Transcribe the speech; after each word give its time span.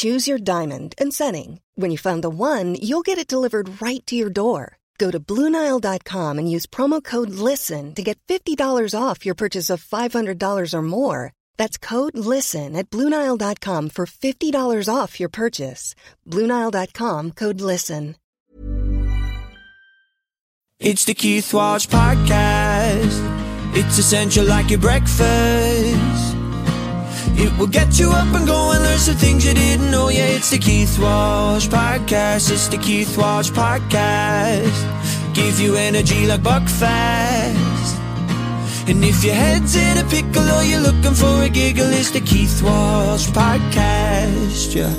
Choose 0.00 0.26
your 0.26 0.38
diamond 0.38 0.94
and 0.98 1.12
setting. 1.12 1.60
When 1.76 1.90
you 1.90 1.98
find 1.98 2.22
the 2.24 2.30
one, 2.30 2.74
you'll 2.74 3.08
get 3.08 3.18
it 3.18 3.26
delivered 3.26 3.82
right 3.82 4.06
to 4.06 4.16
your 4.16 4.30
door. 4.30 4.78
Go 4.98 5.10
to 5.10 5.18
Bluenile.com 5.18 6.38
and 6.38 6.50
use 6.50 6.66
promo 6.66 7.02
code 7.04 7.30
LISTEN 7.30 7.94
to 7.94 8.02
get 8.02 8.18
$50 8.28 8.94
off 8.94 9.24
your 9.26 9.34
purchase 9.34 9.68
of 9.68 9.84
$500 9.84 10.74
or 10.74 10.82
more. 10.82 11.32
That's 11.56 11.78
code 11.78 12.16
LISTEN 12.16 12.76
at 12.76 12.88
Bluenile.com 12.88 13.90
for 13.90 14.06
$50 14.06 14.88
off 14.88 15.20
your 15.20 15.28
purchase. 15.28 15.94
Bluenile.com 16.26 17.32
code 17.32 17.60
LISTEN. 17.60 18.16
It's 20.78 21.04
the 21.04 21.12
Keith 21.12 21.52
Walsh 21.52 21.88
Podcast. 21.88 23.20
It's 23.76 23.98
essential 23.98 24.46
like 24.46 24.70
your 24.70 24.80
breakfast. 24.80 26.19
It 27.36 27.56
will 27.58 27.66
get 27.66 27.98
you 27.98 28.10
up 28.10 28.34
and 28.34 28.46
going, 28.46 28.80
learn 28.80 28.98
some 28.98 29.16
things 29.16 29.44
you 29.44 29.54
didn't 29.54 29.90
know. 29.90 30.08
Yeah, 30.08 30.26
it's 30.26 30.50
the 30.50 30.58
Keith 30.58 30.98
Walsh 30.98 31.68
Podcast. 31.68 32.50
It's 32.50 32.68
the 32.68 32.78
Keith 32.78 33.16
Walsh 33.16 33.50
Podcast. 33.50 35.34
Give 35.34 35.60
you 35.60 35.76
energy 35.76 36.26
like 36.26 36.40
Buckfast. 36.42 37.98
And 38.88 39.04
if 39.04 39.22
your 39.22 39.34
head's 39.34 39.76
in 39.76 39.98
a 39.98 40.04
pickle 40.08 40.48
or 40.50 40.62
you're 40.64 40.80
looking 40.80 41.14
for 41.14 41.42
a 41.44 41.48
giggle, 41.48 41.90
it's 41.90 42.10
the 42.10 42.20
Keith 42.20 42.62
Walsh 42.62 43.28
Podcast. 43.28 44.74
Yeah. 44.74 44.94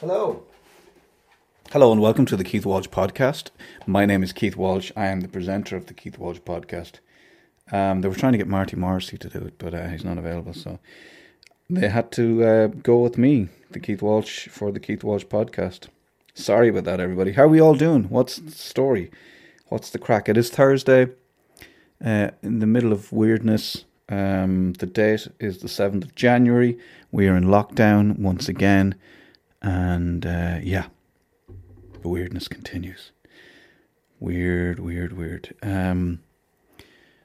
Hello. 0.00 0.47
Hello 1.72 1.92
and 1.92 2.00
welcome 2.00 2.24
to 2.24 2.34
the 2.34 2.44
Keith 2.44 2.64
Walsh 2.64 2.86
podcast. 2.86 3.50
My 3.86 4.06
name 4.06 4.22
is 4.22 4.32
Keith 4.32 4.56
Walsh. 4.56 4.90
I 4.96 5.08
am 5.08 5.20
the 5.20 5.28
presenter 5.28 5.76
of 5.76 5.84
the 5.84 5.92
Keith 5.92 6.16
Walsh 6.16 6.38
podcast. 6.38 6.92
Um, 7.70 8.00
they 8.00 8.08
were 8.08 8.14
trying 8.14 8.32
to 8.32 8.38
get 8.38 8.48
Marty 8.48 8.74
Morrissey 8.74 9.18
to 9.18 9.28
do 9.28 9.40
it, 9.40 9.58
but 9.58 9.74
uh, 9.74 9.88
he's 9.88 10.02
not 10.02 10.16
available, 10.16 10.54
so 10.54 10.78
they 11.68 11.90
had 11.90 12.10
to 12.12 12.42
uh, 12.42 12.66
go 12.68 13.00
with 13.00 13.18
me, 13.18 13.50
the 13.70 13.80
Keith 13.80 14.00
Walsh, 14.00 14.48
for 14.48 14.72
the 14.72 14.80
Keith 14.80 15.04
Walsh 15.04 15.26
podcast. 15.26 15.88
Sorry 16.32 16.70
about 16.70 16.84
that, 16.84 17.00
everybody. 17.00 17.32
How 17.32 17.42
are 17.42 17.48
we 17.48 17.60
all 17.60 17.74
doing? 17.74 18.04
What's 18.04 18.36
the 18.36 18.50
story? 18.50 19.10
What's 19.66 19.90
the 19.90 19.98
crack? 19.98 20.30
It 20.30 20.38
is 20.38 20.48
Thursday, 20.48 21.08
uh, 22.02 22.30
in 22.42 22.60
the 22.60 22.66
middle 22.66 22.92
of 22.92 23.12
weirdness. 23.12 23.84
Um, 24.08 24.72
the 24.72 24.86
date 24.86 25.28
is 25.38 25.58
the 25.58 25.68
7th 25.68 26.04
of 26.04 26.14
January. 26.14 26.78
We 27.12 27.28
are 27.28 27.36
in 27.36 27.44
lockdown 27.44 28.18
once 28.18 28.48
again. 28.48 28.94
And 29.60 30.24
uh, 30.24 30.60
yeah, 30.62 30.86
the 32.02 32.08
weirdness 32.08 32.48
continues. 32.48 33.12
Weird, 34.20 34.78
weird, 34.78 35.12
weird. 35.12 35.54
Um, 35.62 36.20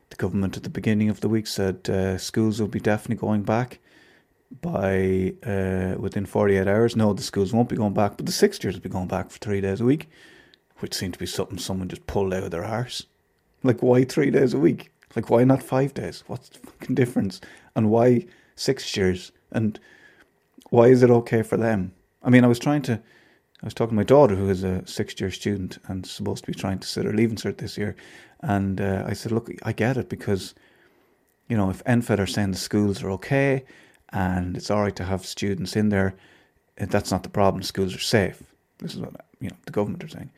the 0.09 0.15
government 0.15 0.57
at 0.57 0.63
the 0.63 0.69
beginning 0.69 1.09
of 1.09 1.21
the 1.21 1.29
week 1.29 1.47
said 1.47 1.89
uh, 1.89 2.17
schools 2.17 2.59
will 2.59 2.67
be 2.67 2.79
definitely 2.79 3.15
going 3.15 3.43
back 3.43 3.79
by 4.61 5.33
uh, 5.43 5.95
within 5.97 6.25
48 6.25 6.67
hours. 6.67 6.95
No, 6.95 7.13
the 7.13 7.23
schools 7.23 7.51
won't 7.51 7.69
be 7.69 7.75
going 7.75 7.93
back, 7.93 8.17
but 8.17 8.25
the 8.25 8.31
sixth 8.31 8.63
years 8.63 8.75
will 8.75 8.83
be 8.83 8.89
going 8.89 9.07
back 9.07 9.31
for 9.31 9.39
three 9.39 9.61
days 9.61 9.81
a 9.81 9.85
week, 9.85 10.09
which 10.79 10.93
seemed 10.93 11.13
to 11.13 11.19
be 11.19 11.25
something 11.25 11.57
someone 11.57 11.89
just 11.89 12.05
pulled 12.05 12.33
out 12.33 12.43
of 12.43 12.51
their 12.51 12.63
arse. 12.63 13.07
Like, 13.63 13.81
why 13.81 14.03
three 14.03 14.29
days 14.29 14.53
a 14.53 14.59
week? 14.59 14.91
Like, 15.15 15.29
why 15.29 15.43
not 15.43 15.63
five 15.63 15.93
days? 15.93 16.23
What's 16.27 16.49
the 16.49 16.59
fucking 16.59 16.95
difference? 16.95 17.39
And 17.75 17.89
why 17.89 18.25
six 18.55 18.95
years? 18.95 19.31
And 19.51 19.79
why 20.69 20.87
is 20.87 21.03
it 21.03 21.09
okay 21.09 21.41
for 21.41 21.57
them? 21.57 21.93
I 22.21 22.29
mean, 22.29 22.43
I 22.43 22.47
was 22.47 22.59
trying 22.59 22.81
to, 22.83 23.01
I 23.63 23.65
was 23.65 23.73
talking 23.73 23.91
to 23.91 23.95
my 23.95 24.03
daughter 24.03 24.35
who 24.35 24.49
is 24.49 24.65
a 24.65 24.85
sixth 24.85 25.21
year 25.21 25.31
student 25.31 25.77
and 25.87 26.05
supposed 26.05 26.43
to 26.43 26.51
be 26.51 26.59
trying 26.59 26.79
to 26.79 26.87
sit 26.87 27.05
her 27.05 27.13
leaving 27.13 27.37
cert 27.37 27.59
this 27.59 27.77
year. 27.77 27.95
And 28.41 28.81
uh, 28.81 29.05
I 29.07 29.13
said, 29.13 29.31
look, 29.31 29.49
I 29.63 29.71
get 29.71 29.95
it 29.95 30.09
because, 30.09 30.53
you 31.47 31.55
know, 31.55 31.69
if 31.69 31.81
NPHET 31.85 32.19
are 32.19 32.27
saying 32.27 32.51
the 32.51 32.57
schools 32.57 33.01
are 33.01 33.11
okay 33.11 33.63
and 34.09 34.57
it's 34.57 34.69
all 34.69 34.81
right 34.81 34.95
to 34.97 35.05
have 35.05 35.25
students 35.25 35.77
in 35.77 35.87
there, 35.87 36.13
eh, 36.77 36.87
that's 36.89 37.09
not 37.09 37.23
the 37.23 37.29
problem. 37.29 37.63
Schools 37.63 37.95
are 37.95 37.99
safe. 37.99 38.43
This 38.79 38.95
is 38.95 38.99
what, 38.99 39.15
you 39.39 39.47
know, 39.47 39.55
the 39.65 39.71
government 39.71 40.03
are 40.03 40.09
saying, 40.09 40.31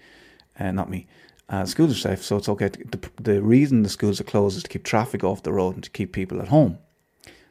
uh, 0.59 0.69
not 0.69 0.91
me. 0.91 1.07
Uh, 1.49 1.65
schools 1.65 1.93
are 1.93 2.09
safe, 2.09 2.23
so 2.23 2.37
it's 2.37 2.49
okay. 2.49 2.69
To, 2.69 2.83
the, 2.83 3.09
the 3.19 3.41
reason 3.41 3.81
the 3.81 3.89
schools 3.89 4.21
are 4.21 4.25
closed 4.25 4.55
is 4.55 4.63
to 4.63 4.69
keep 4.69 4.83
traffic 4.83 5.23
off 5.23 5.41
the 5.41 5.53
road 5.53 5.73
and 5.73 5.83
to 5.83 5.89
keep 5.89 6.13
people 6.13 6.43
at 6.43 6.49
home. 6.49 6.77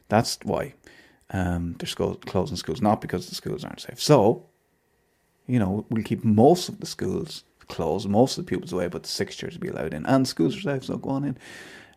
That's 0.07 0.39
why 0.43 0.73
um, 1.31 1.75
they're 1.79 1.87
school, 1.87 2.15
closing 2.15 2.55
schools, 2.55 2.81
not 2.81 3.01
because 3.01 3.27
the 3.27 3.35
schools 3.35 3.65
aren't 3.65 3.81
safe. 3.81 4.01
So, 4.01 4.45
you 5.47 5.59
know, 5.59 5.85
we'll 5.89 6.03
keep 6.03 6.23
most 6.23 6.69
of 6.69 6.79
the 6.79 6.85
schools 6.85 7.43
closed, 7.67 8.07
most 8.07 8.37
of 8.37 8.45
the 8.45 8.49
pupils 8.49 8.73
away, 8.73 8.87
but 8.87 9.03
the 9.03 9.25
years 9.41 9.53
will 9.53 9.61
be 9.61 9.67
allowed 9.67 9.93
in, 9.93 10.05
and 10.05 10.27
schools 10.27 10.55
are 10.57 10.61
safe, 10.61 10.85
so 10.85 10.97
go 10.97 11.09
on 11.11 11.23
in. 11.23 11.37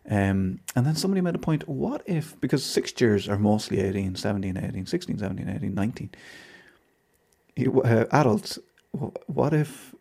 Um, 0.09 0.61
and 0.75 0.85
then 0.85 0.95
somebody 0.95 1.21
made 1.21 1.35
a 1.35 1.39
point 1.39 1.67
what 1.67 2.01
if, 2.07 2.39
because 2.41 2.63
sixth 2.63 2.99
years 2.99 3.29
are 3.29 3.37
mostly 3.37 3.79
18, 3.79 4.15
17, 4.15 4.57
18, 4.57 4.85
16, 4.85 5.19
17, 5.19 5.49
18, 5.49 5.73
19, 5.73 6.09
you, 7.55 7.81
uh, 7.81 8.05
adults, 8.11 8.57
what 9.27 9.53
if, 9.53 9.93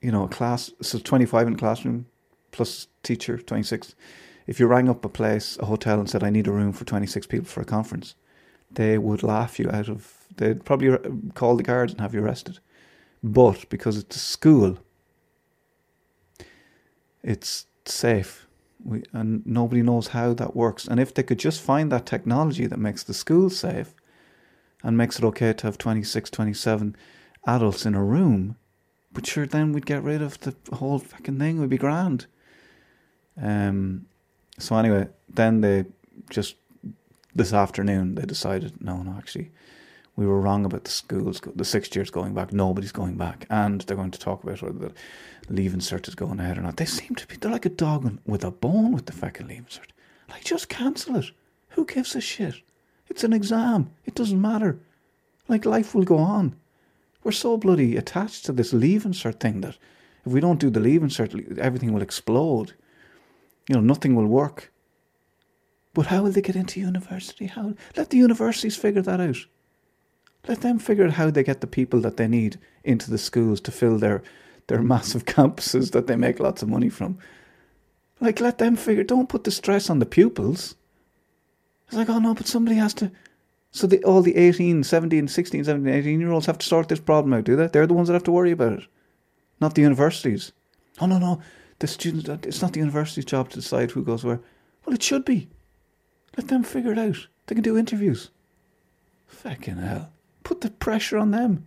you 0.00 0.12
know, 0.12 0.24
a 0.24 0.28
class, 0.28 0.70
so 0.82 0.98
25 0.98 1.48
in 1.48 1.54
a 1.54 1.56
classroom 1.56 2.06
plus 2.52 2.86
teacher, 3.02 3.38
26, 3.38 3.94
if 4.46 4.60
you 4.60 4.66
rang 4.66 4.88
up 4.88 5.04
a 5.04 5.08
place, 5.08 5.56
a 5.58 5.66
hotel, 5.66 5.98
and 5.98 6.08
said, 6.08 6.22
I 6.22 6.30
need 6.30 6.46
a 6.46 6.52
room 6.52 6.72
for 6.72 6.84
26 6.84 7.26
people 7.26 7.46
for 7.46 7.60
a 7.60 7.64
conference, 7.64 8.14
they 8.70 8.98
would 8.98 9.22
laugh 9.22 9.58
you 9.58 9.70
out 9.70 9.88
of. 9.88 10.12
They'd 10.36 10.64
probably 10.64 10.96
call 11.34 11.56
the 11.56 11.62
guards 11.62 11.92
and 11.92 12.00
have 12.00 12.14
you 12.14 12.22
arrested. 12.22 12.60
But 13.26 13.68
because 13.68 13.98
it's 13.98 14.14
a 14.14 14.20
school, 14.20 14.78
it's 17.24 17.66
safe. 17.84 18.46
We, 18.84 19.02
and 19.12 19.44
nobody 19.44 19.82
knows 19.82 20.08
how 20.08 20.32
that 20.34 20.54
works. 20.54 20.86
And 20.86 21.00
if 21.00 21.12
they 21.12 21.24
could 21.24 21.40
just 21.40 21.60
find 21.60 21.90
that 21.90 22.06
technology 22.06 22.68
that 22.68 22.78
makes 22.78 23.02
the 23.02 23.12
school 23.12 23.50
safe 23.50 23.96
and 24.84 24.96
makes 24.96 25.18
it 25.18 25.24
okay 25.24 25.52
to 25.52 25.66
have 25.66 25.76
26, 25.76 26.30
27 26.30 26.94
adults 27.48 27.84
in 27.84 27.96
a 27.96 28.04
room, 28.04 28.54
but 29.12 29.26
sure, 29.26 29.44
then 29.44 29.72
we'd 29.72 29.86
get 29.86 30.04
rid 30.04 30.22
of 30.22 30.38
the 30.40 30.54
whole 30.76 31.00
fucking 31.00 31.40
thing. 31.40 31.58
We'd 31.58 31.70
be 31.70 31.78
grand. 31.78 32.26
Um. 33.42 34.06
So 34.58 34.76
anyway, 34.76 35.08
then 35.28 35.62
they 35.62 35.86
just 36.30 36.54
this 37.34 37.52
afternoon 37.52 38.14
they 38.14 38.22
decided 38.22 38.80
no, 38.80 39.02
no, 39.02 39.16
actually, 39.18 39.50
we 40.16 40.26
were 40.26 40.40
wrong 40.40 40.64
about 40.64 40.84
the 40.84 40.90
schools. 40.90 41.40
The 41.54 41.64
sixth 41.64 41.94
years 41.94 42.10
going 42.10 42.32
back, 42.32 42.52
nobody's 42.52 42.92
going 42.92 43.16
back, 43.16 43.46
and 43.50 43.82
they're 43.82 43.96
going 43.96 44.10
to 44.12 44.18
talk 44.18 44.42
about 44.42 44.62
whether 44.62 44.78
the 44.78 44.92
leaving 45.48 45.80
cert 45.80 46.08
is 46.08 46.14
going 46.14 46.40
ahead 46.40 46.58
or 46.58 46.62
not. 46.62 46.78
They 46.78 46.86
seem 46.86 47.14
to 47.16 47.26
be 47.26 47.36
they're 47.36 47.50
like 47.50 47.66
a 47.66 47.70
dog 47.70 48.18
with 48.26 48.42
a 48.42 48.50
bone 48.50 48.92
with 48.92 49.06
the 49.06 49.12
fucking 49.12 49.46
leaving 49.46 49.64
cert. 49.66 49.90
Like 50.28 50.44
just 50.44 50.68
cancel 50.68 51.16
it. 51.16 51.30
Who 51.70 51.84
gives 51.84 52.16
a 52.16 52.20
shit? 52.20 52.54
It's 53.08 53.24
an 53.24 53.34
exam. 53.34 53.90
It 54.06 54.14
doesn't 54.14 54.40
matter. 54.40 54.78
Like 55.48 55.66
life 55.66 55.94
will 55.94 56.04
go 56.04 56.18
on. 56.18 56.56
We're 57.22 57.32
so 57.32 57.56
bloody 57.56 57.96
attached 57.96 58.46
to 58.46 58.52
this 58.52 58.72
leaving 58.72 59.12
cert 59.12 59.38
thing 59.40 59.60
that 59.60 59.76
if 60.24 60.32
we 60.32 60.40
don't 60.40 60.60
do 60.60 60.70
the 60.70 60.80
leaving 60.80 61.08
cert, 61.08 61.58
everything 61.58 61.92
will 61.92 62.02
explode. 62.02 62.72
You 63.68 63.76
know, 63.76 63.80
nothing 63.80 64.14
will 64.14 64.26
work. 64.26 64.72
But 65.92 66.06
how 66.06 66.22
will 66.22 66.32
they 66.32 66.42
get 66.42 66.56
into 66.56 66.80
university? 66.80 67.46
How 67.46 67.74
let 67.96 68.10
the 68.10 68.16
universities 68.16 68.76
figure 68.76 69.02
that 69.02 69.20
out. 69.20 69.46
Let 70.48 70.60
them 70.60 70.78
figure 70.78 71.04
out 71.04 71.14
how 71.14 71.30
they 71.30 71.42
get 71.42 71.60
the 71.60 71.66
people 71.66 72.00
that 72.00 72.16
they 72.16 72.28
need 72.28 72.58
into 72.84 73.10
the 73.10 73.18
schools 73.18 73.60
to 73.62 73.70
fill 73.70 73.98
their 73.98 74.22
their 74.68 74.82
massive 74.94 75.24
campuses 75.24 75.92
that 75.92 76.06
they 76.06 76.16
make 76.16 76.40
lots 76.40 76.62
of 76.62 76.68
money 76.68 76.88
from. 76.88 77.18
Like 78.20 78.40
let 78.40 78.58
them 78.58 78.76
figure 78.76 79.04
don't 79.04 79.28
put 79.28 79.44
the 79.44 79.50
stress 79.50 79.90
on 79.90 79.98
the 79.98 80.06
pupils. 80.06 80.74
It's 81.86 81.96
like, 81.96 82.08
oh 82.08 82.18
no, 82.18 82.34
but 82.34 82.46
somebody 82.46 82.76
has 82.76 82.94
to 82.94 83.12
so 83.76 83.86
the, 83.86 84.02
all 84.04 84.22
the 84.22 84.36
18, 84.36 84.84
17, 84.84 85.28
16, 85.28 85.64
17, 85.64 85.94
18 85.94 86.20
year 86.20 86.30
olds 86.30 86.46
have 86.46 86.56
to 86.56 86.66
sort 86.66 86.88
this 86.88 86.98
problem 86.98 87.34
out, 87.34 87.44
do 87.44 87.56
they? 87.56 87.66
They're 87.66 87.86
the 87.86 87.92
ones 87.92 88.08
that 88.08 88.14
have 88.14 88.24
to 88.24 88.32
worry 88.32 88.50
about 88.50 88.72
it, 88.72 88.86
not 89.60 89.74
the 89.74 89.82
universities. 89.82 90.52
Oh, 90.98 91.04
no, 91.04 91.18
no. 91.18 91.42
The 91.80 91.86
students, 91.86 92.26
it's 92.46 92.62
not 92.62 92.72
the 92.72 92.80
university's 92.80 93.26
job 93.26 93.50
to 93.50 93.56
decide 93.56 93.90
who 93.90 94.02
goes 94.02 94.24
where. 94.24 94.40
Well, 94.86 94.94
it 94.94 95.02
should 95.02 95.26
be. 95.26 95.48
Let 96.38 96.48
them 96.48 96.62
figure 96.62 96.92
it 96.92 96.98
out. 96.98 97.26
They 97.46 97.54
can 97.54 97.62
do 97.62 97.76
interviews. 97.76 98.30
Fucking 99.26 99.76
hell. 99.76 100.10
Put 100.46 100.60
the 100.60 100.70
pressure 100.70 101.18
on 101.18 101.32
them. 101.32 101.66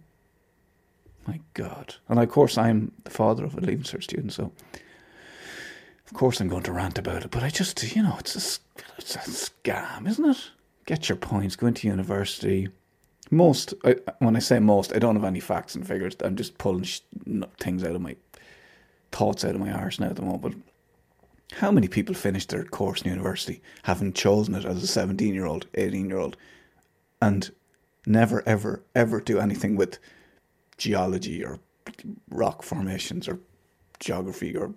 My 1.28 1.42
God. 1.54 1.96
And 2.08 2.20
of 2.20 2.30
course, 2.30 2.58
I'm 2.58 2.94
the 3.04 3.10
father 3.10 3.44
of 3.44 3.58
a 3.58 3.62
Leaving 3.62 3.84
Cert 3.84 4.04
student, 4.04 4.32
so 4.32 4.52
of 6.06 6.14
course 6.14 6.40
I'm 6.40 6.48
going 6.48 6.64
to 6.64 6.72
rant 6.72 6.98
about 6.98 7.26
it. 7.26 7.32
But 7.32 7.44
I 7.44 7.50
just, 7.50 7.96
you 7.96 8.02
know, 8.02 8.16
it's 8.20 8.36
a, 8.36 8.82
it's 8.98 9.16
a 9.16 9.20
scam, 9.20 10.08
isn't 10.08 10.30
it? 10.30 10.52
get 10.90 11.08
your 11.08 11.18
points, 11.18 11.56
go 11.56 11.68
into 11.68 11.88
university. 11.88 12.68
Most, 13.30 13.76
I, 13.84 13.98
when 14.18 14.36
I 14.36 14.40
say 14.40 14.58
most, 14.58 14.92
I 14.96 14.98
don't 14.98 15.16
have 15.16 15.24
any 15.24 15.40
facts 15.40 15.76
and 15.76 15.86
figures. 15.86 16.16
I'm 16.24 16.36
just 16.36 16.58
pulling 16.58 16.84
sh- 16.84 17.02
things 17.60 17.84
out 17.84 17.96
of 17.96 18.02
my 18.02 18.16
thoughts 19.12 19.46
out 19.46 19.54
of 19.54 19.62
my 19.62 19.72
arse 19.72 20.00
now 20.00 20.08
at 20.08 20.16
the 20.16 20.24
moment. 20.24 20.64
How 21.54 21.70
many 21.70 21.88
people 21.88 22.16
finish 22.16 22.48
their 22.48 22.64
course 22.64 23.04
in 23.04 23.10
university 23.12 23.62
having 23.84 24.14
chosen 24.14 24.56
it 24.56 24.66
as 24.66 24.82
a 24.82 24.88
17 24.88 25.34
year 25.34 25.46
old, 25.46 25.68
18 25.76 26.10
year 26.10 26.18
old, 26.18 26.38
and 27.22 27.52
never, 28.06 28.44
ever, 28.48 28.84
ever 28.96 29.22
do 29.22 29.40
anything 29.40 29.76
with 29.76 30.00
geology 30.78 31.44
or 31.44 31.60
rock 32.30 32.64
formations 32.64 33.28
or 33.28 33.40
geography 34.00 34.56
or 34.56 34.74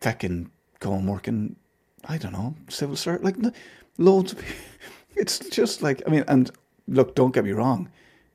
fucking 0.00 0.50
go 0.80 0.92
and 0.94 1.08
work 1.08 1.28
in, 1.28 1.56
I 2.04 2.18
don't 2.18 2.32
know, 2.32 2.54
civil 2.68 2.96
service? 2.96 3.24
Like, 3.24 3.36
loads 3.98 4.32
of. 4.32 4.42
It's 5.18 5.38
just 5.38 5.80
like, 5.80 6.02
I 6.06 6.10
mean, 6.10 6.24
and 6.28 6.50
look, 6.86 7.14
don't 7.14 7.32
get 7.32 7.44
me 7.44 7.52
wrong. 7.52 7.88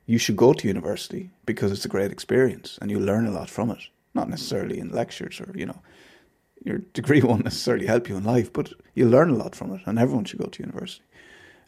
You 0.06 0.18
should 0.18 0.36
go 0.36 0.52
to 0.52 0.66
university 0.66 1.30
because 1.46 1.70
it's 1.70 1.84
a 1.84 1.88
great 1.88 2.10
experience 2.10 2.76
and 2.82 2.90
you 2.90 2.98
learn 2.98 3.24
a 3.24 3.30
lot 3.30 3.48
from 3.48 3.70
it. 3.70 3.78
Not 4.14 4.28
necessarily 4.28 4.80
in 4.80 4.90
lectures 4.90 5.40
or, 5.40 5.52
you 5.56 5.66
know, 5.66 5.80
your 6.64 6.78
degree 6.92 7.22
won't 7.22 7.44
necessarily 7.44 7.86
help 7.86 8.08
you 8.08 8.16
in 8.16 8.24
life, 8.24 8.52
but 8.52 8.72
you 8.94 9.08
learn 9.08 9.30
a 9.30 9.36
lot 9.36 9.54
from 9.54 9.72
it, 9.72 9.82
and 9.86 9.98
everyone 9.98 10.24
should 10.24 10.40
go 10.40 10.46
to 10.46 10.62
university. 10.62 11.04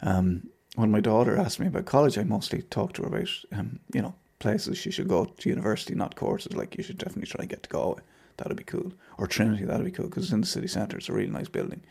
Um, 0.02 0.48
when 0.74 0.90
my 0.90 1.00
daughter 1.00 1.36
asked 1.36 1.60
me 1.60 1.66
about 1.66 1.86
college, 1.86 2.18
I 2.18 2.24
mostly 2.24 2.62
talked 2.62 2.96
to 2.96 3.02
her 3.02 3.08
about, 3.08 3.28
um, 3.52 3.78
you 3.92 4.02
know, 4.02 4.14
places 4.38 4.76
she 4.76 4.90
should 4.90 5.08
go 5.08 5.24
to 5.24 5.48
university, 5.48 5.94
not 5.94 6.16
courses. 6.16 6.54
Like 6.54 6.76
you 6.76 6.82
should 6.82 6.98
definitely 6.98 7.26
try 7.26 7.42
and 7.42 7.48
get 7.48 7.62
to 7.62 7.68
Galway. 7.68 8.02
That'd 8.36 8.56
be 8.56 8.64
cool. 8.64 8.92
Or 9.18 9.26
Trinity, 9.26 9.64
that'd 9.64 9.84
be 9.84 9.92
cool 9.92 10.06
because 10.06 10.24
it's 10.24 10.32
in 10.32 10.40
the 10.40 10.46
city 10.46 10.66
centre. 10.66 10.96
It's 10.96 11.08
a 11.08 11.12
really 11.12 11.30
nice 11.30 11.48
building. 11.48 11.82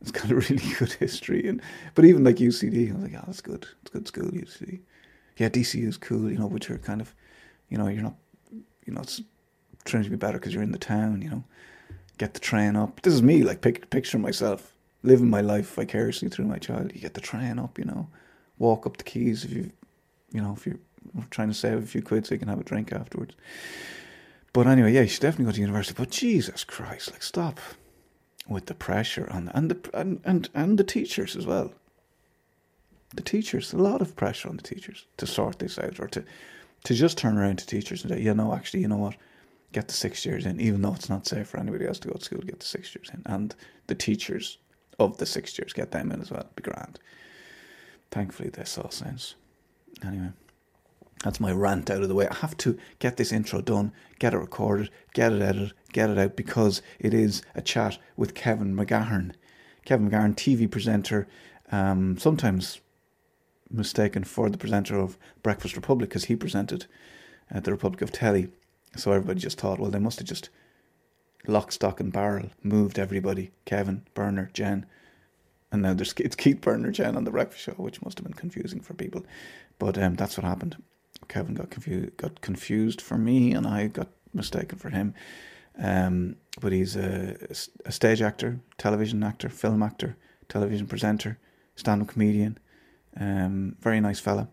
It's 0.00 0.10
got 0.10 0.30
a 0.30 0.34
really 0.48 0.74
good 0.78 0.92
history. 0.92 1.48
And 1.48 1.62
but 1.94 2.04
even 2.04 2.24
like 2.24 2.36
UCD, 2.36 2.90
I 2.90 2.94
was 2.94 3.02
like, 3.02 3.14
oh, 3.16 3.24
that's 3.26 3.40
good. 3.40 3.66
It's 3.82 3.90
a 3.90 3.98
good 3.98 4.08
school, 4.08 4.30
UCD. 4.30 4.80
Yeah, 5.38 5.48
DCU 5.48 5.88
is 5.88 5.96
cool, 5.96 6.30
you 6.30 6.36
know, 6.36 6.50
but 6.50 6.68
you're 6.68 6.78
kind 6.78 7.00
of, 7.00 7.14
you 7.70 7.78
know, 7.78 7.88
you're 7.88 8.02
not, 8.02 8.16
you 8.52 8.92
know, 8.92 9.00
it's 9.00 9.22
Trinity 9.84 10.10
be 10.10 10.16
better 10.16 10.38
because 10.38 10.52
you're 10.52 10.62
in 10.62 10.72
the 10.72 10.78
town, 10.78 11.22
you 11.22 11.30
know 11.30 11.44
get 12.20 12.34
the 12.34 12.40
train 12.40 12.76
up. 12.76 13.00
This 13.00 13.14
is 13.14 13.22
me, 13.22 13.42
like 13.42 13.62
pic- 13.62 13.88
picture 13.88 14.18
myself 14.18 14.74
living 15.02 15.30
my 15.30 15.40
life 15.40 15.74
vicariously 15.74 16.28
through 16.28 16.46
my 16.46 16.58
child. 16.58 16.92
You 16.94 17.00
get 17.00 17.14
the 17.14 17.20
train 17.20 17.58
up, 17.58 17.78
you 17.78 17.84
know, 17.84 18.08
walk 18.58 18.86
up 18.86 18.96
the 18.96 19.04
quays 19.04 19.44
if 19.44 19.52
you, 19.52 19.70
you 20.32 20.40
know, 20.40 20.54
if 20.56 20.66
you're 20.66 20.78
trying 21.30 21.48
to 21.48 21.54
save 21.54 21.78
a 21.78 21.86
few 21.86 22.02
quid 22.02 22.26
so 22.26 22.34
you 22.34 22.38
can 22.38 22.48
have 22.48 22.60
a 22.60 22.64
drink 22.64 22.92
afterwards. 22.92 23.34
But 24.52 24.66
anyway, 24.66 24.92
yeah, 24.92 25.02
you 25.02 25.08
should 25.08 25.22
definitely 25.22 25.46
go 25.46 25.52
to 25.52 25.60
university. 25.60 25.94
But 25.96 26.10
Jesus 26.10 26.64
Christ, 26.64 27.12
like 27.12 27.22
stop 27.22 27.60
with 28.48 28.66
the 28.66 28.74
pressure 28.74 29.28
on 29.30 29.48
and 29.54 29.70
the 29.70 29.90
and 29.94 30.20
and 30.24 30.48
and 30.54 30.78
the 30.78 30.84
teachers 30.84 31.36
as 31.36 31.46
well. 31.46 31.72
The 33.14 33.22
teachers, 33.22 33.72
a 33.72 33.78
lot 33.78 34.02
of 34.02 34.16
pressure 34.16 34.48
on 34.48 34.56
the 34.56 34.62
teachers 34.62 35.06
to 35.16 35.26
sort 35.26 35.58
this 35.58 35.78
out 35.78 35.98
or 36.00 36.08
to 36.08 36.24
to 36.84 36.94
just 36.94 37.18
turn 37.18 37.38
around 37.38 37.58
to 37.58 37.66
teachers 37.66 38.02
and 38.02 38.12
say, 38.12 38.20
you 38.20 38.34
know, 38.34 38.54
actually, 38.54 38.80
you 38.80 38.88
know 38.88 38.96
what, 38.96 39.16
get 39.72 39.88
the 39.88 39.94
six 39.94 40.24
years 40.24 40.46
in, 40.46 40.60
even 40.60 40.82
though 40.82 40.94
it's 40.94 41.10
not 41.10 41.26
safe 41.26 41.48
for 41.48 41.60
anybody 41.60 41.86
else 41.86 41.98
to 42.00 42.08
go 42.08 42.14
to 42.14 42.24
school, 42.24 42.40
get 42.40 42.60
the 42.60 42.66
six 42.66 42.94
years 42.94 43.10
in. 43.12 43.22
And 43.26 43.54
the 43.86 43.94
teachers 43.94 44.58
of 45.00 45.16
the 45.16 45.26
six 45.26 45.58
years, 45.58 45.72
get 45.72 45.90
them 45.90 46.12
in 46.12 46.20
as 46.20 46.30
well. 46.30 46.46
be 46.54 46.62
grand. 46.62 46.98
Thankfully, 48.10 48.50
they 48.50 48.64
saw 48.64 48.88
sense. 48.88 49.34
Anyway, 50.04 50.30
that's 51.24 51.40
my 51.40 51.52
rant 51.52 51.90
out 51.90 52.02
of 52.02 52.08
the 52.08 52.14
way. 52.14 52.28
I 52.28 52.34
have 52.34 52.56
to 52.58 52.78
get 52.98 53.16
this 53.16 53.32
intro 53.32 53.60
done, 53.60 53.92
get 54.18 54.34
it 54.34 54.38
recorded, 54.38 54.90
get 55.14 55.32
it 55.32 55.42
edited, 55.42 55.72
get 55.92 56.10
it 56.10 56.18
out 56.18 56.36
because 56.36 56.82
it 56.98 57.14
is 57.14 57.42
a 57.54 57.62
chat 57.62 57.98
with 58.16 58.34
Kevin 58.34 58.74
McGahern. 58.76 59.32
Kevin 59.84 60.10
McGahern, 60.10 60.34
TV 60.34 60.70
presenter, 60.70 61.26
um, 61.72 62.18
sometimes 62.18 62.80
mistaken 63.70 64.24
for 64.24 64.50
the 64.50 64.58
presenter 64.58 64.98
of 64.98 65.16
Breakfast 65.42 65.76
Republic 65.76 66.10
because 66.10 66.24
he 66.24 66.36
presented 66.36 66.86
at 67.50 67.64
the 67.64 67.70
Republic 67.70 68.02
of 68.02 68.12
Telly 68.12 68.48
so 68.96 69.12
everybody 69.12 69.40
just 69.40 69.60
thought, 69.60 69.78
well, 69.78 69.90
they 69.90 69.98
must 69.98 70.18
have 70.18 70.28
just 70.28 70.50
lock, 71.46 71.72
stock, 71.72 72.00
and 72.00 72.12
barrel 72.12 72.50
moved 72.62 72.98
everybody 72.98 73.50
Kevin, 73.64 74.06
Bernard, 74.14 74.54
Jen. 74.54 74.86
And 75.72 75.82
now 75.82 75.94
there's 75.94 76.12
it's 76.18 76.36
Keith, 76.36 76.60
Bernard, 76.60 76.94
Jen 76.94 77.16
on 77.16 77.24
the 77.24 77.30
breakfast 77.30 77.62
show, 77.62 77.72
which 77.72 78.02
must 78.02 78.18
have 78.18 78.24
been 78.24 78.34
confusing 78.34 78.80
for 78.80 78.94
people. 78.94 79.24
But 79.78 79.96
um, 79.98 80.14
that's 80.16 80.36
what 80.36 80.44
happened. 80.44 80.76
Kevin 81.28 81.54
got 81.54 81.70
confused, 81.70 82.16
got 82.16 82.40
confused 82.40 83.00
for 83.00 83.16
me, 83.16 83.52
and 83.52 83.66
I 83.66 83.86
got 83.86 84.08
mistaken 84.34 84.78
for 84.78 84.90
him. 84.90 85.14
Um, 85.78 86.36
but 86.60 86.72
he's 86.72 86.96
a, 86.96 87.36
a 87.84 87.92
stage 87.92 88.20
actor, 88.20 88.60
television 88.78 89.22
actor, 89.22 89.48
film 89.48 89.82
actor, 89.82 90.16
television 90.48 90.86
presenter, 90.86 91.38
stand-up 91.76 92.08
comedian. 92.08 92.58
Um, 93.18 93.76
very 93.80 94.00
nice 94.00 94.18
fella. 94.18 94.48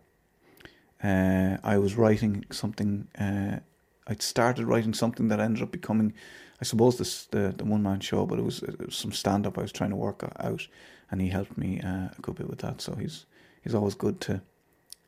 Uh, 1.03 1.57
I 1.63 1.77
was 1.77 1.95
writing 1.95 2.45
something 2.51 3.07
uh, 3.19 3.59
I'd 4.07 4.21
started 4.21 4.65
writing 4.65 4.93
something 4.93 5.27
that 5.27 5.39
ended 5.39 5.61
up 5.61 5.71
becoming, 5.71 6.13
I 6.59 6.63
suppose, 6.63 6.97
this 6.97 7.25
the, 7.25 7.53
the 7.55 7.65
one 7.65 7.83
man 7.83 7.99
show, 7.99 8.25
but 8.25 8.39
it 8.39 8.45
was, 8.45 8.63
it 8.63 8.85
was 8.85 8.95
some 8.95 9.11
stand 9.11 9.45
up 9.45 9.57
I 9.57 9.61
was 9.61 9.71
trying 9.71 9.91
to 9.91 9.95
work 9.95 10.23
out, 10.39 10.67
and 11.11 11.21
he 11.21 11.29
helped 11.29 11.57
me 11.57 11.79
uh, 11.81 12.09
a 12.17 12.21
good 12.21 12.35
bit 12.35 12.49
with 12.49 12.59
that. 12.59 12.81
So 12.81 12.95
he's 12.95 13.25
he's 13.61 13.75
always 13.75 13.95
good 13.95 14.19
to 14.21 14.41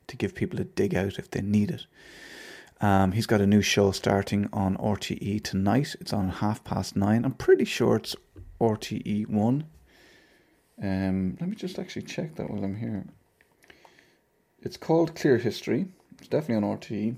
to 0.07 0.17
give 0.17 0.35
people 0.35 0.59
a 0.59 0.63
dig 0.63 0.95
out 0.95 1.17
if 1.19 1.31
they 1.31 1.41
need 1.41 1.71
it. 1.71 1.85
Um, 2.81 3.11
he's 3.11 3.25
got 3.25 3.41
a 3.41 3.47
new 3.47 3.61
show 3.61 3.91
starting 3.91 4.47
on 4.53 4.77
RTE 4.77 5.43
tonight. 5.43 5.95
It's 5.99 6.13
on 6.13 6.29
half 6.29 6.63
past 6.63 6.95
nine. 6.95 7.25
I'm 7.25 7.33
pretty 7.33 7.65
sure 7.65 7.97
it's 7.97 8.15
RTE 8.61 9.27
one. 9.27 9.65
Um, 10.81 11.37
let 11.41 11.49
me 11.49 11.55
just 11.55 11.77
actually 11.77 12.03
check 12.03 12.35
that 12.35 12.49
while 12.49 12.63
I'm 12.63 12.77
here. 12.77 13.05
It's 14.61 14.77
called 14.77 15.15
Clear 15.15 15.37
History. 15.37 15.87
It's 16.17 16.27
definitely 16.27 16.67
on 16.67 16.77
RTE. 16.77 17.15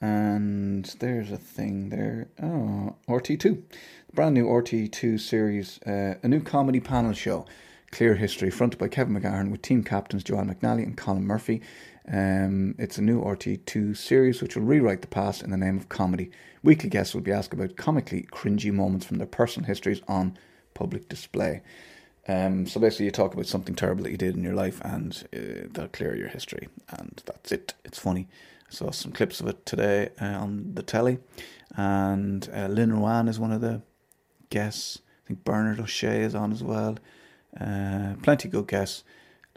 And 0.00 0.84
there's 1.00 1.30
a 1.30 1.36
thing 1.36 1.90
there. 1.90 2.28
Oh, 2.42 2.96
RT2. 3.08 3.40
The 3.42 4.12
Brand 4.14 4.34
new 4.34 4.46
RT2 4.46 5.20
series, 5.20 5.78
uh, 5.82 6.14
a 6.22 6.28
new 6.28 6.40
comedy 6.40 6.80
panel 6.80 7.12
show, 7.12 7.46
Clear 7.90 8.14
History, 8.14 8.50
fronted 8.50 8.78
by 8.78 8.88
Kevin 8.88 9.20
McGahern 9.20 9.50
with 9.50 9.62
team 9.62 9.84
captains 9.84 10.24
Joanne 10.24 10.52
McNally 10.52 10.84
and 10.84 10.96
Colin 10.96 11.26
Murphy. 11.26 11.60
Um, 12.10 12.74
it's 12.78 12.98
a 12.98 13.02
new 13.02 13.20
RT2 13.22 13.96
series 13.96 14.40
which 14.40 14.56
will 14.56 14.64
rewrite 14.64 15.02
the 15.02 15.08
past 15.08 15.42
in 15.42 15.50
the 15.50 15.56
name 15.56 15.76
of 15.76 15.88
comedy. 15.88 16.30
Weekly 16.62 16.88
guests 16.88 17.14
will 17.14 17.20
be 17.20 17.32
asked 17.32 17.52
about 17.52 17.76
comically 17.76 18.26
cringy 18.32 18.72
moments 18.72 19.06
from 19.06 19.18
their 19.18 19.26
personal 19.26 19.66
histories 19.66 20.00
on 20.08 20.38
public 20.72 21.08
display. 21.08 21.62
Um, 22.26 22.66
so 22.66 22.80
basically, 22.80 23.06
you 23.06 23.12
talk 23.12 23.34
about 23.34 23.46
something 23.46 23.74
terrible 23.74 24.04
that 24.04 24.10
you 24.10 24.16
did 24.16 24.36
in 24.36 24.44
your 24.44 24.54
life, 24.54 24.80
and 24.84 25.26
uh, 25.34 25.68
they'll 25.70 25.88
clear 25.88 26.14
your 26.16 26.28
history, 26.28 26.68
and 26.90 27.22
that's 27.26 27.50
it. 27.50 27.74
It's 27.84 27.98
funny. 27.98 28.28
Saw 28.70 28.92
some 28.92 29.12
clips 29.12 29.40
of 29.40 29.48
it 29.48 29.66
today 29.66 30.10
uh, 30.20 30.26
on 30.26 30.74
the 30.74 30.82
telly, 30.82 31.18
and 31.76 32.48
uh, 32.54 32.68
Lynn 32.68 32.92
Ruane 32.92 33.28
is 33.28 33.38
one 33.38 33.52
of 33.52 33.60
the 33.60 33.82
guests. 34.48 35.00
I 35.24 35.28
think 35.28 35.44
Bernard 35.44 35.80
O'Shea 35.80 36.22
is 36.22 36.34
on 36.34 36.52
as 36.52 36.62
well. 36.62 36.96
Uh, 37.60 38.14
plenty 38.22 38.48
good 38.48 38.68
guests. 38.68 39.02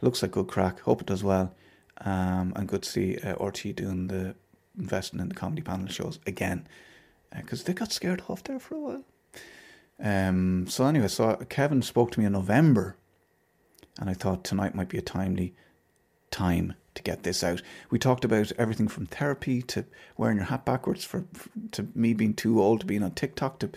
Looks 0.02 0.22
like 0.22 0.32
good 0.32 0.48
crack. 0.48 0.82
Hope 0.82 1.02
it 1.02 1.08
does 1.08 1.24
well. 1.24 1.54
Um, 2.02 2.54
and 2.56 2.68
good 2.68 2.84
to 2.84 2.90
see 2.90 3.18
uh, 3.20 3.36
RT 3.44 3.76
doing 3.76 4.08
the 4.08 4.36
investing 4.78 5.20
in 5.20 5.30
the 5.30 5.36
comedy 5.36 5.62
panel 5.62 5.88
shows 5.88 6.20
again 6.26 6.68
because 7.36 7.62
uh, 7.62 7.64
they 7.68 7.74
got 7.74 7.92
scared 7.92 8.24
off 8.28 8.44
there 8.44 8.60
for 8.60 8.76
a 8.76 8.80
while. 8.80 9.04
Um, 10.00 10.66
so 10.68 10.86
anyway, 10.86 11.08
so 11.08 11.36
Kevin 11.50 11.82
spoke 11.82 12.12
to 12.12 12.20
me 12.20 12.26
in 12.26 12.34
November, 12.34 12.98
and 14.00 14.10
I 14.10 14.14
thought 14.14 14.44
tonight 14.44 14.76
might 14.76 14.90
be 14.90 14.98
a 14.98 15.04
timely 15.04 15.54
time 16.32 16.74
to 16.96 17.04
get 17.04 17.24
this 17.24 17.44
out. 17.44 17.62
We 17.90 18.00
talked 18.00 18.26
about 18.26 18.52
everything 18.58 18.88
from 18.88 19.06
therapy 19.06 19.62
to 19.64 19.86
wearing 20.18 20.38
your 20.38 20.46
hat 20.46 20.66
backwards 20.66 21.04
for, 21.04 21.26
for 21.34 21.50
to 21.72 21.88
me 21.96 22.14
being 22.14 22.34
too 22.34 22.62
old 22.62 22.82
to 22.82 22.86
being 22.86 23.04
on 23.04 23.12
TikTok 23.12 23.60
to 23.60 23.70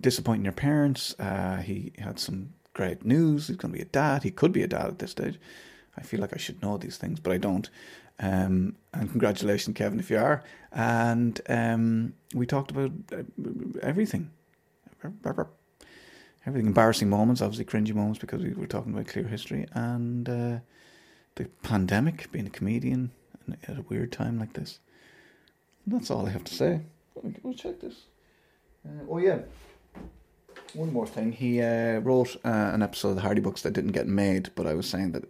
disappointing 0.00 0.44
your 0.44 0.52
parents. 0.52 1.14
Uh, 1.18 1.62
he 1.64 1.92
had 1.98 2.18
some 2.18 2.50
great 2.72 3.04
news. 3.04 3.48
He's 3.48 3.56
going 3.56 3.72
to 3.72 3.78
be 3.78 3.82
a 3.82 3.86
dad. 3.86 4.22
He 4.22 4.30
could 4.30 4.52
be 4.52 4.62
a 4.62 4.68
dad 4.68 4.86
at 4.86 4.98
this 4.98 5.12
stage. 5.12 5.38
I 5.96 6.02
feel 6.02 6.20
like 6.20 6.34
I 6.34 6.38
should 6.38 6.60
know 6.62 6.76
these 6.76 6.96
things, 6.96 7.20
but 7.20 7.32
I 7.32 7.38
don't. 7.38 7.70
Um, 8.18 8.76
and 8.92 9.10
congratulations, 9.10 9.76
Kevin, 9.76 10.00
if 10.00 10.10
you 10.10 10.18
are. 10.18 10.42
And 10.72 11.40
um, 11.48 12.14
we 12.34 12.46
talked 12.46 12.70
about 12.70 12.92
uh, 13.12 13.22
everything. 13.82 14.30
Everything 16.46 16.66
embarrassing 16.66 17.08
moments, 17.08 17.40
obviously 17.40 17.64
cringy 17.64 17.94
moments 17.94 18.18
because 18.18 18.42
we 18.42 18.52
were 18.52 18.66
talking 18.66 18.92
about 18.92 19.06
clear 19.06 19.26
history 19.26 19.66
and 19.72 20.28
uh, 20.28 20.58
the 21.36 21.46
pandemic, 21.62 22.30
being 22.32 22.46
a 22.46 22.50
comedian 22.50 23.10
at 23.68 23.78
a 23.78 23.84
weird 23.88 24.12
time 24.12 24.38
like 24.38 24.52
this. 24.52 24.78
That's 25.86 26.10
all 26.10 26.26
I 26.26 26.30
have 26.30 26.44
to 26.44 26.54
say. 26.54 26.80
Let 27.14 27.44
me 27.44 27.54
check 27.54 27.80
this. 27.80 28.02
Uh, 28.86 29.04
oh 29.08 29.18
yeah, 29.18 29.40
one 30.74 30.92
more 30.92 31.06
thing. 31.06 31.32
He 31.32 31.60
uh, 31.60 32.00
wrote 32.00 32.36
uh, 32.44 32.70
an 32.72 32.82
episode 32.82 33.10
of 33.10 33.16
the 33.16 33.22
Hardy 33.22 33.40
Bucks 33.40 33.62
that 33.62 33.72
didn't 33.72 33.92
get 33.92 34.06
made, 34.06 34.50
but 34.54 34.66
I 34.66 34.74
was 34.74 34.88
saying 34.88 35.12
that, 35.12 35.24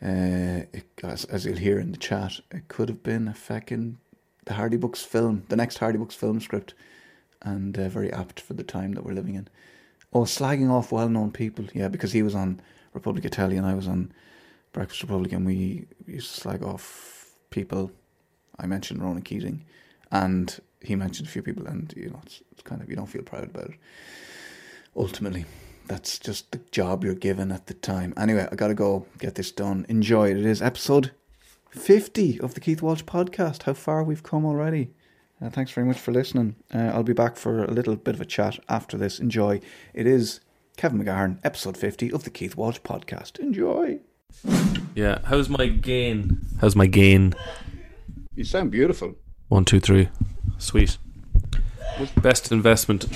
uh, 0.00 0.66
it, 0.72 0.86
as, 1.02 1.24
as 1.26 1.44
you'll 1.44 1.56
hear 1.56 1.78
in 1.78 1.92
the 1.92 1.98
chat, 1.98 2.40
it 2.50 2.68
could 2.68 2.88
have 2.88 3.02
been 3.02 3.28
a 3.28 3.34
fucking 3.34 3.98
the 4.44 4.54
Hardy 4.54 4.76
Bucks 4.76 5.02
film, 5.02 5.44
the 5.48 5.56
next 5.56 5.78
Hardy 5.78 5.98
Bucks 5.98 6.14
film 6.14 6.40
script, 6.40 6.74
and 7.42 7.78
uh, 7.78 7.88
very 7.88 8.12
apt 8.12 8.40
for 8.40 8.54
the 8.54 8.64
time 8.64 8.92
that 8.92 9.04
we're 9.04 9.12
living 9.12 9.34
in. 9.34 9.48
Oh, 10.12 10.22
slagging 10.22 10.70
off 10.70 10.90
well-known 10.90 11.32
people, 11.32 11.66
yeah, 11.74 11.88
because 11.88 12.12
he 12.12 12.22
was 12.22 12.34
on 12.34 12.60
Republic 12.94 13.24
and 13.38 13.66
I 13.66 13.74
was 13.74 13.86
on 13.86 14.12
Breakfast 14.78 15.02
Republic 15.02 15.32
and 15.32 15.44
we 15.44 15.86
used 16.06 16.32
to 16.32 16.40
slag 16.40 16.62
off 16.62 17.32
people. 17.50 17.90
I 18.60 18.68
mentioned 18.68 19.02
Ronan 19.02 19.22
Keating 19.22 19.64
and 20.12 20.56
he 20.80 20.94
mentioned 20.94 21.26
a 21.26 21.30
few 21.32 21.42
people 21.42 21.66
and 21.66 21.92
you 21.96 22.10
know 22.10 22.20
it's, 22.24 22.42
it's 22.52 22.62
kind 22.62 22.80
of 22.80 22.88
you 22.88 22.94
don't 22.94 23.08
feel 23.08 23.22
proud 23.22 23.42
about 23.42 23.70
it. 23.70 23.76
Ultimately, 24.96 25.46
that's 25.88 26.20
just 26.20 26.52
the 26.52 26.60
job 26.70 27.02
you're 27.02 27.16
given 27.16 27.50
at 27.50 27.66
the 27.66 27.74
time. 27.74 28.14
Anyway, 28.16 28.46
I 28.52 28.54
gotta 28.54 28.72
go 28.72 29.04
get 29.18 29.34
this 29.34 29.50
done. 29.50 29.84
Enjoy 29.88 30.30
it. 30.30 30.36
It 30.36 30.46
is 30.46 30.62
episode 30.62 31.10
50 31.70 32.38
of 32.38 32.54
the 32.54 32.60
Keith 32.60 32.80
Walsh 32.80 33.02
podcast. 33.02 33.64
How 33.64 33.74
far 33.74 34.04
we've 34.04 34.22
come 34.22 34.46
already. 34.46 34.92
Uh, 35.42 35.50
thanks 35.50 35.72
very 35.72 35.88
much 35.88 35.98
for 35.98 36.12
listening. 36.12 36.54
Uh, 36.72 36.92
I'll 36.94 37.02
be 37.02 37.12
back 37.12 37.36
for 37.36 37.64
a 37.64 37.72
little 37.72 37.96
bit 37.96 38.14
of 38.14 38.20
a 38.20 38.24
chat 38.24 38.60
after 38.68 38.96
this. 38.96 39.18
Enjoy. 39.18 39.60
It 39.92 40.06
is 40.06 40.38
Kevin 40.76 41.04
McGahern, 41.04 41.40
episode 41.42 41.76
50 41.76 42.12
of 42.12 42.22
the 42.22 42.30
Keith 42.30 42.54
Walsh 42.54 42.78
podcast. 42.78 43.40
Enjoy. 43.40 43.98
Yeah. 44.94 45.18
How's 45.24 45.48
my 45.48 45.66
gain? 45.66 46.40
How's 46.60 46.76
my 46.76 46.86
gain? 46.86 47.34
You 48.34 48.44
sound 48.44 48.70
beautiful. 48.70 49.14
One, 49.48 49.64
two, 49.64 49.80
three. 49.80 50.08
Sweet. 50.58 50.98
Best 52.20 52.52
investment. 52.52 53.06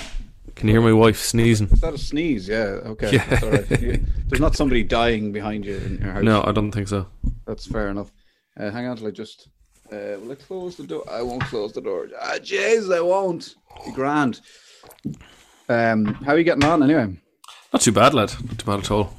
Can 0.54 0.68
you 0.68 0.74
hear 0.74 0.80
my 0.82 0.92
wife 0.92 1.18
sneezing? 1.18 1.68
Is 1.68 1.80
that 1.80 1.94
a 1.94 1.98
sneeze? 1.98 2.48
Yeah, 2.48 2.80
okay. 2.92 3.12
Yeah. 3.12 3.26
That's 3.28 3.42
all 3.42 3.50
right. 3.50 3.80
You- 3.80 4.04
There's 4.28 4.40
not 4.40 4.56
somebody 4.56 4.82
dying 4.82 5.32
behind 5.32 5.64
you 5.64 5.76
in 5.76 5.98
your 5.98 6.12
house. 6.12 6.24
No, 6.24 6.42
I 6.44 6.52
don't 6.52 6.72
think 6.72 6.88
so. 6.88 7.06
That's 7.46 7.66
fair 7.66 7.88
enough. 7.88 8.12
Uh, 8.58 8.70
hang 8.70 8.86
on 8.86 8.96
till 8.96 9.06
I 9.08 9.10
just. 9.10 9.48
Uh, 9.90 10.18
will 10.20 10.32
I 10.32 10.36
close 10.36 10.76
the 10.76 10.86
door? 10.86 11.04
I 11.10 11.22
won't 11.22 11.42
close 11.44 11.72
the 11.72 11.80
door. 11.80 12.08
Ah, 12.20 12.36
jeez, 12.40 12.94
I 12.94 13.00
won't. 13.00 13.54
Be 13.84 13.92
grand. 13.92 14.40
Um, 15.68 16.06
how 16.06 16.32
are 16.32 16.38
you 16.38 16.44
getting 16.44 16.64
on 16.64 16.82
anyway? 16.82 17.14
Not 17.72 17.82
too 17.82 17.92
bad, 17.92 18.14
lad. 18.14 18.32
Not 18.44 18.58
too 18.58 18.66
bad 18.66 18.80
at 18.80 18.90
all. 18.90 19.14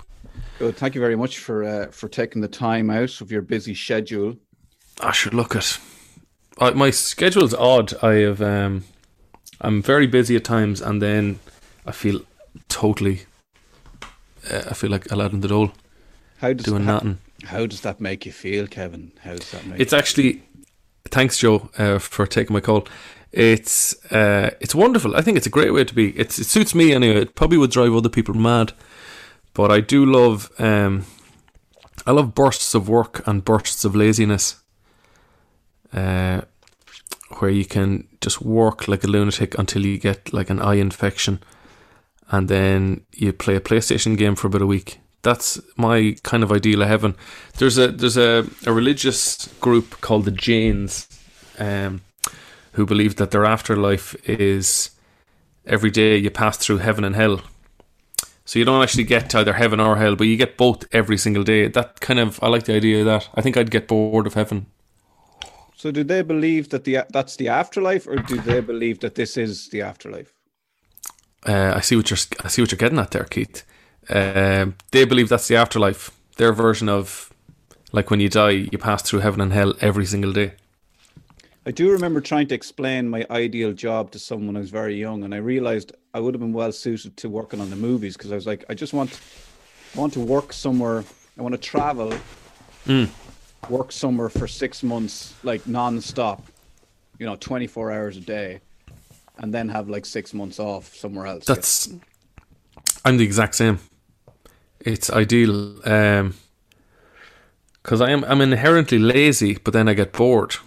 Good. 0.64 0.78
Thank 0.78 0.96
you 0.96 1.02
very 1.02 1.18
much 1.18 1.40
for 1.40 1.66
uh, 1.66 1.88
for 1.92 2.08
taking 2.08 2.42
the 2.42 2.48
time 2.48 2.90
out 2.90 3.20
of 3.20 3.30
your 3.30 3.42
busy 3.42 3.76
schedule. 3.76 4.38
I 5.02 5.12
should 5.12 5.34
look 5.34 5.58
at. 5.58 5.78
I, 6.58 6.70
my 6.72 6.90
schedule's 6.90 7.54
odd. 7.54 7.94
I 8.02 8.14
have. 8.22 8.42
Um, 8.42 8.86
I'm 9.60 9.82
very 9.82 10.08
busy 10.08 10.38
at 10.38 10.46
times, 10.46 10.80
and 10.80 11.02
then 11.02 11.40
I 11.86 11.92
feel 11.92 12.22
totally. 12.70 13.24
Uh, 14.50 14.64
I 14.70 14.74
feel 14.74 14.90
like 14.90 15.12
a 15.12 15.18
lad 15.18 15.34
in 15.34 15.42
the 15.42 15.50
dole 15.50 15.74
How 16.38 16.54
does 16.54 16.66
doing 16.66 16.84
how, 16.86 16.94
nothing. 16.94 17.18
how 17.44 17.66
does 17.66 17.82
that 17.82 18.00
make 18.00 18.26
you 18.26 18.32
feel, 18.32 18.66
Kevin? 18.66 19.12
How 19.22 19.36
does 19.36 19.52
that 19.52 19.66
make? 19.66 19.82
It's 19.82 19.92
actually. 19.92 20.44
Thanks, 21.10 21.40
Joe, 21.40 21.72
uh, 21.78 22.00
for 22.00 22.26
taking 22.26 22.54
my 22.54 22.62
call. 22.62 22.88
It's 23.34 23.96
uh, 24.14 24.52
it's 24.62 24.74
wonderful. 24.74 25.14
I 25.18 25.22
think 25.22 25.36
it's 25.36 25.48
a 25.48 25.58
great 25.58 25.74
way 25.74 25.84
to 25.84 25.94
be. 25.94 26.18
It's, 26.18 26.40
it 26.40 26.46
suits 26.46 26.74
me 26.74 26.94
anyway. 26.94 27.24
It 27.24 27.36
probably 27.36 27.58
would 27.58 27.72
drive 27.72 27.94
other 27.94 28.08
people 28.08 28.34
mad, 28.34 28.72
but 29.54 29.72
I 29.72 29.82
do 29.82 30.06
love. 30.06 30.52
Um, 30.60 31.06
I 32.06 32.12
love 32.12 32.36
bursts 32.36 32.76
of 32.76 32.90
work 32.90 33.26
and 33.28 33.46
bursts 33.46 33.86
of 33.86 33.96
laziness, 33.96 34.62
uh, 35.94 36.42
where 37.40 37.52
you 37.52 37.66
can 37.66 38.08
just 38.20 38.42
work 38.42 38.88
like 38.88 39.04
a 39.04 39.08
lunatic 39.08 39.58
until 39.58 39.86
you 39.86 39.98
get 39.98 40.34
like 40.34 40.50
an 40.50 40.60
eye 40.60 40.76
infection, 40.76 41.40
and 42.30 42.50
then 42.50 43.06
you 43.14 43.32
play 43.32 43.56
a 43.56 43.62
PlayStation 43.62 44.18
game 44.18 44.36
for 44.36 44.48
about 44.48 44.62
a 44.62 44.68
week. 44.68 45.00
That's 45.22 45.62
my 45.78 46.16
kind 46.24 46.44
of 46.44 46.52
ideal 46.52 46.82
of 46.82 46.90
heaven. 46.90 47.16
There's 47.58 47.78
a 47.78 47.88
there's 47.88 48.18
a, 48.18 48.46
a 48.66 48.74
religious 48.74 49.48
group 49.62 50.02
called 50.02 50.26
the 50.26 50.32
Jains, 50.32 51.08
um, 51.58 52.02
who 52.74 52.86
believe 52.86 53.16
that 53.16 53.32
their 53.32 53.46
afterlife 53.46 54.16
is 54.28 54.92
every 55.66 55.92
day 55.92 56.18
you 56.18 56.30
pass 56.30 56.58
through 56.58 56.80
heaven 56.80 57.06
and 57.06 57.16
hell. 57.16 57.42
So 58.54 58.60
you 58.60 58.66
don't 58.66 58.84
actually 58.84 59.06
get 59.06 59.32
to 59.32 59.40
either 59.40 59.54
heaven 59.54 59.80
or 59.80 59.96
hell, 59.98 60.16
but 60.16 60.28
you 60.28 60.38
get 60.38 60.58
both 60.58 60.86
every 60.92 61.18
single 61.18 61.44
day. 61.44 61.68
That 61.68 62.00
kind 62.02 62.20
of 62.20 62.40
I 62.44 62.50
like 62.50 62.66
the 62.66 62.76
idea 62.76 63.00
of 63.00 63.08
that. 63.08 63.28
I 63.34 63.42
think 63.42 63.58
I'd 63.58 63.72
get 63.72 63.88
bored 63.88 64.28
of 64.28 64.36
heaven. 64.36 64.68
so, 65.76 65.90
do 65.90 66.04
they 66.04 66.22
believe 66.22 66.70
that 66.70 66.84
the 66.84 67.00
that's 67.10 67.36
the 67.36 67.48
afterlife, 67.48 68.06
or 68.06 68.18
do 68.18 68.40
they 68.40 68.62
believe 68.62 69.00
that 69.00 69.16
this 69.16 69.38
is 69.38 69.70
the 69.70 69.82
afterlife? 69.82 70.36
Uh, 71.44 71.74
I 71.76 71.80
see 71.80 71.96
what 71.96 72.12
you're 72.12 72.20
I 72.44 72.48
see 72.48 72.62
what 72.62 72.72
you're 72.72 72.78
getting 72.78 73.00
at 73.00 73.10
there, 73.10 73.24
Keith. 73.24 73.64
Um, 74.08 74.76
they 74.92 75.06
believe 75.06 75.30
that's 75.30 75.48
the 75.48 75.56
afterlife. 75.56 76.12
Their 76.38 76.54
version 76.54 76.90
of 76.90 77.34
like 77.92 78.12
when 78.12 78.20
you 78.20 78.30
die, 78.30 78.68
you 78.72 78.78
pass 78.78 79.02
through 79.02 79.22
heaven 79.22 79.42
and 79.42 79.52
hell 79.52 79.74
every 79.82 80.06
single 80.06 80.32
day. 80.32 80.54
I 81.66 81.72
do 81.72 81.92
remember 81.92 82.20
trying 82.20 82.48
to 82.48 82.56
explain 82.56 83.10
my 83.10 83.26
ideal 83.30 83.72
job 83.72 84.12
to 84.12 84.20
someone 84.20 84.58
I 84.58 84.60
was 84.60 84.70
very 84.70 84.96
young, 84.96 85.24
and 85.24 85.34
I 85.34 85.38
realized 85.38 85.94
I 86.14 86.20
would 86.20 86.34
have 86.34 86.42
been 86.42 86.52
well 86.52 86.74
suited 86.74 87.16
to 87.18 87.30
working 87.30 87.62
on 87.62 87.70
the 87.70 87.78
movies 87.78 88.18
because 88.18 88.34
I 88.34 88.36
was 88.36 88.46
like, 88.46 88.66
I 88.70 88.74
just 88.74 88.94
want, 88.94 89.20
I 89.96 90.00
want 90.00 90.12
to 90.14 90.20
work 90.20 90.52
somewhere. 90.52 91.06
I 91.40 91.42
want 91.42 91.54
to 91.54 91.62
travel, 91.62 92.14
work 93.70 93.92
somewhere 93.92 94.30
for 94.30 94.48
six 94.48 94.84
months, 94.84 95.34
like 95.44 95.66
non-stop, 95.66 96.44
you 97.18 97.26
know, 97.26 97.38
twenty-four 97.38 97.92
hours 97.92 98.18
a 98.18 98.22
day, 98.22 98.60
and 99.40 99.54
then 99.54 99.70
have 99.70 99.90
like 99.90 100.06
six 100.06 100.34
months 100.34 100.60
off 100.60 100.94
somewhere 100.94 101.26
else. 101.26 101.46
That's 101.46 101.92
I'm 103.06 103.18
the 103.18 103.24
exact 103.24 103.56
same. 103.56 103.80
It's 104.82 105.10
ideal 105.10 105.80
um 105.90 106.36
because 107.82 108.02
I 108.02 108.12
am 108.12 108.24
I'm 108.26 108.42
inherently 108.42 109.00
lazy, 109.00 109.58
but 109.58 109.74
then 109.74 109.88
I 109.88 109.94
get 109.94 110.12
bored. 110.12 110.58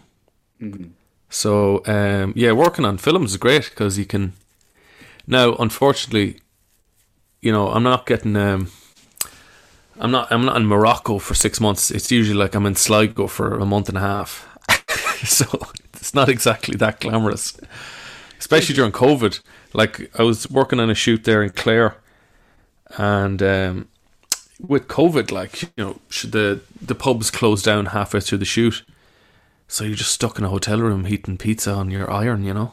So 1.29 1.83
um 1.87 2.33
yeah, 2.37 2.53
working 2.53 2.85
on 2.85 2.99
films 2.99 3.33
is 3.33 3.37
great 3.37 3.71
because 3.71 3.99
you 3.99 4.07
can. 4.07 4.33
Now, 5.27 5.55
unfortunately, 5.57 6.41
you 7.41 7.53
know 7.53 7.69
I'm 7.69 7.83
not 7.83 8.07
getting. 8.07 8.37
um 8.37 8.71
I'm 9.99 10.11
not. 10.11 10.31
I'm 10.31 10.45
not 10.45 10.57
in 10.57 10.67
Morocco 10.67 11.19
for 11.19 11.35
six 11.35 11.61
months. 11.61 11.91
It's 11.91 12.11
usually 12.11 12.39
like 12.39 12.55
I'm 12.55 12.67
in 12.67 12.75
Sligo 12.75 13.27
for 13.27 13.59
a 13.59 13.65
month 13.65 13.89
and 13.89 13.97
a 13.97 14.03
half. 14.03 14.47
so 15.25 15.47
it's 15.95 16.13
not 16.13 16.29
exactly 16.29 16.77
that 16.77 17.01
glamorous 17.01 17.57
especially 18.39 18.75
during 18.75 18.93
COVID. 18.93 19.41
Like 19.73 20.11
I 20.19 20.23
was 20.23 20.51
working 20.51 20.81
on 20.81 20.91
a 20.91 20.95
shoot 20.95 21.25
there 21.25 21.43
in 21.43 21.51
Clare, 21.51 21.97
and 22.97 23.43
um, 23.43 23.89
with 24.61 24.89
COVID, 24.89 25.31
like 25.31 25.63
you 25.63 25.69
know, 25.77 26.01
the 26.25 26.61
the 26.81 26.95
pubs 26.95 27.31
closed 27.31 27.65
down 27.65 27.87
halfway 27.87 28.21
through 28.21 28.39
the 28.39 28.45
shoot, 28.45 28.85
so 29.69 29.85
you're 29.85 29.95
just 29.97 30.13
stuck 30.13 30.39
in 30.39 30.45
a 30.45 30.49
hotel 30.49 30.81
room 30.81 31.05
heating 31.05 31.37
pizza 31.37 31.73
on 31.73 31.91
your 31.91 32.11
iron. 32.11 32.45
You 32.45 32.55
know, 32.55 32.73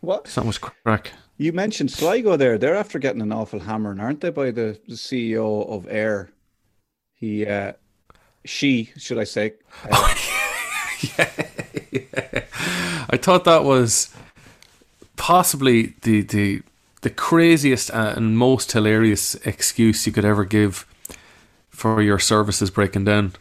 what 0.00 0.22
it's 0.24 0.36
not 0.36 0.46
much 0.46 0.60
crack. 0.60 1.12
you 1.36 1.52
mentioned 1.52 1.90
Sligo 1.90 2.36
there. 2.36 2.58
They're 2.58 2.76
after 2.76 2.98
getting 2.98 3.22
an 3.22 3.32
awful 3.32 3.60
hammering, 3.60 4.00
aren't 4.00 4.20
they, 4.20 4.30
by 4.30 4.50
the, 4.50 4.78
CEO 4.88 5.68
of 5.68 5.84
Eir? 5.86 6.28
He, 7.14 7.46
uh, 7.46 7.74
she, 8.44 8.92
should 8.96 9.18
I 9.18 9.24
say? 9.24 9.54
Uh, 9.90 10.14
I 13.10 13.16
thought 13.16 13.44
that 13.44 13.64
was 13.64 14.14
possibly 15.16 15.94
the 16.02 16.22
the 16.22 16.62
the 17.02 17.10
craziest 17.10 17.90
and 17.90 18.36
most 18.36 18.72
hilarious 18.72 19.34
excuse 19.46 20.06
you 20.06 20.12
could 20.12 20.24
ever 20.24 20.44
give 20.44 20.86
for 21.68 22.02
your 22.02 22.18
services 22.18 22.70
breaking 22.70 23.04
down. 23.04 23.32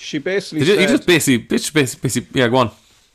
She 0.00 0.16
basically 0.18 0.60
You 0.60 0.64
just, 0.64 0.80
you 0.80 0.86
just 0.88 1.06
basically, 1.06 1.46
bitch, 1.46 1.72
basically, 1.74 2.00
basically, 2.02 2.40
yeah, 2.40 2.48
go 2.48 2.56
on. 2.56 2.70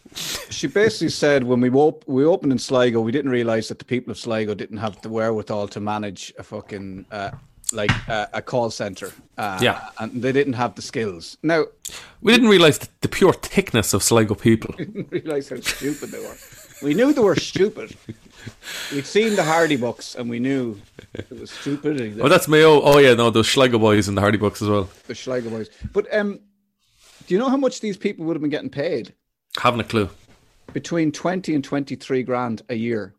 she 0.51 0.67
basically 0.67 1.09
said 1.09 1.43
when 1.43 1.59
we 1.59 1.69
op- 1.71 2.03
we 2.07 2.23
opened 2.23 2.51
in 2.51 2.59
Sligo, 2.59 3.01
we 3.01 3.11
didn't 3.11 3.31
realize 3.31 3.67
that 3.69 3.79
the 3.79 3.85
people 3.85 4.11
of 4.11 4.17
Sligo 4.19 4.53
didn't 4.53 4.77
have 4.77 5.01
the 5.01 5.09
wherewithal 5.09 5.67
to 5.69 5.79
manage 5.79 6.31
a 6.37 6.43
fucking 6.43 7.05
uh, 7.11 7.31
like 7.73 7.91
uh, 8.07 8.27
a 8.33 8.41
call 8.41 8.69
center. 8.69 9.11
Uh, 9.35 9.57
Yeah. 9.61 9.89
and 9.99 10.21
they 10.21 10.31
didn't 10.31 10.53
have 10.53 10.75
the 10.75 10.83
skills. 10.83 11.37
Now, 11.41 11.65
We 12.21 12.31
didn't 12.33 12.49
realize 12.49 12.77
the, 12.77 12.87
the 13.01 13.09
pure 13.09 13.33
thickness 13.33 13.93
of 13.95 14.03
Sligo 14.03 14.35
people. 14.35 14.75
didn't 14.77 15.11
realize 15.11 15.49
how 15.49 15.59
stupid 15.61 16.11
they 16.11 16.19
were. 16.19 16.37
We 16.83 16.93
knew 16.93 17.13
they 17.13 17.21
were 17.23 17.35
stupid. 17.35 17.95
We'd 18.93 19.05
seen 19.07 19.35
the 19.35 19.43
Hardy 19.43 19.75
Bucks, 19.77 20.13
and 20.15 20.29
we 20.29 20.39
knew 20.39 20.79
it 21.15 21.31
was 21.31 21.49
stupid. 21.49 22.19
Oh, 22.21 22.29
that's 22.29 22.47
Mayo. 22.47 22.79
Oh, 22.81 22.99
yeah, 22.99 23.15
no, 23.15 23.31
those 23.31 23.49
Sligo 23.49 23.79
boys 23.79 24.07
in 24.07 24.13
the 24.15 24.21
Hardy 24.21 24.37
Bucks 24.37 24.61
as 24.61 24.67
well. 24.69 24.87
the 25.07 25.13
Schleicher 25.15 25.49
boys. 25.49 25.69
But 25.93 26.05
um, 26.13 26.39
do 27.27 27.33
you 27.33 27.39
know 27.39 27.49
how 27.49 27.57
much 27.57 27.79
these 27.81 27.97
people 27.97 28.25
would 28.25 28.35
have 28.35 28.41
been 28.41 28.51
getting 28.51 28.69
paid? 28.69 29.13
Haven't 29.57 29.81
a 29.81 29.83
clue. 29.83 30.09
Between 30.73 31.11
twenty 31.11 31.55
and 31.55 31.63
twenty-three 31.63 32.23
grand 32.23 32.61
a 32.69 32.75
year. 32.75 33.15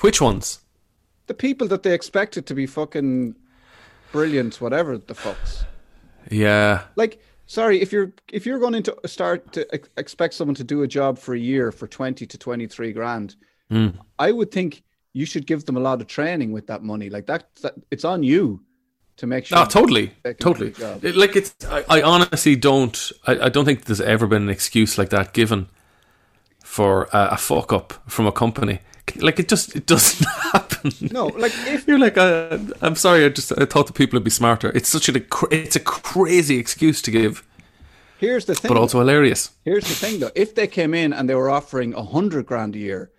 Which 0.00 0.20
ones? 0.20 0.60
The 1.26 1.34
people 1.34 1.68
that 1.68 1.82
they 1.82 1.94
expected 1.94 2.46
to 2.46 2.54
be 2.54 2.66
fucking 2.66 3.34
brilliant, 4.12 4.60
whatever 4.60 4.96
the 4.96 5.14
fucks. 5.14 5.64
Yeah. 6.30 6.84
Like, 6.96 7.22
sorry, 7.46 7.80
if 7.80 7.92
you're 7.92 8.12
if 8.32 8.46
you're 8.46 8.58
going 8.58 8.82
to 8.82 8.96
start 9.06 9.52
to 9.52 9.66
ex- 9.74 9.88
expect 9.96 10.34
someone 10.34 10.54
to 10.56 10.64
do 10.64 10.82
a 10.82 10.88
job 10.88 11.18
for 11.18 11.34
a 11.34 11.38
year 11.38 11.70
for 11.70 11.86
twenty 11.86 12.26
to 12.26 12.38
twenty-three 12.38 12.92
grand, 12.92 13.36
hmm. 13.70 13.88
I 14.18 14.32
would 14.32 14.50
think 14.50 14.82
you 15.12 15.26
should 15.26 15.46
give 15.46 15.64
them 15.66 15.76
a 15.76 15.80
lot 15.80 16.00
of 16.00 16.06
training 16.06 16.52
with 16.52 16.66
that 16.68 16.82
money. 16.82 17.10
Like 17.10 17.26
that, 17.26 17.54
that 17.62 17.74
it's 17.90 18.04
on 18.04 18.22
you 18.22 18.62
to 19.18 19.26
make 19.26 19.46
sure. 19.46 19.58
Oh, 19.58 19.64
totally, 19.64 20.12
totally. 20.40 20.70
do 20.70 20.74
the 20.74 20.80
job. 20.80 21.04
It- 21.04 21.16
like 21.16 21.36
it's, 21.36 21.54
I, 21.66 21.84
I 21.88 22.02
honestly 22.02 22.56
don't. 22.56 23.12
I, 23.26 23.46
I 23.46 23.48
don't 23.48 23.64
think 23.64 23.84
there's 23.84 24.00
ever 24.00 24.26
been 24.26 24.42
an 24.42 24.48
excuse 24.50 24.98
like 24.98 25.10
that 25.10 25.32
given 25.32 25.68
for 26.64 27.04
a, 27.12 27.28
a 27.32 27.36
fuck 27.36 27.72
up 27.72 27.92
from 28.06 28.26
a 28.26 28.32
company. 28.32 28.80
Like 29.16 29.38
it 29.40 29.48
just, 29.48 29.74
it 29.74 29.86
doesn't 29.86 30.26
happen. 30.28 30.68
happen. 30.82 31.08
No, 31.12 31.26
like 31.26 31.52
if 31.66 31.86
You're 31.86 31.98
like, 31.98 32.16
uh, 32.18 32.58
I'm 32.82 32.94
sorry. 32.94 33.24
I 33.24 33.28
just 33.28 33.52
I 33.58 33.64
thought 33.64 33.86
the 33.86 33.92
people 33.92 34.16
would 34.16 34.24
be 34.24 34.30
smarter. 34.30 34.70
It's 34.74 34.88
such 34.88 35.08
a, 35.08 35.22
it's 35.50 35.76
a 35.76 35.80
crazy 35.80 36.58
excuse 36.58 37.02
to 37.02 37.10
give, 37.10 37.46
here's 38.18 38.44
the 38.44 38.54
thing, 38.54 38.68
but 38.68 38.76
also 38.76 38.98
hilarious. 38.98 39.50
here's 39.64 39.84
the 39.88 39.94
thing 39.94 40.20
though, 40.20 40.30
if 40.34 40.54
they 40.54 40.66
came 40.66 40.94
in 40.94 41.12
and 41.12 41.28
they 41.28 41.34
were 41.34 41.50
offering 41.50 41.94
a 41.94 42.02
hundred 42.02 42.46
grand 42.46 42.74
a 42.76 42.78
year 42.78 43.10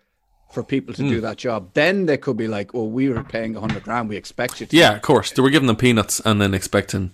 for 0.52 0.64
people 0.64 0.94
to 0.96 1.04
Hmm. 1.04 1.10
do 1.10 1.22
that 1.22 1.38
job, 1.38 1.70
then 1.74 2.06
they 2.06 2.18
could 2.18 2.38
be 2.38 2.48
like, 2.48 2.74
"Well, 2.74 2.88
we 2.90 3.10
were 3.10 3.24
paying 3.24 3.56
a 3.56 3.60
hundred 3.60 3.84
grand. 3.84 4.10
We 4.10 4.16
expect 4.18 4.60
you 4.60 4.68
to." 4.68 4.76
Yeah, 4.76 4.96
of 4.96 5.02
course. 5.02 5.32
They 5.32 5.42
were 5.42 5.50
giving 5.52 5.68
them 5.68 5.76
peanuts 5.76 6.20
and 6.26 6.42
then 6.42 6.54
expecting 6.54 7.12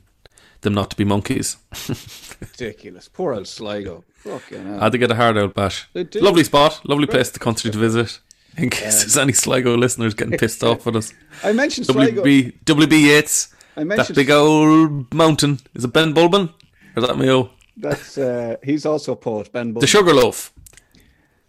them 0.61 0.73
not 0.73 0.89
to 0.91 0.95
be 0.95 1.03
monkeys. 1.05 1.57
ridiculous. 2.41 3.07
Poor 3.07 3.33
old 3.33 3.47
Sligo. 3.47 4.03
Fucking 4.23 4.65
hell. 4.65 4.79
Had 4.79 4.91
to 4.93 4.97
get 4.97 5.11
a 5.11 5.15
hard 5.15 5.37
out 5.37 5.53
bash. 5.53 5.87
Lovely 6.15 6.43
spot, 6.43 6.81
lovely 6.87 7.05
place 7.07 7.29
to 7.31 7.39
country 7.39 7.71
to 7.71 7.77
visit. 7.77 8.19
In 8.57 8.69
case 8.69 9.01
there's 9.01 9.17
any 9.17 9.33
Sligo 9.33 9.75
listeners 9.75 10.13
getting 10.13 10.37
pissed 10.37 10.63
off 10.63 10.85
with 10.85 10.95
us. 10.95 11.13
I 11.43 11.51
mentioned 11.51 11.87
Sligo. 11.87 12.23
WB 12.23 12.53
WB 12.65 13.01
Yeats. 13.01 13.49
I 13.75 13.83
mentioned 13.83 14.07
That 14.09 14.15
big 14.15 14.31
old 14.31 15.13
mountain. 15.13 15.59
Is 15.73 15.83
it 15.83 15.91
Ben 15.91 16.13
Bulben? 16.13 16.49
Or 16.95 17.01
is 17.01 17.07
that 17.07 17.17
Mayo? 17.17 17.51
that's 17.77 18.17
uh, 18.17 18.55
he's 18.63 18.85
also 18.85 19.11
a 19.11 19.15
poet, 19.17 19.51
Ben. 19.51 19.73
Bull. 19.73 19.81
The 19.81 19.87
Sugarloaf. 19.87 20.53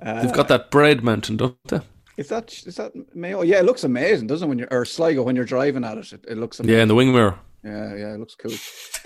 Uh, 0.00 0.23
They've 0.23 0.33
got 0.33 0.49
that 0.49 0.71
bread 0.71 1.03
mountain, 1.03 1.37
don't 1.37 1.57
they? 1.69 1.81
Is 2.17 2.29
that 2.29 2.53
is 2.67 2.76
that 2.76 2.93
Mayo? 3.15 3.43
Yeah, 3.43 3.59
it 3.61 3.65
looks 3.65 3.85
amazing, 3.85 4.26
doesn't 4.26 4.47
it? 4.47 4.49
When 4.49 4.59
you're 4.59 4.69
or 4.71 4.85
Sligo 4.85 5.23
when 5.23 5.37
you're 5.37 5.45
driving 5.45 5.85
at 5.85 5.99
it, 5.99 6.12
it, 6.12 6.25
it 6.29 6.38
looks 6.38 6.59
amazing. 6.61 6.76
Yeah, 6.76 6.83
in 6.83 6.88
the 6.88 6.95
wing 6.95 7.12
mirror. 7.12 7.38
Yeah, 7.65 7.95
yeah, 7.95 8.15
it 8.15 8.19
looks 8.21 8.35
cool. 8.35 8.53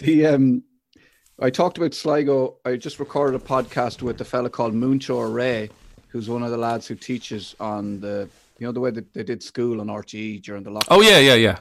The 0.01 0.27
um, 0.27 0.63
I 1.41 1.51
talked 1.51 1.79
about 1.79 1.95
Sligo. 1.95 2.59
I 2.65 2.77
just 2.77 3.01
recorded 3.01 3.41
a 3.41 3.45
podcast 3.45 4.03
with 4.03 4.21
a 4.21 4.25
fella 4.25 4.51
called 4.51 4.75
Múinteoir 4.75 5.33
Ray, 5.33 5.71
who's 6.09 6.29
one 6.29 6.43
of 6.43 6.51
the 6.51 6.57
lads 6.59 6.87
who 6.87 6.95
teaches 6.95 7.57
on 7.59 8.01
the 8.01 8.29
you 8.59 8.67
know 8.67 8.73
the 8.73 8.81
way 8.81 8.91
that 8.91 9.13
they 9.15 9.23
did 9.25 9.43
school 9.43 9.81
on 9.81 9.89
RTE 9.89 10.43
during 10.43 10.63
the 10.63 10.71
lockdown. 10.71 10.87
Oh 10.91 11.01
yeah, 11.01 11.19
yeah, 11.19 11.35
yeah. 11.35 11.59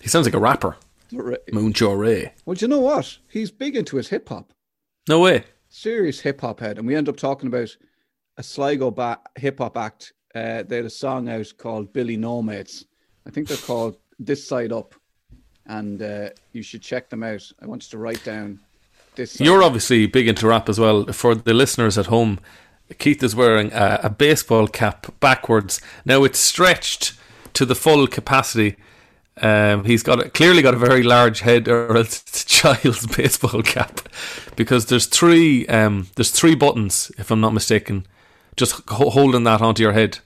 He 0.00 0.08
sounds 0.08 0.26
like 0.26 0.34
a 0.34 0.38
rapper. 0.40 0.76
Múinteoir 1.12 1.98
Ray. 1.98 2.32
Well, 2.44 2.54
do 2.54 2.64
you 2.64 2.68
know 2.68 2.80
what? 2.80 3.18
He's 3.28 3.50
big 3.50 3.76
into 3.76 3.96
his 3.98 4.08
hip 4.08 4.28
hop, 4.30 4.52
No 5.08 5.20
way. 5.20 5.44
serious 5.68 6.20
hip 6.20 6.40
hop 6.40 6.58
head, 6.60 6.78
and 6.78 6.86
we 6.86 6.96
end 6.96 7.08
up 7.08 7.16
talking 7.18 7.46
about 7.48 7.76
a 8.36 8.42
Sligo 8.42 8.90
ba- 8.90 9.20
hip 9.36 9.58
hop 9.58 9.76
act. 9.76 10.12
Uh, 10.34 10.62
they 10.62 10.76
had 10.76 10.86
a 10.86 10.90
song 10.90 11.28
out 11.28 11.52
called 11.58 11.92
Billy 11.92 12.16
Nomads. 12.16 12.86
I 13.26 13.30
think 13.30 13.48
they're 13.48 13.56
called 13.56 13.96
This 14.18 14.46
Side 14.46 14.72
Up, 14.72 14.94
and 15.66 16.02
uh, 16.02 16.30
you 16.52 16.62
should 16.62 16.82
check 16.82 17.10
them 17.10 17.22
out. 17.22 17.42
I 17.60 17.66
want 17.66 17.84
you 17.84 17.90
to 17.90 17.98
write 17.98 18.24
down 18.24 18.58
this. 19.14 19.32
Side 19.32 19.44
You're 19.44 19.62
obviously 19.62 20.06
big 20.06 20.28
into 20.28 20.46
rap 20.46 20.68
as 20.68 20.80
well. 20.80 21.04
For 21.12 21.34
the 21.34 21.54
listeners 21.54 21.98
at 21.98 22.06
home, 22.06 22.40
Keith 22.98 23.22
is 23.22 23.36
wearing 23.36 23.72
a, 23.72 24.00
a 24.04 24.10
baseball 24.10 24.66
cap 24.66 25.06
backwards. 25.20 25.80
Now 26.04 26.24
it's 26.24 26.38
stretched 26.38 27.14
to 27.54 27.64
the 27.66 27.74
full 27.74 28.06
capacity. 28.06 28.76
Um, 29.40 29.84
he's 29.84 30.02
got 30.02 30.26
a, 30.26 30.30
clearly 30.30 30.62
got 30.62 30.74
a 30.74 30.78
very 30.78 31.02
large 31.02 31.40
head, 31.40 31.68
or 31.68 31.96
else 31.96 32.22
it's 32.22 32.42
a 32.42 32.46
child's 32.48 33.06
baseball 33.06 33.62
cap, 33.62 34.00
because 34.56 34.86
there's 34.86 35.06
three 35.06 35.66
um, 35.68 36.08
there's 36.16 36.30
three 36.30 36.54
buttons, 36.54 37.10
if 37.18 37.30
I'm 37.30 37.40
not 37.40 37.54
mistaken, 37.54 38.06
just 38.56 38.82
ho- 38.88 39.10
holding 39.10 39.44
that 39.44 39.60
onto 39.62 39.82
your 39.82 39.92
head, 39.92 40.18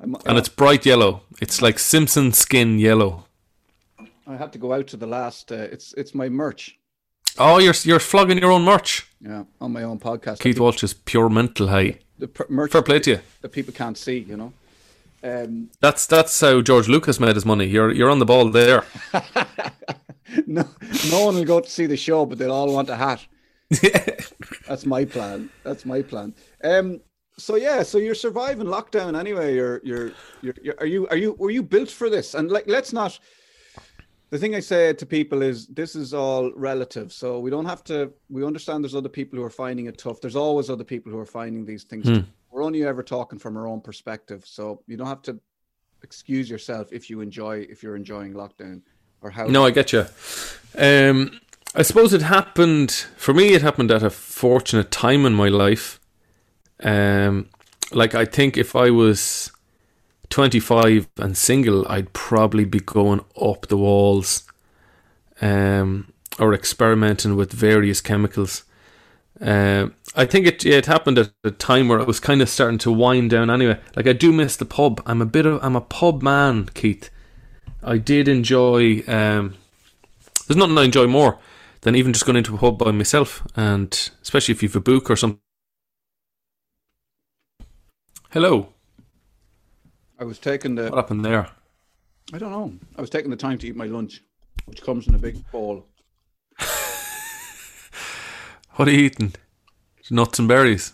I'm- 0.00 0.16
and 0.26 0.38
it's 0.38 0.48
bright 0.48 0.86
yellow. 0.86 1.22
It's 1.40 1.60
like 1.62 1.78
Simpson 1.78 2.32
skin 2.32 2.78
yellow. 2.78 3.24
I 4.26 4.36
had 4.36 4.52
to 4.52 4.58
go 4.58 4.72
out 4.72 4.86
to 4.88 4.96
the 4.96 5.06
last. 5.06 5.50
Uh, 5.52 5.56
it's 5.72 5.94
it's 5.94 6.14
my 6.14 6.28
merch. 6.28 6.78
Oh, 7.38 7.58
you're 7.58 7.74
you're 7.84 8.00
flogging 8.00 8.38
your 8.38 8.52
own 8.52 8.62
merch. 8.64 9.06
Yeah, 9.20 9.44
on 9.60 9.72
my 9.72 9.82
own 9.84 9.98
podcast. 9.98 10.40
Keith 10.40 10.58
Walsh 10.60 10.82
is 10.84 10.94
pure 10.94 11.28
mental 11.30 11.68
high. 11.68 11.98
the 12.18 12.28
per- 12.28 12.46
merch 12.48 12.72
Fair 12.72 12.82
play 12.82 13.00
to 13.00 13.10
you. 13.10 13.20
that 13.40 13.52
people 13.52 13.72
can't 13.72 13.96
see. 13.98 14.18
You 14.28 14.36
know. 14.36 14.52
Um, 15.24 15.70
That's 15.80 16.06
that's 16.06 16.40
how 16.40 16.60
George 16.62 16.88
Lucas 16.88 17.18
made 17.18 17.34
his 17.34 17.44
money. 17.46 17.66
You're 17.66 17.90
you're 17.92 18.10
on 18.10 18.18
the 18.20 18.24
ball 18.26 18.50
there. 18.50 18.84
no, 20.46 20.64
no 21.10 21.24
one 21.24 21.34
will 21.34 21.44
go 21.44 21.60
to 21.60 21.68
see 21.70 21.86
the 21.86 21.96
show, 21.96 22.24
but 22.26 22.38
they'll 22.38 22.52
all 22.52 22.72
want 22.72 22.90
a 22.90 22.96
hat. 22.96 23.26
That's 24.66 24.86
my 24.86 25.04
plan. 25.04 25.50
That's 25.64 25.84
my 25.84 26.02
plan. 26.02 26.34
Um. 26.64 27.00
So 27.36 27.56
yeah. 27.56 27.82
So 27.82 27.98
you're 27.98 28.14
surviving 28.14 28.66
lockdown 28.66 29.18
anyway. 29.18 29.54
You're 29.54 29.80
you're 29.84 30.12
you're, 30.42 30.54
you're 30.62 30.74
are 30.78 30.86
you 30.86 31.06
are 31.08 31.16
you 31.16 31.32
were 31.34 31.50
you 31.50 31.62
built 31.62 31.90
for 31.90 32.08
this? 32.10 32.34
And 32.34 32.50
like, 32.50 32.66
let's 32.66 32.92
not. 32.92 33.18
The 34.30 34.38
thing 34.38 34.54
I 34.54 34.60
say 34.60 34.92
to 34.92 35.06
people 35.06 35.40
is 35.40 35.68
this 35.68 35.96
is 35.96 36.12
all 36.12 36.52
relative. 36.54 37.12
So 37.12 37.40
we 37.40 37.50
don't 37.50 37.64
have 37.64 37.82
to. 37.84 38.12
We 38.28 38.44
understand 38.44 38.84
there's 38.84 38.94
other 38.94 39.08
people 39.08 39.38
who 39.38 39.44
are 39.44 39.50
finding 39.50 39.86
it 39.86 39.98
tough. 39.98 40.20
There's 40.20 40.36
always 40.36 40.68
other 40.68 40.84
people 40.84 41.12
who 41.12 41.18
are 41.18 41.26
finding 41.26 41.64
these 41.64 41.84
things. 41.84 42.06
tough. 42.06 42.24
We're 42.50 42.62
only 42.62 42.84
ever 42.84 43.02
talking 43.02 43.38
from 43.38 43.56
our 43.56 43.66
own 43.66 43.80
perspective. 43.80 44.44
So 44.46 44.82
you 44.86 44.96
don't 44.96 45.06
have 45.06 45.22
to 45.22 45.38
excuse 46.02 46.48
yourself 46.48 46.88
if 46.92 47.10
you 47.10 47.20
enjoy 47.20 47.66
if 47.70 47.82
you're 47.82 47.96
enjoying 47.96 48.32
lockdown 48.34 48.82
or 49.22 49.30
how. 49.30 49.46
No, 49.46 49.64
I 49.64 49.70
get 49.70 49.92
you. 49.92 50.06
Um, 50.76 51.40
I 51.74 51.82
suppose 51.82 52.12
it 52.12 52.22
happened 52.22 52.90
for 53.16 53.34
me. 53.34 53.54
It 53.54 53.62
happened 53.62 53.90
at 53.90 54.02
a 54.02 54.10
fortunate 54.10 54.90
time 54.90 55.26
in 55.26 55.34
my 55.34 55.48
life. 55.48 56.00
Um, 56.82 57.50
like 57.92 58.14
I 58.14 58.24
think 58.24 58.56
if 58.56 58.74
I 58.74 58.90
was 58.90 59.52
twenty 60.30 60.60
five 60.60 61.08
and 61.18 61.36
single, 61.36 61.86
I'd 61.88 62.12
probably 62.12 62.64
be 62.64 62.80
going 62.80 63.24
up 63.40 63.68
the 63.68 63.76
walls, 63.76 64.44
um, 65.40 66.12
or 66.38 66.54
experimenting 66.54 67.36
with 67.36 67.52
various 67.52 68.00
chemicals. 68.00 68.64
Um, 69.40 69.94
I 70.16 70.24
think 70.24 70.46
it 70.46 70.64
it 70.64 70.86
happened 70.86 71.18
at 71.18 71.32
a 71.44 71.50
time 71.50 71.88
where 71.88 72.00
I 72.00 72.04
was 72.04 72.18
kind 72.18 72.40
of 72.40 72.48
starting 72.48 72.78
to 72.78 72.92
wind 72.92 73.30
down. 73.30 73.50
Anyway, 73.50 73.78
like 73.94 74.06
I 74.06 74.14
do 74.14 74.32
miss 74.32 74.56
the 74.56 74.64
pub. 74.64 75.02
I'm 75.04 75.20
a 75.20 75.26
bit 75.26 75.44
of 75.44 75.62
I'm 75.62 75.76
a 75.76 75.82
pub 75.82 76.22
man, 76.22 76.70
Keith. 76.72 77.10
I 77.82 77.98
did 77.98 78.26
enjoy. 78.26 79.04
Um, 79.06 79.54
there's 80.46 80.56
nothing 80.56 80.78
I 80.78 80.84
enjoy 80.84 81.06
more 81.06 81.38
than 81.82 81.94
even 81.94 82.12
just 82.12 82.26
going 82.26 82.36
into 82.36 82.54
a 82.54 82.58
pub 82.58 82.78
by 82.78 82.90
myself, 82.90 83.46
and 83.56 84.10
especially 84.22 84.52
if 84.52 84.62
you've 84.62 84.76
a 84.76 84.80
book 84.80 85.10
or 85.10 85.16
something. 85.16 85.40
Hello, 88.30 88.74
I 90.18 90.24
was 90.24 90.38
taking 90.38 90.74
the. 90.74 90.84
what 90.84 90.96
happened 90.96 91.24
there? 91.24 91.48
I 92.32 92.38
don't 92.38 92.50
know. 92.50 92.74
I 92.96 93.00
was 93.00 93.10
taking 93.10 93.30
the 93.30 93.36
time 93.36 93.56
to 93.58 93.66
eat 93.66 93.76
my 93.76 93.86
lunch, 93.86 94.22
which 94.66 94.82
comes 94.82 95.06
in 95.06 95.14
a 95.14 95.18
big 95.18 95.50
bowl. 95.50 95.86
What 98.76 98.86
are 98.86 98.92
you 98.92 99.06
eating? 99.06 99.34
Nuts 100.08 100.38
and 100.38 100.46
berries. 100.46 100.92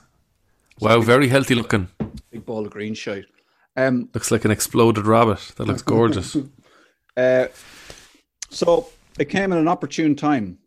Wow, 0.81 1.03
very 1.03 1.29
healthy 1.29 1.55
looking. 1.55 1.89
Big 2.31 2.47
bowl 2.47 2.65
of 2.65 2.71
green 2.71 2.95
shite. 2.95 3.27
Um. 3.77 4.09
Looks 4.15 4.31
like 4.31 4.47
an 4.47 4.51
exploded 4.51 5.07
rabbit. 5.07 5.53
That 5.57 5.67
looks 5.67 5.83
gorgeous. 5.83 6.37
Uh. 7.17 7.47
So 8.51 8.89
it 9.21 9.27
came 9.27 9.53
at 9.53 9.59
an 9.61 9.69
opportune 9.69 10.17
time. 10.17 10.59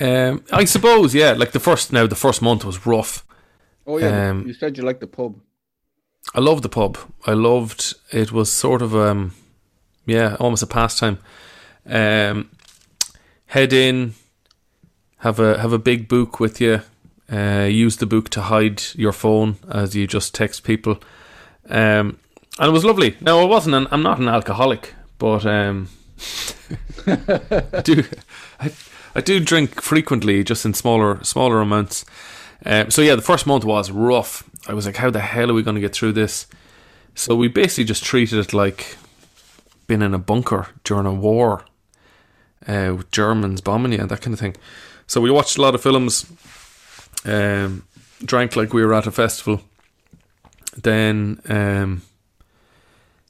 Um, 0.00 0.44
I 0.52 0.64
suppose, 0.64 1.14
yeah. 1.14 1.32
Like 1.32 1.52
the 1.52 1.60
first 1.60 1.92
now, 1.92 2.06
the 2.06 2.14
first 2.14 2.42
month 2.42 2.64
was 2.64 2.86
rough. 2.86 3.24
Oh 3.86 3.98
yeah. 3.98 4.30
Um, 4.30 4.46
you 4.46 4.52
said 4.52 4.76
you 4.76 4.84
liked 4.84 5.00
the 5.00 5.06
pub. 5.06 5.40
I 6.34 6.40
loved 6.40 6.64
the 6.64 6.68
pub. 6.68 6.98
I 7.26 7.32
loved 7.32 7.94
it 8.10 8.32
was 8.32 8.50
sort 8.50 8.82
of 8.82 8.94
um 8.94 9.32
yeah, 10.06 10.36
almost 10.40 10.62
a 10.62 10.66
pastime. 10.66 11.18
Um 11.86 12.50
head 13.46 13.72
in, 13.72 14.14
have 15.18 15.38
a 15.38 15.58
have 15.58 15.72
a 15.72 15.78
big 15.78 16.08
book 16.08 16.40
with 16.40 16.60
you. 16.60 16.82
Uh, 17.32 17.66
use 17.68 17.96
the 17.96 18.06
book 18.06 18.28
to 18.30 18.40
hide 18.40 18.80
your 18.94 19.12
phone 19.12 19.56
as 19.68 19.96
you 19.96 20.06
just 20.06 20.34
text 20.34 20.64
people. 20.64 20.98
Um 21.68 22.18
and 22.58 22.68
it 22.68 22.72
was 22.72 22.84
lovely. 22.84 23.16
Now 23.20 23.38
I 23.40 23.44
wasn't 23.44 23.76
an, 23.76 23.86
I'm 23.90 24.02
not 24.02 24.18
an 24.18 24.28
alcoholic, 24.28 24.94
but 25.18 25.46
um 25.46 25.88
I 27.06 27.80
do 27.84 28.04
I, 28.58 28.72
I 29.16 29.20
do 29.22 29.40
drink 29.40 29.80
frequently 29.80 30.44
just 30.44 30.64
in 30.64 30.74
smaller 30.74 31.22
smaller 31.24 31.60
amounts. 31.60 32.04
Um, 32.64 32.90
so 32.90 33.02
yeah, 33.02 33.14
the 33.16 33.22
first 33.22 33.46
month 33.46 33.64
was 33.64 33.90
rough. 33.90 34.44
I 34.68 34.74
was 34.74 34.86
like, 34.86 34.96
how 34.96 35.10
the 35.10 35.20
hell 35.20 35.50
are 35.50 35.54
we 35.54 35.62
going 35.62 35.74
to 35.74 35.80
get 35.80 35.94
through 35.94 36.12
this? 36.12 36.46
So 37.14 37.34
we 37.34 37.48
basically 37.48 37.84
just 37.84 38.04
treated 38.04 38.38
it 38.38 38.52
like 38.52 38.96
being 39.86 40.02
in 40.02 40.14
a 40.14 40.18
bunker 40.18 40.68
during 40.84 41.06
a 41.06 41.14
war 41.14 41.64
uh, 42.66 42.94
with 42.96 43.10
Germans 43.10 43.60
bombing 43.60 43.92
you 43.92 44.00
and 44.00 44.10
that 44.10 44.20
kind 44.20 44.34
of 44.34 44.40
thing. 44.40 44.56
So 45.06 45.20
we 45.20 45.30
watched 45.30 45.56
a 45.56 45.62
lot 45.62 45.74
of 45.74 45.82
films, 45.82 46.26
um, 47.24 47.84
drank 48.24 48.56
like 48.56 48.72
we 48.74 48.84
were 48.84 48.94
at 48.94 49.06
a 49.06 49.12
festival. 49.12 49.60
Then, 50.76 51.40
um, 51.48 52.02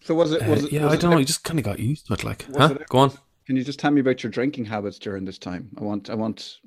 So 0.03 0.15
was 0.15 0.33
it? 0.33 0.43
Was 0.49 0.65
uh, 0.65 0.67
it? 0.67 0.73
yeah, 0.73 0.85
was 0.87 0.95
I 0.95 0.97
don't 0.97 1.11
know. 1.11 1.17
ex- 1.19 1.21
You 1.21 1.27
just 1.27 1.45
kind 1.45 1.59
of 1.59 1.65
got 1.65 1.79
used 1.79 2.07
to 2.07 2.15
it. 2.15 2.25
Like, 2.25 2.47
huh? 2.57 2.75
it 2.81 2.89
Go 2.89 2.99
on. 2.99 3.13
Can 3.47 3.57
you 3.57 3.63
just 3.63 3.79
tell 3.79 3.93
me 3.93 4.01
about 4.01 4.23
your 4.23 4.31
drinking 4.31 4.65
habits 4.65 4.99
during 4.99 5.25
this 5.25 5.39
time? 5.39 5.71
I 5.79 5.83
want. 5.85 6.11
I 6.11 6.15
want. 6.15 6.59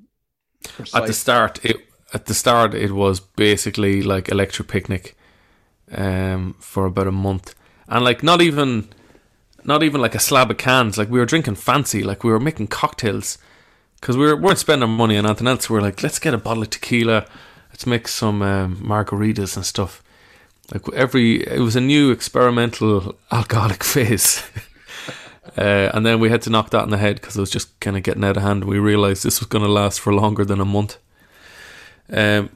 At 0.94 1.08
the 1.08 1.14
start, 1.14 1.64
it 1.64 1.78
at 2.14 2.26
the 2.26 2.34
start 2.34 2.74
it 2.74 2.92
was 2.92 3.20
basically 3.20 4.02
like 4.02 4.30
electric 4.30 4.68
picnic, 4.68 5.16
um, 5.92 6.56
for 6.60 6.86
about 6.86 7.08
a 7.08 7.12
month, 7.12 7.54
and 7.88 8.04
like 8.04 8.24
not 8.24 8.42
even, 8.42 8.90
not 9.64 9.84
even 9.84 10.00
like 10.00 10.16
a 10.16 10.20
slab 10.20 10.52
of 10.52 10.58
cans. 10.58 10.98
Like 10.98 11.10
we 11.10 11.20
were 11.20 11.26
drinking 11.26 11.56
fancy, 11.56 12.02
like 12.02 12.24
we 12.24 12.32
were 12.32 12.40
making 12.40 12.68
cocktails, 12.68 13.38
because 14.00 14.16
we 14.16 14.26
were, 14.26 14.36
weren't 14.36 14.60
spending 14.60 14.90
money 14.90 15.18
on 15.18 15.26
anything 15.26 15.48
else. 15.48 15.70
We 15.70 15.76
were 15.76 15.82
like, 15.82 16.02
let's 16.02 16.20
get 16.20 16.34
a 16.34 16.38
bottle 16.38 16.64
of 16.64 16.70
tequila, 16.70 17.26
let's 17.70 17.86
make 17.86 18.08
some 18.08 18.42
um, 18.42 18.78
margaritas 18.78 19.56
and 19.58 19.66
stuff, 19.66 20.02
Like 20.74 20.88
every, 20.94 21.46
it 21.46 21.60
was 21.60 21.76
a 21.76 21.82
new 21.82 22.12
experimental 22.12 23.18
alcoholic 23.32 23.84
phase. 23.84 24.44
uh, 25.58 25.92
and 25.94 26.06
then 26.06 26.20
we 26.20 26.30
had 26.30 26.42
to 26.44 26.50
knock 26.50 26.70
that 26.72 26.84
in 26.84 26.90
the 26.90 26.98
head 26.98 27.16
because 27.16 27.36
it 27.38 27.40
was 27.40 27.50
just 27.50 27.80
kind 27.80 27.98
of 27.98 28.04
getting 28.04 28.24
out 28.24 28.38
of 28.38 28.44
hand. 28.44 28.64
We 28.66 28.80
realized 28.80 29.24
this 29.24 29.40
was 29.40 29.48
going 29.48 29.64
to 29.64 29.72
last 29.72 30.00
for 30.00 30.14
longer 30.14 30.46
than 30.46 30.60
a 30.62 30.66
month. 30.66 30.98
Um, 32.12 32.50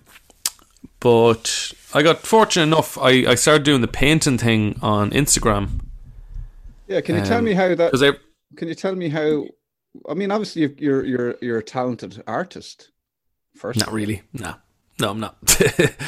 but 0.99 1.73
I 1.93 2.01
got 2.01 2.19
fortunate 2.19 2.63
enough. 2.63 2.97
I, 2.97 3.09
I 3.27 3.35
started 3.35 3.63
doing 3.63 3.81
the 3.81 3.87
painting 3.87 4.37
thing 4.37 4.79
on 4.81 5.11
Instagram. 5.11 5.81
Yeah, 6.87 7.01
can 7.01 7.15
you 7.15 7.23
tell 7.23 7.39
Um, 7.39 7.45
me 7.45 7.53
how 7.53 7.73
that? 7.75 7.93
I, 7.95 8.55
Can 8.57 8.67
you 8.67 8.75
tell 8.75 8.95
me 8.95 9.09
how? 9.09 9.45
I 10.09 10.13
mean, 10.13 10.31
obviously 10.31 10.63
you- 10.63 10.75
you're 10.77 11.03
you're 11.05 11.35
you're 11.41 11.57
a 11.59 11.63
talented 11.63 12.23
artist. 12.27 12.91
First, 13.55 13.79
not 13.79 13.91
really. 13.93 14.23
No, 14.33 14.55
no, 14.99 15.11
I'm 15.11 15.19
not. 15.19 15.37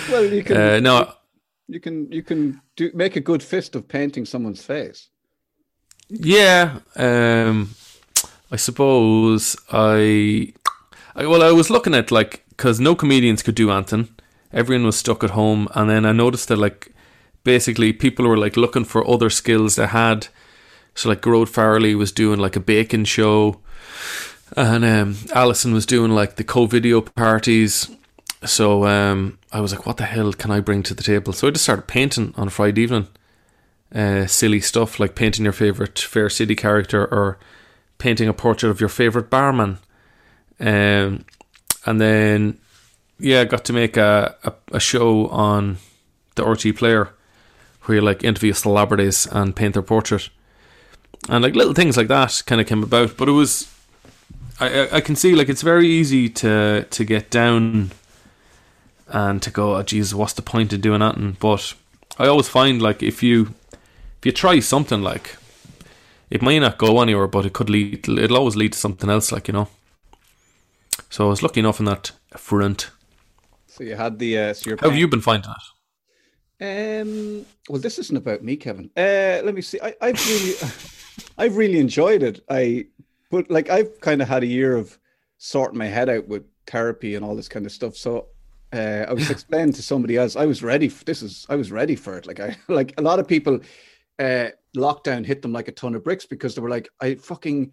Well, 0.10 0.26
you 0.26 0.44
can. 0.48 0.58
uh, 0.58 0.80
no, 0.80 1.12
you 1.68 1.80
can 1.80 2.12
you 2.12 2.24
can 2.24 2.62
do 2.76 2.92
make 2.94 3.16
a 3.16 3.22
good 3.22 3.44
fist 3.44 3.76
of 3.76 3.88
painting 3.88 4.26
someone's 4.26 4.64
face. 4.64 5.10
Yeah, 6.10 6.80
um, 6.96 7.72
I 8.52 8.58
suppose 8.58 9.56
I, 9.72 10.54
I. 11.16 11.26
Well, 11.26 11.44
I 11.44 11.52
was 11.52 11.70
looking 11.70 11.96
at 11.96 12.12
like 12.12 12.44
because 12.50 12.80
no 12.80 12.96
comedians 12.96 13.42
could 13.42 13.56
do 13.56 13.72
anything. 13.72 14.10
Everyone 14.54 14.86
was 14.86 14.98
stuck 14.98 15.24
at 15.24 15.32
home, 15.32 15.68
and 15.74 15.90
then 15.90 16.06
I 16.06 16.12
noticed 16.12 16.48
that 16.50 16.58
like 16.58 16.92
basically 17.44 17.92
people 17.92 18.28
were 18.28 18.38
like 18.38 18.56
looking 18.56 18.86
for 18.86 19.08
other 19.08 19.30
skills 19.30 19.76
they 19.76 19.88
had. 19.88 20.28
So 20.94 21.10
like 21.10 21.22
Gearóid 21.22 21.50
Farrelly 21.50 21.96
was 21.96 22.12
doing 22.12 22.40
like 22.40 22.56
a 22.56 22.62
baking 22.62 23.06
show, 23.06 23.60
and 24.56 24.86
um, 24.86 25.18
Alison 25.34 25.74
was 25.74 25.86
doing 25.86 26.12
like 26.12 26.36
the 26.36 26.44
co-video 26.44 27.02
parties. 27.02 27.90
So 28.44 28.86
um, 28.86 29.40
I 29.52 29.60
was 29.60 29.74
like, 29.74 29.88
what 29.88 29.98
the 29.98 30.06
hell 30.06 30.32
can 30.34 30.52
I 30.52 30.60
bring 30.60 30.84
to 30.84 30.94
the 30.94 31.02
table? 31.04 31.34
So 31.34 31.48
I 31.48 31.52
just 31.52 31.64
started 31.64 31.88
painting 31.88 32.34
on 32.38 32.50
Friday 32.50 32.84
evening 32.84 33.08
uh, 33.96 34.26
silly 34.28 34.60
stuff 34.60 35.00
like 35.00 35.16
painting 35.16 35.46
your 35.46 35.54
favorite 35.54 35.98
Fair 35.98 36.30
City 36.30 36.56
character 36.56 37.06
or 37.06 37.38
painting 37.98 38.28
a 38.28 38.34
portrait 38.34 38.70
of 38.70 38.80
your 38.82 38.90
favorite 38.90 39.30
barman. 39.30 39.78
Um, 40.60 41.24
and 41.86 42.02
then, 42.02 42.58
yeah, 43.20 43.42
I 43.42 43.46
got 43.46 43.64
to 43.66 43.74
make 43.74 43.96
a, 43.98 44.36
a, 44.44 44.54
a 44.74 44.80
show 44.80 45.28
on 45.30 45.78
the 46.36 46.44
RT 46.44 46.76
Player 46.76 47.10
where 47.84 47.96
you 47.98 48.02
like 48.02 48.24
interview 48.24 48.52
celebrities 48.54 49.28
and 49.32 49.56
paint 49.56 49.74
their 49.74 49.84
portrait. 49.84 50.30
And 51.30 51.44
like 51.44 51.56
little 51.56 51.74
things 51.74 51.96
like 51.98 52.08
that 52.10 52.44
kind 52.46 52.60
of 52.60 52.68
came 52.68 52.84
about, 52.84 53.16
but 53.18 53.30
it 53.30 53.34
was. 53.34 53.72
I, 54.60 54.88
I- 54.90 55.02
can 55.02 55.16
see 55.18 55.36
like 55.36 55.50
it's 55.50 55.62
very 55.62 55.88
easy 55.88 56.30
to 56.30 56.86
to 56.90 57.04
get 57.04 57.30
down 57.30 57.92
and 59.08 59.42
to 59.42 59.50
go, 59.52 59.76
oh 59.76 59.84
Jesus, 59.84 60.14
what's 60.14 60.34
the 60.34 60.42
point 60.42 60.72
of 60.74 60.82
doing 60.82 61.00
that? 61.02 61.18
And 61.18 61.38
but 61.40 61.74
I 62.18 62.28
always 62.28 62.48
find 62.48 62.82
like 62.82 63.04
if 63.04 63.22
you 63.22 63.54
if 64.26 64.30
you 64.30 64.32
try 64.32 64.60
something 64.60 65.04
like 65.04 65.38
it 66.32 66.42
may 66.42 66.60
not 66.60 66.80
go 66.80 67.00
anywhere, 67.00 67.28
but 67.28 67.46
it 67.46 67.54
could 67.54 67.70
lead. 67.70 68.10
It'll 68.10 68.38
always 68.38 68.56
lead 68.56 68.74
to 68.74 68.80
something 68.80 69.08
else, 69.08 69.32
like 69.32 69.48
you 69.48 69.54
know. 69.54 69.68
So 71.12 71.28
I 71.28 71.30
was 71.30 71.44
lucky 71.44 71.60
enough 71.60 71.80
in 71.80 71.86
that 71.86 72.12
front. 72.36 72.90
So 73.68 73.84
you 73.84 73.96
had 73.96 74.18
the. 74.18 74.40
Uh, 74.40 74.54
so 74.56 74.72
you're 74.72 74.78
How 74.82 74.90
have 74.90 74.98
you 74.98 75.08
been 75.08 75.22
finding 75.22 75.52
it? 76.60 77.02
Um. 77.02 77.46
Well, 77.70 77.80
this 77.80 78.00
isn't 78.00 78.18
about 78.18 78.44
me, 78.44 78.56
Kevin. 78.56 78.90
Uh, 78.98 79.46
let 79.46 79.54
me 79.54 79.62
see. 79.62 79.80
I, 79.80 79.94
I've 80.02 80.28
really, 80.28 80.56
I've 81.38 81.56
really 81.56 81.80
enjoyed 81.80 82.24
it. 82.24 82.44
I, 82.50 82.88
but 83.30 83.52
like 83.52 83.70
I've 83.70 84.02
kind 84.02 84.24
of 84.24 84.28
had 84.28 84.42
a 84.42 84.48
year 84.48 84.76
of 84.76 84.98
sorting 85.38 85.78
my 85.78 85.86
head 85.86 86.10
out 86.10 86.28
with 86.28 86.46
therapy 86.66 87.14
and 87.14 87.24
all 87.24 87.36
this 87.36 87.48
kind 87.48 87.68
of 87.68 87.72
stuff. 87.72 87.96
So, 87.96 88.30
uh, 88.74 89.06
I 89.08 89.14
was 89.14 89.30
explaining 89.38 89.74
to 89.74 89.84
somebody 89.84 90.18
else. 90.18 90.36
I 90.36 90.48
was 90.48 90.64
ready. 90.64 90.90
For, 90.90 91.06
this 91.06 91.22
is. 91.22 91.46
I 91.48 91.56
was 91.56 91.72
ready 91.72 91.96
for 91.96 92.18
it. 92.18 92.26
Like 92.26 92.40
I, 92.40 92.58
like 92.68 92.96
a 92.98 93.04
lot 93.04 93.20
of 93.20 93.28
people, 93.28 93.60
uh, 94.20 94.50
lockdown 94.76 95.26
hit 95.26 95.42
them 95.42 95.54
like 95.54 95.68
a 95.68 95.72
ton 95.72 95.96
of 95.96 96.04
bricks 96.04 96.26
because 96.26 96.56
they 96.56 96.62
were 96.62 96.70
like, 96.70 96.90
I 97.02 97.16
fucking 97.16 97.72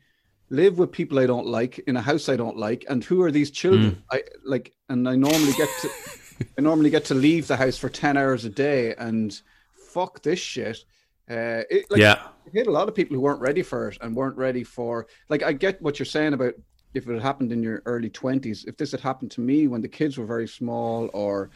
live 0.51 0.79
with 0.79 0.93
people 0.93 1.19
I 1.19 1.27
don't 1.27 1.47
like 1.47 1.79
in 1.81 1.97
a 1.97 2.03
house 2.03 2.29
I 2.29 2.37
don't 2.37 2.57
like, 2.59 2.85
and 2.89 3.03
who 3.03 3.23
are 3.23 3.31
these 3.31 3.51
children? 3.51 4.03
I 4.11 4.23
like, 4.45 4.75
and 4.89 5.09
I 5.09 5.17
normally 5.17 5.53
get 5.53 5.69
to. 5.83 5.91
I 6.59 6.61
normally 6.61 6.91
get 6.91 7.05
to 7.07 7.15
leave 7.15 7.47
the 7.47 7.57
house 7.57 7.79
for 7.79 7.89
10 7.89 8.17
hours 8.17 8.45
a 8.45 8.51
day 8.51 8.95
and 8.97 9.41
fuck 9.93 10.23
this 10.23 10.41
shit. 10.41 10.79
Uh, 11.31 11.63
it, 11.71 11.89
like, 11.89 12.01
Yeah. 12.01 12.27
it 12.47 12.53
hit 12.53 12.67
a 12.67 12.71
lot 12.71 12.89
of 12.89 12.95
people 12.97 13.15
who 13.15 13.21
weren't 13.23 13.41
ready 13.41 13.63
for 13.63 13.89
it 13.89 13.99
and 14.01 14.17
weren't 14.17 14.37
ready 14.37 14.65
for, 14.65 15.07
like, 15.29 15.45
I 15.45 15.53
get 15.53 15.81
what 15.81 15.99
you're 15.99 16.07
saying 16.07 16.33
about 16.33 16.55
if 16.95 17.07
it 17.09 17.13
had 17.13 17.23
happened 17.23 17.53
in 17.53 17.63
your 17.63 17.81
early 17.87 18.11
20s, 18.11 18.67
if 18.67 18.77
this 18.77 18.91
had 18.91 19.01
happened 19.01 19.31
to 19.33 19.41
me 19.41 19.69
when 19.69 19.83
the 19.83 19.89
kids 19.89 20.19
were 20.19 20.27
very 20.27 20.49
small 20.49 21.09
or, 21.15 21.51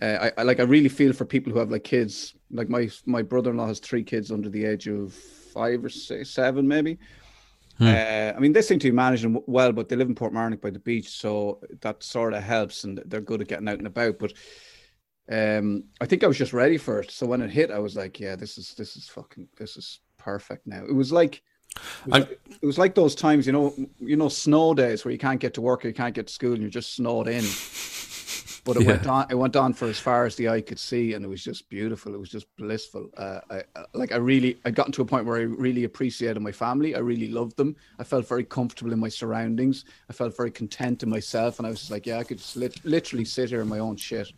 uh, 0.00 0.30
I, 0.36 0.40
I 0.40 0.42
like, 0.44 0.60
I 0.60 0.64
really 0.64 0.88
feel 0.88 1.12
for 1.12 1.24
people 1.24 1.52
who 1.52 1.58
have 1.58 1.70
like 1.70 1.84
kids, 1.84 2.34
like 2.50 2.68
my, 2.68 2.88
my 3.06 3.22
brother-in-law 3.22 3.66
has 3.66 3.78
three 3.80 4.02
kids 4.04 4.30
under 4.30 4.48
the 4.48 4.64
age 4.64 4.86
of 4.88 5.12
five 5.12 5.84
or 5.84 5.88
six, 5.88 6.30
seven, 6.30 6.66
maybe. 6.68 6.98
Uh, 7.80 8.32
I 8.36 8.40
mean, 8.40 8.52
they 8.52 8.62
seem 8.62 8.80
to 8.80 8.88
be 8.88 8.96
managing 8.96 9.40
well, 9.46 9.72
but 9.72 9.88
they 9.88 9.94
live 9.94 10.08
in 10.08 10.14
Portmarnock 10.16 10.60
by 10.60 10.70
the 10.70 10.80
beach, 10.80 11.08
so 11.10 11.60
that 11.80 12.02
sort 12.02 12.34
of 12.34 12.42
helps, 12.42 12.82
and 12.82 13.00
they're 13.06 13.20
good 13.20 13.40
at 13.40 13.46
getting 13.48 13.68
out 13.68 13.78
and 13.78 13.86
about. 13.86 14.18
But 14.18 14.32
um, 15.30 15.84
I 16.00 16.06
think 16.06 16.24
I 16.24 16.26
was 16.26 16.38
just 16.38 16.52
ready 16.52 16.76
for 16.76 17.00
it. 17.00 17.10
So 17.12 17.26
when 17.26 17.40
it 17.40 17.50
hit, 17.50 17.70
I 17.70 17.78
was 17.78 17.94
like, 17.94 18.18
"Yeah, 18.18 18.34
this 18.34 18.58
is 18.58 18.74
this 18.74 18.96
is 18.96 19.08
fucking 19.08 19.46
this 19.56 19.76
is 19.76 20.00
perfect 20.16 20.66
now." 20.66 20.84
It 20.88 20.94
was 20.94 21.12
like 21.12 21.36
it 21.76 21.82
was, 22.06 22.14
I- 22.14 22.18
like, 22.18 22.40
it 22.62 22.66
was 22.66 22.78
like 22.78 22.94
those 22.96 23.14
times, 23.14 23.46
you 23.46 23.52
know, 23.52 23.72
you 24.00 24.16
know, 24.16 24.28
snow 24.28 24.74
days 24.74 25.04
where 25.04 25.12
you 25.12 25.18
can't 25.18 25.38
get 25.38 25.54
to 25.54 25.60
work, 25.60 25.84
or 25.84 25.88
you 25.88 25.94
can't 25.94 26.16
get 26.16 26.26
to 26.26 26.32
school, 26.32 26.54
and 26.54 26.62
you're 26.62 26.70
just 26.70 26.94
snowed 26.94 27.28
in. 27.28 27.44
But 28.64 28.76
it 28.76 28.86
went 28.86 29.06
on. 29.06 29.26
It 29.30 29.34
went 29.34 29.56
on 29.56 29.72
for 29.72 29.86
as 29.88 29.98
far 29.98 30.26
as 30.26 30.36
the 30.36 30.48
eye 30.48 30.60
could 30.60 30.78
see, 30.78 31.14
and 31.14 31.24
it 31.24 31.28
was 31.28 31.42
just 31.42 31.68
beautiful. 31.68 32.14
It 32.14 32.18
was 32.20 32.30
just 32.30 32.46
blissful. 32.56 33.10
Uh, 33.16 33.40
I 33.50 33.62
I- 33.76 33.84
like. 33.94 34.12
I 34.12 34.16
really. 34.16 34.58
I 34.64 34.70
gotten 34.70 34.92
to 34.92 35.02
a 35.02 35.04
point 35.04 35.26
where 35.26 35.38
I 35.38 35.42
really 35.42 35.84
appreciated 35.84 36.40
my 36.40 36.52
family. 36.52 36.94
I 36.94 36.98
really 36.98 37.28
loved 37.28 37.56
them. 37.56 37.76
I 37.98 38.04
felt 38.04 38.28
very 38.28 38.44
comfortable 38.44 38.92
in 38.92 38.98
my 38.98 39.08
surroundings. 39.08 39.84
I 40.10 40.12
felt 40.12 40.36
very 40.36 40.50
content 40.50 41.02
in 41.02 41.08
myself, 41.08 41.58
and 41.58 41.66
I 41.66 41.70
was 41.70 41.80
just 41.80 41.90
like, 41.90 42.06
yeah, 42.06 42.18
I 42.18 42.24
could 42.24 42.38
just 42.38 42.56
lit- 42.56 42.84
literally 42.84 43.24
sit 43.24 43.50
here 43.50 43.60
in 43.60 43.68
my 43.68 43.78
own 43.78 43.96
shit 43.96 44.32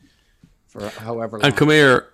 for 0.68 0.88
however 0.88 1.38
long. 1.38 1.46
And 1.46 1.56
come 1.56 1.70
here, 1.70 2.09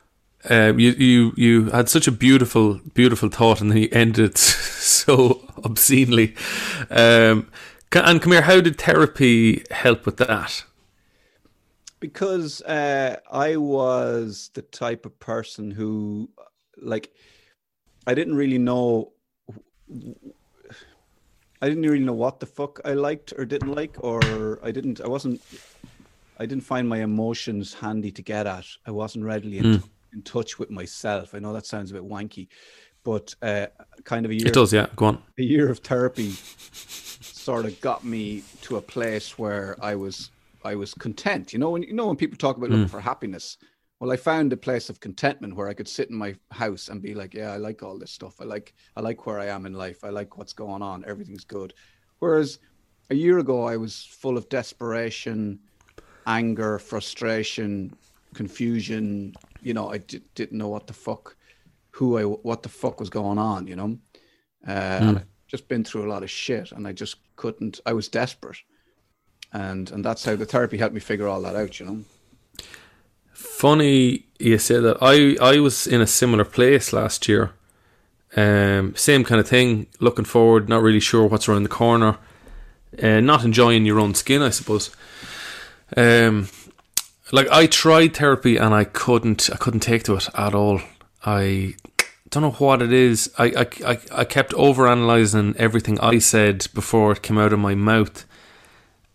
uh, 0.51 0.73
you 0.77 0.91
you 0.93 1.33
you 1.37 1.65
had 1.71 1.89
such 1.89 2.07
a 2.07 2.13
beautiful 2.13 2.81
beautiful 2.95 3.29
thought, 3.29 3.61
and 3.61 3.71
then 3.71 3.79
you 3.79 3.89
ended 3.93 4.31
it 4.31 4.39
so 4.39 5.47
obscenely. 5.65 6.35
Um, 6.91 7.51
and 7.93 8.21
come 8.21 8.33
here, 8.33 8.43
how 8.43 8.61
did 8.61 8.77
therapy 8.79 9.65
help 9.71 10.05
with 10.05 10.19
that? 10.19 10.65
Because 12.01 12.63
uh, 12.63 13.17
I 13.31 13.57
was 13.57 14.51
the 14.55 14.63
type 14.63 15.07
of 15.07 15.19
person 15.19 15.71
who, 15.71 16.29
like, 16.77 17.11
I 18.07 18.15
didn't 18.15 18.37
really 18.37 18.59
know. 18.59 19.13
I 21.63 21.69
didn't 21.69 21.85
really 21.85 22.05
know 22.05 22.13
what 22.13 22.41
the 22.41 22.47
fuck 22.47 22.81
I 22.85 22.93
liked 22.93 23.33
or 23.37 23.45
didn't 23.45 23.73
like, 23.75 23.97
or 24.01 24.61
I 24.63 24.71
didn't. 24.71 25.01
I 25.01 25.09
wasn't. 25.09 25.41
I 26.39 26.45
didn't 26.45 26.65
find 26.65 26.89
my 26.89 27.03
emotions 27.03 27.73
handy 27.73 28.11
to 28.13 28.23
get 28.23 28.47
at. 28.47 28.67
I 28.87 28.91
wasn't 28.91 29.25
readily 29.25 29.59
in, 29.59 29.83
in 30.13 30.23
touch 30.23 30.59
with 30.59 30.71
myself. 30.71 31.35
I 31.35 31.39
know 31.39 31.55
that 31.55 31.65
sounds 31.65 31.91
a 31.91 31.95
bit 31.95 32.07
wanky, 32.07 32.49
but 33.05 33.35
uh, 33.41 33.69
kind 34.05 34.27
of 34.27 34.31
a 34.31 34.35
year 34.35 34.49
It 34.49 34.53
does, 34.53 34.71
yeah. 34.71 34.89
Go 34.97 35.07
on. 35.07 35.23
a 35.39 35.43
year 35.43 35.71
of 35.71 35.79
therapy 35.79 36.33
sort 37.47 37.65
of 37.65 37.81
got 37.81 38.05
me 38.05 38.43
to 38.63 38.77
a 38.77 38.83
place 38.83 39.39
where 39.39 39.77
I 39.81 39.95
was 39.95 40.31
I 40.67 40.75
was 40.75 40.95
content. 40.95 41.53
You 41.53 41.59
know, 41.59 41.71
when 41.71 41.83
you 41.83 41.95
know 41.95 42.07
when 42.07 42.17
people 42.17 42.37
talk 42.37 42.57
about 42.57 42.71
looking 42.71 42.89
for 42.89 43.01
happiness. 43.01 43.59
Well, 43.99 44.13
I 44.13 44.17
found 44.17 44.53
a 44.53 44.59
place 44.59 44.91
of 44.91 45.01
contentment 45.01 45.57
where 45.57 45.69
I 45.69 45.75
could 45.75 45.89
sit 45.89 46.11
in 46.11 46.17
my 46.17 46.37
house 46.51 46.89
and 46.89 47.01
be 47.01 47.15
like, 47.15 47.33
yeah, 47.33 47.53
I 47.53 47.57
like 47.57 47.83
all 47.83 47.99
this 47.99 48.11
stuff. 48.11 48.35
I 48.43 48.45
like 48.45 48.75
I 48.95 49.01
like 49.01 49.25
where 49.25 49.39
I 49.39 49.47
am 49.47 49.65
in 49.65 49.73
life. 49.73 50.05
I 50.05 50.11
like 50.11 50.37
what's 50.37 50.53
going 50.53 50.83
on. 50.83 51.03
Everything's 51.07 51.45
good. 51.45 51.73
Whereas 52.19 52.59
a 53.09 53.15
year 53.15 53.39
ago 53.39 53.65
I 53.65 53.77
was 53.77 54.05
full 54.05 54.37
of 54.37 54.49
desperation, 54.51 55.61
anger, 56.27 56.79
frustration, 56.79 57.97
confusion. 58.35 59.35
You 59.63 59.75
know, 59.75 59.91
I 59.91 59.99
didn't 59.99 60.59
know 60.59 60.69
what 60.69 60.87
the 60.87 60.93
fuck, 60.93 61.37
who 61.91 62.19
I, 62.19 62.23
what 62.23 62.63
the 62.63 62.69
fuck 62.69 63.01
was 63.01 63.11
going 63.11 63.39
on. 63.39 63.67
You 63.67 63.77
know, 63.77 63.99
uh, 64.69 64.99
and 65.01 65.19
I've 65.19 65.27
just 65.49 65.69
been 65.69 65.85
through 65.85 66.07
a 66.07 66.13
lot 66.13 66.23
of 66.23 66.31
shit, 66.31 66.73
and 66.73 66.87
I 66.87 66.93
just 66.93 67.17
couldn't. 67.37 67.81
I 67.87 67.93
was 67.93 68.09
desperate, 68.09 68.59
and 69.53 69.91
and 69.91 70.05
that's 70.05 70.25
how 70.25 70.37
the 70.37 70.47
therapy 70.47 70.79
helped 70.79 70.95
me 70.95 71.01
figure 71.01 71.29
all 71.29 71.43
that 71.43 71.57
out. 71.57 71.81
You 71.81 71.87
know. 71.87 72.05
Funny 73.33 74.27
you 74.39 74.59
say 74.59 74.81
that. 74.81 74.99
I 75.01 75.37
I 75.41 75.61
was 75.61 75.87
in 75.87 76.01
a 76.01 76.07
similar 76.07 76.45
place 76.45 76.93
last 76.93 77.29
year. 77.29 77.53
Um, 78.37 78.95
same 78.97 79.25
kind 79.25 79.41
of 79.41 79.49
thing. 79.49 79.87
Looking 79.99 80.25
forward, 80.25 80.69
not 80.69 80.83
really 80.83 81.01
sure 81.01 81.27
what's 81.27 81.49
around 81.49 81.63
the 81.63 81.69
corner. 81.69 82.19
Uh, 83.03 83.21
not 83.21 83.45
enjoying 83.45 83.87
your 83.87 84.01
own 84.01 84.15
skin, 84.15 84.43
I 84.43 84.51
suppose. 84.51 84.95
Um, 85.97 86.49
like 87.33 87.49
I 87.51 87.67
tried 87.67 88.17
therapy 88.17 88.57
and 88.57 88.75
I 88.75 88.85
couldn't. 88.85 89.51
I 89.53 89.57
couldn't 89.57 89.81
take 89.81 90.05
to 90.05 90.17
it 90.17 90.29
at 90.35 90.55
all. 90.55 90.81
I 91.25 91.75
don't 92.31 92.43
know 92.43 92.51
what 92.53 92.83
it 92.83 92.93
is. 92.93 93.33
I 93.39 93.45
I 93.47 93.93
I, 93.93 93.99
I 94.13 94.25
kept 94.25 94.55
over 94.55 94.87
analyzing 94.87 95.55
everything 95.59 95.99
I 96.01 96.19
said 96.19 96.67
before 96.75 97.13
it 97.13 97.23
came 97.23 97.39
out 97.39 97.53
of 97.53 97.59
my 97.59 97.75
mouth, 97.75 98.25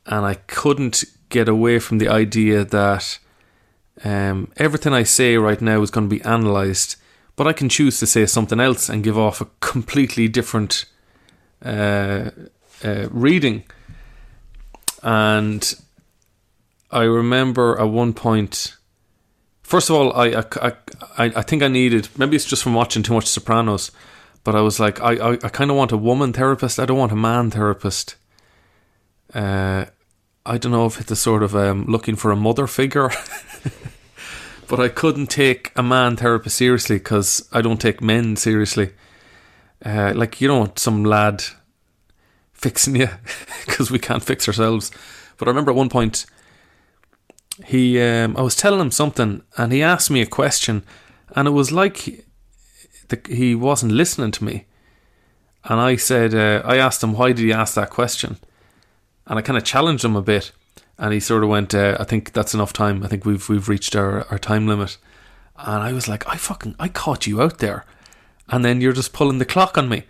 and 0.05 0.25
I 0.25 0.35
couldn't 0.47 1.03
get 1.29 1.47
away 1.49 1.79
from 1.79 1.99
the 1.99 2.09
idea 2.09 2.65
that 2.65 3.19
Um, 4.03 4.47
everything 4.55 4.93
I 5.01 5.05
say 5.05 5.37
right 5.37 5.61
now 5.61 5.83
is 5.83 5.91
going 5.91 6.09
to 6.09 6.15
be 6.15 6.23
analysed, 6.23 6.97
but 7.35 7.45
I 7.47 7.53
can 7.53 7.69
choose 7.69 7.99
to 7.99 8.05
say 8.05 8.25
something 8.25 8.59
else 8.59 8.89
and 8.89 9.03
give 9.03 9.17
off 9.17 9.41
a 9.41 9.47
completely 9.59 10.27
different 10.27 10.85
uh, 11.63 12.31
uh, 12.83 13.07
reading. 13.11 13.63
And 15.03 15.75
I 16.89 17.03
remember 17.03 17.77
at 17.79 17.93
one 17.93 18.13
point, 18.13 18.77
first 19.61 19.89
of 19.89 19.95
all, 19.95 20.13
I, 20.13 20.27
I, 20.61 20.73
I, 21.17 21.25
I 21.35 21.43
think 21.43 21.61
I 21.61 21.67
needed, 21.67 22.09
maybe 22.17 22.35
it's 22.35 22.49
just 22.49 22.63
from 22.63 22.73
watching 22.73 23.03
too 23.03 23.13
much 23.13 23.27
Sopranos, 23.27 23.91
but 24.43 24.55
I 24.55 24.61
was 24.61 24.79
like, 24.79 24.99
I, 24.99 25.13
I, 25.13 25.31
I 25.33 25.49
kind 25.49 25.69
of 25.69 25.77
want 25.77 25.91
a 25.91 25.97
woman 25.97 26.33
therapist. 26.33 26.79
I 26.79 26.85
don't 26.85 26.97
want 26.97 27.11
a 27.11 27.15
man 27.15 27.51
therapist. 27.51 28.15
Uh, 29.33 29.85
I 30.45 30.57
don't 30.57 30.71
know 30.71 30.85
if 30.85 30.99
it's 30.99 31.11
a 31.11 31.15
sort 31.15 31.43
of 31.43 31.55
um, 31.55 31.85
looking 31.85 32.15
for 32.15 32.31
a 32.31 32.35
mother 32.35 32.67
figure, 32.67 33.11
but 34.67 34.79
I 34.79 34.89
couldn't 34.89 35.27
take 35.27 35.71
a 35.75 35.83
man 35.83 36.17
therapist 36.17 36.57
seriously 36.57 36.97
because 36.97 37.47
I 37.51 37.61
don't 37.61 37.79
take 37.79 38.01
men 38.01 38.35
seriously. 38.35 38.91
Uh, 39.85 40.13
like 40.15 40.41
you 40.41 40.47
don't 40.47 40.59
want 40.59 40.79
some 40.79 41.03
lad 41.03 41.43
fixing 42.53 42.95
you 42.95 43.09
because 43.65 43.91
we 43.91 43.99
can't 43.99 44.23
fix 44.23 44.47
ourselves. 44.47 44.91
But 45.37 45.47
I 45.47 45.51
remember 45.51 45.71
at 45.71 45.77
one 45.77 45.89
point 45.89 46.25
he, 47.65 48.01
um, 48.01 48.35
I 48.37 48.41
was 48.41 48.55
telling 48.55 48.79
him 48.79 48.91
something, 48.91 49.43
and 49.57 49.71
he 49.71 49.83
asked 49.83 50.09
me 50.09 50.21
a 50.21 50.25
question, 50.25 50.83
and 51.35 51.47
it 51.47 51.51
was 51.51 51.71
like 51.71 52.25
the, 53.09 53.21
he 53.27 53.55
wasn't 53.55 53.91
listening 53.91 54.31
to 54.31 54.43
me. 54.43 54.65
And 55.65 55.79
I 55.79 55.95
said, 55.95 56.33
uh, 56.33 56.61
I 56.65 56.77
asked 56.77 57.03
him, 57.03 57.13
why 57.13 57.33
did 57.33 57.45
he 57.45 57.53
ask 57.53 57.75
that 57.75 57.91
question? 57.91 58.37
And 59.31 59.39
I 59.39 59.43
kind 59.43 59.55
of 59.55 59.63
challenged 59.63 60.03
him 60.03 60.17
a 60.17 60.21
bit. 60.21 60.51
And 60.97 61.13
he 61.13 61.21
sort 61.21 61.41
of 61.41 61.49
went, 61.49 61.73
uh, 61.73 61.95
I 61.97 62.03
think 62.03 62.33
that's 62.33 62.53
enough 62.53 62.73
time. 62.73 63.01
I 63.01 63.07
think 63.07 63.23
we've 63.23 63.47
we've 63.47 63.69
reached 63.69 63.95
our, 63.95 64.27
our 64.27 64.37
time 64.37 64.67
limit. 64.67 64.97
And 65.57 65.81
I 65.81 65.93
was 65.93 66.09
like, 66.09 66.27
I 66.27 66.35
fucking, 66.35 66.75
I 66.77 66.89
caught 66.89 67.25
you 67.25 67.41
out 67.41 67.59
there. 67.59 67.85
And 68.49 68.65
then 68.65 68.81
you're 68.81 68.91
just 68.91 69.13
pulling 69.13 69.37
the 69.37 69.45
clock 69.45 69.77
on 69.77 69.87
me. 69.87 70.03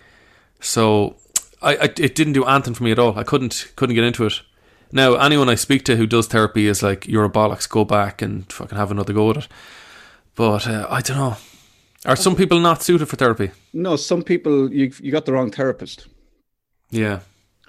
So 0.59 1.17
I, 1.61 1.75
I 1.75 1.83
it 1.83 2.15
didn't 2.15 2.33
do 2.33 2.45
anything 2.45 2.73
for 2.73 2.83
me 2.83 2.91
at 2.91 2.97
all. 2.97 3.15
I 3.15 3.23
couldn't 3.23 3.71
couldn't 3.75 3.93
get 3.93 4.03
into 4.03 4.25
it. 4.25 4.41
Now, 4.91 5.13
anyone 5.13 5.49
I 5.49 5.55
speak 5.55 5.85
to 5.85 5.97
who 5.97 6.07
does 6.07 6.25
therapy 6.25 6.65
is 6.65 6.81
like, 6.81 7.07
you're 7.07 7.23
a 7.23 7.29
bollocks, 7.29 7.69
go 7.69 7.85
back 7.85 8.23
and 8.23 8.51
fucking 8.51 8.77
have 8.77 8.89
another 8.89 9.13
go 9.13 9.29
at 9.29 9.37
it. 9.37 9.47
But 10.33 10.67
uh, 10.67 10.87
I 10.89 11.01
don't 11.01 11.17
know. 11.17 11.37
Are 12.07 12.15
some 12.15 12.35
people 12.35 12.59
not 12.59 12.81
suited 12.81 13.05
for 13.05 13.17
therapy? 13.17 13.51
No, 13.71 13.97
some 13.97 14.23
people 14.23 14.73
you 14.73 14.91
you 14.99 15.11
got 15.11 15.27
the 15.27 15.33
wrong 15.33 15.51
therapist. 15.51 16.07
Yeah. 16.89 17.19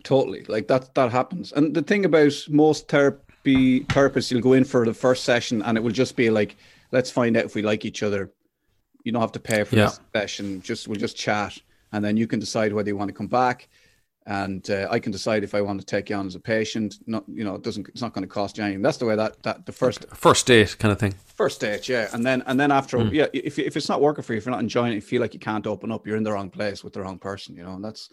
Totally. 0.04 0.44
Like 0.48 0.68
that 0.68 0.94
that 0.94 1.10
happens. 1.12 1.52
And 1.52 1.74
the 1.74 1.82
thing 1.82 2.04
about 2.04 2.32
most 2.48 2.88
therapy 2.88 3.80
therapists, 3.84 4.30
you'll 4.30 4.40
go 4.40 4.52
in 4.52 4.64
for 4.64 4.84
the 4.84 4.94
first 4.94 5.24
session 5.24 5.62
and 5.62 5.76
it 5.76 5.80
will 5.82 5.92
just 5.92 6.16
be 6.16 6.30
like, 6.30 6.56
let's 6.90 7.10
find 7.10 7.36
out 7.36 7.44
if 7.44 7.54
we 7.54 7.62
like 7.62 7.84
each 7.84 8.02
other. 8.02 8.30
You 9.04 9.12
don't 9.12 9.20
have 9.20 9.32
to 9.32 9.40
pay 9.40 9.64
for 9.64 9.76
Yeah. 9.76 9.86
this 9.86 10.00
session. 10.14 10.62
Just 10.62 10.88
we'll 10.88 11.00
just 11.00 11.16
chat. 11.16 11.58
And 11.92 12.04
then 12.04 12.16
you 12.16 12.26
can 12.26 12.40
decide 12.40 12.72
whether 12.72 12.88
you 12.88 12.96
want 12.96 13.08
to 13.08 13.14
come 13.14 13.26
back. 13.28 13.68
And 14.24 14.68
uh, 14.70 14.86
I 14.88 15.00
can 15.00 15.10
decide 15.10 15.42
if 15.42 15.52
I 15.52 15.60
want 15.60 15.80
to 15.80 15.86
take 15.86 16.08
you 16.08 16.14
on 16.14 16.28
as 16.28 16.36
a 16.36 16.40
patient. 16.40 16.94
Not, 17.08 17.24
you 17.26 17.42
know, 17.42 17.56
it 17.56 17.62
doesn't. 17.62 17.88
It's 17.88 18.00
not 18.00 18.12
going 18.12 18.22
to 18.22 18.28
cost 18.28 18.56
you 18.56 18.62
anything. 18.62 18.80
That's 18.80 18.98
the 18.98 19.04
way 19.04 19.16
that 19.16 19.42
that 19.42 19.66
the 19.66 19.72
first 19.72 20.06
First 20.14 20.46
date 20.46 20.76
kind 20.78 20.92
of 20.92 21.00
thing. 21.00 21.14
First 21.34 21.60
date, 21.60 21.88
yeah, 21.88 22.08
and 22.12 22.24
then 22.24 22.40
and 22.46 22.60
then 22.60 22.70
after, 22.70 23.00
Hmm. 23.00 23.12
yeah, 23.12 23.26
if 23.32 23.58
if 23.58 23.76
it's 23.76 23.88
not 23.88 24.00
working 24.00 24.22
for 24.22 24.32
you, 24.32 24.38
if 24.38 24.44
you're 24.46 24.52
not 24.52 24.60
enjoying 24.60 24.92
it, 24.92 24.94
you 24.94 25.00
feel 25.00 25.20
like 25.20 25.34
you 25.34 25.40
can't 25.40 25.66
open 25.66 25.90
up, 25.90 26.06
you're 26.06 26.16
in 26.16 26.22
the 26.22 26.30
wrong 26.30 26.50
place 26.50 26.84
with 26.84 26.92
the 26.92 27.00
wrong 27.02 27.18
person, 27.18 27.56
you 27.56 27.64
know, 27.64 27.74
and 27.74 27.84
that's 27.84 28.10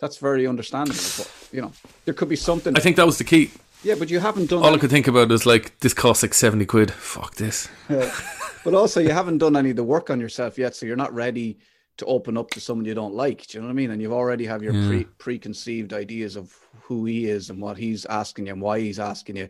that's 0.00 0.18
very 0.18 0.46
understandable. 0.46 0.98
But 1.16 1.48
you 1.52 1.62
know, 1.62 1.72
there 2.04 2.14
could 2.14 2.28
be 2.28 2.36
something. 2.36 2.76
I 2.76 2.80
think 2.80 2.96
that 2.96 3.06
was 3.06 3.18
the 3.18 3.24
key. 3.24 3.50
yeah, 3.82 3.94
but 3.98 4.10
you 4.10 4.20
haven't 4.20 4.50
done. 4.50 4.62
All 4.62 4.74
I 4.74 4.78
could 4.78 4.90
think 4.90 5.06
about 5.08 5.30
is 5.30 5.46
like, 5.46 5.78
this 5.80 5.94
costs 5.94 6.22
like 6.22 6.34
70 6.34 6.66
quid. 6.66 6.90
Fuck 6.90 7.36
this. 7.36 7.68
Yeah. 7.88 8.10
but 8.64 8.74
also, 8.74 9.00
you 9.00 9.10
haven't 9.10 9.38
done 9.38 9.56
any 9.56 9.70
of 9.70 9.76
the 9.76 9.84
work 9.84 10.10
on 10.10 10.20
yourself 10.20 10.58
yet, 10.58 10.74
so 10.76 10.86
you're 10.86 10.96
not 10.96 11.14
ready 11.14 11.58
to 11.98 12.06
open 12.06 12.36
up 12.38 12.50
to 12.50 12.60
someone 12.60 12.86
you 12.86 12.94
don't 12.94 13.14
like. 13.14 13.46
Do 13.46 13.58
you 13.58 13.62
know 13.62 13.66
what 13.68 13.72
I 13.72 13.74
mean? 13.74 13.90
And 13.90 14.00
you've 14.00 14.12
already 14.12 14.46
have 14.46 14.62
your 14.62 14.72
pre 14.72 15.04
preconceived 15.18 15.92
ideas 15.92 16.36
of 16.36 16.56
who 16.82 17.04
he 17.04 17.26
is 17.26 17.50
and 17.50 17.60
what 17.60 17.76
he's 17.76 18.06
asking 18.06 18.46
you 18.46 18.52
and 18.54 18.62
why 18.62 18.80
he's 18.80 18.98
asking 18.98 19.36
you, 19.36 19.48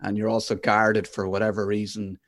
and 0.00 0.16
you're 0.16 0.28
also 0.28 0.54
guarded 0.54 1.08
for 1.08 1.28
whatever 1.28 1.66
reason. 1.66 2.18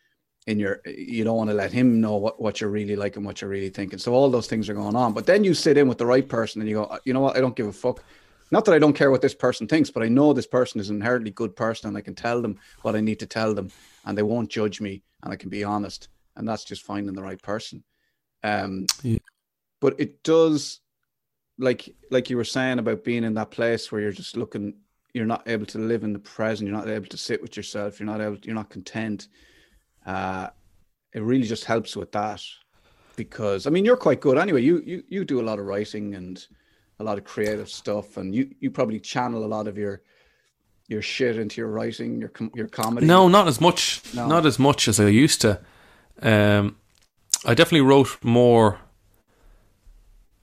In 0.47 0.59
your, 0.59 0.81
you 0.87 1.23
don't 1.23 1.37
want 1.37 1.51
to 1.51 1.55
let 1.55 1.71
him 1.71 2.01
know 2.01 2.17
what, 2.17 2.41
what 2.41 2.61
you're 2.61 2.71
really 2.71 2.97
like 2.97 3.17
and 3.17 3.27
what 3.27 3.41
you're 3.41 3.51
really 3.51 3.69
thinking. 3.69 3.99
So 3.99 4.15
all 4.15 4.31
those 4.31 4.47
things 4.47 4.69
are 4.69 4.75
going 4.75 4.97
on. 4.97 5.13
But 5.13 5.27
then 5.27 5.45
you 5.45 5.53
sit 5.53 5.77
in 5.77 5.87
with 5.87 5.99
the 5.99 6.07
right 6.07 6.27
person 6.27 6.61
and 6.61 6.69
you 6.69 6.77
go, 6.77 6.99
you 7.05 7.13
know 7.13 7.21
what? 7.21 7.37
I 7.37 7.41
don't 7.41 7.55
give 7.55 7.67
a 7.67 7.73
fuck. 7.73 8.03
Not 8.51 8.65
that 8.65 8.75
I 8.75 8.79
don't 8.79 8.95
care 8.95 9.11
what 9.11 9.23
this 9.23 9.35
person 9.35 9.69
thinks, 9.69 9.91
but 9.91 10.03
I 10.03 10.09
know 10.09 10.33
this 10.33 10.47
person 10.47 10.81
is 10.81 10.91
an 10.91 10.97
inherently 10.97 11.31
good 11.31 11.55
person 11.55 11.89
and 11.89 11.97
I 11.97 12.01
can 12.01 12.15
tell 12.15 12.43
them 12.43 12.59
what 12.83 12.97
I 12.97 13.01
need 13.01 13.21
to 13.21 13.27
tell 13.27 13.55
them 13.55 13.71
and 14.05 14.17
they 14.17 14.23
won't 14.23 14.51
judge 14.51 14.81
me 14.81 15.03
and 15.23 15.33
I 15.33 15.37
can 15.37 15.51
be 15.51 15.63
honest. 15.63 16.09
And 16.37 16.49
that's 16.49 16.65
just 16.65 16.83
finding 16.83 17.15
the 17.15 17.23
right 17.23 17.41
person. 17.41 17.85
Um, 18.43 18.87
Yeah. 19.03 19.19
But 19.81 19.99
it 19.99 20.23
does, 20.23 20.81
like 21.59 21.95
like 22.11 22.31
you 22.31 22.37
were 22.37 22.45
saying 22.45 22.79
about 22.79 23.05
being 23.05 23.25
in 23.25 23.35
that 23.35 23.51
place 23.51 23.91
where 23.91 24.01
you're 24.01 24.13
just 24.13 24.37
looking, 24.37 24.75
you're 25.15 25.27
not 25.27 25.49
able 25.49 25.67
to 25.67 25.79
live 25.79 26.05
in 26.05 26.13
the 26.13 26.19
present. 26.19 26.69
You're 26.69 26.77
not 26.77 26.89
able 26.89 27.07
to 27.07 27.17
sit 27.17 27.41
with 27.41 27.57
yourself. 27.57 27.99
You're 27.99 28.07
not 28.07 28.21
able. 28.21 28.39
You're 28.43 28.55
not 28.55 28.71
content. 28.71 29.29
Uh, 30.07 30.49
it 31.13 31.23
really 31.23 31.47
just 31.47 31.65
helps 31.65 31.97
with 31.97 32.13
that 32.13 32.43
because 33.17 33.67
I 33.67 33.71
mean 33.71 33.85
you're 33.85 33.97
quite 33.97 34.21
good 34.21 34.39
anyway. 34.39 34.63
You 34.63 34.83
you 34.85 35.03
you 35.09 35.25
do 35.25 35.41
a 35.41 35.43
lot 35.43 35.59
of 35.59 35.67
writing 35.67 36.15
and 36.15 36.45
a 36.99 37.05
lot 37.05 37.19
of 37.19 37.25
creative 37.25 37.69
stuff, 37.69 38.17
and 38.17 38.35
you 38.35 38.55
you 38.61 38.71
probably 38.71 39.01
channel 39.01 39.45
a 39.45 39.51
lot 39.57 39.67
of 39.67 39.77
your 39.77 40.03
your 40.89 41.03
shit 41.03 41.39
into 41.39 41.61
your 41.61 41.69
writing, 41.69 42.21
your 42.21 42.29
com- 42.31 42.53
your 42.55 42.69
comedy. 42.69 43.07
No, 43.07 43.29
not 43.29 43.49
as 43.49 43.61
much. 43.61 44.03
No. 44.15 44.27
Not 44.27 44.45
as 44.47 44.59
much 44.59 44.89
as 44.89 45.01
I 45.01 45.09
used 45.09 45.41
to. 45.43 45.61
Um, 46.21 46.77
I 47.45 47.55
definitely 47.55 47.83
wrote 47.83 48.19
more. 48.23 48.81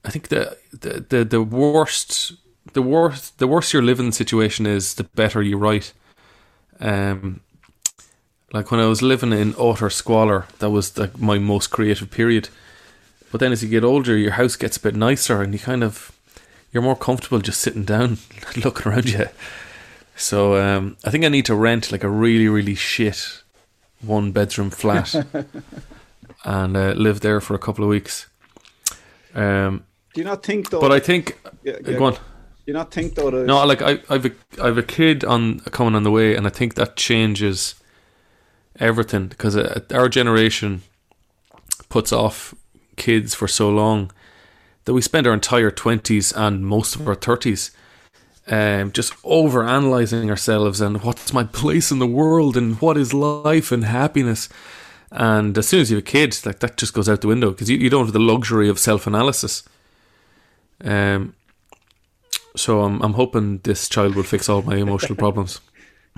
I 0.03 0.09
think 0.09 0.29
the, 0.29 0.57
the 0.71 1.05
the 1.09 1.25
the 1.25 1.41
worst 1.41 2.33
the 2.73 2.81
worst 2.81 3.39
the 3.39 3.47
worse 3.47 3.73
your 3.73 3.83
living 3.83 4.11
situation 4.11 4.65
is, 4.65 4.95
the 4.95 5.03
better 5.03 5.41
you 5.41 5.57
write. 5.57 5.93
Um, 6.79 7.41
like 8.53 8.71
when 8.71 8.79
I 8.79 8.85
was 8.85 9.01
living 9.01 9.33
in 9.33 9.55
utter 9.59 9.89
squalor, 9.89 10.45
that 10.59 10.69
was 10.69 10.97
like 10.97 11.19
my 11.19 11.37
most 11.37 11.67
creative 11.67 12.09
period. 12.09 12.49
But 13.31 13.39
then 13.39 13.51
as 13.51 13.61
you 13.61 13.69
get 13.69 13.83
older, 13.83 14.15
your 14.15 14.31
house 14.31 14.55
gets 14.55 14.77
a 14.77 14.81
bit 14.81 14.95
nicer, 14.95 15.41
and 15.41 15.53
you 15.53 15.59
kind 15.59 15.83
of 15.83 16.11
you're 16.71 16.83
more 16.83 16.95
comfortable 16.95 17.39
just 17.39 17.61
sitting 17.61 17.83
down, 17.83 18.17
looking 18.55 18.91
around 18.91 19.09
you. 19.09 19.25
So 20.15 20.55
um, 20.57 20.97
I 21.03 21.11
think 21.11 21.25
I 21.25 21.29
need 21.29 21.45
to 21.45 21.55
rent 21.55 21.91
like 21.91 22.03
a 22.03 22.09
really 22.09 22.47
really 22.47 22.75
shit 22.75 23.43
one 24.01 24.31
bedroom 24.31 24.69
flat 24.69 25.13
and 26.45 26.77
uh, 26.77 26.91
live 26.91 27.19
there 27.21 27.41
for 27.41 27.53
a 27.53 27.59
couple 27.59 27.83
of 27.83 27.89
weeks. 27.89 28.27
Um, 29.35 29.83
Do 30.13 30.21
you 30.21 30.25
not 30.25 30.43
think 30.43 30.69
though? 30.69 30.79
but 30.79 30.91
I 30.91 30.99
think 30.99 31.37
Yeah, 31.63 31.73
uh, 31.73 31.77
yeah, 31.85 31.97
go 31.97 32.05
on. 32.05 32.13
Do 32.13 32.19
you 32.65 32.73
not 32.73 32.91
think 32.91 33.15
though? 33.15 33.29
That 33.29 33.45
No, 33.45 33.65
like 33.65 33.81
I, 33.81 33.99
I've 34.09 34.25
a, 34.25 34.31
I've 34.61 34.77
a 34.77 34.83
kid 34.83 35.23
on 35.25 35.59
coming 35.59 35.95
on 35.95 36.03
the 36.03 36.11
way, 36.11 36.35
and 36.35 36.47
I 36.47 36.49
think 36.49 36.75
that 36.75 36.95
changes 36.95 37.75
everything 38.79 39.27
because 39.27 39.55
uh, 39.55 39.81
our 39.93 40.09
generation 40.09 40.81
puts 41.89 42.11
off 42.11 42.53
kids 42.95 43.33
for 43.33 43.47
so 43.47 43.69
long 43.69 44.11
that 44.85 44.93
we 44.93 45.01
spend 45.01 45.27
our 45.27 45.33
entire 45.33 45.71
twenties 45.71 46.31
and 46.33 46.65
most 46.65 46.95
of 46.95 47.07
our 47.07 47.15
thirties 47.15 47.71
um, 48.47 48.91
just 48.91 49.13
over 49.23 49.63
analyzing 49.63 50.29
ourselves 50.29 50.79
and 50.79 51.03
what's 51.03 51.33
my 51.33 51.43
place 51.43 51.91
in 51.91 51.99
the 51.99 52.07
world 52.07 52.55
and 52.55 52.79
what 52.81 52.97
is 52.97 53.13
life 53.13 53.71
and 53.71 53.83
happiness. 53.83 54.47
And 55.11 55.57
as 55.57 55.67
soon 55.67 55.81
as 55.81 55.91
you 55.91 55.97
have 55.97 56.03
a 56.03 56.09
kid, 56.09 56.37
like 56.45 56.59
that 56.59 56.77
just 56.77 56.93
goes 56.93 57.09
out 57.09 57.21
the 57.21 57.27
window 57.27 57.51
because 57.51 57.69
you, 57.69 57.77
you 57.77 57.89
don't 57.89 58.05
have 58.05 58.13
the 58.13 58.19
luxury 58.19 58.69
of 58.69 58.79
self 58.79 59.07
analysis. 59.07 59.63
Um, 60.83 61.33
so 62.55 62.81
I'm 62.81 63.01
I'm 63.01 63.13
hoping 63.13 63.59
this 63.59 63.87
child 63.87 64.15
will 64.15 64.23
fix 64.23 64.49
all 64.49 64.61
my 64.61 64.77
emotional 64.77 65.15
problems. 65.15 65.61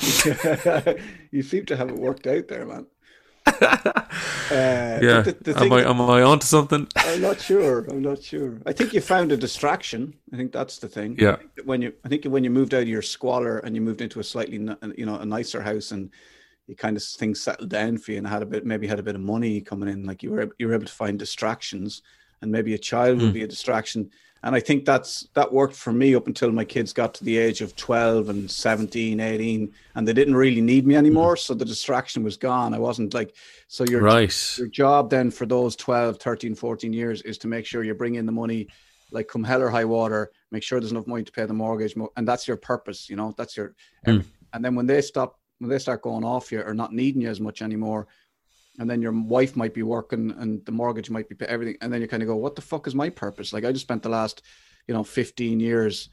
you 1.31 1.41
seem 1.43 1.65
to 1.67 1.75
have 1.77 1.89
it 1.89 1.95
worked 1.95 2.27
out 2.27 2.47
there, 2.47 2.65
man. 2.65 2.85
Uh, 4.51 4.97
Yeah, 5.01 5.21
the- 5.21 5.37
the 5.41 5.59
am 5.59 5.71
I 5.73 5.83
am 5.87 6.01
I 6.01 6.21
onto 6.23 6.45
something? 6.47 6.87
I'm 6.95 7.21
not 7.21 7.39
sure. 7.39 7.85
I'm 7.89 8.01
not 8.01 8.21
sure. 8.23 8.59
I 8.65 8.73
think 8.73 8.93
you 8.93 9.01
found 9.01 9.31
a 9.31 9.37
distraction. 9.37 10.13
I 10.33 10.37
think 10.37 10.51
that's 10.51 10.79
the 10.79 10.87
thing. 10.87 11.15
Yeah. 11.19 11.37
When 11.65 11.81
you, 11.83 11.93
I 12.03 12.09
think 12.09 12.25
when 12.25 12.43
you 12.43 12.49
moved 12.49 12.73
out 12.73 12.81
of 12.81 12.87
your 12.87 13.03
squalor 13.03 13.59
and 13.59 13.75
you 13.75 13.81
moved 13.81 14.01
into 14.01 14.19
a 14.19 14.23
slightly, 14.23 14.55
you 14.97 15.05
know, 15.05 15.15
a 15.17 15.25
nicer 15.25 15.61
house 15.61 15.91
and 15.91 16.09
you 16.67 16.75
kind 16.75 16.97
of 16.97 17.03
things 17.03 17.41
settled 17.41 17.69
down 17.69 17.97
for 17.99 18.11
you 18.11 18.17
and 18.17 18.27
had 18.27 18.41
a 18.41 18.45
bit, 18.47 18.65
maybe 18.65 18.87
had 18.87 18.99
a 18.99 19.03
bit 19.03 19.15
of 19.15 19.21
money 19.21 19.61
coming 19.61 19.89
in, 19.89 20.03
like 20.03 20.23
you 20.23 20.31
were, 20.31 20.49
you 20.57 20.67
were 20.67 20.73
able 20.73 20.85
to 20.85 20.91
find 20.91 21.19
distractions 21.19 22.01
and 22.41 22.51
maybe 22.51 22.73
a 22.73 22.77
child 22.79 23.21
would 23.21 23.33
be 23.33 23.43
a 23.43 23.47
distraction. 23.47 24.09
And 24.43 24.55
I 24.55 24.59
think 24.59 24.85
that's, 24.85 25.27
that 25.33 25.51
worked 25.51 25.75
for 25.75 25.91
me 25.91 26.15
up 26.15 26.27
until 26.27 26.51
my 26.51 26.63
kids 26.63 26.93
got 26.93 27.13
to 27.15 27.23
the 27.25 27.37
age 27.37 27.61
of 27.61 27.75
12 27.75 28.29
and 28.29 28.49
17, 28.49 29.19
18, 29.19 29.73
and 29.95 30.07
they 30.07 30.13
didn't 30.13 30.35
really 30.35 30.61
need 30.61 30.87
me 30.87 30.95
anymore. 30.95 31.35
So 31.35 31.53
the 31.53 31.65
distraction 31.65 32.23
was 32.23 32.37
gone. 32.37 32.73
I 32.73 32.79
wasn't 32.79 33.13
like, 33.13 33.35
so 33.67 33.83
you're, 33.83 34.01
Right. 34.01 34.57
your 34.57 34.67
job 34.67 35.09
then 35.09 35.29
for 35.29 35.45
those 35.45 35.75
12 35.75 36.17
13 36.19 36.55
14 36.55 36.93
years 36.93 37.21
is 37.23 37.37
to 37.39 37.47
make 37.47 37.65
sure 37.65 37.83
you 37.83 37.93
bring 37.93 38.15
in 38.15 38.25
the 38.25 38.31
money 38.31 38.67
like 39.11 39.27
come 39.27 39.43
hell 39.43 39.61
or 39.61 39.69
high 39.69 39.85
water 39.85 40.31
make 40.51 40.61
sure 40.63 40.79
there's 40.79 40.91
enough 40.91 41.07
money 41.07 41.23
to 41.23 41.31
pay 41.31 41.45
the 41.45 41.53
mortgage 41.53 41.95
and 42.15 42.27
that's 42.27 42.47
your 42.47 42.57
purpose 42.57 43.09
you 43.09 43.15
know 43.15 43.33
that's 43.37 43.57
your 43.57 43.73
Hmm. 44.05 44.19
and 44.53 44.63
then 44.63 44.75
when 44.75 44.85
they 44.85 45.01
stop 45.01 45.39
when 45.57 45.69
they 45.69 45.79
start 45.79 46.01
going 46.03 46.23
off 46.23 46.51
you 46.51 46.61
or 46.61 46.73
not 46.75 46.93
needing 46.93 47.21
you 47.23 47.29
as 47.29 47.39
much 47.41 47.61
anymore 47.61 48.07
and 48.79 48.89
then 48.89 49.01
your 49.01 49.11
wife 49.11 49.55
might 49.55 49.73
be 49.73 49.83
working 49.83 50.31
and 50.39 50.65
the 50.65 50.71
mortgage 50.71 51.09
might 51.09 51.29
be 51.29 51.35
pay- 51.35 51.45
everything 51.45 51.77
and 51.81 51.93
then 51.93 52.01
you 52.01 52.07
kind 52.07 52.23
of 52.23 52.27
go 52.27 52.35
what 52.35 52.55
the 52.55 52.61
fuck 52.61 52.87
is 52.87 52.95
my 52.95 53.09
purpose? 53.09 53.53
Like 53.53 53.65
i 53.65 53.71
just 53.71 53.85
spent 53.85 54.01
the 54.01 54.09
last 54.09 54.41
you 54.87 54.93
know 54.93 55.03
15 55.03 55.59
years 55.59 56.09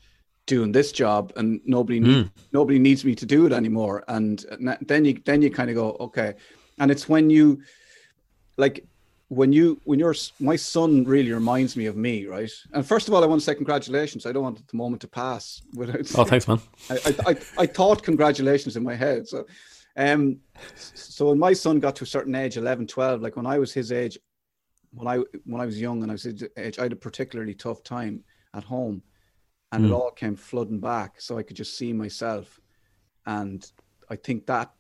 doing 0.46 0.72
this 0.72 0.92
job 0.92 1.32
and 1.36 1.60
nobody 1.64 1.98
hmm. 1.98 2.04
need, 2.04 2.30
nobody 2.52 2.78
needs 2.78 3.04
me 3.04 3.14
to 3.14 3.26
do 3.26 3.46
it 3.46 3.52
anymore. 3.52 4.04
And 4.08 4.44
then 4.82 5.04
you 5.04 5.20
then 5.24 5.42
you 5.42 5.50
kind 5.50 5.70
of 5.70 5.76
go 5.76 5.96
okay. 6.00 6.34
And 6.78 6.90
it's 6.90 7.08
when 7.08 7.30
you 7.30 7.62
like 8.56 8.84
when 9.28 9.52
you 9.52 9.80
when 9.84 9.98
you're 9.98 10.14
my 10.38 10.54
son 10.54 11.04
really 11.04 11.32
reminds 11.32 11.76
me 11.76 11.86
of 11.86 11.96
me 11.96 12.26
right? 12.26 12.50
And 12.72 12.86
first 12.86 13.08
of 13.08 13.14
all 13.14 13.24
i 13.24 13.26
want 13.26 13.40
to 13.40 13.44
say 13.44 13.54
congratulations. 13.54 14.24
I 14.24 14.32
don't 14.32 14.44
want 14.44 14.66
the 14.66 14.76
moment 14.76 15.02
to 15.02 15.08
pass 15.08 15.62
without 15.74 16.06
Oh, 16.16 16.24
thanks, 16.24 16.46
man. 16.46 16.60
I, 16.90 16.94
I, 16.94 17.30
I, 17.30 17.36
I 17.58 17.66
thought 17.66 18.02
congratulations 18.02 18.76
in 18.76 18.84
my 18.84 18.94
head. 18.94 19.26
So, 19.26 19.46
um, 19.96 20.38
so 20.74 21.28
when 21.28 21.38
my 21.38 21.52
son 21.52 21.80
got 21.80 21.96
to 21.96 22.04
a 22.04 22.06
certain 22.06 22.34
age, 22.34 22.56
11, 22.56 22.86
12, 22.86 23.22
like 23.22 23.36
when 23.36 23.46
I 23.46 23.58
was 23.58 23.72
his 23.72 23.92
age, 23.92 24.18
when 24.92 25.08
I, 25.08 25.22
when 25.44 25.60
I 25.60 25.66
was 25.66 25.80
young 25.80 26.02
and 26.02 26.10
I 26.10 26.14
was 26.14 26.24
his 26.24 26.44
age, 26.56 26.78
I 26.78 26.84
had 26.84 26.92
a 26.92 26.96
particularly 26.96 27.54
tough 27.54 27.82
time 27.82 28.22
at 28.54 28.64
home 28.64 29.02
and 29.72 29.84
it 29.84 29.92
all 29.92 30.10
came 30.10 30.36
flooding 30.36 30.80
back. 30.80 31.20
So 31.20 31.38
I 31.38 31.42
could 31.42 31.56
just 31.56 31.76
see 31.76 31.92
myself. 31.92 32.60
And 33.26 33.70
I 34.08 34.16
think 34.16 34.46
that, 34.46 34.72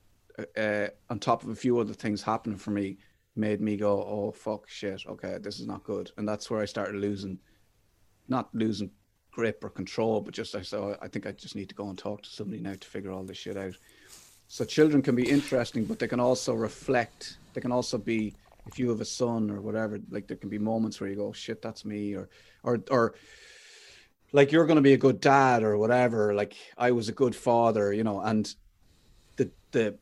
uh, 0.56 0.88
on 1.10 1.18
top 1.18 1.42
of 1.42 1.50
a 1.50 1.54
few 1.54 1.78
other 1.78 1.92
things 1.92 2.22
happening 2.22 2.58
for 2.58 2.70
me, 2.70 2.98
made 3.34 3.60
me 3.60 3.76
go, 3.76 4.02
oh, 4.02 4.32
fuck, 4.32 4.68
shit, 4.68 5.02
okay, 5.06 5.38
this 5.40 5.60
is 5.60 5.66
not 5.66 5.84
good. 5.84 6.10
And 6.16 6.26
that's 6.26 6.50
where 6.50 6.60
I 6.60 6.64
started 6.64 6.96
losing, 6.96 7.38
not 8.28 8.48
losing 8.54 8.90
grip 9.30 9.62
or 9.62 9.68
control, 9.68 10.22
but 10.22 10.32
just 10.32 10.54
I 10.54 10.62
so 10.62 10.96
I 11.02 11.08
think 11.08 11.26
I 11.26 11.32
just 11.32 11.54
need 11.54 11.68
to 11.68 11.74
go 11.74 11.90
and 11.90 11.98
talk 11.98 12.22
to 12.22 12.30
somebody 12.30 12.62
now 12.62 12.72
to 12.72 12.88
figure 12.88 13.12
all 13.12 13.24
this 13.24 13.36
shit 13.36 13.56
out. 13.56 13.76
So 14.48 14.64
children 14.64 15.02
can 15.02 15.16
be 15.16 15.28
interesting, 15.28 15.84
but 15.84 15.98
they 15.98 16.08
can 16.08 16.20
also 16.20 16.54
reflect. 16.54 17.38
They 17.54 17.60
can 17.60 17.72
also 17.72 17.98
be 17.98 18.34
if 18.66 18.78
you 18.78 18.88
have 18.90 19.00
a 19.00 19.04
son 19.04 19.50
or 19.50 19.60
whatever. 19.60 19.98
Like 20.10 20.28
there 20.28 20.36
can 20.36 20.50
be 20.50 20.58
moments 20.58 21.00
where 21.00 21.10
you 21.10 21.16
go, 21.16 21.32
"Shit, 21.32 21.62
that's 21.62 21.84
me," 21.84 22.14
or 22.14 22.28
or 22.62 22.80
or 22.90 23.14
like 24.32 24.52
you're 24.52 24.66
going 24.66 24.76
to 24.76 24.82
be 24.82 24.92
a 24.92 24.98
good 24.98 25.20
dad 25.20 25.62
or 25.62 25.76
whatever. 25.78 26.34
Like 26.34 26.54
I 26.78 26.92
was 26.92 27.08
a 27.08 27.12
good 27.12 27.34
father, 27.34 27.92
you 27.92 28.04
know, 28.04 28.20
and 28.20 28.52
the 29.36 29.50
the 29.72 29.98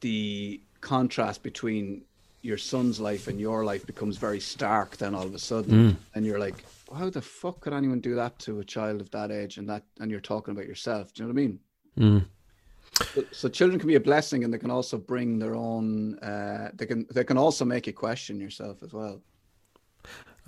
the 0.00 0.62
contrast 0.80 1.42
between 1.42 2.04
your 2.40 2.58
son's 2.58 3.00
life 3.00 3.26
and 3.26 3.40
your 3.40 3.64
life 3.64 3.84
becomes 3.84 4.16
very 4.16 4.38
stark 4.38 4.96
then 4.96 5.12
all 5.12 5.26
of 5.26 5.34
a 5.34 5.38
sudden 5.40 5.98
and 6.14 6.24
you're 6.24 6.38
like 6.38 6.64
how 6.96 7.10
the 7.10 7.20
fuck 7.20 7.58
could 7.60 7.72
anyone 7.72 8.00
do 8.00 8.14
that 8.14 8.38
to 8.38 8.60
a 8.60 8.64
child 8.64 9.00
of 9.00 9.10
that 9.10 9.32
age 9.32 9.58
and 9.58 9.68
that 9.68 9.82
and 9.98 10.08
you're 10.08 10.20
talking 10.20 10.52
about 10.52 10.64
yourself 10.64 11.12
do 11.12 11.22
you 11.22 11.28
know 11.28 11.34
what 11.34 11.40
i 11.40 11.44
mean 11.44 11.58
Mm. 11.98 12.26
So, 13.14 13.24
so 13.32 13.48
children 13.48 13.78
can 13.78 13.88
be 13.88 13.94
a 13.96 14.00
blessing 14.00 14.44
and 14.44 14.52
they 14.52 14.58
can 14.58 14.70
also 14.70 14.98
bring 14.98 15.38
their 15.38 15.54
own 15.54 16.18
uh 16.20 16.70
they 16.74 16.86
can 16.86 17.06
they 17.12 17.24
can 17.24 17.38
also 17.38 17.64
make 17.64 17.86
you 17.86 17.92
question 17.92 18.40
yourself 18.40 18.82
as 18.82 18.92
well 18.92 19.22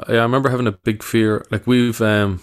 Yeah, 0.09 0.17
I 0.17 0.23
remember 0.23 0.49
having 0.51 0.67
a 0.67 0.73
big 0.73 1.03
fear. 1.03 1.45
Like 1.51 1.67
we've 1.67 2.01
um 2.01 2.41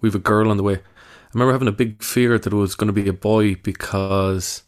we've 0.00 0.14
a 0.14 0.18
girl 0.20 0.50
on 0.50 0.56
the 0.56 0.62
way. 0.62 0.76
I 0.76 1.30
remember 1.34 1.52
having 1.52 1.68
a 1.68 1.72
big 1.72 2.02
fear 2.02 2.38
that 2.38 2.52
it 2.52 2.56
was 2.56 2.74
going 2.74 2.88
to 2.88 2.92
be 2.92 3.08
a 3.08 3.12
boy 3.12 3.54
because, 3.56 4.62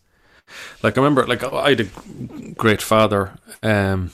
like, 0.83 0.99
I 0.99 1.03
remember 1.03 1.27
like 1.27 1.45
I 1.45 1.71
had 1.71 1.81
a 1.81 2.53
great 2.55 2.83
father, 2.83 3.35
um, 3.63 4.13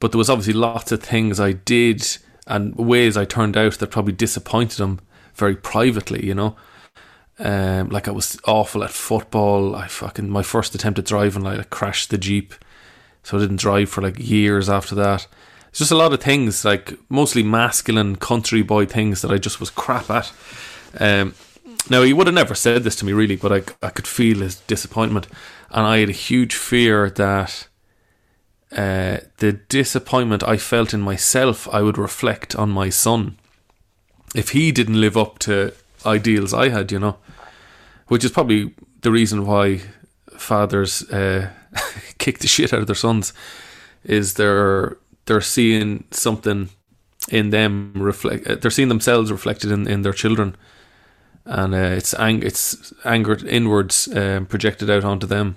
but 0.00 0.12
there 0.12 0.18
was 0.18 0.30
obviously 0.30 0.54
lots 0.54 0.92
of 0.92 1.02
things 1.02 1.40
I 1.40 1.52
did 1.52 2.04
and 2.46 2.76
ways 2.76 3.16
I 3.16 3.24
turned 3.26 3.56
out 3.56 3.74
that 3.78 3.90
probably 3.92 4.14
disappointed 4.14 4.80
him 4.80 5.00
very 5.34 5.56
privately. 5.56 6.26
You 6.26 6.34
know, 6.34 6.56
um, 7.42 7.88
like 7.88 8.06
I 8.06 8.12
was 8.12 8.38
awful 8.44 8.84
at 8.84 8.90
football. 8.90 9.74
I 9.74 9.88
fucking 9.88 10.30
my 10.30 10.44
first 10.44 10.76
attempt 10.76 11.00
at 11.00 11.06
driving, 11.06 11.42
like, 11.42 11.58
I 11.58 11.64
crashed 11.64 12.10
the 12.10 12.18
jeep, 12.18 12.54
so 13.24 13.36
I 13.36 13.40
didn't 13.40 13.56
drive 13.56 13.90
for 13.90 14.00
like 14.00 14.18
years 14.18 14.68
after 14.68 14.94
that. 14.94 15.26
It's 15.68 15.80
just 15.80 15.90
a 15.90 15.96
lot 15.96 16.12
of 16.12 16.22
things, 16.22 16.64
like 16.64 16.98
mostly 17.08 17.42
masculine 17.42 18.16
country 18.16 18.62
boy 18.62 18.86
things 18.86 19.22
that 19.22 19.32
I 19.32 19.38
just 19.38 19.58
was 19.58 19.70
crap 19.70 20.08
at. 20.08 20.32
Um, 21.00 21.34
now 21.90 22.02
he 22.02 22.12
would 22.12 22.28
have 22.28 22.34
never 22.34 22.54
said 22.54 22.84
this 22.84 22.94
to 22.96 23.04
me 23.04 23.12
really, 23.12 23.36
but 23.36 23.52
I 23.52 23.86
I 23.86 23.90
could 23.90 24.06
feel 24.06 24.38
his 24.38 24.56
disappointment, 24.60 25.26
and 25.70 25.84
I 25.84 25.98
had 25.98 26.08
a 26.08 26.12
huge 26.12 26.54
fear 26.54 27.10
that. 27.10 27.68
Uh, 28.74 29.18
the 29.36 29.52
disappointment 29.52 30.42
I 30.42 30.56
felt 30.56 30.94
in 30.94 31.02
myself, 31.02 31.68
I 31.74 31.82
would 31.82 31.98
reflect 31.98 32.56
on 32.56 32.70
my 32.70 32.88
son 32.88 33.36
if 34.34 34.50
he 34.50 34.72
didn't 34.72 34.98
live 34.98 35.14
up 35.14 35.38
to 35.40 35.74
ideals 36.06 36.54
I 36.54 36.70
had, 36.70 36.90
you 36.90 36.98
know, 36.98 37.16
which 38.12 38.24
is 38.24 38.30
probably 38.30 38.74
the 39.00 39.10
reason 39.10 39.46
why 39.46 39.80
fathers 40.36 41.02
uh, 41.10 41.48
kick 42.18 42.38
the 42.40 42.46
shit 42.46 42.72
out 42.74 42.80
of 42.80 42.86
their 42.86 42.94
sons, 42.94 43.32
is 44.04 44.34
they're 44.34 44.98
they're 45.24 45.40
seeing 45.40 46.04
something 46.10 46.68
in 47.30 47.50
them 47.50 47.92
reflect. 47.96 48.46
uh, 48.46 48.56
They're 48.56 48.70
seeing 48.70 48.90
themselves 48.90 49.30
reflected 49.32 49.72
in, 49.72 49.88
in 49.88 50.02
their 50.02 50.12
children, 50.12 50.56
and 51.46 51.74
uh, 51.74 51.96
it's 51.98 52.12
ang- 52.14 52.42
it's 52.42 52.92
anger 53.04 53.38
inwards 53.46 54.08
um, 54.14 54.46
projected 54.46 54.90
out 54.90 55.04
onto 55.04 55.26
them. 55.26 55.56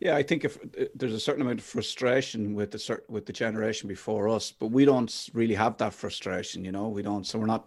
yeah 0.00 0.16
i 0.16 0.22
think 0.22 0.44
if 0.44 0.56
uh, 0.56 0.84
there's 0.94 1.14
a 1.14 1.20
certain 1.20 1.42
amount 1.42 1.58
of 1.60 1.64
frustration 1.64 2.54
with 2.54 2.70
the 2.70 2.78
cer- 2.78 3.04
with 3.08 3.26
the 3.26 3.32
generation 3.32 3.88
before 3.88 4.28
us 4.28 4.52
but 4.52 4.68
we 4.70 4.84
don't 4.84 5.28
really 5.32 5.54
have 5.54 5.76
that 5.78 5.94
frustration 5.94 6.64
you 6.64 6.72
know 6.72 6.88
we 6.88 7.02
don't 7.02 7.26
so 7.26 7.38
we're 7.38 7.46
not 7.46 7.66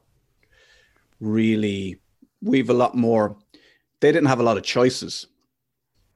really 1.19 1.99
we've 2.41 2.69
a 2.69 2.73
lot 2.73 2.95
more. 2.95 3.35
They 4.01 4.11
didn't 4.11 4.27
have 4.27 4.39
a 4.39 4.43
lot 4.43 4.57
of 4.57 4.63
choices. 4.63 5.27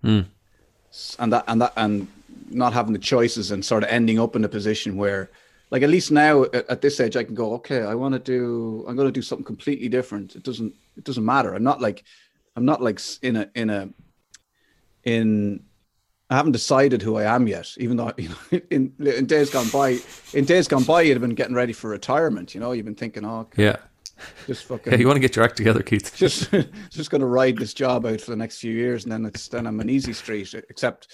Mm. 0.03 0.25
And 1.19 1.33
that 1.33 1.43
and 1.47 1.61
that 1.61 1.73
and 1.75 2.07
not 2.49 2.73
having 2.73 2.93
the 2.93 2.99
choices 2.99 3.51
and 3.51 3.63
sort 3.63 3.83
of 3.83 3.89
ending 3.89 4.19
up 4.19 4.35
in 4.35 4.43
a 4.43 4.49
position 4.49 4.95
where 4.95 5.31
like 5.71 5.81
at 5.81 5.89
least 5.89 6.11
now 6.11 6.43
at, 6.43 6.69
at 6.69 6.81
this 6.81 6.99
age 6.99 7.15
i 7.15 7.23
can 7.23 7.33
go 7.33 7.53
okay 7.53 7.81
i 7.81 7.95
want 7.95 8.13
to 8.13 8.19
do 8.19 8.85
i'm 8.87 8.95
going 8.95 9.07
to 9.07 9.11
do 9.11 9.21
something 9.21 9.45
completely 9.45 9.89
different. 9.89 10.35
It 10.35 10.43
doesn't 10.43 10.73
it 10.97 11.03
doesn't 11.03 11.25
matter. 11.25 11.55
I'm 11.55 11.63
not 11.63 11.81
like 11.81 12.03
i'm 12.55 12.65
not 12.65 12.81
like 12.81 12.99
in 13.21 13.37
a 13.37 13.49
in 13.55 13.69
a 13.69 13.89
in 15.03 15.63
I 16.29 16.37
haven't 16.37 16.53
decided 16.53 17.01
who 17.01 17.17
I 17.17 17.35
am 17.35 17.47
yet, 17.47 17.69
even 17.77 17.97
though 17.97 18.11
you 18.17 18.29
know, 18.29 18.59
in, 18.71 18.93
in 18.99 19.25
days 19.25 19.49
gone 19.49 19.69
by, 19.69 19.99
in 20.33 20.45
days 20.45 20.67
gone 20.67 20.83
by, 20.83 21.01
you'd 21.01 21.13
have 21.13 21.21
been 21.21 21.35
getting 21.35 21.53
ready 21.53 21.73
for 21.73 21.89
retirement. 21.89 22.55
You 22.55 22.61
know, 22.61 22.71
you've 22.71 22.85
been 22.85 22.95
thinking, 22.95 23.23
oh, 23.23 23.41
okay, 23.41 23.65
Yeah, 23.65 23.75
just 24.47 24.63
fucking, 24.67 24.93
yeah. 24.93 24.99
You 24.99 25.07
want 25.07 25.17
to 25.17 25.21
get 25.21 25.35
your 25.35 25.45
act 25.45 25.57
together, 25.57 25.81
Keith? 25.81 26.13
just 26.17 26.51
just 26.89 27.09
going 27.09 27.21
to 27.21 27.27
ride 27.27 27.57
this 27.57 27.73
job 27.73 28.05
out 28.05 28.21
for 28.21 28.31
the 28.31 28.37
next 28.37 28.59
few 28.59 28.73
years, 28.73 29.03
and 29.03 29.11
then 29.11 29.25
it's 29.25 29.47
then 29.47 29.67
I'm 29.67 29.79
an 29.79 29.89
easy 29.89 30.13
street. 30.13 30.53
Except 30.69 31.07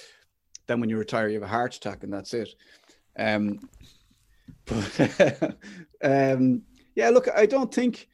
then 0.67 0.79
when 0.79 0.89
you 0.89 0.97
retire, 0.97 1.27
you 1.27 1.35
have 1.35 1.43
a 1.43 1.47
heart 1.47 1.75
attack, 1.75 2.03
and 2.03 2.13
that's 2.13 2.33
it. 2.33 2.49
Um, 3.17 3.59
but 4.65 5.57
um, 6.03 6.61
yeah, 6.95 7.09
look, 7.09 7.27
I 7.35 7.45
don't 7.45 7.73
think, 7.73 8.07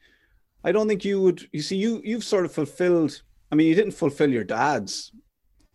I 0.64 0.72
don't 0.72 0.88
think 0.88 1.04
you 1.04 1.20
would. 1.22 1.48
You 1.52 1.62
see, 1.62 1.76
you 1.76 2.00
you've 2.04 2.24
sort 2.24 2.44
of 2.44 2.52
fulfilled. 2.52 3.22
I 3.52 3.54
mean, 3.54 3.68
you 3.68 3.74
didn't 3.74 3.92
fulfill 3.92 4.30
your 4.30 4.44
dad's 4.44 5.12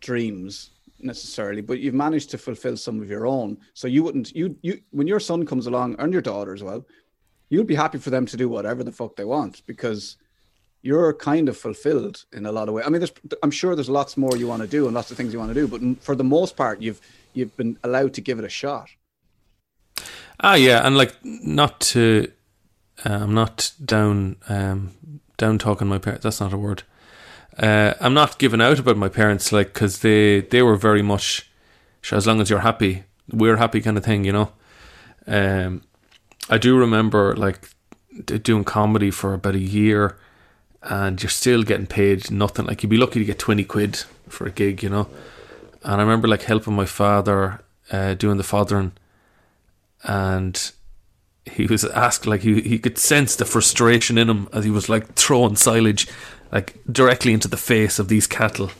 dreams 0.00 0.72
necessarily, 1.00 1.62
but 1.62 1.80
you've 1.80 1.94
managed 1.94 2.30
to 2.30 2.38
fulfill 2.38 2.76
some 2.76 3.00
of 3.00 3.10
your 3.10 3.26
own. 3.26 3.58
So 3.74 3.88
you 3.88 4.02
wouldn't 4.02 4.34
you 4.34 4.56
you 4.62 4.80
when 4.90 5.06
your 5.06 5.20
son 5.20 5.46
comes 5.46 5.66
along 5.66 5.96
and 5.98 6.12
your 6.12 6.22
daughter 6.22 6.52
as 6.52 6.62
well, 6.62 6.84
you'd 7.52 7.66
be 7.66 7.74
happy 7.74 7.98
for 7.98 8.08
them 8.08 8.24
to 8.24 8.36
do 8.38 8.48
whatever 8.48 8.82
the 8.82 8.90
fuck 8.90 9.14
they 9.16 9.26
want 9.26 9.60
because 9.66 10.16
you're 10.80 11.12
kind 11.12 11.50
of 11.50 11.56
fulfilled 11.56 12.24
in 12.32 12.46
a 12.46 12.50
lot 12.50 12.66
of 12.66 12.74
ways. 12.74 12.86
I 12.86 12.88
mean, 12.88 13.00
there's 13.00 13.12
I'm 13.42 13.50
sure 13.50 13.74
there's 13.74 13.90
lots 13.90 14.16
more 14.16 14.34
you 14.38 14.48
want 14.48 14.62
to 14.62 14.68
do 14.68 14.86
and 14.86 14.94
lots 14.94 15.10
of 15.10 15.18
things 15.18 15.34
you 15.34 15.38
want 15.38 15.54
to 15.54 15.60
do, 15.60 15.68
but 15.68 16.02
for 16.02 16.14
the 16.16 16.24
most 16.24 16.56
part, 16.56 16.80
you've 16.80 17.00
you've 17.34 17.54
been 17.58 17.76
allowed 17.84 18.14
to 18.14 18.22
give 18.22 18.38
it 18.38 18.44
a 18.46 18.48
shot. 18.48 18.88
Ah, 20.40 20.54
yeah, 20.54 20.84
and 20.84 20.96
like 20.96 21.14
not 21.22 21.78
to, 21.92 22.32
uh, 23.04 23.20
I'm 23.22 23.34
not 23.34 23.72
down, 23.84 24.36
um, 24.48 24.92
down 25.36 25.58
talking 25.58 25.86
my 25.86 25.98
parents. 25.98 26.24
That's 26.24 26.40
not 26.40 26.54
a 26.54 26.58
word. 26.58 26.84
Uh, 27.58 27.92
I'm 28.00 28.14
not 28.14 28.38
giving 28.38 28.62
out 28.62 28.78
about 28.78 28.96
my 28.96 29.10
parents, 29.10 29.52
like 29.52 29.74
because 29.74 29.98
they 29.98 30.40
they 30.40 30.62
were 30.62 30.76
very 30.76 31.02
much, 31.02 31.50
sure, 32.00 32.16
as 32.16 32.26
long 32.26 32.40
as 32.40 32.48
you're 32.48 32.60
happy, 32.60 33.04
we're 33.30 33.58
happy, 33.58 33.82
kind 33.82 33.98
of 33.98 34.04
thing, 34.04 34.24
you 34.24 34.32
know. 34.32 34.52
Um, 35.26 35.82
I 36.50 36.58
do 36.58 36.76
remember 36.76 37.34
like 37.36 37.70
doing 38.24 38.64
comedy 38.64 39.10
for 39.10 39.34
about 39.34 39.54
a 39.54 39.60
year, 39.60 40.16
and 40.82 41.22
you're 41.22 41.30
still 41.30 41.62
getting 41.62 41.86
paid 41.86 42.30
nothing. 42.30 42.66
Like 42.66 42.82
you'd 42.82 42.90
be 42.90 42.96
lucky 42.96 43.18
to 43.18 43.24
get 43.24 43.38
twenty 43.38 43.64
quid 43.64 43.96
for 44.28 44.46
a 44.46 44.50
gig, 44.50 44.82
you 44.82 44.88
know. 44.88 45.08
And 45.82 45.94
I 45.94 46.04
remember 46.04 46.28
like 46.28 46.42
helping 46.42 46.74
my 46.74 46.86
father 46.86 47.60
uh, 47.90 48.14
doing 48.14 48.36
the 48.36 48.44
fathering 48.44 48.92
and 50.04 50.72
he 51.44 51.66
was 51.66 51.84
asked 51.84 52.26
like 52.26 52.42
he 52.42 52.60
he 52.60 52.78
could 52.78 52.98
sense 52.98 53.36
the 53.36 53.44
frustration 53.44 54.16
in 54.18 54.30
him 54.30 54.48
as 54.52 54.64
he 54.64 54.70
was 54.70 54.88
like 54.88 55.14
throwing 55.14 55.56
silage 55.56 56.08
like 56.52 56.74
directly 56.90 57.32
into 57.32 57.48
the 57.48 57.56
face 57.56 57.98
of 57.98 58.08
these 58.08 58.26
cattle. 58.26 58.70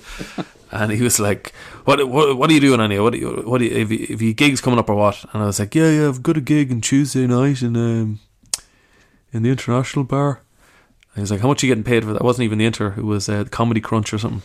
and 0.70 0.92
he 0.92 1.02
was 1.02 1.18
like, 1.18 1.52
"What 1.84 2.08
what 2.08 2.36
what 2.36 2.50
are 2.50 2.52
you 2.52 2.60
doing, 2.60 2.80
Annie? 2.80 2.98
What 2.98 3.12
do 3.12 3.18
you, 3.18 3.42
what 3.44 3.60
you, 3.60 3.70
if 3.70 3.90
you, 3.90 4.06
if 4.08 4.22
you 4.22 4.32
gigs 4.34 4.60
coming 4.60 4.78
up 4.78 4.88
or 4.88 4.94
what?" 4.94 5.24
And 5.32 5.42
I 5.42 5.46
was 5.46 5.58
like, 5.58 5.74
"Yeah, 5.74 5.90
yeah, 5.90 6.08
I've 6.08 6.22
got 6.22 6.36
a 6.36 6.40
gig 6.40 6.70
on 6.70 6.80
Tuesday 6.80 7.26
night 7.26 7.62
in 7.62 7.76
um 7.76 8.20
in 9.32 9.42
the 9.42 9.50
International 9.50 10.04
Bar." 10.04 10.40
And 11.08 11.16
he 11.16 11.20
was 11.20 11.30
like, 11.30 11.40
"How 11.40 11.48
much 11.48 11.62
are 11.62 11.66
you 11.66 11.70
getting 11.72 11.84
paid 11.84 12.04
for 12.04 12.12
that?" 12.12 12.20
It 12.20 12.24
wasn't 12.24 12.44
even 12.44 12.58
the 12.58 12.66
Inter; 12.66 12.94
it 12.96 13.04
was 13.04 13.28
uh, 13.28 13.44
Comedy 13.50 13.80
Crunch 13.80 14.12
or 14.12 14.18
something. 14.18 14.42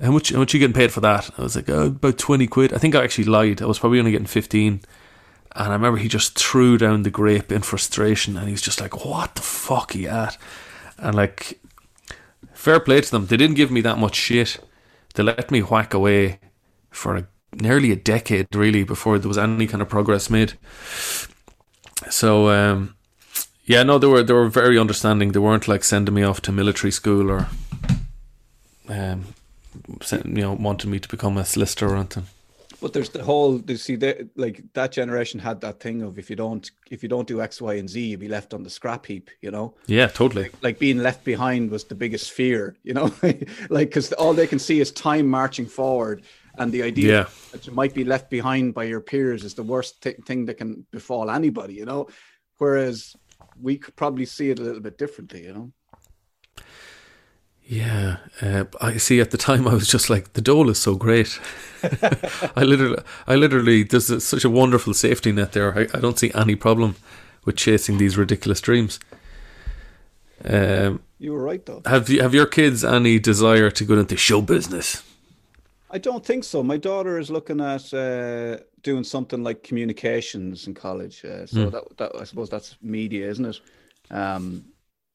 how 0.00 0.10
much 0.10 0.30
how 0.30 0.38
much 0.38 0.54
are 0.54 0.56
you 0.56 0.60
getting 0.60 0.74
paid 0.74 0.92
for 0.92 1.00
that? 1.00 1.30
I 1.38 1.42
was 1.42 1.56
like, 1.56 1.68
oh, 1.68 1.86
about 1.86 2.18
twenty 2.18 2.46
quid. 2.46 2.72
I 2.72 2.78
think 2.78 2.94
I 2.94 3.04
actually 3.04 3.24
lied. 3.24 3.60
I 3.60 3.66
was 3.66 3.78
probably 3.78 3.98
only 3.98 4.12
getting 4.12 4.26
fifteen. 4.26 4.80
And 5.56 5.68
I 5.68 5.74
remember 5.74 5.98
he 5.98 6.08
just 6.08 6.36
threw 6.36 6.76
down 6.78 7.04
the 7.04 7.10
grape 7.10 7.52
in 7.52 7.62
frustration, 7.62 8.36
and 8.36 8.46
he 8.46 8.52
was 8.52 8.62
just 8.62 8.80
like, 8.80 9.04
"What 9.04 9.36
the 9.36 9.42
fuck 9.42 9.94
are 9.94 9.98
you 9.98 10.08
at?" 10.08 10.36
And 10.98 11.14
like, 11.14 11.60
fair 12.54 12.80
play 12.80 13.00
to 13.00 13.10
them. 13.10 13.26
They 13.26 13.36
didn't 13.36 13.56
give 13.56 13.70
me 13.70 13.80
that 13.82 13.98
much 13.98 14.14
shit. 14.16 14.58
They 15.14 15.22
let 15.22 15.50
me 15.50 15.60
whack 15.60 15.94
away 15.94 16.38
for 16.90 17.16
a, 17.16 17.26
nearly 17.52 17.92
a 17.92 17.96
decade, 17.96 18.54
really, 18.54 18.84
before 18.84 19.18
there 19.18 19.28
was 19.28 19.38
any 19.38 19.66
kind 19.66 19.82
of 19.82 19.88
progress 19.88 20.28
made. 20.28 20.54
So, 22.10 22.50
um, 22.50 22.94
yeah, 23.64 23.82
no, 23.82 23.98
they 23.98 24.06
were 24.06 24.22
they 24.22 24.34
were 24.34 24.48
very 24.48 24.78
understanding. 24.78 25.32
They 25.32 25.38
weren't 25.40 25.68
like 25.68 25.84
sending 25.84 26.14
me 26.14 26.22
off 26.22 26.40
to 26.42 26.52
military 26.52 26.90
school 26.90 27.30
or, 27.30 27.46
um, 28.88 29.26
you 30.10 30.42
know, 30.42 30.52
wanting 30.52 30.90
me 30.90 30.98
to 30.98 31.08
become 31.08 31.38
a 31.38 31.44
solicitor 31.44 31.88
or 31.88 31.96
anything. 31.96 32.26
But 32.84 32.92
there's 32.92 33.08
the 33.08 33.24
whole. 33.24 33.62
You 33.66 33.78
see, 33.78 33.96
they, 33.96 34.26
like 34.36 34.62
that 34.74 34.92
generation 34.92 35.40
had 35.40 35.62
that 35.62 35.80
thing 35.80 36.02
of 36.02 36.18
if 36.18 36.28
you 36.28 36.36
don't 36.36 36.70
if 36.90 37.02
you 37.02 37.08
don't 37.08 37.26
do 37.26 37.40
X, 37.40 37.62
Y, 37.62 37.72
and 37.76 37.88
Z, 37.88 37.98
you'll 37.98 38.20
be 38.20 38.28
left 38.28 38.52
on 38.52 38.62
the 38.62 38.68
scrap 38.68 39.06
heap. 39.06 39.30
You 39.40 39.50
know. 39.50 39.72
Yeah, 39.86 40.08
totally. 40.08 40.50
Like 40.60 40.78
being 40.78 40.98
left 40.98 41.24
behind 41.24 41.70
was 41.70 41.84
the 41.84 41.94
biggest 41.94 42.32
fear. 42.32 42.76
You 42.82 42.92
know, 42.92 43.10
like 43.22 43.88
because 43.88 44.12
all 44.12 44.34
they 44.34 44.46
can 44.46 44.58
see 44.58 44.80
is 44.80 44.92
time 44.92 45.26
marching 45.26 45.64
forward, 45.64 46.24
and 46.58 46.70
the 46.70 46.82
idea 46.82 47.20
Yeah. 47.20 47.28
that 47.52 47.66
you 47.66 47.72
might 47.72 47.94
be 47.94 48.04
left 48.04 48.28
behind 48.28 48.74
by 48.74 48.84
your 48.84 49.00
peers 49.00 49.44
is 49.44 49.54
the 49.54 49.62
worst 49.62 50.02
thi- 50.02 50.20
thing 50.26 50.44
that 50.44 50.58
can 50.58 50.84
befall 50.90 51.30
anybody. 51.30 51.72
You 51.72 51.86
know, 51.86 52.08
whereas 52.58 53.16
we 53.62 53.78
could 53.78 53.96
probably 53.96 54.26
see 54.26 54.50
it 54.50 54.58
a 54.58 54.62
little 54.62 54.82
bit 54.82 54.98
differently. 54.98 55.44
You 55.44 55.54
know. 55.54 55.72
Yeah, 57.66 58.18
uh, 58.42 58.64
I 58.80 58.98
see. 58.98 59.20
At 59.20 59.30
the 59.30 59.38
time, 59.38 59.66
I 59.66 59.74
was 59.74 59.88
just 59.88 60.10
like, 60.10 60.34
the 60.34 60.42
dole 60.42 60.68
is 60.68 60.78
so 60.78 60.94
great. 60.96 61.40
I 62.56 62.62
literally, 62.62 63.02
I 63.26 63.36
literally, 63.36 63.82
there's 63.84 64.10
a, 64.10 64.20
such 64.20 64.44
a 64.44 64.50
wonderful 64.50 64.92
safety 64.94 65.32
net 65.32 65.52
there. 65.52 65.76
I, 65.78 65.82
I 65.96 66.00
don't 66.00 66.18
see 66.18 66.30
any 66.34 66.56
problem 66.56 66.96
with 67.44 67.56
chasing 67.56 67.98
these 67.98 68.18
ridiculous 68.18 68.60
dreams. 68.60 69.00
Um, 70.44 71.00
You 71.18 71.32
were 71.32 71.42
right 71.42 71.64
though. 71.64 71.82
have 71.86 72.08
you, 72.10 72.20
have 72.20 72.34
your 72.34 72.46
kids 72.46 72.84
any 72.84 73.18
desire 73.18 73.70
to 73.70 73.84
go 73.84 73.98
into 73.98 74.16
show 74.16 74.42
business? 74.42 75.02
I 75.90 75.98
don't 75.98 76.24
think 76.26 76.44
so. 76.44 76.62
My 76.62 76.76
daughter 76.76 77.18
is 77.18 77.30
looking 77.30 77.60
at 77.60 77.94
uh, 77.94 78.58
doing 78.82 79.04
something 79.04 79.42
like 79.42 79.62
communications 79.62 80.66
in 80.66 80.74
college. 80.74 81.24
Uh, 81.24 81.46
so 81.46 81.70
that, 81.70 81.84
that 81.96 82.12
I 82.20 82.24
suppose 82.24 82.50
that's 82.50 82.76
media, 82.82 83.28
isn't 83.30 83.44
it? 83.46 83.60
Um, 84.10 84.64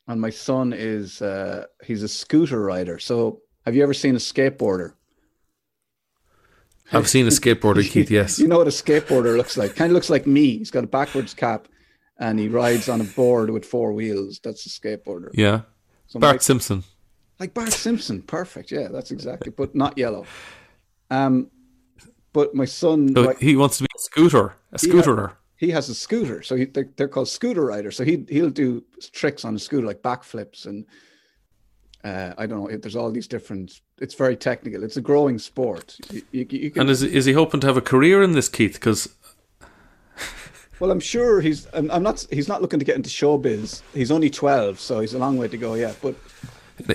and 0.09 0.19
my 0.19 0.29
son 0.31 0.73
is 0.73 1.21
uh, 1.21 1.65
he's 1.85 2.03
a 2.03 2.07
scooter 2.09 2.61
rider. 2.61 2.99
So 2.99 3.41
have 3.65 3.75
you 3.75 3.83
ever 3.83 3.93
seen 3.93 4.15
a 4.15 4.19
skateboarder? 4.19 4.93
I've 6.91 7.07
seen 7.07 7.27
a 7.27 7.29
skateboarder, 7.29 7.87
Keith. 7.89 8.09
Yes, 8.09 8.39
You 8.39 8.47
know 8.47 8.57
what 8.57 8.67
a 8.67 8.71
skateboarder 8.71 9.37
looks 9.37 9.55
like? 9.57 9.75
Kind 9.75 9.91
of 9.91 9.93
looks 9.93 10.09
like 10.09 10.25
me. 10.25 10.57
He's 10.57 10.71
got 10.71 10.83
a 10.83 10.87
backwards 10.87 11.33
cap, 11.35 11.67
and 12.19 12.39
he 12.39 12.47
rides 12.47 12.89
on 12.89 12.99
a 12.99 13.03
board 13.03 13.51
with 13.51 13.63
four 13.65 13.93
wheels. 13.93 14.39
That's 14.43 14.65
a 14.65 14.69
skateboarder. 14.69 15.29
yeah. 15.33 15.61
So 16.07 16.19
Bart 16.19 16.41
Simpson. 16.41 16.83
like 17.39 17.53
Bart 17.53 17.71
Simpson. 17.71 18.23
Perfect. 18.23 18.71
Yeah, 18.71 18.87
that's 18.87 19.11
exactly. 19.11 19.51
But 19.55 19.75
not 19.75 19.95
yellow. 19.95 20.25
Um, 21.11 21.51
but 22.33 22.55
my 22.55 22.65
son, 22.65 23.13
So 23.13 23.21
like, 23.21 23.39
he 23.39 23.55
wants 23.55 23.77
to 23.77 23.83
be 23.83 23.89
a 23.95 23.99
scooter, 23.99 24.55
a 24.71 24.77
scooterer. 24.79 25.33
He 25.59 25.71
has 25.71 25.89
a 25.89 25.93
scooter, 25.93 26.41
so 26.41 26.55
he, 26.55 26.65
they're, 26.65 26.89
they're 26.95 27.09
called 27.09 27.27
scooter 27.27 27.65
riders. 27.65 27.97
So 27.97 28.05
he 28.05 28.25
he'll 28.29 28.49
do 28.49 28.81
tricks 29.11 29.43
on 29.43 29.55
a 29.55 29.59
scooter 29.59 29.85
like 29.85 30.01
backflips 30.01 30.65
and 30.65 30.85
uh, 32.03 32.33
I 32.37 32.45
don't 32.45 32.59
know. 32.63 32.77
There's 32.77 32.95
all 32.95 33.11
these 33.11 33.27
different. 33.27 33.81
It's 33.97 34.15
very 34.15 34.37
technical. 34.37 34.83
It's 34.83 34.95
a 34.95 35.01
growing 35.01 35.37
sport. 35.37 35.97
You, 36.09 36.21
you, 36.31 36.47
you 36.49 36.71
can, 36.71 36.81
And 36.81 36.89
is 36.89 37.03
is 37.03 37.25
he 37.25 37.33
hoping 37.33 37.59
to 37.59 37.67
have 37.67 37.75
a 37.75 37.81
career 37.81 38.23
in 38.23 38.31
this, 38.31 38.47
Keith? 38.47 38.73
Because 38.73 39.13
well, 40.79 40.91
I'm 40.91 41.01
sure 41.01 41.41
he's. 41.41 41.67
I'm, 41.73 41.91
I'm 41.91 42.03
not. 42.03 42.25
He's 42.31 42.47
not 42.47 42.61
looking 42.61 42.79
to 42.79 42.85
get 42.85 42.95
into 42.95 43.09
showbiz. 43.09 43.81
He's 43.93 44.11
only 44.11 44.29
12, 44.29 44.79
so 44.79 45.01
he's 45.01 45.13
a 45.13 45.19
long 45.19 45.37
way 45.37 45.49
to 45.49 45.57
go 45.57 45.73
yet. 45.73 45.97
But 46.01 46.15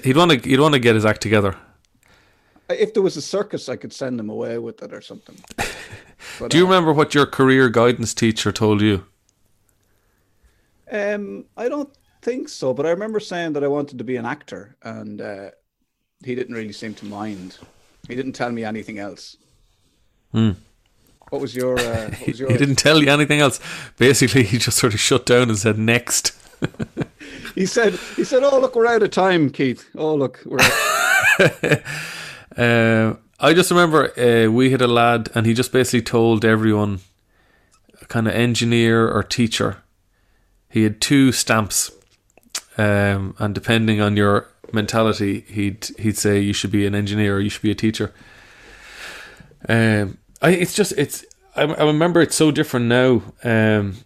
he'd 0.04 0.16
want 0.16 0.30
to 0.30 0.48
he'd 0.48 0.60
want 0.60 0.72
to 0.72 0.80
get 0.80 0.94
his 0.94 1.04
act 1.04 1.20
together. 1.20 1.54
if 2.70 2.94
there 2.94 3.02
was 3.02 3.18
a 3.18 3.22
circus, 3.22 3.68
I 3.68 3.76
could 3.76 3.92
send 3.92 4.18
him 4.18 4.30
away 4.30 4.58
with 4.58 4.82
it 4.82 4.94
or 4.94 5.02
something. 5.02 5.36
But, 6.38 6.50
Do 6.50 6.56
you 6.56 6.64
uh, 6.64 6.68
remember 6.68 6.92
what 6.92 7.14
your 7.14 7.26
career 7.26 7.68
guidance 7.68 8.14
teacher 8.14 8.50
told 8.50 8.80
you? 8.80 9.04
Um, 10.90 11.44
I 11.56 11.68
don't 11.68 11.90
think 12.22 12.48
so, 12.48 12.72
but 12.72 12.86
I 12.86 12.90
remember 12.90 13.20
saying 13.20 13.52
that 13.52 13.62
I 13.62 13.68
wanted 13.68 13.98
to 13.98 14.04
be 14.04 14.16
an 14.16 14.24
actor, 14.24 14.74
and 14.82 15.20
uh, 15.20 15.50
he 16.24 16.34
didn't 16.34 16.54
really 16.54 16.72
seem 16.72 16.94
to 16.94 17.04
mind. 17.04 17.58
He 18.08 18.14
didn't 18.14 18.32
tell 18.32 18.50
me 18.50 18.64
anything 18.64 18.98
else. 18.98 19.36
What 20.32 21.40
was 21.40 21.54
your? 21.54 21.78
Uh, 21.78 22.10
what 22.10 22.26
was 22.26 22.40
your? 22.40 22.50
He 22.50 22.56
didn't 22.58 22.76
tell 22.76 23.02
you 23.02 23.10
anything 23.10 23.40
else. 23.40 23.60
Basically, 23.96 24.44
he 24.44 24.58
just 24.58 24.78
sort 24.78 24.94
of 24.94 25.00
shut 25.00 25.26
down 25.26 25.48
and 25.48 25.58
said 25.58 25.78
next. 25.78 26.32
He 27.54 27.66
said. 27.66 27.94
He 28.16 28.24
said, 28.24 28.42
"Oh, 28.42 28.58
look, 28.58 28.74
we're 28.74 28.86
out 28.86 29.02
of 29.04 29.10
time, 29.12 29.48
Keith. 29.48 29.88
Oh, 29.96 30.14
look, 30.16 30.42
we're." 30.44 30.58
Out. 30.60 31.82
Uh, 32.56 33.14
I 33.40 33.52
just 33.52 33.70
remember 33.70 34.12
uh, 34.18 34.50
we 34.50 34.70
had 34.70 34.80
a 34.80 34.86
lad, 34.86 35.28
and 35.34 35.46
he 35.46 35.54
just 35.54 35.72
basically 35.72 36.02
told 36.02 36.44
everyone, 36.44 37.00
kind 38.08 38.28
of 38.28 38.34
engineer 38.34 39.08
or 39.08 39.22
teacher. 39.22 39.78
He 40.68 40.82
had 40.82 41.00
two 41.00 41.32
stamps, 41.32 41.90
um, 42.78 43.34
and 43.38 43.54
depending 43.54 44.00
on 44.00 44.16
your 44.16 44.48
mentality, 44.72 45.40
he'd 45.48 45.88
he'd 45.98 46.18
say 46.18 46.40
you 46.40 46.52
should 46.52 46.72
be 46.72 46.86
an 46.86 46.94
engineer 46.94 47.36
or 47.36 47.40
you 47.40 47.50
should 47.50 47.62
be 47.62 47.70
a 47.70 47.76
teacher. 47.76 48.12
Um, 49.68 50.18
I 50.42 50.50
it's 50.50 50.74
just 50.74 50.92
it's 50.96 51.24
I, 51.56 51.62
I 51.62 51.84
remember 51.84 52.20
it's 52.20 52.36
so 52.36 52.50
different 52.50 52.86
now. 52.86 53.22
Um, 53.42 53.96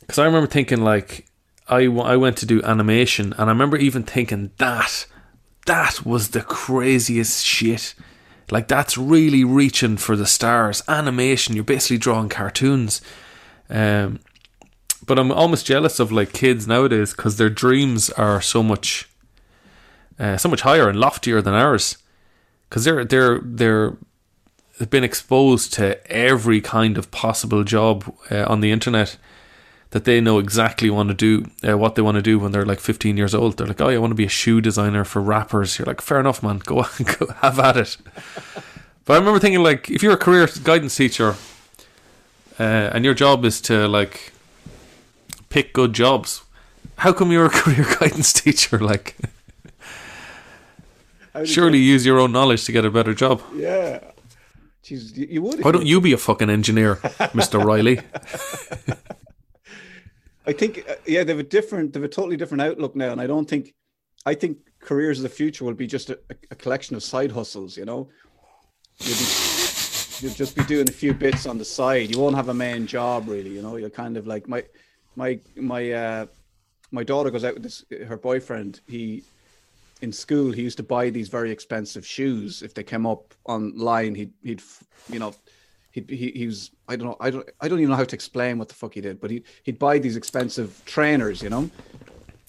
because 0.00 0.18
I 0.18 0.26
remember 0.26 0.46
thinking 0.46 0.82
like 0.82 1.26
I, 1.68 1.84
w- 1.84 2.02
I 2.02 2.16
went 2.16 2.36
to 2.38 2.46
do 2.46 2.62
animation, 2.62 3.32
and 3.32 3.42
I 3.42 3.52
remember 3.52 3.76
even 3.76 4.02
thinking 4.02 4.50
that 4.58 5.06
that 5.66 6.04
was 6.04 6.30
the 6.30 6.42
craziest 6.42 7.44
shit. 7.44 7.94
Like 8.50 8.68
that's 8.68 8.98
really 8.98 9.44
reaching 9.44 9.96
for 9.96 10.16
the 10.16 10.26
stars. 10.26 10.82
Animation, 10.88 11.54
you're 11.54 11.64
basically 11.64 11.98
drawing 11.98 12.28
cartoons. 12.28 13.00
Um, 13.70 14.20
but 15.06 15.18
I'm 15.18 15.32
almost 15.32 15.66
jealous 15.66 15.98
of 15.98 16.12
like 16.12 16.32
kids 16.32 16.66
nowadays 16.66 17.12
because 17.14 17.36
their 17.36 17.50
dreams 17.50 18.10
are 18.10 18.40
so 18.40 18.62
much, 18.62 19.08
uh, 20.18 20.36
so 20.36 20.48
much 20.48 20.60
higher 20.62 20.88
and 20.88 20.98
loftier 20.98 21.40
than 21.40 21.54
ours. 21.54 21.98
Because 22.68 22.84
they're 22.84 23.04
they're 23.04 23.40
they're 23.42 23.96
they've 24.78 24.90
been 24.90 25.04
exposed 25.04 25.72
to 25.74 26.04
every 26.10 26.60
kind 26.60 26.98
of 26.98 27.10
possible 27.10 27.64
job 27.64 28.14
uh, 28.30 28.44
on 28.48 28.60
the 28.60 28.70
internet 28.70 29.16
that 29.92 30.04
they 30.04 30.20
know 30.20 30.38
exactly 30.38 30.88
want 30.90 31.08
to 31.10 31.14
do 31.14 31.44
uh, 31.68 31.76
what 31.76 31.94
they 31.94 32.02
want 32.02 32.16
to 32.16 32.22
do 32.22 32.38
when 32.38 32.50
they're 32.50 32.64
like 32.66 32.80
15 32.80 33.16
years 33.16 33.34
old. 33.34 33.56
They're 33.56 33.66
like, 33.66 33.80
"Oh, 33.80 33.88
I 33.88 33.98
want 33.98 34.10
to 34.10 34.14
be 34.16 34.24
a 34.24 34.28
shoe 34.28 34.60
designer 34.60 35.04
for 35.04 35.20
rappers." 35.22 35.78
You're 35.78 35.86
like, 35.86 36.00
"Fair 36.00 36.18
enough, 36.18 36.42
man. 36.42 36.58
Go 36.58 36.80
on, 36.80 36.88
go 37.18 37.26
have 37.40 37.58
at 37.58 37.76
it." 37.76 37.96
but 39.04 39.14
I 39.14 39.18
remember 39.18 39.38
thinking, 39.38 39.62
like, 39.62 39.90
if 39.90 40.02
you're 40.02 40.14
a 40.14 40.18
career 40.18 40.48
guidance 40.64 40.96
teacher 40.96 41.36
uh, 42.58 42.90
and 42.92 43.04
your 43.04 43.14
job 43.14 43.44
is 43.44 43.60
to 43.62 43.86
like 43.86 44.32
pick 45.50 45.74
good 45.74 45.92
jobs, 45.92 46.42
how 46.96 47.12
come 47.12 47.30
you're 47.30 47.46
a 47.46 47.50
career 47.60 47.84
guidance 48.00 48.32
teacher? 48.32 48.78
Like, 48.78 49.16
surely 51.44 51.78
use 51.78 52.06
your 52.06 52.18
own 52.18 52.32
knowledge 52.32 52.64
to 52.64 52.72
get 52.72 52.84
a 52.84 52.90
better 52.90 53.14
job. 53.14 53.42
yeah. 53.54 54.00
Jeez, 54.82 55.16
you, 55.16 55.26
you 55.30 55.42
would. 55.42 55.62
Why 55.62 55.70
don't 55.70 55.86
you 55.86 56.00
be 56.00 56.12
a 56.12 56.16
fucking 56.16 56.50
engineer, 56.50 56.98
Mister 57.34 57.60
Riley? 57.60 58.00
I 60.46 60.52
think 60.52 60.84
uh, 60.88 60.94
yeah, 61.06 61.24
they 61.24 61.32
have 61.32 61.40
a 61.40 61.44
different, 61.44 61.92
they 61.92 62.00
have 62.00 62.10
a 62.10 62.12
totally 62.12 62.36
different 62.36 62.62
outlook 62.62 62.96
now, 62.96 63.12
and 63.12 63.20
I 63.20 63.26
don't 63.26 63.48
think, 63.48 63.74
I 64.26 64.34
think 64.34 64.58
careers 64.80 65.18
of 65.18 65.22
the 65.24 65.28
future 65.28 65.64
will 65.64 65.74
be 65.74 65.86
just 65.86 66.10
a, 66.10 66.18
a 66.50 66.54
collection 66.54 66.96
of 66.96 67.02
side 67.02 67.32
hustles. 67.32 67.76
You 67.76 67.84
know, 67.84 68.08
you'll 68.98 69.16
be, 69.16 69.24
you'll 70.20 70.34
just 70.34 70.56
be 70.56 70.64
doing 70.64 70.88
a 70.88 70.92
few 70.92 71.14
bits 71.14 71.46
on 71.46 71.58
the 71.58 71.64
side. 71.64 72.10
You 72.10 72.20
won't 72.20 72.36
have 72.36 72.48
a 72.48 72.54
main 72.54 72.86
job 72.86 73.28
really. 73.28 73.50
You 73.50 73.62
know, 73.62 73.76
you're 73.76 73.90
kind 73.90 74.16
of 74.16 74.26
like 74.26 74.48
my, 74.48 74.64
my, 75.16 75.38
my, 75.56 75.92
uh, 75.92 76.26
my 76.92 77.02
daughter 77.02 77.30
goes 77.30 77.44
out 77.44 77.54
with 77.54 77.62
this 77.62 77.84
her 78.06 78.16
boyfriend. 78.16 78.80
He 78.86 79.24
in 80.02 80.12
school 80.12 80.52
he 80.52 80.62
used 80.62 80.76
to 80.76 80.82
buy 80.82 81.10
these 81.10 81.28
very 81.28 81.50
expensive 81.50 82.06
shoes 82.06 82.62
if 82.62 82.74
they 82.74 82.82
came 82.82 83.06
up 83.06 83.34
online. 83.46 84.14
He'd 84.14 84.32
he'd 84.42 84.62
you 85.10 85.18
know 85.18 85.34
he 85.92 86.04
he 86.08 86.30
he 86.30 86.46
was 86.46 86.70
I 86.88 86.96
don't 86.96 87.06
know 87.08 87.16
I 87.20 87.30
don't 87.30 87.48
I 87.60 87.68
don't 87.68 87.78
even 87.78 87.90
know 87.90 87.96
how 87.96 88.04
to 88.04 88.16
explain 88.16 88.58
what 88.58 88.68
the 88.68 88.74
fuck 88.74 88.94
he 88.94 89.00
did, 89.00 89.20
but 89.20 89.30
he 89.30 89.44
he'd 89.62 89.78
buy 89.78 89.98
these 89.98 90.16
expensive 90.16 90.82
trainers, 90.86 91.42
you 91.42 91.50
know. 91.50 91.70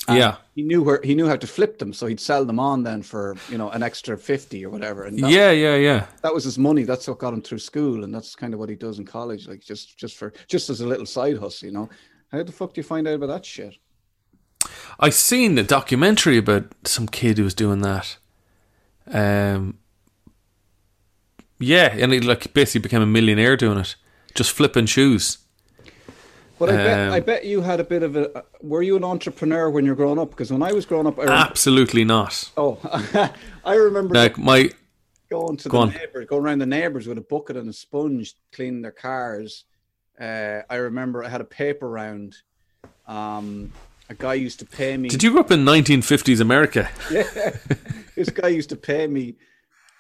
Yeah, 0.10 0.36
he 0.54 0.64
knew 0.64 0.84
where 0.84 1.00
he 1.02 1.16
knew 1.16 1.28
how 1.28 1.38
to 1.38 1.48
flip 1.48 1.78
them, 1.80 1.94
so 1.94 2.08
he'd 2.08 2.20
sell 2.20 2.44
them 2.44 2.60
on 2.60 2.84
then 2.84 3.04
for 3.04 3.38
you 3.50 3.58
know 3.58 3.70
an 3.70 3.84
extra 3.84 4.18
fifty 4.18 4.66
or 4.66 4.70
whatever. 4.70 5.04
And 5.04 5.18
that, 5.20 5.32
yeah, 5.32 5.52
yeah, 5.52 5.76
yeah. 5.76 6.08
that 6.24 6.34
was 6.34 6.44
his 6.44 6.58
money. 6.58 6.84
That's 6.84 7.08
what 7.08 7.20
got 7.20 7.34
him 7.34 7.42
through 7.42 7.60
school, 7.60 8.04
and 8.04 8.14
that's 8.14 8.36
kind 8.36 8.54
of 8.54 8.60
what 8.60 8.70
he 8.70 8.76
does 8.76 9.00
in 9.00 9.06
college, 9.06 9.48
like 9.48 9.62
just 9.62 9.98
just 9.98 10.18
for 10.18 10.34
just 10.48 10.70
as 10.70 10.82
a 10.82 10.88
little 10.88 11.06
side 11.06 11.38
hustle, 11.38 11.68
you 11.68 11.74
know. 11.74 11.90
How 12.32 12.44
the 12.44 12.52
fuck 12.52 12.74
do 12.74 12.80
you 12.80 12.84
find 12.84 13.08
out 13.08 13.14
about 13.14 13.28
that 13.28 13.46
shit? 13.46 13.76
I 15.00 15.10
seen 15.10 15.58
a 15.58 15.64
documentary 15.64 16.38
about 16.38 16.66
some 16.84 17.08
kid 17.08 17.38
who 17.38 17.44
was 17.44 17.54
doing 17.54 17.82
that. 17.82 18.18
Um, 19.08 19.80
yeah, 21.64 21.96
and 21.98 22.12
he 22.14 22.20
like 22.20 22.54
basically 22.54 22.82
became 22.82 23.02
a 23.02 23.06
millionaire 23.06 23.56
doing 23.58 23.78
it, 23.80 23.96
just 24.36 24.52
flipping 24.52 24.86
shoes. 24.86 25.38
But 26.60 26.70
I 26.70 26.76
bet 26.78 27.08
Um, 27.08 27.14
I 27.14 27.20
bet 27.20 27.46
you 27.46 27.62
had 27.62 27.80
a 27.80 27.84
bit 27.84 28.04
of 28.04 28.16
a. 28.16 28.44
Were 28.62 28.82
you 28.84 28.96
an 28.96 29.04
entrepreneur 29.04 29.70
when 29.70 29.86
you're 29.86 29.96
growing 29.96 30.20
up? 30.20 30.30
Because 30.30 30.52
when 30.52 30.62
I 30.64 30.72
was 30.72 30.86
growing 30.86 31.08
up, 31.08 31.18
I 31.20 31.24
remember, 31.24 31.46
Absolutely 31.50 32.04
not. 32.06 32.52
oh, 32.56 32.78
I 33.66 33.76
remember 33.76 34.16
Like 34.16 34.38
my 34.38 34.70
going 35.30 35.58
to 35.58 35.70
Go 35.70 35.78
the 35.78 35.82
on. 35.84 35.90
neighbors, 35.90 36.28
going 36.28 36.44
around 36.44 36.60
the 36.60 36.66
neighbors 36.68 37.08
with 37.08 37.18
a 37.18 37.22
bucket 37.22 37.58
and 37.58 37.68
a 37.70 37.74
sponge, 37.74 38.36
cleaning 38.52 38.82
their 38.84 38.92
cars. 38.92 39.66
Uh, 40.20 40.62
I 40.70 40.76
remember 40.76 41.24
I 41.24 41.30
had 41.30 41.42
a 41.42 41.46
paper 41.46 41.90
round. 41.90 42.36
Um, 43.08 43.72
a 44.10 44.14
guy 44.14 44.36
used 44.36 44.60
to 44.60 44.66
pay 44.66 44.96
me. 44.96 45.10
did 45.10 45.24
you 45.24 45.32
grow 45.32 45.40
up 45.42 45.52
in 45.52 45.66
1950s 45.66 46.40
America? 46.40 46.88
yeah, 47.12 47.24
this 48.16 48.30
guy 48.30 48.50
used 48.50 48.70
to 48.70 48.76
pay 48.76 49.08
me. 49.08 49.36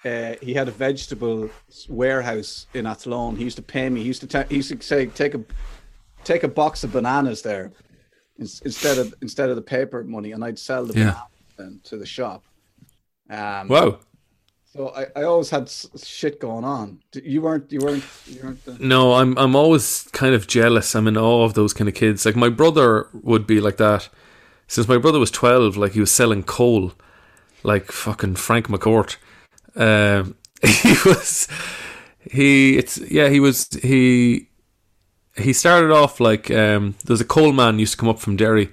Uh, 0.06 0.36
he 0.42 0.54
had 0.54 0.68
a 0.68 0.72
vegetable 0.72 1.50
warehouse 1.88 2.68
in 2.74 2.86
Athlone. 2.86 3.36
He 3.38 3.44
used 3.46 3.56
to 3.58 3.62
pay 3.64 3.90
me. 3.90 4.02
He 4.02 4.08
used 4.08 4.22
to 4.22 4.28
ta- 4.28 4.46
he 4.50 4.58
used 4.58 4.70
to 4.70 4.82
say 4.82 5.06
take 5.08 5.34
a 5.34 5.42
take 6.24 6.44
a 6.44 6.48
box 6.50 6.84
of 6.84 6.92
bananas 6.92 7.42
there 7.42 7.72
ins- 8.38 8.62
instead 8.62 8.98
of 8.98 9.14
instead 9.22 9.50
of 9.50 9.56
the 9.56 9.62
paper 9.62 10.04
money, 10.04 10.32
and 10.34 10.44
I'd 10.44 10.60
sell 10.60 10.86
the 10.86 10.94
Yeah. 11.00 11.20
bananas 11.58 11.80
to 11.86 11.98
the 11.98 12.06
shop. 12.06 12.44
Um, 13.30 13.68
Wow. 13.70 14.00
So 14.74 14.90
I, 14.90 15.06
I 15.16 15.24
always 15.24 15.52
had 15.52 15.70
shit 15.70 16.40
going 16.40 16.66
on. 16.66 17.00
You 17.14 17.42
weren't 17.44 17.72
you 17.72 17.80
weren't 17.80 18.04
you 18.28 18.42
weren't 18.44 18.66
the, 18.66 18.76
No, 18.80 19.14
I'm 19.14 19.38
I'm 19.38 19.56
always 19.56 20.10
kind 20.14 20.34
of 20.36 20.48
jealous. 20.48 20.96
I'm 20.96 21.08
in 21.08 21.16
awe 21.16 21.46
of 21.46 21.54
those 21.54 21.74
kind 21.74 21.88
of 21.88 21.94
kids. 21.94 22.26
Like 22.26 22.36
my 22.36 22.50
brother 22.50 23.08
would 23.14 23.46
be 23.48 23.62
like 23.62 23.78
that. 23.78 24.10
Since 24.68 24.88
my 24.88 24.98
brother 24.98 25.20
was 25.20 25.30
twelve, 25.32 25.78
like 25.78 25.92
he 25.94 26.00
was 26.00 26.12
selling 26.12 26.42
coal, 26.44 26.94
like 27.62 27.92
fucking 27.92 28.36
Frank 28.36 28.68
McCourt. 28.68 29.18
Um, 29.76 30.36
he 30.62 30.96
was 31.06 31.48
he. 32.30 32.78
It's 32.78 32.98
yeah. 32.98 33.30
He 33.30 33.40
was 33.40 33.70
he. 33.82 34.50
He 35.36 35.52
started 35.52 35.92
off 35.92 36.20
like 36.20 36.52
um, 36.52 36.96
there's 37.06 37.22
a 37.22 37.26
coal 37.26 37.54
man 37.54 37.80
used 37.80 37.94
to 37.94 37.98
come 37.98 38.10
up 38.10 38.20
from 38.20 38.36
Derry, 38.36 38.70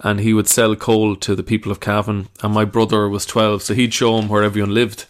and 0.00 0.20
he 0.20 0.34
would 0.34 0.48
sell 0.48 0.76
coal 0.76 1.16
to 1.16 1.34
the 1.34 1.42
people 1.42 1.72
of 1.72 1.80
Cavan. 1.80 2.28
And 2.42 2.52
my 2.52 2.64
brother 2.64 3.08
was 3.08 3.26
twelve, 3.26 3.62
so 3.62 3.74
he'd 3.74 3.94
show 3.94 4.18
him 4.18 4.28
where 4.28 4.42
everyone 4.42 4.74
lived. 4.74 5.06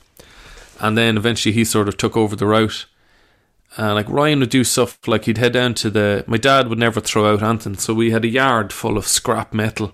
And 0.79 0.97
then 0.97 1.17
eventually 1.17 1.55
he 1.55 1.65
sort 1.65 1.89
of 1.89 1.97
took 1.97 2.17
over 2.17 2.37
the 2.37 2.47
route. 2.47 2.87
And 3.79 3.95
like 3.95 4.09
Ryan 4.09 4.41
would 4.41 4.51
do 4.51 4.65
stuff 4.65 4.99
like 5.07 5.25
he'd 5.25 5.39
head 5.39 5.53
down 5.53 5.75
to 5.75 5.91
the. 5.91 6.25
My 6.27 6.37
dad 6.37 6.69
would 6.69 6.79
never 6.79 7.01
throw 7.01 7.33
out 7.33 7.43
anything, 7.43 7.77
so 7.77 7.93
we 7.93 8.11
had 8.11 8.25
a 8.25 8.29
yard 8.29 8.73
full 8.73 8.97
of 8.97 9.07
scrap 9.07 9.53
metal. 9.53 9.93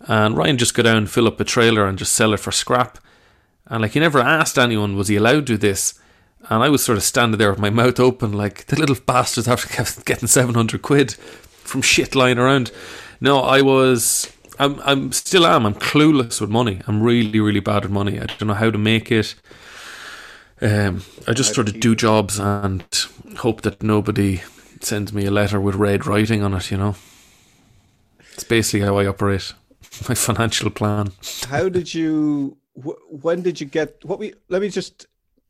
And 0.00 0.36
Ryan 0.36 0.58
just 0.58 0.74
go 0.74 0.82
down, 0.82 0.96
and 0.96 1.10
fill 1.10 1.26
up 1.26 1.40
a 1.40 1.44
trailer, 1.44 1.86
and 1.86 1.98
just 1.98 2.12
sell 2.12 2.34
it 2.34 2.40
for 2.40 2.52
scrap. 2.52 2.98
And 3.68 3.82
like 3.82 3.92
he 3.92 4.00
never 4.00 4.20
asked 4.20 4.58
anyone, 4.58 4.96
was 4.96 5.08
he 5.08 5.16
allowed 5.16 5.46
to 5.46 5.52
do 5.52 5.56
this? 5.56 5.98
And 6.48 6.62
I 6.62 6.68
was 6.68 6.82
sort 6.84 6.96
of 6.96 7.04
standing 7.04 7.38
there 7.38 7.50
with 7.50 7.58
my 7.58 7.70
mouth 7.70 8.00
open, 8.00 8.32
like 8.32 8.66
the 8.66 8.78
little 8.78 8.96
bastards 9.06 9.48
after 9.48 10.02
getting 10.04 10.28
seven 10.28 10.54
hundred 10.54 10.82
quid 10.82 11.12
from 11.14 11.82
shit 11.82 12.14
lying 12.14 12.38
around. 12.38 12.70
No, 13.20 13.40
I 13.40 13.60
was. 13.62 14.32
I'm. 14.58 14.80
I'm 14.84 15.12
still 15.12 15.46
am. 15.46 15.66
I'm 15.66 15.74
clueless 15.74 16.40
with 16.40 16.50
money. 16.50 16.80
I'm 16.86 17.02
really, 17.02 17.40
really 17.40 17.60
bad 17.60 17.84
at 17.84 17.90
money. 17.90 18.18
I 18.18 18.26
don't 18.26 18.46
know 18.46 18.54
how 18.54 18.70
to 18.70 18.78
make 18.78 19.12
it. 19.12 19.34
Um, 20.60 21.02
I 21.26 21.34
just 21.34 21.54
sort 21.54 21.68
of 21.68 21.78
do 21.78 21.94
jobs 21.94 22.38
and 22.38 22.84
hope 23.38 23.62
that 23.62 23.82
nobody 23.82 24.42
sends 24.80 25.12
me 25.12 25.26
a 25.26 25.30
letter 25.30 25.60
with 25.60 25.76
red 25.76 26.06
writing 26.06 26.42
on 26.42 26.54
it. 26.54 26.70
You 26.70 26.78
know, 26.78 26.96
it's 28.32 28.44
basically 28.44 28.86
how 28.86 28.96
I 28.96 29.06
operate. 29.06 29.52
My 30.08 30.14
financial 30.14 30.70
plan. 30.70 31.12
how 31.48 31.68
did 31.68 31.94
you 31.94 32.56
wh- 32.84 33.24
when 33.24 33.42
did 33.42 33.60
you 33.60 33.66
get 33.66 33.96
what 34.04 34.18
we 34.18 34.34
let 34.48 34.62
me 34.62 34.68
just 34.68 35.06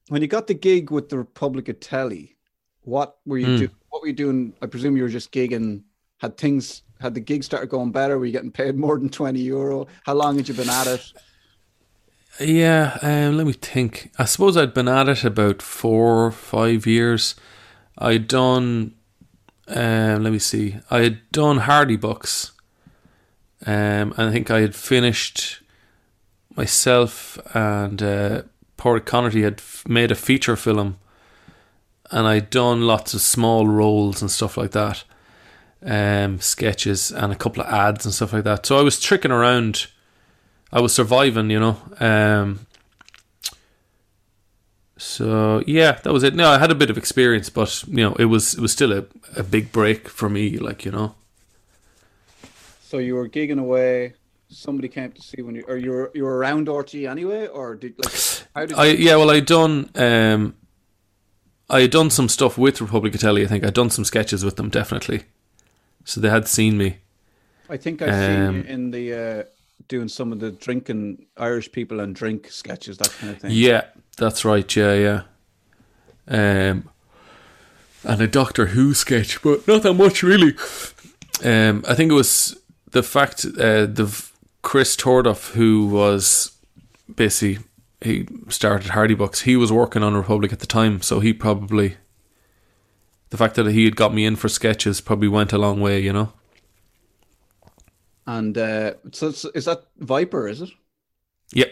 when 0.09 0.23
you 0.23 0.29
got 0.29 0.47
the 0.47 0.55
gig 0.55 0.91
with 0.91 1.09
the 1.09 1.19
Republic 1.19 1.69
of 1.69 1.81
Telly 1.81 2.37
what 2.83 3.17
were 3.27 3.39
you 3.39 3.49
Hmm. 3.49 3.57
doing 3.57 3.71
what 3.91 4.03
were 4.03 4.09
you 4.09 4.15
doing 4.15 4.55
I 4.63 4.67
presume 4.67 4.97
you 4.97 5.03
were 5.05 5.09
just 5.09 5.33
gigging 5.33 5.83
had 6.19 6.37
things 6.37 6.83
had 7.01 7.15
the 7.15 7.21
gig 7.21 7.45
started 7.45 7.69
going 7.71 7.93
better 7.93 8.19
were 8.19 8.27
you 8.27 8.33
getting 8.33 8.53
paid 8.53 8.77
more 8.77 8.99
than 8.99 9.09
20 9.11 9.41
euro 9.41 9.87
how 10.05 10.15
long 10.15 10.37
had 10.37 10.49
you 10.49 10.55
been 10.55 10.71
at 10.71 10.89
it 10.89 11.13
Yeah, 12.41 12.99
um, 13.03 13.37
let 13.37 13.47
me 13.47 13.53
think. 13.53 14.13
I 14.19 14.25
suppose 14.25 14.57
I'd 14.57 14.75
been 14.75 14.89
at 14.89 15.09
it 15.09 15.25
about 15.25 15.61
four, 15.61 16.27
or 16.27 16.31
five 16.31 16.87
years. 16.87 17.35
I'd 17.97 18.29
done, 18.29 18.95
um, 19.67 20.23
let 20.23 20.33
me 20.33 20.39
see, 20.39 20.77
I 20.91 21.01
had 21.01 21.33
done 21.33 21.59
Hardy 21.59 21.97
Bucks. 21.97 22.53
Um, 23.67 24.15
and 24.17 24.23
I 24.29 24.31
think 24.31 24.51
I 24.51 24.61
had 24.61 24.75
finished 24.77 25.63
myself 26.59 27.39
and 27.55 28.03
uh, 28.03 28.43
Porrick 28.77 29.07
Connerty 29.07 29.43
had 29.43 29.61
f- 29.61 29.85
made 29.89 30.11
a 30.11 30.17
feature 30.17 30.57
film. 30.57 30.99
And 32.11 32.27
I'd 32.27 32.51
done 32.51 32.83
lots 32.83 33.15
of 33.15 33.21
small 33.21 33.67
roles 33.69 34.21
and 34.21 34.31
stuff 34.31 34.57
like 34.57 34.73
that. 34.73 35.05
Um, 35.83 36.41
sketches 36.41 37.13
and 37.13 37.33
a 37.33 37.37
couple 37.37 37.63
of 37.63 37.73
ads 37.73 38.05
and 38.05 38.13
stuff 38.13 38.33
like 38.33 38.45
that. 38.45 38.67
So 38.67 38.79
I 38.79 38.83
was 38.83 38.99
tricking 38.99 39.31
around. 39.31 39.87
I 40.73 40.81
was 40.81 40.93
surviving, 40.93 41.51
you 41.51 41.61
know. 41.61 41.77
Um, 42.01 42.67
so 44.97 45.63
yeah, 45.67 45.93
that 46.03 46.13
was 46.13 46.25
it. 46.25 46.35
No, 46.35 46.49
I 46.51 46.59
had 46.59 46.73
a 46.73 46.75
bit 46.75 46.91
of 46.91 46.99
experience, 46.99 47.51
but 47.51 47.85
you 47.87 48.03
know, 48.03 48.15
it 48.15 48.25
was 48.25 48.55
it 48.55 48.61
was 48.61 48.73
still 48.73 48.93
a, 48.93 49.05
a 49.37 49.45
big 49.45 49.71
break 49.71 50.09
for 50.09 50.29
me, 50.29 50.59
like 50.59 50.85
you 50.85 50.91
know. 50.91 51.15
so 52.83 52.99
you 52.99 53.15
were 53.15 53.29
gigging 53.29 53.61
away 53.61 54.15
somebody 54.49 54.89
came 54.89 55.13
to 55.13 55.23
see 55.23 55.43
when 55.43 55.55
you 55.55 55.65
or 55.69 55.77
you 55.77 55.91
were 55.91 56.11
you 56.15 56.25
were 56.25 56.37
around 56.37 56.67
RTÉ 56.67 57.09
anyway 57.09 57.47
or 57.47 57.75
did 57.75 57.95
like 57.99 58.13
how 58.55 58.67
did 58.67 58.77
I 58.77 58.87
yeah, 58.87 59.17
well, 59.17 59.31
I 59.31 59.41
done 59.41 59.91
um, 59.95 60.57
I 61.69 61.83
had 61.83 61.91
done 61.91 62.11
some 62.11 62.29
stuff 62.29 62.57
with 62.57 62.81
Republic 62.81 63.15
of 63.15 63.21
Telly. 63.21 63.45
I 63.45 63.47
think 63.47 63.65
I'd 63.65 63.75
done 63.75 63.91
some 63.91 64.05
sketches 64.05 64.45
with 64.45 64.57
them, 64.57 64.71
definitely. 64.71 65.25
So 66.05 66.21
they 66.21 66.31
had 66.31 66.49
seen 66.49 66.79
me. 66.79 66.99
I 67.69 67.77
think 67.77 68.01
I've 68.01 68.15
seen 68.15 68.43
um, 68.43 68.57
you 68.57 68.63
in 68.63 68.91
the 68.91 69.15
uh 69.15 69.43
doing 69.87 70.09
some 70.09 70.33
of 70.33 70.41
the 70.41 70.51
drinking 70.51 71.27
Irish 71.37 71.71
people 71.71 72.01
and 72.01 72.15
drink 72.15 72.51
sketches 72.51 72.99
that 72.99 73.11
kind 73.21 73.33
of 73.33 73.41
thing 73.41 73.51
Yeah, 73.53 73.85
that's 74.17 74.45
right. 74.45 74.75
Yeah, 74.75 74.95
yeah. 74.95 75.23
Um, 76.27 76.91
and 78.05 78.21
a 78.21 78.27
Doctor 78.27 78.67
Who 78.67 78.95
sketch, 78.95 79.43
but 79.43 79.67
not 79.69 79.83
that 79.83 79.95
much 79.95 80.23
really. 80.23 80.55
Um, 81.45 81.85
I 81.87 81.95
think 81.95 82.11
it 82.11 82.15
was 82.15 82.59
the 82.91 83.03
fact 83.03 83.45
uh, 83.45 83.87
the 83.87 84.28
Chris 84.69 84.95
Tordoff, 84.97 85.53
who 85.53 85.87
was 85.87 86.55
basically 87.17 87.65
he 88.03 88.29
started 88.51 88.91
Hardy 88.91 89.15
Bucks. 89.15 89.41
He 89.41 89.57
was 89.57 89.73
working 89.73 90.03
on 90.03 90.15
Republic 90.15 90.53
at 90.53 90.59
the 90.59 90.67
time, 90.67 91.01
so 91.01 91.21
he 91.21 91.33
probably 91.33 91.97
the 93.31 93.39
fact 93.39 93.55
that 93.55 93.69
he 93.69 93.87
had 93.87 93.97
got 93.97 94.13
me 94.13 94.27
in 94.27 94.37
for 94.37 94.51
sketches 94.51 95.01
probably 95.01 95.29
went 95.29 95.55
a 95.55 95.59
long 95.59 95.81
way, 95.81 95.99
you 96.01 96.13
know. 96.13 96.35
and 98.27 98.59
uh 98.59 98.93
so 99.11 99.29
is 99.55 99.65
that 99.65 99.85
Viper 99.97 100.47
is 100.47 100.61
it 100.61 100.71
Yep, 101.55 101.71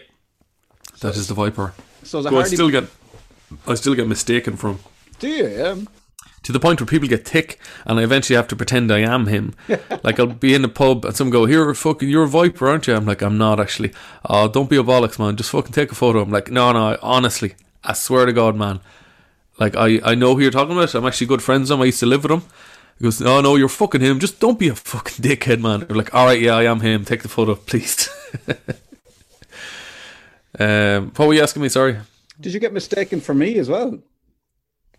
that 1.01 1.15
is 1.15 1.27
the 1.27 1.35
Viper. 1.35 1.75
so 2.01 2.21
it 2.21 2.29
Who 2.31 2.37
I 2.37 2.41
Hardy 2.41 2.55
still 2.55 2.71
get, 2.71 2.85
I 3.67 3.75
still 3.75 3.93
get 3.93 4.07
mistaken 4.07 4.57
from. 4.57 4.79
do 5.19 5.27
you 5.27 5.47
yeah 5.47 5.75
to 6.47 6.53
the 6.53 6.61
point 6.61 6.79
where 6.79 6.87
people 6.87 7.09
get 7.09 7.27
thick 7.27 7.59
and 7.85 7.99
I 7.99 8.03
eventually 8.03 8.37
have 8.37 8.47
to 8.47 8.55
pretend 8.55 8.89
I 8.89 8.99
am 8.99 9.27
him. 9.27 9.53
like 10.01 10.17
I'll 10.17 10.27
be 10.27 10.55
in 10.55 10.63
a 10.63 10.69
pub 10.69 11.03
and 11.03 11.13
some 11.13 11.29
go, 11.29 11.45
Here 11.45 11.73
fucking 11.73 12.07
you're 12.07 12.23
a 12.23 12.27
viper, 12.27 12.69
aren't 12.69 12.87
you? 12.87 12.95
I'm 12.95 13.05
like, 13.05 13.21
I'm 13.21 13.37
not 13.37 13.59
actually. 13.59 13.91
Oh, 14.23 14.47
don't 14.47 14.69
be 14.69 14.77
a 14.77 14.83
bollocks, 14.83 15.19
man. 15.19 15.35
Just 15.35 15.51
fucking 15.51 15.73
take 15.73 15.91
a 15.91 15.95
photo. 15.95 16.21
I'm 16.21 16.31
like, 16.31 16.49
no, 16.49 16.71
no, 16.71 16.97
honestly, 17.01 17.55
I 17.83 17.91
swear 17.91 18.25
to 18.25 18.31
God, 18.31 18.55
man. 18.55 18.79
Like 19.59 19.75
I, 19.75 19.99
I 20.05 20.15
know 20.15 20.35
who 20.35 20.41
you're 20.41 20.51
talking 20.51 20.71
about. 20.71 20.95
I'm 20.95 21.05
actually 21.05 21.27
good 21.27 21.43
friends 21.43 21.69
with 21.69 21.77
him. 21.77 21.81
I 21.81 21.85
used 21.87 21.99
to 21.99 22.05
live 22.05 22.23
with 22.23 22.31
him. 22.31 22.43
He 22.97 23.03
goes, 23.03 23.19
No, 23.19 23.41
no, 23.41 23.57
you're 23.57 23.67
fucking 23.67 23.99
him. 23.99 24.21
Just 24.21 24.39
don't 24.39 24.57
be 24.57 24.69
a 24.69 24.75
fucking 24.75 25.23
dickhead, 25.23 25.59
man. 25.59 25.85
I'm 25.89 25.97
like, 25.97 26.13
Alright, 26.13 26.39
yeah, 26.39 26.55
I 26.55 26.63
am 26.63 26.79
him. 26.79 27.03
Take 27.03 27.23
the 27.23 27.29
photo, 27.29 27.55
please. 27.55 28.07
um 30.59 31.11
what 31.17 31.27
were 31.27 31.33
you 31.33 31.41
asking 31.41 31.61
me, 31.61 31.67
sorry? 31.67 31.97
Did 32.39 32.53
you 32.53 32.61
get 32.61 32.71
mistaken 32.71 33.19
for 33.19 33.33
me 33.33 33.57
as 33.57 33.67
well? 33.67 33.99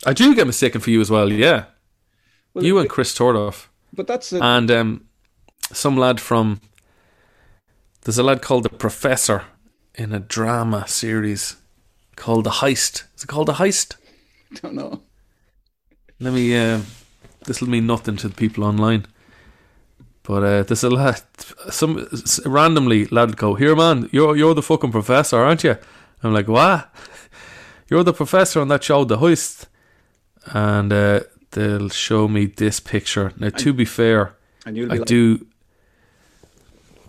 I 0.07 0.13
do 0.13 0.35
get 0.35 0.47
mistaken 0.47 0.81
for 0.81 0.91
you 0.91 1.01
as 1.01 1.11
well, 1.11 1.33
yeah. 1.33 1.65
Well, 2.55 2.65
you 2.65 2.79
and 2.79 2.89
Chris 2.89 3.17
Tordoff. 3.17 3.67
But 3.93 4.07
that's 4.07 4.33
a, 4.33 4.43
and 4.43 4.71
um, 4.71 5.05
some 5.73 5.97
lad 5.97 6.21
from 6.21 6.61
there's 8.03 8.19
a 8.19 8.23
lad 8.23 8.43
called 8.43 8.63
the 8.65 8.69
Professor 8.71 9.45
in 9.95 10.13
a 10.13 10.21
drama 10.21 10.87
series 10.87 11.57
called 12.17 12.45
The 12.45 12.51
Heist. 12.51 13.05
Is 13.17 13.25
it 13.25 13.27
called 13.27 13.49
The 13.49 13.55
Heist? 13.55 13.97
I 14.53 14.57
don't 14.63 14.75
know. 14.75 15.03
Let 16.21 16.33
me. 16.33 16.57
Uh, 16.57 16.81
this 17.47 17.61
will 17.61 17.69
mean 17.69 17.87
nothing 17.87 18.17
to 18.17 18.29
the 18.29 18.35
people 18.35 18.65
online. 18.65 19.07
But 20.23 20.43
uh, 20.43 20.63
there's 20.65 20.85
a 20.85 20.91
lad, 20.91 21.23
some 21.71 22.07
s- 22.13 22.45
randomly 22.45 23.07
lad 23.07 23.37
go 23.37 23.55
here, 23.55 23.75
man. 23.75 24.09
You're 24.13 24.37
you're 24.37 24.55
the 24.55 24.63
fucking 24.63 24.93
professor, 24.93 25.39
aren't 25.39 25.65
you? 25.65 25.77
I'm 26.23 26.35
like, 26.35 26.49
what? 26.49 26.95
You're 27.89 28.05
the 28.05 28.13
professor 28.13 28.61
on 28.61 28.69
that 28.69 28.85
show, 28.85 29.05
The 29.05 29.17
Heist, 29.19 29.67
and 30.55 30.93
uh, 30.93 31.21
they'll 31.53 31.89
show 31.91 32.29
me 32.29 32.47
this 32.47 32.81
picture. 32.81 33.33
Now, 33.39 33.51
to 33.51 33.73
be 33.73 33.85
fair, 33.85 34.35
And 34.67 34.77
you'll 34.77 34.89
be 34.89 34.95
I 34.95 34.99
like, 34.99 35.07
do. 35.09 35.47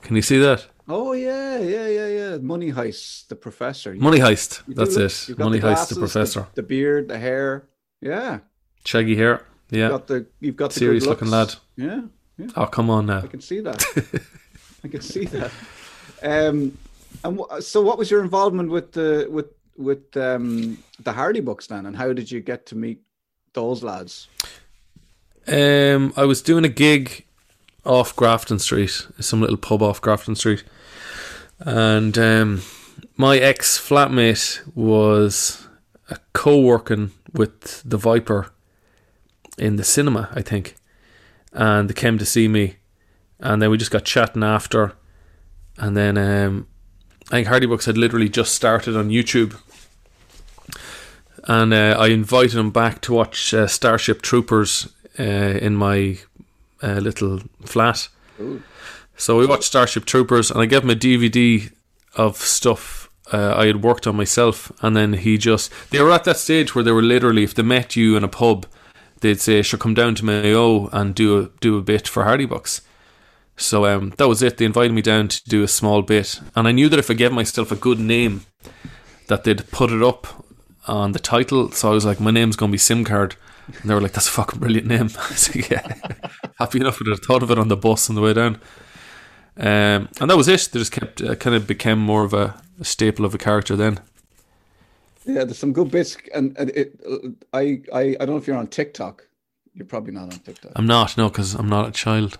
Can 0.01 0.15
you 0.15 0.21
see 0.21 0.39
that? 0.39 0.65
oh 0.87 1.11
yeah, 1.13 1.59
yeah, 1.59 1.87
yeah, 1.87 2.07
yeah. 2.07 2.37
Money 2.37 2.71
Heist, 2.71 3.27
the 3.27 3.35
professor. 3.35 3.93
You- 3.93 4.01
Money 4.01 4.19
Heist. 4.19 4.63
That's 4.67 4.95
look- 4.95 5.11
it. 5.11 5.29
you've 5.29 5.37
got 5.37 5.43
Money 5.45 5.59
Heist, 5.59 5.89
the 5.89 5.95
professor. 5.95 6.47
the, 6.55 6.63
beard, 6.63 7.07
the 7.09 7.19
hair. 7.19 7.67
Yeah, 8.01 8.39
Shaggy 8.85 9.15
hair. 9.15 9.45
you've 9.69 9.79
Yeah. 9.81 9.89
got 9.89 10.07
the 10.07 10.25
you've 10.39 10.55
got 10.55 10.71
the 10.71 10.79
Serious 10.79 11.03
good 11.03 11.09
looking 11.11 11.29
lad. 11.29 11.55
Yeah, 11.75 12.01
yeah, 12.37 12.47
Oh, 12.55 12.65
come 12.65 12.89
on 12.89 13.05
now. 13.07 13.21
I 13.23 13.27
can 13.27 13.41
see 13.41 13.59
that. 13.59 13.83
I 14.83 14.87
can 14.87 15.01
see 15.01 15.25
that. 15.25 15.51
Um, 16.23 16.77
and 17.23 17.39
wh- 17.39 17.59
so, 17.59 17.81
what 17.81 17.97
was 17.97 18.09
your 18.09 18.23
involvement 18.23 18.69
with 18.69 18.93
the 18.93 19.27
with 19.29 19.47
with 19.77 20.15
um, 20.17 20.77
the 21.03 21.11
Hardy 21.11 21.41
Bucks 21.41 21.67
then, 21.67 21.85
and 21.85 21.95
how 21.95 22.13
did 22.13 22.31
you 22.31 22.39
get 22.41 22.65
to 22.67 22.75
meet 22.75 23.01
those 23.53 23.83
lads? 23.83 24.27
Um, 25.47 26.13
I 26.15 26.25
was 26.25 26.41
doing 26.41 26.65
a 26.65 26.69
gig 26.69 27.25
off 27.85 28.15
Grafton 28.15 28.59
Street, 28.59 29.07
some 29.19 29.41
little 29.41 29.57
pub 29.57 29.81
off 29.81 30.01
Grafton 30.01 30.35
Street, 30.35 30.63
and 31.59 32.17
um, 32.17 32.61
my 33.17 33.37
ex 33.37 33.79
flatmate 33.79 34.61
was 34.75 35.67
co-working 36.33 37.11
with 37.33 37.81
the 37.83 37.97
Viper 37.97 38.51
in 39.57 39.75
the 39.75 39.83
cinema, 39.83 40.29
I 40.33 40.41
think, 40.41 40.75
and 41.51 41.89
they 41.89 41.93
came 41.93 42.17
to 42.17 42.25
see 42.25 42.47
me, 42.47 42.75
and 43.39 43.61
then 43.61 43.69
we 43.69 43.77
just 43.77 43.91
got 43.91 44.05
chatting 44.05 44.43
after, 44.43 44.93
and 45.77 45.97
then 45.97 46.17
um, 46.17 46.67
I 47.27 47.37
think 47.37 47.47
Hardy 47.47 47.65
Bucks 47.65 47.85
had 47.85 47.97
literally 47.97 48.29
just 48.29 48.53
started 48.53 48.95
on 48.95 49.09
YouTube. 49.09 49.59
And 51.45 51.73
uh, 51.73 51.95
I 51.97 52.07
invited 52.07 52.57
him 52.57 52.71
back 52.71 53.01
to 53.01 53.13
watch 53.13 53.53
uh, 53.53 53.67
Starship 53.67 54.21
Troopers 54.21 54.89
uh, 55.19 55.23
in 55.23 55.75
my 55.75 56.17
uh, 56.81 56.99
little 56.99 57.41
flat. 57.65 58.09
So 59.17 59.37
we 59.37 59.45
watched 59.45 59.65
Starship 59.65 60.05
Troopers, 60.05 60.49
and 60.49 60.61
I 60.61 60.65
gave 60.65 60.83
him 60.83 60.89
a 60.89 60.95
DVD 60.95 61.71
of 62.15 62.37
stuff 62.37 63.09
uh, 63.31 63.53
I 63.55 63.67
had 63.67 63.83
worked 63.83 64.07
on 64.07 64.15
myself. 64.15 64.71
And 64.81 64.95
then 64.95 65.13
he 65.13 65.37
just 65.37 65.71
they 65.91 66.01
were 66.01 66.11
at 66.11 66.23
that 66.23 66.37
stage 66.37 66.73
where 66.73 66.83
they 66.83 66.91
were 66.91 67.01
literally, 67.01 67.43
if 67.43 67.53
they 67.53 67.63
met 67.63 67.95
you 67.95 68.15
in 68.17 68.23
a 68.23 68.27
pub, 68.27 68.65
they'd 69.21 69.41
say, 69.41 69.61
"Should 69.61 69.79
come 69.79 69.93
down 69.93 70.15
to 70.15 70.25
Mayo 70.25 70.87
and 70.87 71.13
do 71.13 71.39
a 71.39 71.49
do 71.59 71.77
a 71.77 71.81
bit 71.81 72.07
for 72.07 72.23
Hardy 72.23 72.45
Bucks." 72.45 72.81
So 73.57 73.85
um, 73.85 74.13
that 74.17 74.27
was 74.27 74.41
it. 74.41 74.57
They 74.57 74.65
invited 74.65 74.93
me 74.93 75.01
down 75.01 75.27
to 75.27 75.49
do 75.49 75.63
a 75.63 75.67
small 75.67 76.01
bit, 76.01 76.39
and 76.55 76.67
I 76.67 76.71
knew 76.71 76.89
that 76.89 76.99
if 76.99 77.11
I 77.11 77.13
gave 77.13 77.31
myself 77.31 77.71
a 77.71 77.75
good 77.75 77.99
name, 77.99 78.45
that 79.27 79.43
they'd 79.43 79.69
put 79.69 79.91
it 79.91 80.01
up 80.01 80.45
on 80.87 81.11
the 81.11 81.19
title. 81.19 81.71
So 81.71 81.89
I 81.89 81.93
was 81.93 82.05
like, 82.05 82.19
"My 82.19 82.31
name's 82.31 82.55
gonna 82.55 82.71
be 82.71 82.77
Sim 82.77 83.03
Card," 83.03 83.35
and 83.67 83.89
they 83.89 83.93
were 83.93 84.01
like, 84.01 84.13
"That's 84.13 84.27
a 84.27 84.31
fucking 84.31 84.59
brilliant 84.59 84.87
name." 84.87 85.09
I 85.17 85.29
was 85.29 85.55
like, 85.55 85.69
"Yeah." 85.69 85.95
Happy 86.59 86.79
enough 86.79 86.99
with 86.99 87.07
it. 87.07 87.19
I 87.21 87.25
thought 87.25 87.43
of 87.43 87.51
it 87.51 87.59
on 87.59 87.67
the 87.67 87.77
bus 87.77 88.09
on 88.09 88.15
the 88.15 88.21
way 88.21 88.33
down. 88.33 88.59
Um, 89.57 90.09
and 90.21 90.29
that 90.29 90.37
was 90.37 90.47
it. 90.47 90.69
They 90.71 90.79
just 90.79 90.91
kept 90.91 91.21
uh, 91.21 91.35
kind 91.35 91.55
of 91.55 91.67
became 91.67 91.99
more 91.99 92.23
of 92.23 92.33
a, 92.33 92.61
a 92.79 92.85
staple 92.85 93.25
of 93.25 93.33
a 93.33 93.37
character 93.37 93.75
then. 93.75 93.99
Yeah, 95.25 95.43
there's 95.43 95.57
some 95.59 95.73
good 95.73 95.91
bits, 95.91 96.17
and, 96.33 96.57
and 96.57 96.69
it. 96.71 96.99
I, 97.53 97.81
I 97.93 98.01
I 98.19 98.25
don't 98.25 98.29
know 98.29 98.37
if 98.37 98.47
you're 98.47 98.55
on 98.55 98.67
TikTok. 98.67 99.27
You're 99.73 99.85
probably 99.85 100.13
not 100.13 100.23
on 100.23 100.39
TikTok. 100.39 100.71
I'm 100.75 100.87
not 100.87 101.17
no, 101.17 101.29
because 101.29 101.55
I'm 101.55 101.69
not 101.69 101.87
a 101.87 101.91
child. 101.91 102.37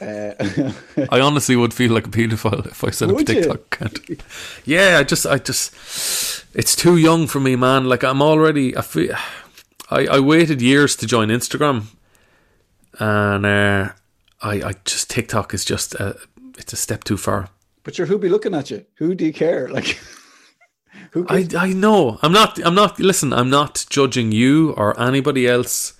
Uh, 0.00 0.72
I 1.10 1.20
honestly 1.20 1.56
would 1.56 1.74
feel 1.74 1.92
like 1.92 2.06
a 2.06 2.10
paedophile 2.10 2.66
if 2.66 2.82
I 2.84 2.90
set 2.90 3.08
up 3.08 3.12
a 3.12 3.16
Would? 3.16 3.26
TikTok 3.26 3.60
account. 3.74 4.22
Yeah, 4.64 4.98
I 4.98 5.04
just, 5.04 5.26
I 5.26 5.38
just, 5.38 5.74
it's 6.54 6.74
too 6.74 6.96
young 6.96 7.26
for 7.26 7.40
me, 7.40 7.56
man. 7.56 7.84
Like 7.84 8.02
I'm 8.02 8.22
already, 8.22 8.76
I 8.76 8.82
feel, 8.82 9.14
I, 9.90 10.06
I 10.06 10.20
waited 10.20 10.62
years 10.62 10.96
to 10.96 11.06
join 11.06 11.28
Instagram, 11.28 11.84
and 12.98 13.44
uh, 13.44 13.88
I, 14.40 14.52
I 14.62 14.72
just 14.84 15.10
TikTok 15.10 15.52
is 15.52 15.64
just, 15.64 15.94
a, 15.96 16.16
it's 16.56 16.72
a 16.72 16.76
step 16.76 17.04
too 17.04 17.16
far. 17.16 17.48
but 17.84 17.98
you're 17.98 18.06
who 18.06 18.18
be 18.18 18.28
looking 18.28 18.54
at 18.54 18.70
you? 18.70 18.84
Who 18.96 19.14
do 19.14 19.24
you 19.24 19.32
care? 19.32 19.68
Like, 19.68 19.98
who? 21.12 21.26
I, 21.28 21.46
I 21.58 21.72
know. 21.72 22.18
I'm 22.22 22.32
not. 22.32 22.58
I'm 22.64 22.74
not. 22.74 22.98
Listen, 22.98 23.32
I'm 23.32 23.50
not 23.50 23.84
judging 23.90 24.32
you 24.32 24.72
or 24.72 24.98
anybody 25.00 25.46
else 25.46 25.94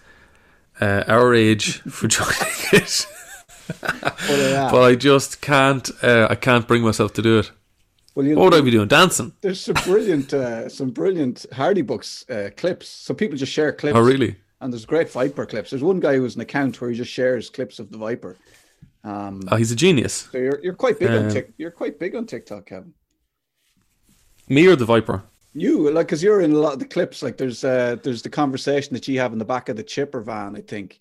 uh, 0.80 1.05
our 1.07 1.34
age 1.34 1.80
for 1.80 2.09
joining 2.16 2.55
it. 2.72 3.07
But 3.81 4.83
I 4.83 4.95
just 4.95 5.41
can't. 5.41 5.91
Uh, 6.03 6.27
I 6.31 6.35
can't 6.35 6.66
bring 6.68 6.83
myself 6.83 7.12
to 7.14 7.23
do 7.23 7.39
it. 7.41 7.51
well, 8.14 8.27
you, 8.27 8.37
What 8.37 8.53
would 8.53 8.61
I 8.61 8.64
be 8.64 8.71
doing? 8.71 8.89
Dancing? 8.89 9.33
there's 9.41 9.61
some 9.61 9.75
brilliant, 9.85 10.33
uh, 10.35 10.68
some 10.68 10.91
brilliant 10.91 11.47
Hardy 11.53 11.83
Bucks 11.83 12.25
uh, 12.31 12.51
clips. 12.57 12.89
So 12.89 13.14
people 13.14 13.37
just 13.39 13.53
share 13.53 13.73
clips. 13.73 13.97
Oh, 13.97 14.01
really? 14.03 14.37
And 14.61 14.73
there's 14.73 14.85
great 14.87 15.11
Viper 15.11 15.47
clips. 15.47 15.71
There's 15.71 15.83
one 15.83 16.01
guy 16.01 16.16
who 16.16 16.23
has 16.25 16.35
an 16.35 16.43
account 16.43 16.81
where 16.81 16.91
he 16.91 16.97
just 16.97 17.11
shares 17.11 17.49
clips 17.51 17.79
of 17.79 17.91
the 17.91 17.99
Viper. 17.99 18.37
Um, 19.05 19.41
Oh, 19.49 19.57
he's 19.57 19.73
a 19.73 19.77
genius. 19.77 20.29
so 20.31 20.37
you're 20.39 20.61
you're 20.62 20.75
quite 20.75 20.99
big 20.99 21.09
on 21.11 21.25
Um, 21.25 21.31
Tik. 21.31 21.53
You're 21.57 21.71
quite 21.71 21.99
big 21.99 22.14
on 22.14 22.27
TikTok, 22.27 22.66
Kevin. 22.66 22.93
Me 24.49 24.66
or 24.66 24.77
the 24.77 24.85
Viper? 24.85 25.23
You 25.55 25.91
like 25.91 26.07
because 26.07 26.23
you're 26.23 26.43
in 26.43 26.53
a 26.53 26.59
lot 26.59 26.75
of 26.75 26.79
the 26.79 26.85
clips. 26.85 27.23
Like 27.23 27.37
there's 27.39 27.64
uh 27.64 27.97
there's 28.03 28.23
the 28.23 28.29
conversation 28.31 28.93
that 28.95 29.09
you 29.09 29.18
have 29.18 29.33
in 29.33 29.39
the 29.39 29.45
back 29.45 29.68
of 29.68 29.77
the 29.77 29.83
chipper 29.83 30.21
van. 30.21 30.55
I 30.57 30.61
think. 30.61 31.01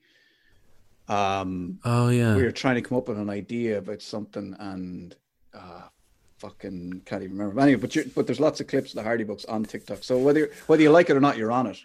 Um, 1.09 1.79
Oh 1.83 2.09
yeah. 2.09 2.35
we 2.35 2.43
were 2.43 2.51
trying 2.51 2.75
to 2.75 2.81
come 2.81 2.97
up 2.97 3.07
with 3.07 3.17
an 3.17 3.29
idea 3.29 3.79
about 3.79 4.01
something 4.01 4.55
and 4.59 5.15
uh 5.53 5.81
fucking 6.37 7.01
can't 7.05 7.23
even 7.23 7.37
remember. 7.37 7.59
Anyway 7.61 7.81
but 7.81 7.95
but 8.15 8.27
there's 8.27 8.39
lots 8.39 8.61
of 8.61 8.67
clips 8.67 8.91
of 8.91 8.95
the 8.97 9.03
Hardy 9.03 9.23
Bucks 9.23 9.45
on 9.45 9.63
tiktok. 9.65 10.03
So 10.03 10.17
whether 10.17 10.39
you 10.41 10.49
whether 10.67 10.81
you 10.83 10.91
like 10.91 11.09
it 11.09 11.17
or 11.17 11.19
not 11.19 11.37
you're 11.37 11.51
on 11.51 11.67
it. 11.67 11.79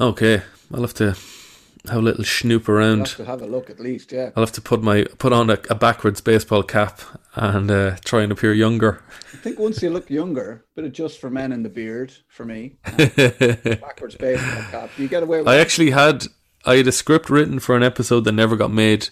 Okay, 0.00 0.42
I'll 0.72 0.80
have 0.80 0.94
to 0.94 1.16
have 1.86 1.98
a 1.98 2.02
little 2.02 2.24
snoop 2.24 2.68
around. 2.68 3.08
have 3.08 3.16
to 3.16 3.24
have 3.24 3.42
a 3.42 3.46
look 3.46 3.70
at 3.70 3.78
least 3.80 4.12
yeah. 4.12 4.30
I'll 4.36 4.42
have 4.42 4.52
to 4.52 4.60
put 4.60 4.82
my 4.82 5.04
put 5.18 5.32
on 5.32 5.48
a, 5.50 5.58
a 5.70 5.74
backwards 5.74 6.20
baseball 6.20 6.62
cap 6.62 7.00
and 7.34 7.70
uh, 7.70 7.96
try 8.04 8.22
and 8.22 8.32
appear 8.32 8.52
younger. 8.52 9.00
i 9.32 9.36
think 9.36 9.58
once 9.58 9.80
you 9.82 9.90
look 9.90 10.10
younger 10.10 10.64
bit 10.74 10.84
of 10.84 10.92
just 10.92 11.20
for 11.20 11.30
men 11.30 11.52
in 11.52 11.62
the 11.62 11.68
beard 11.68 12.12
for 12.28 12.44
me. 12.44 12.78
Backwards 12.84 14.16
baseball 14.16 14.62
cap. 14.70 14.90
You 14.98 15.08
get 15.08 15.22
away 15.22 15.38
with 15.38 15.48
I 15.48 15.58
actually 15.58 15.90
had 15.90 16.26
I 16.68 16.76
had 16.76 16.86
a 16.86 16.92
script 16.92 17.30
written 17.30 17.60
for 17.60 17.74
an 17.74 17.82
episode 17.82 18.24
that 18.24 18.32
never 18.32 18.54
got 18.54 18.70
made. 18.70 19.08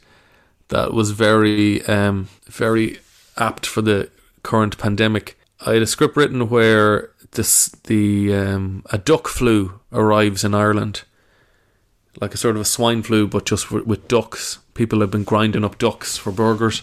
That 0.69 0.93
was 0.93 1.13
very 1.13 1.83
um, 1.87 2.29
very 2.45 2.99
apt 3.39 3.65
for 3.65 3.81
the 3.81 4.11
current 4.43 4.77
pandemic. 4.77 5.39
I 5.65 5.73
had 5.73 5.83
a 5.83 5.87
script 5.87 6.19
written 6.19 6.51
where 6.51 7.13
this 7.31 7.69
the 7.85 8.35
um, 8.35 8.85
a 8.91 8.99
duck 8.99 9.27
flu 9.27 9.81
arrives 9.91 10.45
in 10.45 10.55
Ireland, 10.55 11.05
like 12.21 12.35
a 12.35 12.37
sort 12.37 12.57
of 12.57 12.61
a 12.61 12.67
swine 12.67 13.03
flu, 13.03 13.27
but 13.27 13.47
just 13.47 13.71
with, 13.71 14.07
ducks. 14.07 14.59
People 14.75 15.01
have 15.01 15.11
been 15.11 15.25
grinding 15.25 15.65
up 15.65 15.79
ducks 15.79 16.19
for 16.19 16.33
burgers. 16.33 16.83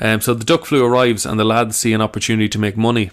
Um, 0.00 0.22
so 0.22 0.32
the 0.32 0.46
duck 0.46 0.64
flu 0.64 0.82
arrives, 0.82 1.26
and 1.26 1.38
the 1.38 1.44
lads 1.44 1.76
see 1.76 1.92
an 1.92 2.00
opportunity 2.00 2.48
to 2.48 2.58
make 2.58 2.78
money. 2.78 3.10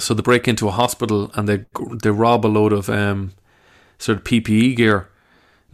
So 0.00 0.12
they 0.12 0.22
break 0.22 0.48
into 0.48 0.66
a 0.66 0.72
hospital 0.72 1.30
and 1.34 1.48
they 1.48 1.66
they 2.02 2.10
rob 2.10 2.44
a 2.44 2.48
load 2.48 2.72
of 2.72 2.90
um, 2.90 3.30
sort 3.96 4.18
of 4.18 4.24
PPE 4.24 4.74
gear. 4.74 5.08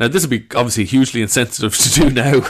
Now 0.00 0.08
this 0.08 0.26
would 0.26 0.30
be 0.30 0.46
obviously 0.56 0.86
hugely 0.86 1.20
insensitive 1.20 1.76
to 1.76 1.90
do 1.90 2.10
now, 2.10 2.46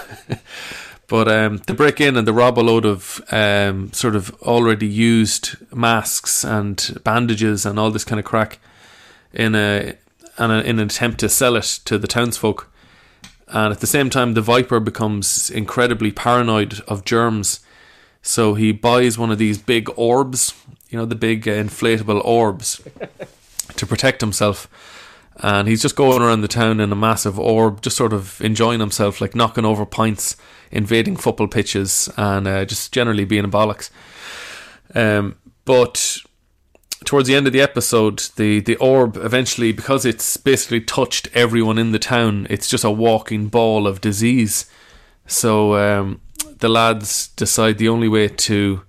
but 1.09 1.26
um, 1.26 1.57
they 1.66 1.74
break 1.74 2.01
in 2.01 2.16
and 2.16 2.26
they 2.26 2.30
rob 2.30 2.57
a 2.57 2.62
load 2.62 2.86
of 2.86 3.20
um, 3.32 3.92
sort 3.92 4.14
of 4.14 4.32
already 4.42 4.86
used 4.86 5.57
masks 5.74 6.44
and 6.44 7.01
bandages 7.03 7.66
and 7.66 7.76
all 7.76 7.90
this 7.90 8.05
kind 8.05 8.20
of 8.20 8.24
crack 8.24 8.61
in 9.32 9.57
a, 9.57 9.96
in, 10.38 10.51
a, 10.53 10.61
in 10.61 10.78
an 10.78 10.86
attempt 10.86 11.18
to 11.20 11.28
sell 11.28 11.57
it 11.57 11.80
to 11.86 11.98
the 11.98 12.07
townsfolk. 12.07 12.70
And 13.48 13.72
at 13.72 13.80
the 13.80 13.86
same 13.88 14.11
time, 14.11 14.34
the 14.34 14.42
Viper 14.42 14.78
becomes 14.78 15.51
incredibly 15.51 16.12
paranoid 16.12 16.80
of 16.86 17.05
germs. 17.05 17.59
So 18.22 18.55
he 18.55 18.70
buys 18.70 19.18
one 19.18 19.32
of 19.32 19.38
these 19.38 19.59
big 19.59 19.90
orbs, 19.96 20.55
you 20.88 20.96
know, 20.96 21.05
the 21.05 21.16
big 21.16 21.48
uh, 21.48 21.53
inflatable 21.53 22.24
orbs, 22.24 22.80
to 23.76 23.86
protect 23.86 24.20
himself. 24.20 24.68
And 25.43 25.68
he's 25.68 25.80
just 25.80 25.97
going 25.97 26.20
around 26.20 26.43
the 26.43 26.49
town 26.49 26.80
in 26.80 26.93
a 26.93 26.97
massive 26.97 27.38
orb, 27.38 27.80
just 27.80 27.97
sort 27.97 28.12
of 28.12 28.41
enjoying 28.43 28.80
himself, 28.80 29.20
like 29.20 29.34
knocking 29.34 29.64
over 29.64 29.86
pints, 29.86 30.36
invading 30.70 31.16
football 31.16 31.49
pitches, 31.49 32.11
and 32.16 32.47
uh, 32.47 32.64
just 32.66 32.93
generally 32.93 33.24
being 33.24 33.45
a 33.45 33.49
bollocks. 33.49 33.91
Um, 34.95 35.36
but 35.64 36.18
towards 37.05 37.26
the 37.26 37.34
end 37.34 37.47
of 37.47 37.55
the 37.55 37.61
episode, 37.62 38.18
the, 38.36 38.61
the 38.61 38.76
orb 38.76 39.16
eventually, 39.16 39.72
because 39.72 40.05
it's 40.05 40.36
basically 40.36 40.82
touched 40.82 41.28
everyone 41.32 41.78
in 41.78 41.93
the 41.93 41.99
town, 41.99 42.47
it's 42.51 42.68
just 42.68 42.84
a 42.84 42.91
walking 42.91 43.49
ball 43.49 43.86
of 43.86 44.03
disease. 44.03 44.70
So 45.26 45.76
um, 45.76 46.20
the 46.59 46.68
lads 46.68 47.28
decide 47.28 47.78
the 47.78 47.88
only 47.88 48.09
way 48.09 48.28
to 48.28 48.82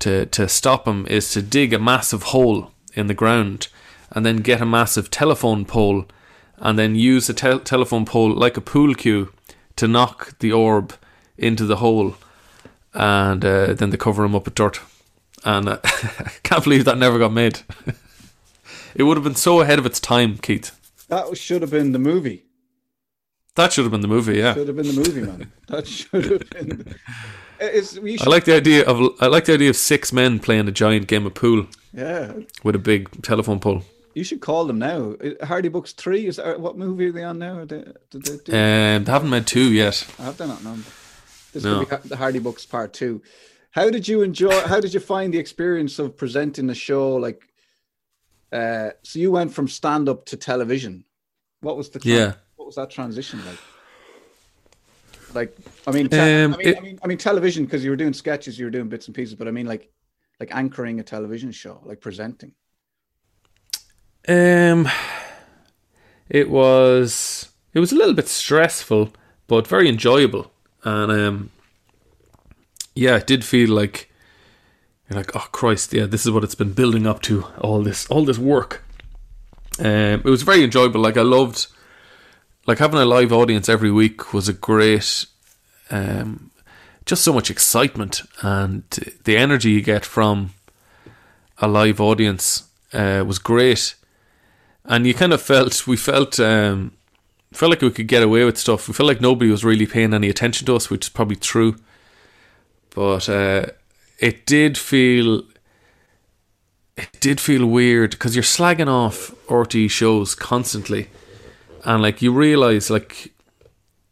to 0.00 0.26
to 0.26 0.48
stop 0.48 0.86
him 0.86 1.06
is 1.08 1.32
to 1.32 1.42
dig 1.42 1.72
a 1.72 1.78
massive 1.78 2.24
hole 2.24 2.70
in 2.94 3.08
the 3.08 3.14
ground 3.14 3.66
and 4.10 4.24
then 4.24 4.38
get 4.38 4.60
a 4.60 4.66
massive 4.66 5.10
telephone 5.10 5.64
pole 5.64 6.06
and 6.58 6.78
then 6.78 6.94
use 6.94 7.28
a 7.28 7.34
tel- 7.34 7.60
telephone 7.60 8.04
pole 8.04 8.32
like 8.32 8.56
a 8.56 8.60
pool 8.60 8.94
cue 8.94 9.32
to 9.76 9.86
knock 9.86 10.38
the 10.40 10.52
orb 10.52 10.94
into 11.36 11.64
the 11.64 11.76
hole 11.76 12.16
and 12.94 13.44
uh, 13.44 13.74
then 13.74 13.90
they 13.90 13.96
cover 13.96 14.24
him 14.24 14.34
up 14.34 14.44
with 14.44 14.54
dirt. 14.54 14.80
And 15.44 15.68
uh, 15.68 15.78
I 15.84 16.32
can't 16.42 16.64
believe 16.64 16.84
that 16.84 16.98
never 16.98 17.18
got 17.18 17.32
made. 17.32 17.60
It 18.94 19.04
would 19.04 19.16
have 19.16 19.22
been 19.22 19.36
so 19.36 19.60
ahead 19.60 19.78
of 19.78 19.86
its 19.86 20.00
time 20.00 20.38
Keith. 20.38 20.72
That 21.08 21.36
should 21.36 21.62
have 21.62 21.70
been 21.70 21.92
the 21.92 22.00
movie. 22.00 22.46
That 23.54 23.72
should 23.72 23.84
have 23.84 23.92
been 23.92 24.00
the 24.00 24.08
movie 24.08 24.38
yeah. 24.38 24.54
Should 24.54 24.66
have 24.66 24.76
been 24.76 24.88
the 24.88 24.92
movie 24.92 25.20
man. 25.20 25.52
That 25.68 25.86
should 25.86 26.24
have 26.24 26.50
been 26.50 26.94
we 28.02 28.18
I 28.18 28.24
like 28.24 28.44
the 28.44 28.54
idea 28.54 28.84
of 28.84 29.14
I 29.20 29.26
like 29.26 29.44
the 29.44 29.54
idea 29.54 29.70
of 29.70 29.76
six 29.76 30.12
men 30.12 30.38
playing 30.38 30.68
a 30.68 30.72
giant 30.72 31.06
game 31.06 31.26
of 31.26 31.34
pool 31.34 31.66
yeah, 31.92 32.32
with 32.62 32.74
a 32.74 32.78
big 32.78 33.22
telephone 33.22 33.60
pole. 33.60 33.82
You 34.18 34.24
should 34.24 34.40
call 34.40 34.64
them 34.64 34.80
now. 34.80 35.14
Uh, 35.22 35.46
Hardy 35.46 35.68
Bucks 35.68 35.92
three 35.92 36.26
is 36.26 36.36
that, 36.38 36.58
what 36.58 36.76
movie 36.76 37.06
are 37.06 37.12
they 37.12 37.22
on 37.22 37.38
now? 37.38 37.64
They, 37.64 37.84
did 38.10 38.22
they 38.24 38.36
do? 38.44 38.52
Um, 38.52 39.04
they 39.04 39.12
haven't 39.12 39.30
made 39.30 39.46
two 39.46 39.72
yet. 39.72 40.04
I 40.18 40.22
have 40.24 40.36
they 40.36 40.48
not 40.48 40.64
known. 40.64 40.82
This 41.52 41.62
No. 41.62 41.84
could 41.84 42.02
be 42.02 42.08
the 42.08 42.16
Hardy 42.16 42.40
Bucks 42.40 42.66
part 42.66 42.92
two. 42.92 43.22
How 43.70 43.90
did 43.90 44.08
you 44.08 44.22
enjoy? 44.22 44.50
How 44.66 44.80
did 44.80 44.92
you 44.92 44.98
find 44.98 45.32
the 45.32 45.38
experience 45.38 46.00
of 46.00 46.16
presenting 46.16 46.66
the 46.66 46.74
show? 46.74 47.14
Like, 47.14 47.44
uh, 48.52 48.90
so 49.04 49.20
you 49.20 49.30
went 49.30 49.52
from 49.54 49.68
stand 49.68 50.08
up 50.08 50.26
to 50.26 50.36
television. 50.36 51.04
What 51.60 51.76
was 51.76 51.90
the 51.90 52.00
tran- 52.00 52.04
Yeah. 52.16 52.32
What 52.56 52.66
was 52.66 52.74
that 52.74 52.90
transition 52.90 53.38
like? 53.46 53.58
Like, 55.32 55.56
I 55.86 55.92
mean, 55.92 56.08
te- 56.08 56.18
Um, 56.18 56.54
I 56.54 56.56
mean, 56.56 56.66
it- 56.66 56.76
I 56.76 56.80
mean, 56.80 56.98
I 57.04 57.06
mean, 57.06 57.18
television 57.18 57.66
because 57.66 57.84
you 57.84 57.90
were 57.90 57.96
doing 57.96 58.14
sketches, 58.14 58.58
you 58.58 58.64
were 58.64 58.72
doing 58.72 58.88
bits 58.88 59.06
and 59.06 59.14
pieces, 59.14 59.36
but 59.36 59.46
I 59.46 59.52
mean, 59.52 59.66
like, 59.66 59.92
like 60.40 60.52
anchoring 60.52 60.98
a 60.98 61.04
television 61.04 61.52
show, 61.52 61.80
like 61.84 62.00
presenting. 62.00 62.52
Um, 64.28 64.86
it 66.28 66.50
was 66.50 67.48
it 67.72 67.80
was 67.80 67.92
a 67.92 67.96
little 67.96 68.14
bit 68.14 68.28
stressful, 68.28 69.12
but 69.46 69.66
very 69.66 69.88
enjoyable, 69.88 70.52
and 70.84 71.10
um, 71.10 71.50
yeah, 72.94 73.16
it 73.16 73.26
did 73.26 73.44
feel 73.44 73.70
like 73.70 74.10
you're 75.08 75.18
like, 75.18 75.34
oh 75.34 75.48
Christ, 75.50 75.94
yeah, 75.94 76.04
this 76.04 76.26
is 76.26 76.30
what 76.30 76.44
it's 76.44 76.54
been 76.54 76.74
building 76.74 77.06
up 77.06 77.22
to 77.22 77.46
all 77.58 77.82
this 77.82 78.06
all 78.08 78.26
this 78.26 78.38
work. 78.38 78.84
Um, 79.78 80.20
it 80.22 80.24
was 80.24 80.42
very 80.42 80.62
enjoyable. 80.62 81.00
Like 81.00 81.16
I 81.16 81.22
loved, 81.22 81.66
like 82.66 82.78
having 82.78 83.00
a 83.00 83.06
live 83.06 83.32
audience 83.32 83.68
every 83.68 83.90
week 83.90 84.34
was 84.34 84.48
a 84.48 84.52
great, 84.52 85.24
um, 85.90 86.50
just 87.06 87.24
so 87.24 87.32
much 87.32 87.50
excitement 87.50 88.22
and 88.42 88.82
the 89.24 89.38
energy 89.38 89.70
you 89.70 89.80
get 89.80 90.04
from 90.04 90.50
a 91.58 91.68
live 91.68 92.00
audience 92.00 92.64
uh, 92.92 93.24
was 93.26 93.38
great 93.38 93.94
and 94.88 95.06
you 95.06 95.14
kind 95.14 95.32
of 95.32 95.42
felt 95.42 95.86
we 95.86 95.96
felt 95.96 96.40
um, 96.40 96.92
felt 97.52 97.70
like 97.70 97.82
we 97.82 97.90
could 97.90 98.08
get 98.08 98.22
away 98.22 98.44
with 98.44 98.56
stuff. 98.56 98.88
We 98.88 98.94
felt 98.94 99.06
like 99.06 99.20
nobody 99.20 99.50
was 99.50 99.64
really 99.64 99.86
paying 99.86 100.14
any 100.14 100.28
attention 100.28 100.66
to 100.66 100.76
us, 100.76 100.90
which 100.90 101.06
is 101.06 101.10
probably 101.10 101.36
true. 101.36 101.76
But 102.94 103.28
uh, 103.28 103.66
it 104.18 104.46
did 104.46 104.78
feel 104.78 105.42
it 106.96 107.20
did 107.20 107.38
feel 107.38 107.66
weird 107.66 108.12
because 108.12 108.34
you're 108.34 108.42
slagging 108.42 108.88
off 108.88 109.30
RTÉ 109.46 109.90
shows 109.90 110.34
constantly, 110.34 111.10
and 111.84 112.02
like 112.02 112.22
you 112.22 112.32
realize 112.32 112.90
like 112.90 113.34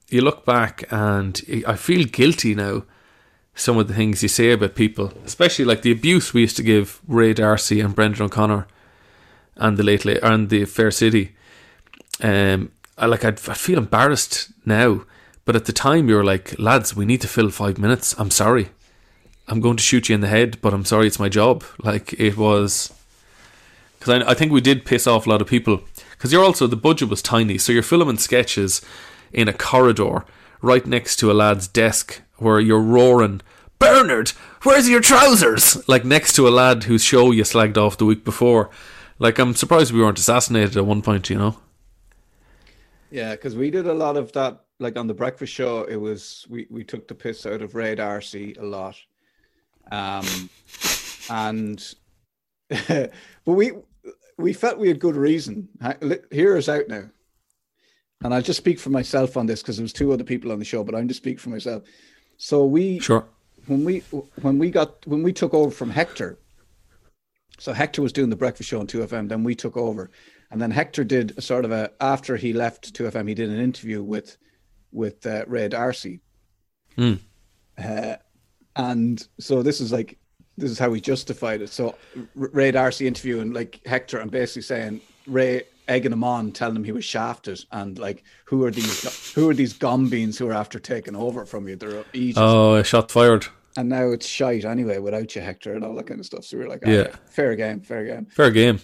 you 0.08 0.20
look 0.20 0.44
back 0.44 0.84
and 0.90 1.40
I 1.66 1.74
feel 1.74 2.04
guilty 2.04 2.54
now. 2.54 2.84
Some 3.58 3.78
of 3.78 3.88
the 3.88 3.94
things 3.94 4.22
you 4.22 4.28
say 4.28 4.52
about 4.52 4.74
people, 4.74 5.14
especially 5.24 5.64
like 5.64 5.80
the 5.80 5.90
abuse 5.90 6.34
we 6.34 6.42
used 6.42 6.58
to 6.58 6.62
give 6.62 7.00
Ray 7.08 7.32
D'Arcy 7.32 7.80
and 7.80 7.94
Brendan 7.94 8.26
O'Connor 8.26 8.66
and 9.56 9.76
the 9.76 9.82
late 9.82 10.04
late 10.04 10.20
and 10.22 10.48
the 10.48 10.64
Fair 10.64 10.90
City. 10.90 11.34
Um, 12.20 12.72
I 12.98 13.06
like 13.06 13.24
I'd, 13.24 13.48
I 13.48 13.54
feel 13.54 13.78
embarrassed 13.78 14.48
now, 14.64 15.02
but 15.44 15.56
at 15.56 15.66
the 15.66 15.72
time 15.72 16.08
you 16.08 16.14
were 16.14 16.24
like, 16.24 16.58
lads, 16.58 16.96
we 16.96 17.04
need 17.04 17.20
to 17.20 17.28
fill 17.28 17.50
five 17.50 17.78
minutes. 17.78 18.14
I'm 18.18 18.30
sorry, 18.30 18.70
I'm 19.48 19.60
going 19.60 19.76
to 19.76 19.82
shoot 19.82 20.08
you 20.08 20.14
in 20.14 20.20
the 20.20 20.28
head, 20.28 20.58
but 20.60 20.72
I'm 20.72 20.84
sorry, 20.84 21.06
it's 21.06 21.18
my 21.20 21.28
job. 21.28 21.64
Like 21.82 22.14
it 22.14 22.36
was, 22.36 22.92
because 23.98 24.22
I, 24.22 24.30
I 24.30 24.34
think 24.34 24.52
we 24.52 24.60
did 24.60 24.86
piss 24.86 25.06
off 25.06 25.26
a 25.26 25.30
lot 25.30 25.42
of 25.42 25.48
people. 25.48 25.82
Because 26.12 26.32
you're 26.32 26.44
also 26.44 26.66
the 26.66 26.76
budget 26.76 27.10
was 27.10 27.20
tiny, 27.20 27.58
so 27.58 27.72
you're 27.72 27.82
filming 27.82 28.16
sketches 28.16 28.80
in 29.32 29.48
a 29.48 29.52
corridor 29.52 30.24
right 30.62 30.86
next 30.86 31.16
to 31.16 31.30
a 31.30 31.34
lad's 31.34 31.68
desk 31.68 32.22
where 32.36 32.58
you're 32.58 32.80
roaring. 32.80 33.42
Bernard, 33.78 34.30
where's 34.62 34.88
your 34.88 35.02
trousers? 35.02 35.86
Like 35.86 36.06
next 36.06 36.34
to 36.36 36.48
a 36.48 36.50
lad 36.50 36.84
whose 36.84 37.04
show 37.04 37.30
you 37.30 37.42
slagged 37.42 37.76
off 37.76 37.98
the 37.98 38.06
week 38.06 38.24
before. 38.24 38.70
Like 39.18 39.38
I'm 39.38 39.54
surprised 39.54 39.92
we 39.92 40.00
weren't 40.00 40.18
assassinated 40.18 40.76
at 40.76 40.86
one 40.86 41.02
point, 41.02 41.30
you 41.30 41.38
know. 41.38 41.56
Yeah, 43.10 43.32
because 43.32 43.56
we 43.56 43.70
did 43.70 43.86
a 43.86 43.94
lot 43.94 44.16
of 44.16 44.32
that. 44.32 44.62
Like 44.78 44.98
on 44.98 45.06
the 45.06 45.14
breakfast 45.14 45.54
show, 45.54 45.84
it 45.84 45.96
was 45.96 46.46
we 46.50 46.66
we 46.70 46.84
took 46.84 47.08
the 47.08 47.14
piss 47.14 47.46
out 47.46 47.62
of 47.62 47.74
Ray 47.74 47.94
D'Arcy 47.94 48.54
a 48.58 48.64
lot, 48.64 48.96
um, 49.90 50.50
and 51.30 51.94
but 52.88 53.12
we 53.46 53.72
we 54.36 54.52
felt 54.52 54.78
we 54.78 54.88
had 54.88 54.98
good 55.00 55.16
reason. 55.16 55.68
Hear 56.30 56.58
us 56.58 56.68
out 56.68 56.88
now, 56.88 57.04
and 58.22 58.34
I'll 58.34 58.42
just 58.42 58.58
speak 58.58 58.78
for 58.78 58.90
myself 58.90 59.38
on 59.38 59.46
this 59.46 59.62
because 59.62 59.78
there 59.78 59.84
was 59.84 59.94
two 59.94 60.12
other 60.12 60.24
people 60.24 60.52
on 60.52 60.58
the 60.58 60.64
show, 60.66 60.84
but 60.84 60.94
I'm 60.94 61.08
just 61.08 61.22
speak 61.22 61.40
for 61.40 61.48
myself. 61.48 61.84
So 62.36 62.66
we 62.66 62.98
Sure. 62.98 63.24
when 63.66 63.82
we 63.82 64.00
when 64.42 64.58
we 64.58 64.70
got 64.70 65.06
when 65.06 65.22
we 65.22 65.32
took 65.32 65.54
over 65.54 65.70
from 65.70 65.88
Hector. 65.88 66.38
So 67.58 67.72
Hector 67.72 68.02
was 68.02 68.12
doing 68.12 68.30
the 68.30 68.36
breakfast 68.36 68.68
show 68.68 68.80
on 68.80 68.86
2FM, 68.86 69.28
then 69.28 69.42
we 69.42 69.54
took 69.54 69.76
over. 69.76 70.10
And 70.50 70.60
then 70.60 70.70
Hector 70.70 71.04
did 71.04 71.36
a 71.36 71.42
sort 71.42 71.64
of 71.64 71.72
a 71.72 71.90
after 72.00 72.36
he 72.36 72.52
left 72.52 72.94
2FM, 72.94 73.28
he 73.28 73.34
did 73.34 73.50
an 73.50 73.60
interview 73.60 74.02
with 74.02 74.36
with 74.92 75.26
uh, 75.26 75.44
Ray 75.46 75.68
D'Arcy. 75.68 76.20
Hmm. 76.94 77.14
Uh, 77.76 78.16
and 78.76 79.26
so 79.38 79.62
this 79.62 79.80
is 79.80 79.92
like 79.92 80.18
this 80.56 80.70
is 80.70 80.78
how 80.78 80.88
we 80.88 81.00
justified 81.00 81.62
it. 81.62 81.68
So 81.68 81.94
Ray 82.34 82.70
D'Arcy 82.70 83.06
interviewing 83.06 83.52
like 83.52 83.80
Hector 83.86 84.18
and 84.18 84.30
basically 84.30 84.62
saying 84.62 85.00
Ray 85.26 85.64
egging 85.88 86.12
him 86.12 86.24
on, 86.24 86.52
telling 86.52 86.76
him 86.76 86.84
he 86.84 86.92
was 86.92 87.04
shafted, 87.04 87.64
and 87.72 87.98
like 87.98 88.24
who 88.44 88.64
are 88.64 88.70
these 88.70 89.32
who 89.34 89.48
are 89.50 89.54
these 89.54 89.74
gombeans 89.74 90.38
who 90.38 90.48
are 90.48 90.54
after 90.54 90.78
taking 90.78 91.16
over 91.16 91.44
from 91.44 91.68
you? 91.68 91.76
They're 91.76 92.04
Aegis 92.12 92.36
Oh, 92.38 92.74
a 92.74 92.84
shot 92.84 93.10
fired. 93.10 93.46
And 93.76 93.88
now 93.88 94.10
it's 94.10 94.26
shite 94.26 94.64
anyway 94.64 94.98
without 94.98 95.34
you, 95.36 95.42
Hector, 95.42 95.74
and 95.74 95.84
all 95.84 95.94
that 95.96 96.06
kind 96.06 96.20
of 96.20 96.26
stuff. 96.26 96.44
So 96.44 96.56
we 96.56 96.64
are 96.64 96.68
like, 96.68 96.82
ah, 96.86 96.90
Yeah. 96.90 97.16
fair 97.30 97.54
game, 97.56 97.80
fair 97.80 98.04
game. 98.04 98.26
Fair 98.26 98.50
game. 98.50 98.80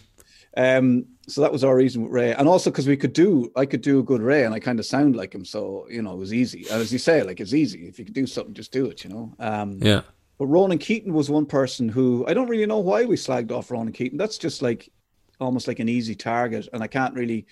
Um, 0.57 1.07
so 1.29 1.41
that 1.41 1.53
was 1.53 1.65
our 1.65 1.75
reason 1.75 2.03
with 2.03 2.13
Ray, 2.13 2.35
and 2.35 2.47
also 2.47 2.71
because 2.71 2.87
we 2.87 2.97
could 2.97 3.15
do, 3.15 3.51
I 3.57 3.65
could 3.65 3.81
do 3.81 4.01
a 4.01 4.03
good 4.03 4.21
Ray, 4.21 4.45
and 4.45 4.53
I 4.55 4.59
kind 4.61 4.79
of 4.79 4.85
sound 4.85 5.17
like 5.17 5.35
him, 5.35 5.45
so 5.47 5.87
you 5.89 6.03
know 6.03 6.13
it 6.13 6.19
was 6.19 6.35
easy. 6.35 6.67
As 6.71 6.93
you 6.93 6.99
say, 6.99 7.23
like 7.23 7.41
it's 7.41 7.55
easy 7.55 7.87
if 7.87 7.99
you 7.99 8.05
could 8.05 8.13
do 8.15 8.27
something, 8.27 8.53
just 8.53 8.71
do 8.73 8.87
it, 8.87 9.03
you 9.03 9.09
know. 9.11 9.33
Um, 9.39 9.79
Yeah. 9.81 10.03
but 10.39 10.47
Ronan 10.47 10.77
Keating 10.79 11.15
was 11.15 11.31
one 11.31 11.47
person 11.47 11.89
who 11.89 12.27
I 12.27 12.35
don't 12.35 12.49
really 12.51 12.67
know 12.67 12.81
why 12.81 13.05
we 13.07 13.17
slagged 13.17 13.51
off 13.51 13.71
Ronan 13.71 13.95
Keating. 13.95 14.19
That's 14.19 14.37
just 14.37 14.61
like 14.61 14.91
almost 15.41 15.69
like 15.69 15.79
an 15.79 15.89
easy 15.89 16.15
target, 16.15 16.69
and 16.75 16.83
I 16.83 16.87
can't 16.87 17.15
really, 17.15 17.47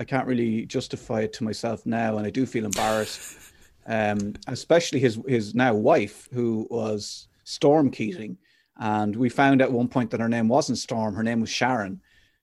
I 0.00 0.04
can't 0.04 0.26
really 0.26 0.66
justify 0.66 1.20
it 1.20 1.34
to 1.34 1.44
myself 1.44 1.86
now, 1.86 2.16
and 2.18 2.26
I 2.26 2.30
do 2.30 2.46
feel 2.46 2.64
embarrassed. 2.64 3.52
Um, 3.86 4.34
especially 4.46 4.98
his 4.98 5.18
his 5.26 5.54
now 5.54 5.74
wife, 5.74 6.28
who 6.32 6.66
was 6.70 7.28
Storm 7.44 7.90
Keating, 7.90 8.38
and 8.78 9.14
we 9.14 9.28
found 9.28 9.60
at 9.60 9.72
one 9.72 9.88
point 9.88 10.10
that 10.10 10.20
her 10.20 10.28
name 10.28 10.48
wasn't 10.48 10.78
Storm, 10.78 11.14
her 11.14 11.22
name 11.22 11.40
was 11.40 11.50
Sharon, 11.50 12.00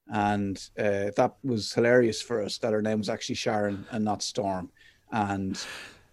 and 0.07 0.57
uh, 0.77 1.09
that 1.17 1.35
was 1.43 1.73
hilarious 1.73 2.21
for 2.21 2.43
us 2.43 2.57
that 2.59 2.73
her 2.73 2.81
name 2.81 2.99
was 2.99 3.09
actually 3.09 3.35
Sharon 3.35 3.85
and 3.91 4.05
not 4.05 4.21
Storm, 4.21 4.69
and 5.11 5.59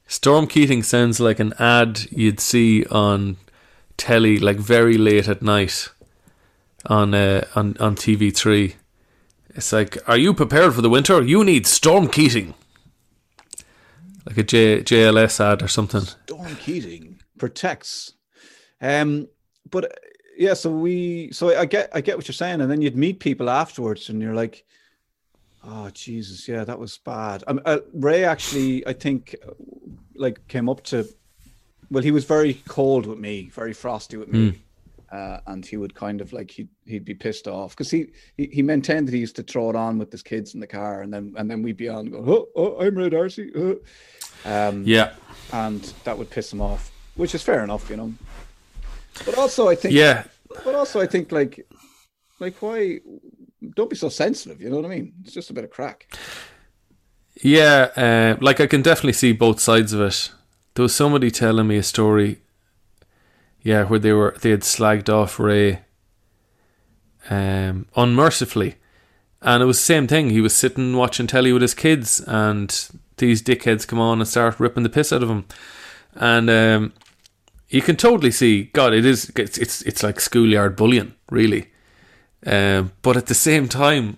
Storm 0.07 0.47
Keating 0.47 0.83
sounds 0.83 1.21
like 1.21 1.39
an 1.39 1.53
ad 1.59 2.11
you'd 2.11 2.41
see 2.41 2.87
on 2.87 3.37
telly, 3.99 4.39
like 4.39 4.57
very 4.57 4.97
late 4.97 5.29
at 5.29 5.43
night 5.43 5.91
on 6.87 7.13
uh, 7.13 7.47
on 7.55 7.77
on 7.79 7.95
TV 7.95 8.35
three. 8.35 8.77
It's 9.51 9.73
like, 9.73 9.99
are 10.09 10.17
you 10.17 10.33
prepared 10.33 10.75
for 10.75 10.83
the 10.83 10.89
winter? 10.89 11.23
You 11.23 11.45
need 11.45 11.67
Storm 11.67 12.09
Keating, 12.09 12.55
like 14.27 14.39
a 14.39 14.43
J, 14.43 14.83
JLS 14.83 15.41
ad 15.41 15.63
or 15.63 15.69
something. 15.69 16.03
Storm 16.03 16.57
Keating 16.57 17.21
protects. 17.39 18.15
Um, 18.81 19.29
but 19.71 19.85
uh, 19.87 19.89
yeah, 20.37 20.55
so 20.55 20.71
we, 20.71 21.31
so 21.33 21.57
I 21.57 21.65
get, 21.65 21.91
I 21.93 22.01
get 22.01 22.17
what 22.17 22.29
you're 22.29 22.33
saying, 22.33 22.61
and 22.61 22.71
then 22.71 22.81
you'd 22.81 22.97
meet 22.97 23.21
people 23.21 23.51
afterwards, 23.51 24.09
and 24.09 24.23
you're 24.23 24.35
like, 24.35 24.65
oh 25.65 25.91
Jesus, 25.91 26.47
yeah, 26.49 26.65
that 26.65 26.79
was 26.79 26.99
bad. 26.99 27.43
Um, 27.47 27.61
uh, 27.65 27.81
Ray 27.93 28.25
actually, 28.25 28.87
I 28.87 28.93
think, 28.93 29.35
like 30.15 30.47
came 30.49 30.69
up 30.69 30.83
to, 30.85 31.09
well, 31.91 32.03
he 32.03 32.11
was 32.11 32.25
very 32.25 32.55
cold 32.69 33.07
with 33.07 33.19
me, 33.19 33.51
very 33.53 33.73
frosty 33.73 34.17
with 34.17 34.29
me. 34.29 34.63
Uh, 35.11 35.41
and 35.47 35.65
he 35.65 35.77
would 35.79 35.95
kind 35.95 36.21
of 36.21 36.33
like 36.33 36.51
he'd 36.51 36.69
he'd 36.85 37.05
be 37.05 37.15
pissed 37.15 37.49
off 37.49 37.71
because 37.71 37.91
he, 37.91 38.09
he 38.37 38.47
he 38.53 38.63
maintained 38.63 39.09
that 39.09 39.15
he 39.15 39.21
used 39.21 39.37
to 39.37 39.43
throw 39.43 39.71
it 39.71 39.77
on 39.77 39.97
with 39.99 40.13
his 40.13 40.23
kids 40.23 40.53
in 40.53 40.61
the 40.61 40.67
car 40.67 41.01
and 41.01 41.13
then 41.13 41.33
and 41.39 41.51
then 41.51 41.63
we'd 41.63 41.79
be 41.79 41.89
on 41.89 42.07
and 42.07 42.13
go 42.13 42.25
oh, 42.27 42.49
oh 42.55 42.81
I'm 42.85 42.95
Ray 42.95 43.09
D'Arcy 43.09 43.51
uh. 43.55 43.75
um 44.45 44.83
Yeah, 44.85 45.15
and 45.53 45.83
that 46.05 46.19
would 46.19 46.29
piss 46.29 46.53
him 46.53 46.61
off, 46.61 46.93
which 47.17 47.35
is 47.35 47.43
fair 47.43 47.65
enough, 47.65 47.89
you 47.89 47.97
know. 47.97 48.13
But 49.25 49.39
also, 49.39 49.69
I 49.69 49.75
think, 49.75 49.95
yeah, 49.95 50.25
but 50.65 50.75
also, 50.75 51.01
I 51.01 51.07
think, 51.07 51.33
like, 51.33 51.67
like, 52.39 52.61
why? 52.63 53.01
Don't 53.75 53.91
be 53.91 53.97
so 53.97 54.09
sensitive. 54.09 54.61
You 54.61 54.71
know 54.71 54.77
what 54.77 54.85
I 54.85 54.89
mean? 54.89 55.13
It's 55.25 55.33
just 55.33 55.51
a 55.51 55.53
bit 55.53 55.65
of 55.65 55.71
crack. 55.71 56.07
yeah. 57.43 57.89
Uh, 57.97 58.37
like 58.41 58.61
I 58.61 58.67
can 58.67 58.83
definitely 58.83 59.15
see 59.15 59.33
both 59.33 59.61
sides 59.61 59.93
of 59.93 60.01
it. 60.01 60.31
There 60.75 60.85
was 60.85 60.95
somebody 60.95 61.31
telling 61.31 61.67
me 61.67 61.77
a 61.77 61.83
story. 61.83 62.41
Yeah, 63.69 63.85
where 63.85 63.99
they 63.99 64.15
were 64.15 64.35
they 64.41 64.49
had 64.49 64.63
slagged 64.63 65.11
off 65.11 65.39
Ray 65.39 65.81
um, 67.29 67.85
unmercifully. 67.95 68.77
And 69.43 69.63
it 69.63 69.67
was 69.67 69.77
the 69.77 69.85
same 69.85 70.07
thing. 70.07 70.31
He 70.31 70.41
was 70.41 70.57
sitting 70.57 70.97
watching 70.97 71.27
telly 71.27 71.53
with 71.53 71.61
his 71.61 71.75
kids, 71.75 72.21
and 72.27 72.71
these 73.19 73.43
dickheads 73.43 73.87
come 73.87 74.01
on 74.01 74.21
and 74.21 74.27
start 74.27 74.59
ripping 74.59 74.85
the 74.85 74.89
piss 74.89 75.13
out 75.13 75.23
of 75.23 75.29
him. 75.29 75.45
And 76.15 76.49
um, 76.49 76.95
you 77.69 77.83
can 77.83 77.97
totally 77.97 78.31
see. 78.31 78.71
God, 78.73 78.95
it 78.95 79.05
is. 79.05 79.31
It's 79.37 79.59
it's, 79.59 79.83
it's 79.83 80.03
like 80.03 80.19
schoolyard 80.19 80.75
bullying, 80.75 81.15
really. 81.31 81.69
Um, 82.47 82.93
but 83.03 83.19
at 83.19 83.27
the 83.27 83.35
same 83.35 83.69
time, 83.69 84.17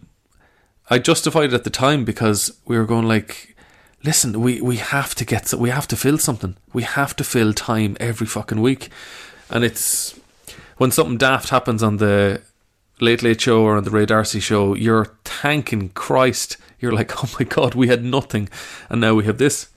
I 0.89 1.01
justified 1.01 1.53
it 1.53 1.55
at 1.55 1.65
the 1.65 1.71
time 1.71 2.05
because 2.05 2.57
we 2.67 2.79
were 2.79 2.87
going 2.87 3.09
like, 3.09 3.57
listen, 4.05 4.41
we 4.41 4.61
we 4.61 4.77
have 4.77 5.17
to 5.17 5.25
get 5.25 5.53
we 5.55 5.71
have 5.71 5.89
to 5.89 5.97
fill 5.97 6.19
something. 6.19 6.57
We 6.73 6.85
have 6.85 7.17
to 7.17 7.25
fill 7.25 7.53
time 7.53 7.97
every 7.99 8.29
fucking 8.29 8.61
week, 8.61 8.91
and 9.51 9.65
it's 9.65 10.19
when 10.77 10.91
something 10.91 11.19
daft 11.19 11.51
happens 11.51 11.83
on 11.83 11.99
the 11.99 12.41
Late 13.01 13.23
Late 13.23 13.41
Show 13.41 13.63
or 13.63 13.77
on 13.77 13.85
the 13.85 13.91
Ray 13.91 14.07
D'Arcy 14.07 14.41
show, 14.41 14.75
you're 14.75 15.07
thanking 15.25 15.91
Christ. 15.91 16.57
You're 16.79 16.93
like, 16.93 17.23
oh 17.25 17.31
my 17.39 17.45
god, 17.45 17.75
we 17.75 17.89
had 17.89 18.05
nothing, 18.05 18.49
and 18.89 19.01
now 19.01 19.15
we 19.15 19.25
have 19.25 19.39
this. 19.39 19.69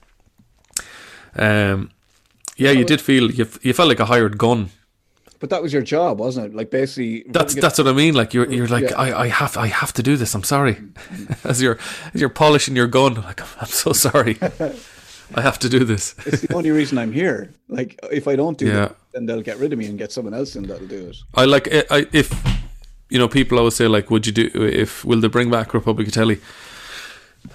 Um, 1.36 1.90
yeah, 2.56 2.70
you 2.70 2.84
did 2.84 3.00
feel 3.00 3.30
you, 3.30 3.48
you 3.62 3.72
felt 3.72 3.88
like 3.88 4.00
a 4.00 4.06
hired 4.06 4.38
gun. 4.38 4.70
But 5.40 5.50
that 5.50 5.62
was 5.62 5.72
your 5.72 5.82
job, 5.82 6.20
wasn't 6.20 6.46
it? 6.46 6.54
Like 6.54 6.70
basically, 6.70 7.24
That's 7.28 7.54
that's 7.54 7.76
what 7.78 7.88
I 7.88 7.92
mean. 7.92 8.14
Like 8.14 8.32
you're 8.32 8.50
you're 8.50 8.68
like 8.68 8.84
Yeah. 8.84 8.96
I, 8.96 9.24
I 9.24 9.28
have 9.28 9.56
I 9.56 9.66
have 9.66 9.92
to 9.94 10.02
do 10.02 10.16
this. 10.16 10.34
I'm 10.34 10.44
sorry. 10.44 10.78
as 11.44 11.60
you're 11.60 11.78
as 12.14 12.20
you're 12.20 12.30
polishing 12.30 12.76
your 12.76 12.86
gun, 12.86 13.14
like 13.16 13.40
I'm 13.60 13.68
so 13.68 13.92
sorry. 13.92 14.38
I 15.34 15.40
have 15.40 15.58
to 15.60 15.68
do 15.68 15.84
this. 15.84 16.14
it's 16.26 16.42
the 16.42 16.54
only 16.54 16.70
reason 16.70 16.98
I'm 16.98 17.12
here. 17.12 17.52
Like 17.68 17.98
if 18.10 18.28
I 18.28 18.36
don't 18.36 18.58
do 18.58 18.66
Yeah. 18.66 18.72
that, 18.74 18.96
then 19.12 19.26
they'll 19.26 19.42
get 19.42 19.58
rid 19.58 19.72
of 19.72 19.78
me 19.78 19.86
and 19.86 19.98
get 19.98 20.12
someone 20.12 20.34
else 20.34 20.56
in 20.56 20.64
that'll 20.64 20.86
do 20.86 21.08
it. 21.08 21.16
I 21.34 21.44
like 21.44 21.68
I, 21.72 21.84
I 21.90 22.06
if 22.12 22.30
you 23.10 23.18
know 23.18 23.28
people 23.28 23.58
always 23.58 23.74
say 23.76 23.88
like, 23.88 24.10
would 24.10 24.26
you 24.26 24.32
do 24.32 24.50
if 24.54 25.04
will 25.04 25.20
they 25.20 25.28
bring 25.28 25.50
back 25.50 25.72
Republic 25.74 26.08
of 26.08 26.14
Telly? 26.14 26.40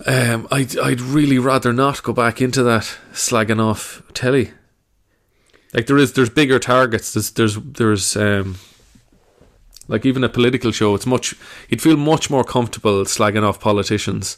Um, 0.05 0.47
I'd 0.51 0.78
I'd 0.78 1.01
really 1.01 1.39
rather 1.39 1.74
not 1.74 2.03
go 2.03 2.13
back 2.13 2.41
into 2.41 2.63
that 2.63 2.84
slagging 3.11 3.59
off 3.59 4.01
telly. 4.13 4.51
Like 5.74 5.88
there 5.88 5.97
is 5.97 6.13
there's 6.13 6.30
bigger 6.30 6.59
targets. 6.59 7.13
There's 7.13 7.32
there's 7.32 7.55
there's 7.55 8.15
um 8.17 8.55
like 9.88 10.05
even 10.05 10.24
a 10.24 10.30
political 10.30 10.72
show. 10.72 10.93
It's 10.95 11.05
much 11.07 11.36
you'd 11.70 11.82
feel 11.82 11.97
much 11.97 12.30
more 12.30 12.43
comfortable 12.43 13.03
slagging 13.05 13.43
off 13.43 13.59
politicians 13.59 14.38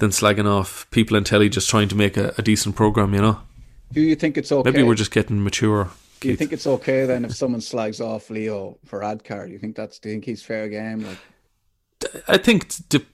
than 0.00 0.10
slagging 0.10 0.46
off 0.46 0.90
people 0.90 1.16
in 1.16 1.24
telly 1.24 1.48
just 1.48 1.70
trying 1.70 1.88
to 1.88 1.94
make 1.94 2.16
a, 2.16 2.34
a 2.36 2.42
decent 2.42 2.74
program. 2.76 3.14
You 3.14 3.20
know, 3.20 3.40
Do 3.92 4.00
you 4.00 4.16
think 4.16 4.36
it's 4.36 4.50
okay? 4.52 4.70
maybe 4.70 4.82
we're 4.82 4.94
just 4.96 5.12
getting 5.12 5.42
mature. 5.44 5.84
Do 6.20 6.28
you 6.28 6.32
Keith. 6.34 6.38
think 6.38 6.52
it's 6.52 6.66
okay 6.66 7.06
then 7.06 7.24
if 7.24 7.34
someone 7.34 7.60
slags 7.62 8.00
off 8.00 8.28
Leo 8.28 8.76
Varadkar? 8.86 9.46
Do 9.46 9.52
you 9.52 9.58
think 9.58 9.76
that's? 9.76 9.98
Do 9.98 10.08
you 10.08 10.16
think 10.16 10.24
he's 10.26 10.42
fair 10.42 10.68
game? 10.68 11.06
Like 11.06 12.24
I 12.28 12.36
think 12.36 12.88
de- 12.88 13.06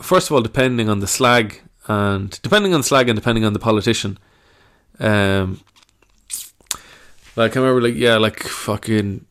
first 0.00 0.30
of 0.30 0.34
all, 0.34 0.40
depending 0.42 0.88
on 0.88 1.00
the 1.00 1.06
slag 1.06 1.60
and 1.88 2.40
depending 2.42 2.72
on 2.74 2.80
the 2.80 2.86
slag 2.86 3.08
and 3.08 3.16
depending 3.18 3.44
on 3.44 3.52
the 3.52 3.58
politician, 3.58 4.18
um, 5.00 5.60
like 7.36 7.56
I 7.56 7.60
remember, 7.60 7.82
like 7.82 7.96
yeah, 7.96 8.16
like 8.16 8.42
fucking 8.42 9.26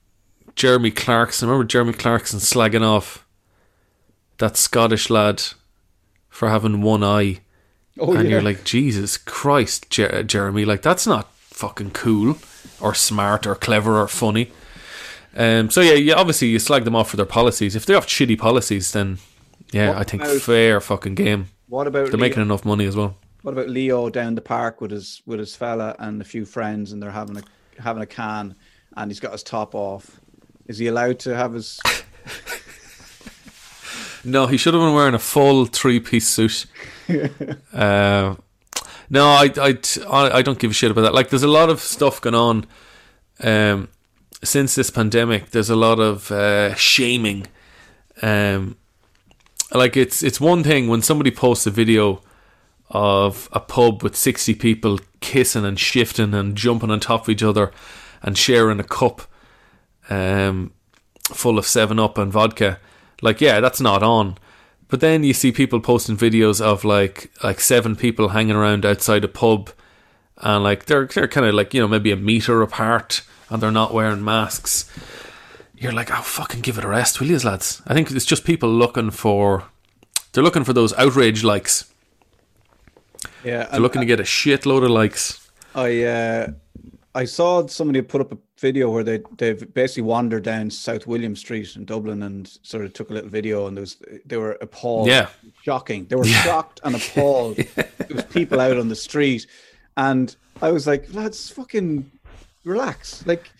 Jeremy 0.55 0.91
Clarkson. 0.91 1.47
I 1.47 1.51
remember 1.51 1.67
Jeremy 1.67 1.93
Clarkson 1.93 2.39
slagging 2.39 2.83
off 2.85 3.25
that 4.37 4.57
Scottish 4.57 5.09
lad 5.09 5.43
for 6.31 6.49
having 6.49 6.81
one 6.81 7.03
eye, 7.03 7.41
oh 7.99 8.13
and 8.13 8.23
yeah, 8.23 8.29
you're 8.31 8.41
like, 8.41 8.63
Jesus 8.63 9.17
Christ, 9.17 9.91
Jer- 9.91 10.23
Jeremy, 10.23 10.65
like 10.65 10.81
that's 10.81 11.05
not 11.05 11.31
fucking 11.35 11.91
cool 11.91 12.37
or 12.79 12.95
smart 12.95 13.45
or 13.45 13.53
clever 13.53 13.99
or 14.01 14.07
funny. 14.07 14.51
Um, 15.37 15.69
so 15.69 15.81
yeah, 15.81 15.93
yeah, 15.93 16.15
obviously 16.15 16.47
you 16.47 16.57
slag 16.57 16.83
them 16.85 16.95
off 16.95 17.09
for 17.11 17.17
their 17.17 17.25
policies. 17.27 17.75
If 17.75 17.85
they 17.85 17.93
have 17.93 18.07
shitty 18.07 18.39
policies, 18.39 18.91
then 18.93 19.19
yeah, 19.71 19.89
What 19.89 19.97
I 19.97 20.03
think 20.03 20.23
about- 20.23 20.41
fair 20.41 20.81
fucking 20.81 21.13
game. 21.15 21.49
what 21.67 21.85
about 21.85 22.05
They're 22.07 22.17
Leo, 22.17 22.29
making 22.29 22.41
enough 22.41 22.65
money 22.65 22.85
as 22.85 22.95
well. 22.95 23.15
what 23.43 23.51
about 23.53 23.69
Leo 23.69 24.09
down 24.09 24.35
the 24.35 24.41
park 24.41 24.81
with 24.81 24.91
his 24.91 25.21
with 25.25 25.39
his 25.39 25.55
fella 25.55 25.95
and 25.99 26.19
a 26.21 26.25
few 26.25 26.45
friends, 26.45 26.91
and 26.91 27.01
they're 27.03 27.11
having 27.11 27.37
a 27.37 27.43
having 27.81 28.01
a 28.03 28.07
can, 28.07 28.55
and 28.97 29.11
he's 29.11 29.19
got 29.19 29.31
his 29.33 29.43
top 29.43 29.75
off. 29.75 30.19
Is 30.67 30.77
he 30.79 30.87
allowed 30.87 31.19
to 31.19 31.35
have 31.35 31.53
his? 31.53 31.79
No, 34.23 34.47
he 34.47 34.57
should 34.57 34.73
have 34.73 34.81
been 34.81 34.93
wearing 34.93 35.13
a 35.13 35.19
full 35.19 35.65
three 35.65 35.99
piece 35.99 36.27
suit. 36.27 36.65
uh, 37.73 38.35
no, 39.09 39.27
I, 39.27 39.51
I, 39.57 39.77
I 40.09 40.41
don't 40.41 40.59
give 40.59 40.71
a 40.71 40.73
shit 40.73 40.91
about 40.91 41.01
that. 41.01 41.13
Like, 41.13 41.29
there's 41.29 41.43
a 41.43 41.47
lot 41.47 41.69
of 41.69 41.79
stuff 41.79 42.21
going 42.21 42.35
on 42.35 42.65
um, 43.41 43.89
since 44.43 44.75
this 44.75 44.89
pandemic. 44.89 45.49
There's 45.49 45.69
a 45.69 45.75
lot 45.75 45.99
of 45.99 46.31
uh, 46.31 46.75
shaming. 46.75 47.47
Um, 48.21 48.77
like, 49.73 49.97
it's 49.97 50.21
it's 50.21 50.39
one 50.39 50.63
thing 50.63 50.87
when 50.87 51.01
somebody 51.01 51.31
posts 51.31 51.65
a 51.65 51.71
video 51.71 52.21
of 52.89 53.49
a 53.53 53.59
pub 53.59 54.03
with 54.03 54.15
60 54.15 54.53
people 54.55 54.99
kissing 55.21 55.65
and 55.65 55.79
shifting 55.79 56.33
and 56.33 56.55
jumping 56.55 56.91
on 56.91 56.99
top 56.99 57.23
of 57.23 57.29
each 57.29 57.43
other 57.43 57.71
and 58.21 58.37
sharing 58.37 58.79
a 58.79 58.83
cup 58.83 59.21
um, 60.09 60.73
full 61.23 61.57
of 61.57 61.65
7 61.65 61.99
Up 61.99 62.17
and 62.17 62.31
vodka. 62.31 62.79
Like, 63.21 63.39
yeah, 63.39 63.59
that's 63.59 63.79
not 63.81 64.03
on. 64.03 64.37
But 64.87 64.99
then 64.99 65.23
you 65.23 65.33
see 65.33 65.51
people 65.51 65.79
posting 65.79 66.17
videos 66.17 66.59
of 66.59 66.83
like 66.83 67.31
like 67.43 67.61
seven 67.61 67.95
people 67.95 68.29
hanging 68.29 68.55
around 68.55 68.85
outside 68.85 69.23
a 69.23 69.29
pub 69.29 69.71
and 70.37 70.63
like 70.63 70.85
they're 70.85 71.05
they're 71.05 71.29
kind 71.29 71.45
of 71.45 71.53
like, 71.53 71.73
you 71.73 71.79
know, 71.79 71.87
maybe 71.87 72.11
a 72.11 72.17
meter 72.17 72.61
apart 72.61 73.21
and 73.49 73.61
they're 73.61 73.71
not 73.71 73.93
wearing 73.93 74.23
masks. 74.23 74.91
You're 75.77 75.93
like, 75.93 76.11
oh 76.11 76.21
fucking 76.21 76.61
give 76.61 76.77
it 76.77 76.83
a 76.83 76.89
rest, 76.89 77.19
will 77.19 77.27
you, 77.27 77.39
lads? 77.39 77.81
I 77.87 77.93
think 77.93 78.11
it's 78.11 78.25
just 78.25 78.43
people 78.43 78.69
looking 78.69 79.11
for 79.11 79.65
they're 80.33 80.43
looking 80.43 80.63
for 80.63 80.73
those 80.73 80.93
outrage 80.93 81.43
likes. 81.43 81.85
Yeah, 83.43 83.65
They're 83.65 83.79
looking 83.79 84.01
to 84.01 84.05
get 84.05 84.19
a 84.19 84.23
shitload 84.23 84.83
of 84.83 84.91
likes. 84.91 85.49
I 85.73 86.03
uh, 86.03 86.47
I 87.13 87.25
saw 87.25 87.67
somebody 87.67 88.01
put 88.01 88.21
up 88.21 88.31
a 88.31 88.37
video 88.59 88.89
where 88.89 89.03
they 89.03 89.21
they've 89.37 89.73
basically 89.73 90.03
wandered 90.03 90.43
down 90.43 90.69
South 90.69 91.07
William 91.07 91.35
Street 91.35 91.75
in 91.75 91.83
Dublin 91.85 92.23
and 92.23 92.47
sort 92.63 92.85
of 92.85 92.93
took 92.93 93.09
a 93.09 93.13
little 93.13 93.29
video 93.29 93.67
and 93.67 93.75
there 93.75 93.81
was 93.81 93.97
they 94.25 94.37
were 94.37 94.57
appalled, 94.61 95.07
Yeah. 95.07 95.27
shocking. 95.63 96.05
They 96.05 96.15
were 96.15 96.25
shocked 96.25 96.79
and 96.83 96.95
appalled. 97.01 97.57
There 97.57 97.89
was 98.09 98.23
people 98.25 98.59
out 98.61 98.77
on 98.77 98.87
the 98.87 98.95
street, 98.95 99.45
and 99.97 100.33
I 100.61 100.71
was 100.71 100.87
like, 100.87 101.13
lads, 101.13 101.49
fucking 101.49 102.09
relax. 102.63 103.25
Like 103.25 103.51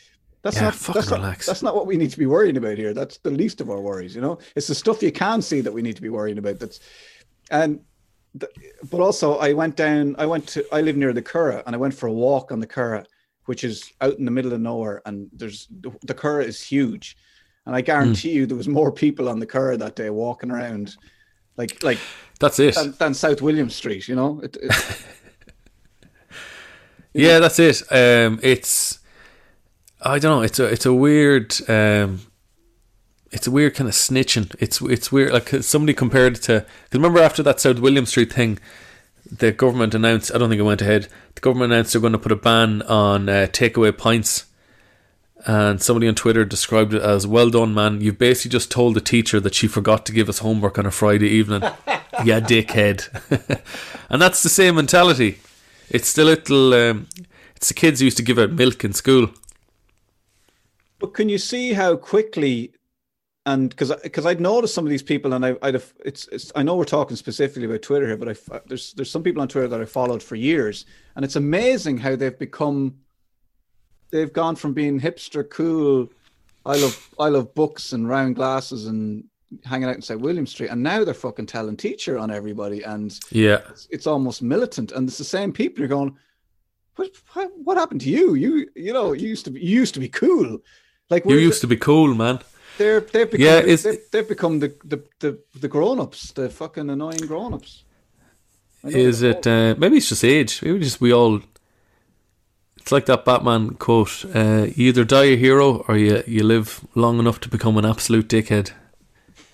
that's 0.44 0.56
Yeah, 0.56 0.64
not 0.64 0.74
that's 0.94 1.10
not, 1.10 1.40
that's 1.40 1.62
not 1.64 1.76
what 1.76 1.88
we 1.88 1.98
need 1.98 2.12
to 2.12 2.20
be 2.20 2.26
worrying 2.28 2.56
about 2.58 2.78
here. 2.78 2.94
That's 2.94 3.18
the 3.18 3.32
least 3.32 3.60
of 3.60 3.70
our 3.70 3.82
worries. 3.82 4.16
You 4.16 4.22
know, 4.22 4.40
it's 4.56 4.68
the 4.68 4.76
stuff 4.76 5.04
you 5.04 5.12
can 5.12 5.42
see 5.42 5.60
that 5.62 5.74
we 5.74 5.82
need 5.82 5.98
to 5.98 6.02
be 6.02 6.10
worrying 6.10 6.38
about. 6.38 6.60
That's 6.60 6.80
and 7.50 7.82
but 8.90 9.02
also 9.02 9.38
I 9.40 9.52
went 9.52 9.76
down 9.76 10.16
I 10.18 10.26
went 10.26 10.48
to 10.50 10.66
I 10.74 10.80
live 10.80 10.96
near 10.96 11.12
the 11.12 11.22
Curragh 11.22 11.64
and 11.66 11.76
I 11.76 11.78
went 11.78 11.94
for 11.94 12.08
a 12.08 12.14
walk 12.14 12.54
on 12.54 12.62
the 12.62 12.68
Curragh 12.68 13.06
which 13.46 13.64
is 13.64 13.92
out 14.02 14.18
in 14.18 14.26
the 14.26 14.32
middle 14.32 14.54
of 14.54 14.62
nowhere 14.62 15.02
and 15.06 15.30
there's 15.34 15.68
the, 15.82 15.92
the 16.04 16.14
Curragh 16.14 16.48
is 16.48 16.62
huge 16.62 17.18
and 17.66 17.76
I 17.76 17.82
guarantee 17.82 18.32
you 18.32 18.46
there 18.46 18.58
was 18.58 18.68
more 18.68 18.92
people 18.92 19.30
on 19.30 19.40
the 19.40 19.48
Curragh 19.48 19.80
that 19.80 19.96
day 19.96 20.10
walking 20.10 20.52
around 20.52 20.96
like 21.58 21.84
like 21.84 22.00
That's 22.40 22.60
it. 22.60 22.76
than, 22.76 22.92
than 22.94 23.14
South 23.14 23.42
William 23.42 23.70
Street 23.70 24.08
you 24.08 24.16
know 24.16 24.40
it, 24.42 24.58
it, 24.62 25.06
Yeah, 27.14 27.40
that's 27.40 27.60
it. 27.60 27.82
Um, 27.92 28.40
it's 28.42 29.00
I 30.02 30.20
don't 30.20 30.38
know. 30.38 30.42
It's 30.44 30.60
a 30.60 30.66
it's 30.66 30.86
a 30.86 30.94
weird 30.94 31.54
um, 31.70 32.22
it's 33.32 33.48
a 33.48 33.52
weird 33.52 33.76
kind 33.76 33.88
of 33.88 33.96
snitching. 33.96 34.56
It's 34.60 34.82
it's 34.82 35.12
weird. 35.12 35.34
Like 35.34 35.50
somebody 35.62 35.94
compared 35.94 36.38
it 36.38 36.44
to 36.44 36.66
because 36.84 37.00
remember 37.00 37.20
after 37.20 37.44
that 37.44 37.60
South 37.60 37.80
William 37.80 38.06
Street 38.06 38.32
thing, 38.32 38.60
the 39.32 39.52
government 39.52 39.96
announced. 39.96 40.32
I 40.34 40.38
don't 40.38 40.50
think 40.50 40.60
it 40.60 40.64
went 40.64 40.82
ahead. 40.82 41.08
The 41.36 41.42
government 41.42 41.72
announced 41.72 41.94
they're 41.94 42.02
going 42.02 42.14
to 42.14 42.20
put 42.20 42.32
a 42.32 42.36
ban 42.36 42.82
on 42.84 43.30
uh, 43.30 43.48
takeaway 43.52 43.98
pints. 43.98 44.46
And 45.46 45.82
somebody 45.82 46.08
on 46.08 46.14
Twitter 46.14 46.46
described 46.46 46.94
it 46.94 47.02
as, 47.02 47.26
"Well 47.26 47.50
done, 47.50 47.74
man! 47.74 48.02
You've 48.02 48.20
basically 48.20 48.52
just 48.52 48.70
told 48.70 48.94
the 48.94 49.02
teacher 49.02 49.40
that 49.40 49.56
she 49.56 49.68
forgot 49.68 50.06
to 50.06 50.12
give 50.12 50.30
us 50.30 50.40
homework 50.40 50.78
on 50.78 50.86
a 50.86 50.92
Friday 50.92 51.30
evening. 51.30 51.62
yeah, 52.24 52.40
dickhead." 52.40 53.10
and 54.10 54.22
that's 54.22 54.44
the 54.44 54.50
same 54.50 54.76
mentality. 54.76 55.40
It's 55.90 56.14
the 56.14 56.26
little, 56.26 56.74
um, 56.76 57.08
it's 57.56 57.70
the 57.70 57.74
kids 57.74 58.00
who 58.00 58.06
used 58.06 58.18
to 58.18 58.24
give 58.24 58.38
out 58.38 58.52
milk 58.52 58.84
in 58.84 58.94
school. 58.94 59.32
but 61.00 61.16
can 61.16 61.28
you 61.28 61.40
see 61.40 61.74
how 61.74 61.96
quickly 61.96 62.72
and 63.46 63.70
because 63.70 63.92
because 64.04 64.26
I'd 64.26 64.40
noticed 64.40 64.74
some 64.74 64.86
of 64.86 64.90
these 64.90 65.04
people 65.04 65.34
and 65.34 65.46
I, 65.46 65.56
I'd 65.62 65.74
have, 65.74 65.94
it's, 66.06 66.28
it's 66.28 66.52
I 66.56 66.64
know 66.64 66.76
we're 66.76 66.86
talking 66.86 67.18
specifically 67.18 67.66
about 67.66 67.82
Twitter 67.82 68.08
here 68.08 68.18
but 68.18 68.30
I 68.30 68.60
there's 68.68 68.94
there's 68.94 69.10
some 69.10 69.24
people 69.24 69.42
on 69.42 69.48
Twitter 69.48 69.68
that 69.68 69.82
I 69.82 69.86
followed 69.86 70.22
for 70.22 70.36
years 70.36 70.86
and 71.16 71.26
it's 71.26 71.36
amazing 71.36 71.98
how 71.98 72.16
they've 72.16 72.38
become 72.38 72.96
they've 74.12 74.32
gone 74.32 74.56
from 74.56 74.74
being 74.74 75.00
hipster 75.00 75.50
cool 75.50 76.10
I 76.66 76.78
love 76.78 77.10
I 77.20 77.30
love 77.30 77.54
books 77.56 77.94
and 77.94 78.08
round 78.08 78.36
glasses 78.36 78.86
and 78.86 79.24
hanging 79.66 79.90
out 79.90 79.96
inside 79.96 80.22
William 80.22 80.46
Street 80.46 80.70
and 80.70 80.84
now 80.84 81.04
they're 81.04 81.14
fucking 81.14 81.48
telling 81.48 81.78
teacher 81.78 82.20
on 82.20 82.30
everybody 82.32 82.84
and 82.84 83.18
Yeah, 83.32 83.62
it's, 83.70 83.88
it's 83.90 84.08
almost 84.08 84.42
militant 84.42 84.92
and 84.92 85.10
it's 85.10 85.18
the 85.18 85.24
same 85.24 85.52
people 85.52 85.80
you're 85.80 85.88
going 85.88 86.16
what, 86.96 87.12
what 87.34 87.52
what 87.64 87.78
happened 87.78 88.02
to 88.02 88.10
you? 88.10 88.36
You 88.36 88.68
you 88.76 88.94
know 88.94 89.14
you 89.14 89.28
used 89.28 89.46
to 89.46 89.52
be 89.52 89.60
you 89.62 89.80
used 89.80 89.94
to 89.96 90.00
be 90.00 90.10
cool. 90.10 90.60
Like 91.10 91.26
you 91.26 91.38
used 91.38 91.62
to 91.62 91.68
be 91.68 91.78
cool, 91.78 92.14
man. 92.14 92.40
They're 92.78 93.00
they've 93.02 93.30
become 93.30 93.46
Yeah, 93.46 93.62
the, 93.62 93.64
it's- 93.64 93.84
they've, 93.84 94.00
they've 94.12 94.28
become 94.28 94.60
the 94.60 94.74
the 94.84 95.04
the, 95.20 95.40
the 95.60 95.68
grown 95.68 96.00
ups, 96.00 96.32
the 96.32 96.50
fucking 96.50 96.90
annoying 96.90 97.26
grown 97.28 97.54
ups. 97.54 97.84
Is 98.84 99.22
it? 99.22 99.46
Uh, 99.46 99.76
maybe 99.78 99.98
it's 99.98 100.10
just 100.10 100.24
age. 100.24 100.62
Maybe 100.64 100.80
just 100.80 101.00
we 101.02 101.14
all. 101.14 101.36
It's 101.36 101.46
It's 102.78 102.92
like 102.92 103.06
that 103.06 103.26
Batman 103.26 103.76
quote: 103.76 104.26
uh, 104.34 104.66
"You 104.76 104.88
either 104.90 105.04
die 105.04 105.26
a 105.26 105.38
hero, 105.38 105.86
or 105.88 105.96
you 105.98 106.24
you 106.26 106.44
live 106.44 106.86
long 106.96 107.20
enough 107.20 107.40
to 107.42 107.50
become 107.50 107.78
an 107.78 107.86
absolute 107.86 108.28
dickhead." 108.28 108.72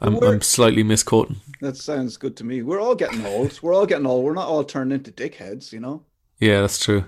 I'm, 0.00 0.22
I'm 0.22 0.40
slightly 0.40 0.82
misquoting. 0.84 1.36
That 1.60 1.76
sounds 1.76 2.16
good 2.16 2.36
to 2.36 2.44
me. 2.44 2.62
We're 2.62 2.80
all 2.80 2.94
getting 2.94 3.26
old. 3.26 3.58
We're 3.60 3.74
all 3.74 3.86
getting 3.86 4.06
old. 4.06 4.24
We're 4.24 4.34
not 4.34 4.48
all 4.48 4.64
turned 4.64 4.92
into 4.92 5.10
dickheads, 5.10 5.72
you 5.72 5.80
know. 5.80 6.04
Yeah, 6.38 6.60
that's 6.60 6.78
true. 6.78 7.04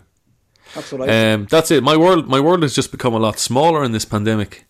That's 0.74 0.92
what 0.92 1.08
I. 1.08 1.32
Um, 1.32 1.46
that's 1.48 1.70
it. 1.70 1.82
My 1.82 1.96
world, 1.96 2.28
my 2.28 2.40
world 2.40 2.62
has 2.62 2.74
just 2.74 2.90
become 2.90 3.14
a 3.14 3.18
lot 3.18 3.38
smaller 3.38 3.84
in 3.84 3.92
this 3.92 4.04
pandemic. 4.04 4.66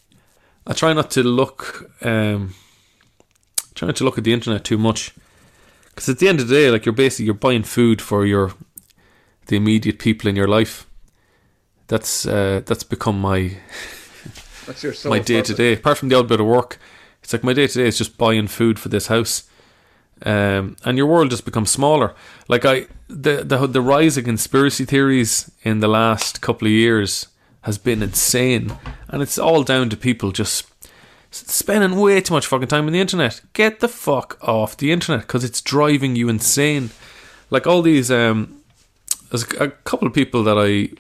I 0.67 0.73
try 0.73 0.93
not 0.93 1.11
to 1.13 1.23
look, 1.23 1.91
um, 2.03 2.55
try 3.75 3.87
not 3.87 3.97
to 3.97 4.05
look 4.05 4.19
at 4.19 4.25
the 4.25 4.33
internet 4.33 4.65
too 4.65 4.79
much, 4.79 5.15
because 5.87 6.09
at 6.09 6.19
the 6.19 6.29
end 6.29 6.41
of 6.41 6.49
the 6.49 6.55
day, 6.55 6.71
like 6.71 6.87
you're 6.87 6.95
basically 6.95 7.27
you're 7.27 7.35
buying 7.35 7.63
food 7.63 8.01
for 8.01 8.25
your 8.25 8.53
the 9.47 9.57
immediate 9.57 9.99
people 9.99 10.29
in 10.29 10.37
your 10.37 10.49
life. 10.49 10.87
That's 11.89 12.27
uh, 12.27 12.63
that's 12.65 12.83
become 12.83 13.21
my 13.21 13.59
that's 14.67 14.83
your 14.83 14.95
my 15.05 15.19
day 15.19 15.43
to 15.43 15.55
day. 15.55 15.75
Apart 15.75 15.99
from 15.99 16.09
the 16.09 16.19
odd 16.19 16.29
bit 16.29 16.41
of 16.41 16.47
work, 16.47 16.79
it's 17.23 17.33
like 17.33 17.45
my 17.45 17.53
day 17.53 17.67
to 17.67 17.79
day 17.79 17.87
is 17.87 17.99
just 17.99 18.17
buying 18.17 18.47
food 18.47 18.79
for 18.79 18.89
this 18.89 19.09
house. 19.09 19.45
Um, 20.23 20.77
and 20.85 20.97
your 20.97 21.07
world 21.07 21.31
just 21.31 21.45
becomes 21.45 21.71
smaller. 21.71 22.15
Like 22.49 22.65
I, 22.65 22.87
the 23.09 23.45
the 23.45 23.67
the 23.67 23.83
rise 23.83 24.17
of 24.17 24.25
conspiracy 24.25 24.87
theories 24.87 25.51
in 25.63 25.81
the 25.81 25.89
last 25.89 26.41
couple 26.41 26.67
of 26.67 26.73
years 26.73 27.27
has 27.65 27.79
been 27.79 28.03
insane, 28.03 28.77
and 29.09 29.23
it's 29.23 29.39
all 29.39 29.63
down 29.63 29.91
to 29.91 29.97
people 29.97 30.33
just 30.33 30.67
spending 31.31 31.99
way 31.99 32.21
too 32.21 32.35
much 32.35 32.47
fucking 32.47 32.69
time 32.69 32.87
on 32.87 32.93
the 32.93 33.01
internet. 33.01 33.41
Get 33.55 33.81
the 33.81 33.89
fuck 33.89 34.39
off 34.41 34.77
the 34.77 34.93
internet 34.93 35.23
because 35.23 35.45
it's 35.45 35.61
driving 35.61 36.15
you 36.15 36.29
insane. 36.29 36.91
Like 37.51 37.67
all 37.67 37.83
these, 37.83 38.11
um, 38.11 38.61
there's 39.31 39.45
a 39.55 39.69
couple 39.69 40.07
of 40.07 40.15
people 40.15 40.43
that 40.45 40.59
I 40.59 40.91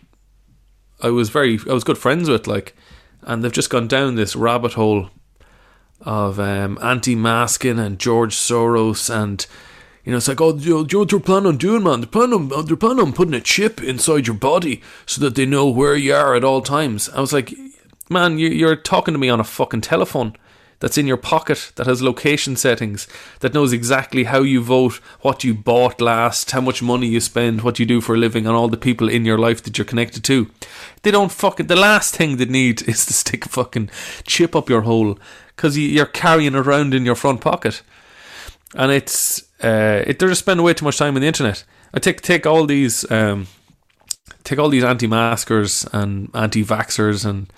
I 1.07 1.11
was 1.11 1.29
very 1.29 1.59
I 1.69 1.73
was 1.73 1.85
good 1.85 1.99
friends 1.99 2.29
with, 2.29 2.47
like, 2.47 2.75
and 3.23 3.45
they've 3.45 3.53
just 3.53 3.71
gone 3.71 3.87
down 3.87 4.15
this 4.15 4.35
rabbit 4.35 4.73
hole 4.73 5.11
of 6.01 6.41
um, 6.41 6.79
anti-masking 6.83 7.79
and 7.79 7.99
George 7.99 8.35
Soros 8.35 9.15
and 9.15 9.47
you 10.05 10.12
know 10.12 10.18
it's 10.18 10.28
like 10.28 10.40
oh 10.40 10.55
you 10.57 10.70
know, 10.70 10.80
you 10.80 10.86
know 10.92 10.98
what 11.00 11.09
they're 11.11 11.20
planning 11.20 11.48
on 11.48 11.57
doing 11.57 11.82
man? 11.82 12.00
They're 12.00 12.09
planning 12.09 12.34
on 12.34 12.52
uh, 12.52 12.62
they're 12.62 12.76
planning 12.76 13.00
on 13.00 13.12
putting 13.12 13.34
a 13.34 13.40
chip 13.40 13.82
inside 13.82 14.26
your 14.26 14.36
body 14.36 14.82
so 15.07 15.20
that 15.22 15.34
they 15.34 15.46
know 15.46 15.68
where 15.68 15.96
you 15.96 16.14
are 16.14 16.34
at 16.34 16.44
all 16.44 16.62
times. 16.62 17.09
I 17.11 17.20
was 17.20 17.32
like 17.32 17.55
man 18.11 18.38
you, 18.38 18.48
you're 18.48 18.76
talking 18.76 19.14
to 19.14 19.18
me 19.18 19.28
on 19.28 19.40
a 19.40 19.44
fucking 19.44 19.80
telephone 19.80 20.36
that's 20.80 20.98
in 20.98 21.07
your 21.07 21.16
pocket 21.16 21.72
that 21.76 21.86
has 21.86 22.02
location 22.02 22.57
settings 22.57 23.09
that 23.40 23.55
knows 23.55 23.72
exactly 23.72 24.24
how 24.24 24.42
you 24.42 24.62
vote 24.62 24.94
what 25.22 25.42
you 25.42 25.55
bought 25.55 26.00
last 26.00 26.50
how 26.50 26.61
much 26.61 26.82
money 26.82 27.07
you 27.07 27.20
spend 27.20 27.62
what 27.62 27.78
you 27.78 27.86
do 27.86 28.00
for 28.02 28.14
a 28.14 28.18
living 28.18 28.46
and 28.46 28.55
all 28.55 28.68
the 28.68 28.76
people 28.76 29.09
in 29.09 29.24
your 29.24 29.38
life 29.38 29.62
that 29.62 29.78
you're 29.78 29.84
connected 29.86 30.22
to. 30.24 30.50
They 31.02 31.11
don't 31.11 31.32
fucking 31.32 31.68
the 31.68 31.76
last 31.76 32.14
thing 32.14 32.36
they 32.36 32.44
need 32.44 32.82
is 32.88 33.07
to 33.07 33.14
stick 33.14 33.46
a 33.46 33.48
fucking 33.48 33.90
chip 34.26 34.55
up 34.55 34.68
your 34.68 34.82
hole 34.82 35.18
because 35.57 35.78
you're 35.78 36.07
carrying 36.07 36.55
around 36.55 36.92
in 36.92 37.07
your 37.07 37.14
front 37.14 37.40
pocket. 37.40 37.82
And 38.74 38.90
it's 38.90 39.44
uh, 39.65 40.05
it, 40.07 40.19
they're 40.19 40.29
just 40.29 40.43
spending 40.43 40.65
way 40.65 40.75
too 40.75 40.85
much 40.85 40.99
time 40.99 41.15
on 41.15 41.21
the 41.21 41.27
internet 41.27 41.65
I 41.95 42.01
take 42.01 42.21
take 42.23 42.45
all 42.45 42.67
these 42.67 43.09
um, 43.11 43.47
take 44.43 44.59
all 44.59 44.69
these 44.69 44.83
anti-maskers 44.83 45.87
and 45.93 46.29
anti-vaxxers 46.35 47.25
and 47.25 47.53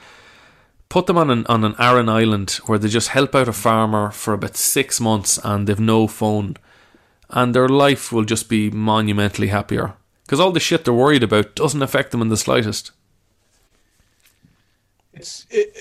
put 0.91 1.07
them 1.07 1.17
on 1.17 1.31
an 1.31 1.47
on 1.47 1.65
an 1.65 1.75
Aran 1.79 2.11
island 2.11 2.53
where 2.67 2.79
they 2.79 2.89
just 2.89 3.09
help 3.09 3.35
out 3.35 3.49
a 3.49 3.53
farmer 3.53 4.11
for 4.11 4.35
about 4.35 4.57
six 4.57 5.01
months 5.01 5.39
and 5.43 5.67
they've 5.67 5.81
no 5.81 6.07
phone, 6.07 6.57
and 7.31 7.55
their 7.55 7.69
life 7.69 8.13
will 8.13 8.25
just 8.25 8.51
be 8.51 8.71
monumentally 8.71 9.49
happier 9.49 9.95
because 10.25 10.39
all 10.39 10.53
the 10.53 10.61
shit 10.61 10.85
they're 10.85 10.93
worried 10.93 11.23
about 11.23 11.55
doesn't 11.55 11.83
affect 11.83 12.11
them 12.11 12.21
in 12.21 12.29
the 12.29 12.37
slightest. 12.37 12.93
It's 15.15 15.47
it, 15.49 15.73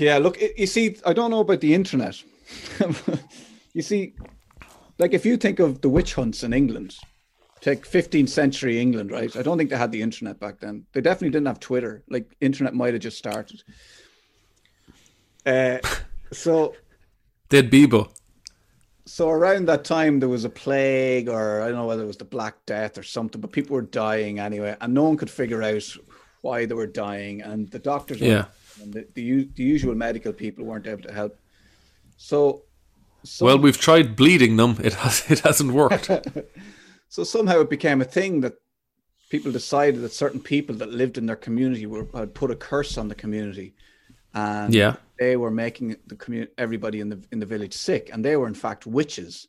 yeah. 0.00 0.18
Look, 0.18 0.42
it, 0.42 0.58
you 0.58 0.66
see, 0.66 0.96
I 1.06 1.12
don't 1.12 1.30
know 1.30 1.40
about 1.40 1.60
the 1.60 1.74
internet. 1.74 2.20
you 3.72 3.82
see, 3.82 4.14
like 4.98 5.12
if 5.12 5.24
you 5.26 5.36
think 5.36 5.58
of 5.58 5.80
the 5.80 5.88
witch 5.88 6.14
hunts 6.14 6.42
in 6.42 6.52
England, 6.52 6.96
take 7.60 7.86
15th 7.88 8.28
century 8.28 8.80
England, 8.80 9.10
right? 9.10 9.34
I 9.36 9.42
don't 9.42 9.58
think 9.58 9.70
they 9.70 9.76
had 9.76 9.92
the 9.92 10.02
internet 10.02 10.38
back 10.38 10.60
then. 10.60 10.86
They 10.92 11.00
definitely 11.00 11.30
didn't 11.30 11.46
have 11.48 11.60
Twitter. 11.60 12.02
Like 12.08 12.36
internet 12.40 12.74
might 12.74 12.94
have 12.94 13.02
just 13.02 13.18
started. 13.18 13.62
Uh, 15.46 15.78
so 16.32 16.74
They'd 17.50 17.70
Bebo. 17.70 18.08
so 19.06 19.28
around 19.28 19.66
that 19.68 19.84
time 19.84 20.18
there 20.18 20.28
was 20.30 20.44
a 20.44 20.48
plague 20.48 21.28
or 21.28 21.60
i 21.60 21.66
don't 21.68 21.76
know 21.76 21.86
whether 21.86 22.02
it 22.02 22.06
was 22.06 22.16
the 22.16 22.24
black 22.24 22.54
death 22.66 22.96
or 22.96 23.02
something 23.02 23.40
but 23.40 23.52
people 23.52 23.74
were 23.74 23.82
dying 23.82 24.38
anyway 24.40 24.74
and 24.80 24.94
no 24.94 25.04
one 25.04 25.16
could 25.18 25.30
figure 25.30 25.62
out 25.62 25.84
why 26.40 26.64
they 26.64 26.74
were 26.74 26.86
dying 26.86 27.42
and 27.42 27.68
the 27.70 27.78
doctors 27.78 28.20
Yeah. 28.20 28.46
and 28.80 28.92
the, 28.94 29.06
the, 29.14 29.48
the 29.54 29.62
usual 29.62 29.94
medical 29.94 30.32
people 30.32 30.64
weren't 30.64 30.86
able 30.86 31.02
to 31.02 31.12
help 31.12 31.38
so 32.16 32.62
so, 33.24 33.46
Well, 33.46 33.58
we've 33.58 33.78
tried 33.78 34.16
bleeding 34.16 34.56
them. 34.56 34.76
It 34.82 34.94
has 34.94 35.24
it 35.30 35.40
hasn't 35.40 35.72
worked. 35.72 36.10
so 37.08 37.24
somehow 37.24 37.60
it 37.60 37.70
became 37.70 38.00
a 38.00 38.04
thing 38.04 38.40
that 38.42 38.54
people 39.30 39.50
decided 39.50 40.02
that 40.02 40.12
certain 40.12 40.40
people 40.40 40.76
that 40.76 40.90
lived 40.90 41.18
in 41.18 41.26
their 41.26 41.36
community 41.36 41.86
were 41.86 42.06
had 42.14 42.34
put 42.34 42.50
a 42.50 42.56
curse 42.56 42.96
on 42.98 43.08
the 43.08 43.14
community 43.14 43.74
and 44.34 44.74
Yeah. 44.74 44.96
they 45.18 45.36
were 45.36 45.50
making 45.50 45.96
the 46.06 46.16
community 46.16 46.52
everybody 46.58 47.00
in 47.00 47.08
the 47.08 47.24
in 47.32 47.38
the 47.40 47.46
village 47.46 47.74
sick 47.74 48.10
and 48.12 48.24
they 48.24 48.36
were 48.36 48.48
in 48.48 48.54
fact 48.54 48.86
witches 48.86 49.48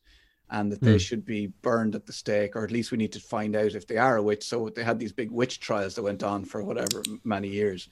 and 0.49 0.71
that 0.71 0.81
they 0.81 0.93
hmm. 0.93 0.97
should 0.97 1.25
be 1.25 1.47
burned 1.63 1.95
at 1.95 2.05
the 2.05 2.13
stake 2.13 2.55
or 2.55 2.63
at 2.63 2.71
least 2.71 2.91
we 2.91 2.97
need 2.97 3.11
to 3.11 3.19
find 3.19 3.55
out 3.55 3.73
if 3.73 3.87
they 3.87 3.97
are 3.97 4.17
a 4.17 4.23
witch 4.23 4.43
so 4.43 4.69
they 4.69 4.83
had 4.83 4.99
these 4.99 5.11
big 5.11 5.31
witch 5.31 5.59
trials 5.59 5.95
that 5.95 6.03
went 6.03 6.23
on 6.23 6.45
for 6.45 6.63
whatever 6.63 7.03
many 7.23 7.47
years 7.47 7.89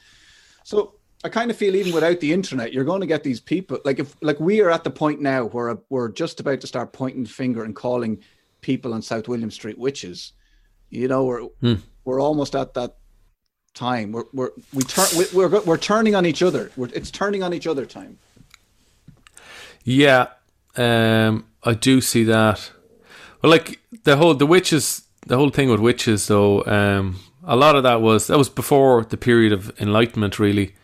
so 0.63 0.95
i 1.23 1.29
kind 1.29 1.49
of 1.51 1.57
feel 1.57 1.75
even 1.75 1.93
without 1.93 2.19
the 2.19 2.33
internet 2.33 2.73
you're 2.73 2.83
going 2.83 3.01
to 3.01 3.07
get 3.07 3.23
these 3.23 3.39
people 3.39 3.79
like 3.85 3.99
if 3.99 4.15
like 4.21 4.39
we 4.39 4.61
are 4.61 4.69
at 4.69 4.83
the 4.83 4.89
point 4.89 5.21
now 5.21 5.45
where 5.45 5.77
we're 5.89 6.09
just 6.09 6.39
about 6.39 6.59
to 6.61 6.67
start 6.67 6.91
pointing 6.93 7.23
the 7.23 7.29
finger 7.29 7.63
and 7.63 7.75
calling 7.75 8.19
people 8.61 8.93
on 8.93 9.01
south 9.01 9.27
william 9.27 9.51
street 9.51 9.77
witches. 9.77 10.33
You 10.89 11.07
know 11.07 11.23
we're 11.25 11.41
Hmm. 11.61 11.73
we're 12.05 12.21
almost 12.21 12.55
at 12.55 12.73
that 12.75 12.95
time. 13.73 14.11
We're 14.11 14.25
we're 14.31 14.51
we 14.73 14.83
turn 14.83 15.07
we- 15.17 15.25
we're 15.33 15.61
we're 15.61 15.77
turning 15.77 16.13
on 16.15 16.25
each 16.25 16.43
other. 16.43 16.71
We're, 16.77 16.89
it's 16.93 17.09
turning 17.09 17.41
on 17.43 17.51
each 17.53 17.65
other 17.65 17.85
time. 17.87 18.19
Yeah, 19.83 20.27
um, 20.77 21.45
I 21.63 21.73
do 21.73 21.99
see 22.01 22.23
that. 22.25 22.71
Well, 23.41 23.49
like 23.51 23.79
the 24.03 24.17
whole 24.17 24.33
the 24.35 24.45
witches, 24.45 25.03
the 25.27 25.35
whole 25.37 25.49
thing 25.49 25.69
with 25.69 25.79
witches, 25.79 26.27
though, 26.27 26.63
um, 26.65 27.19
a 27.43 27.55
lot 27.55 27.75
of 27.75 27.83
that 27.83 28.01
was 28.01 28.27
that 28.27 28.37
was 28.37 28.49
before 28.49 29.03
the 29.03 29.17
period 29.17 29.51
of 29.51 29.71
enlightenment, 29.81 30.39
really, 30.39 30.75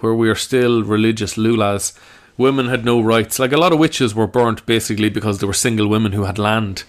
where 0.00 0.14
we 0.14 0.28
are 0.28 0.34
still 0.34 0.82
religious 0.82 1.34
lulas. 1.34 1.96
Women 2.36 2.68
had 2.68 2.84
no 2.84 3.00
rights. 3.00 3.38
Like 3.38 3.52
a 3.52 3.56
lot 3.58 3.72
of 3.72 3.78
witches 3.78 4.14
were 4.14 4.26
burnt 4.26 4.64
basically 4.66 5.10
because 5.10 5.38
they 5.38 5.46
were 5.46 5.52
single 5.52 5.88
women 5.88 6.12
who 6.12 6.24
had 6.24 6.38
land. 6.38 6.84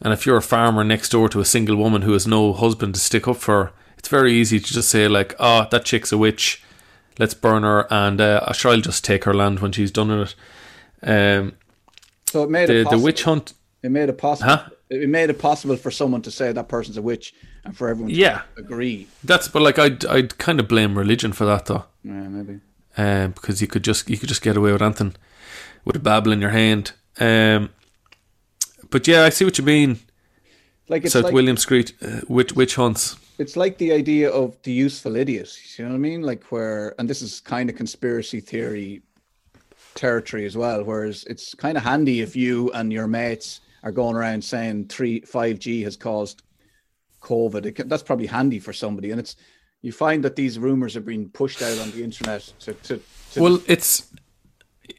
And 0.00 0.12
if 0.12 0.24
you're 0.26 0.36
a 0.36 0.42
farmer 0.42 0.84
next 0.84 1.08
door 1.10 1.28
to 1.30 1.40
a 1.40 1.44
single 1.44 1.76
woman 1.76 2.02
who 2.02 2.12
has 2.12 2.26
no 2.26 2.52
husband 2.52 2.94
to 2.94 3.00
stick 3.00 3.26
up 3.26 3.36
for, 3.38 3.72
it's 3.96 4.08
very 4.08 4.32
easy 4.32 4.60
to 4.60 4.72
just 4.72 4.88
say 4.90 5.08
like, 5.08 5.34
"Oh, 5.40 5.66
that 5.70 5.84
chick's 5.84 6.12
a 6.12 6.18
witch. 6.18 6.62
Let's 7.18 7.34
burn 7.34 7.64
her, 7.64 7.92
and 7.92 8.20
uh, 8.20 8.52
sure 8.52 8.70
I'll 8.72 8.80
just 8.80 9.04
take 9.04 9.24
her 9.24 9.34
land 9.34 9.58
when 9.58 9.72
she's 9.72 9.90
done 9.90 10.08
with 10.16 10.34
it." 11.02 11.40
Um, 11.40 11.54
so 12.26 12.44
it 12.44 12.50
made 12.50 12.68
the 12.68 12.80
it 12.82 12.90
the 12.90 12.98
witch 12.98 13.24
hunt. 13.24 13.54
it 13.82 13.90
made 13.90 14.08
it 14.08 14.18
possible 14.18 14.48
Huh? 14.50 14.68
it 14.90 15.08
made 15.08 15.30
it 15.30 15.38
possible 15.40 15.76
for 15.76 15.90
someone 15.90 16.22
to 16.22 16.30
say 16.30 16.52
that 16.52 16.68
person's 16.68 16.96
a 16.96 17.02
witch 17.02 17.34
and 17.68 17.76
for 17.76 17.88
everyone 17.88 18.10
to 18.12 18.16
Yeah, 18.16 18.42
agree 18.56 19.06
that's 19.22 19.48
but 19.48 19.62
like 19.62 19.78
I'd 19.78 20.04
I'd 20.06 20.38
kind 20.38 20.60
of 20.60 20.68
blame 20.68 20.98
religion 20.98 21.32
for 21.32 21.44
that 21.46 21.66
though, 21.66 21.84
yeah 22.02 22.28
maybe 22.28 22.60
um, 22.96 23.32
because 23.32 23.60
you 23.62 23.68
could 23.68 23.84
just 23.84 24.10
you 24.10 24.16
could 24.18 24.28
just 24.28 24.42
get 24.42 24.56
away 24.56 24.72
with 24.72 24.82
anything 24.82 25.14
with 25.84 25.96
a 25.96 26.00
babble 26.00 26.32
in 26.32 26.40
your 26.40 26.50
hand. 26.50 26.92
Um, 27.20 27.70
but 28.90 29.06
yeah, 29.06 29.22
I 29.24 29.30
see 29.30 29.44
what 29.44 29.58
you 29.58 29.64
mean. 29.64 29.98
like 30.88 31.04
it's 31.04 31.12
South 31.12 31.24
like 31.24 31.34
William 31.34 31.56
Street 31.56 31.92
uh, 32.02 32.20
witch 32.28 32.52
witch 32.54 32.74
hunts. 32.76 33.16
it's 33.38 33.56
like 33.56 33.78
the 33.78 33.92
idea 33.92 34.30
of 34.30 34.56
the 34.62 34.72
useful 34.72 35.14
idiot. 35.16 35.50
You 35.76 35.84
know 35.84 35.90
what 35.92 35.96
I 35.96 36.00
mean? 36.00 36.22
Like 36.22 36.44
where, 36.50 36.94
and 36.98 37.08
this 37.08 37.22
is 37.22 37.40
kind 37.40 37.70
of 37.70 37.76
conspiracy 37.76 38.40
theory 38.40 39.02
territory 39.94 40.44
as 40.46 40.56
well. 40.56 40.82
Whereas 40.84 41.24
it's 41.24 41.54
kind 41.54 41.76
of 41.76 41.84
handy 41.84 42.20
if 42.20 42.34
you 42.36 42.70
and 42.72 42.92
your 42.92 43.06
mates 43.06 43.60
are 43.82 43.92
going 43.92 44.16
around 44.16 44.42
saying 44.42 44.86
three 44.88 45.20
five 45.20 45.58
G 45.58 45.82
has 45.82 45.96
caused 45.96 46.42
COVID. 47.28 47.74
Can, 47.74 47.88
that's 47.88 48.02
probably 48.02 48.26
handy 48.26 48.58
for 48.58 48.72
somebody, 48.72 49.10
and 49.10 49.20
it's 49.20 49.36
you 49.82 49.92
find 49.92 50.24
that 50.24 50.36
these 50.36 50.58
rumors 50.58 50.96
are 50.96 51.00
being 51.12 51.28
pushed 51.28 51.62
out 51.62 51.78
on 51.78 51.90
the 51.90 52.02
internet 52.02 52.42
to 52.60 52.72
to, 52.72 53.00
to 53.32 53.42
Well, 53.42 53.60
it's 53.66 54.10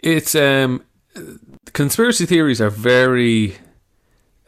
it's 0.01 0.35
um 0.35 0.83
conspiracy 1.73 2.25
theories 2.25 2.61
are 2.61 2.69
very 2.69 3.57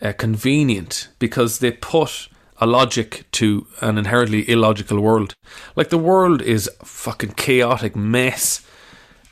uh, 0.01 0.13
convenient 0.13 1.09
because 1.19 1.59
they 1.59 1.71
put 1.71 2.29
a 2.57 2.67
logic 2.67 3.25
to 3.31 3.65
an 3.81 3.97
inherently 3.97 4.47
illogical 4.49 5.01
world. 5.01 5.33
Like 5.75 5.89
the 5.89 5.97
world 5.97 6.41
is 6.41 6.69
a 6.79 6.85
fucking 6.85 7.33
chaotic 7.33 7.95
mess, 7.95 8.65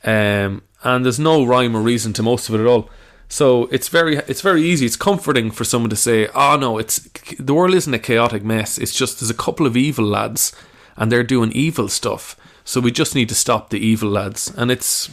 um, 0.04 0.64
and 0.84 1.06
there's 1.06 1.20
no 1.20 1.46
rhyme 1.46 1.76
or 1.76 1.82
reason 1.82 2.14
to 2.14 2.24
most 2.24 2.50
of 2.50 2.56
it 2.56 2.62
at 2.62 2.68
all. 2.68 2.90
So 3.32 3.66
it's 3.66 3.90
very 3.90 4.18
it's 4.18 4.42
very 4.42 4.64
easy. 4.64 4.88
It's 4.88 4.96
comforting 4.96 5.52
for 5.52 5.64
someone 5.64 5.92
to 5.92 5.96
say, 5.96 6.28
"Oh 6.34 6.58
no, 6.58 6.80
it's 6.80 6.98
the 7.38 7.54
world 7.54 7.76
isn't 7.76 7.94
a 7.94 8.00
chaotic 8.00 8.44
mess. 8.44 8.80
It's 8.80 8.94
just 8.94 9.20
there's 9.20 9.30
a 9.30 9.36
couple 9.46 9.68
of 9.68 9.78
evil 9.78 10.06
lads, 10.06 10.52
and 10.98 11.12
they're 11.12 11.24
doing 11.24 11.52
evil 11.52 11.88
stuff. 11.90 12.36
So 12.64 12.82
we 12.82 12.92
just 12.92 13.16
need 13.16 13.30
to 13.30 13.36
stop 13.36 13.70
the 13.70 13.80
evil 13.80 14.10
lads." 14.10 14.52
And 14.58 14.72
it's 14.72 15.12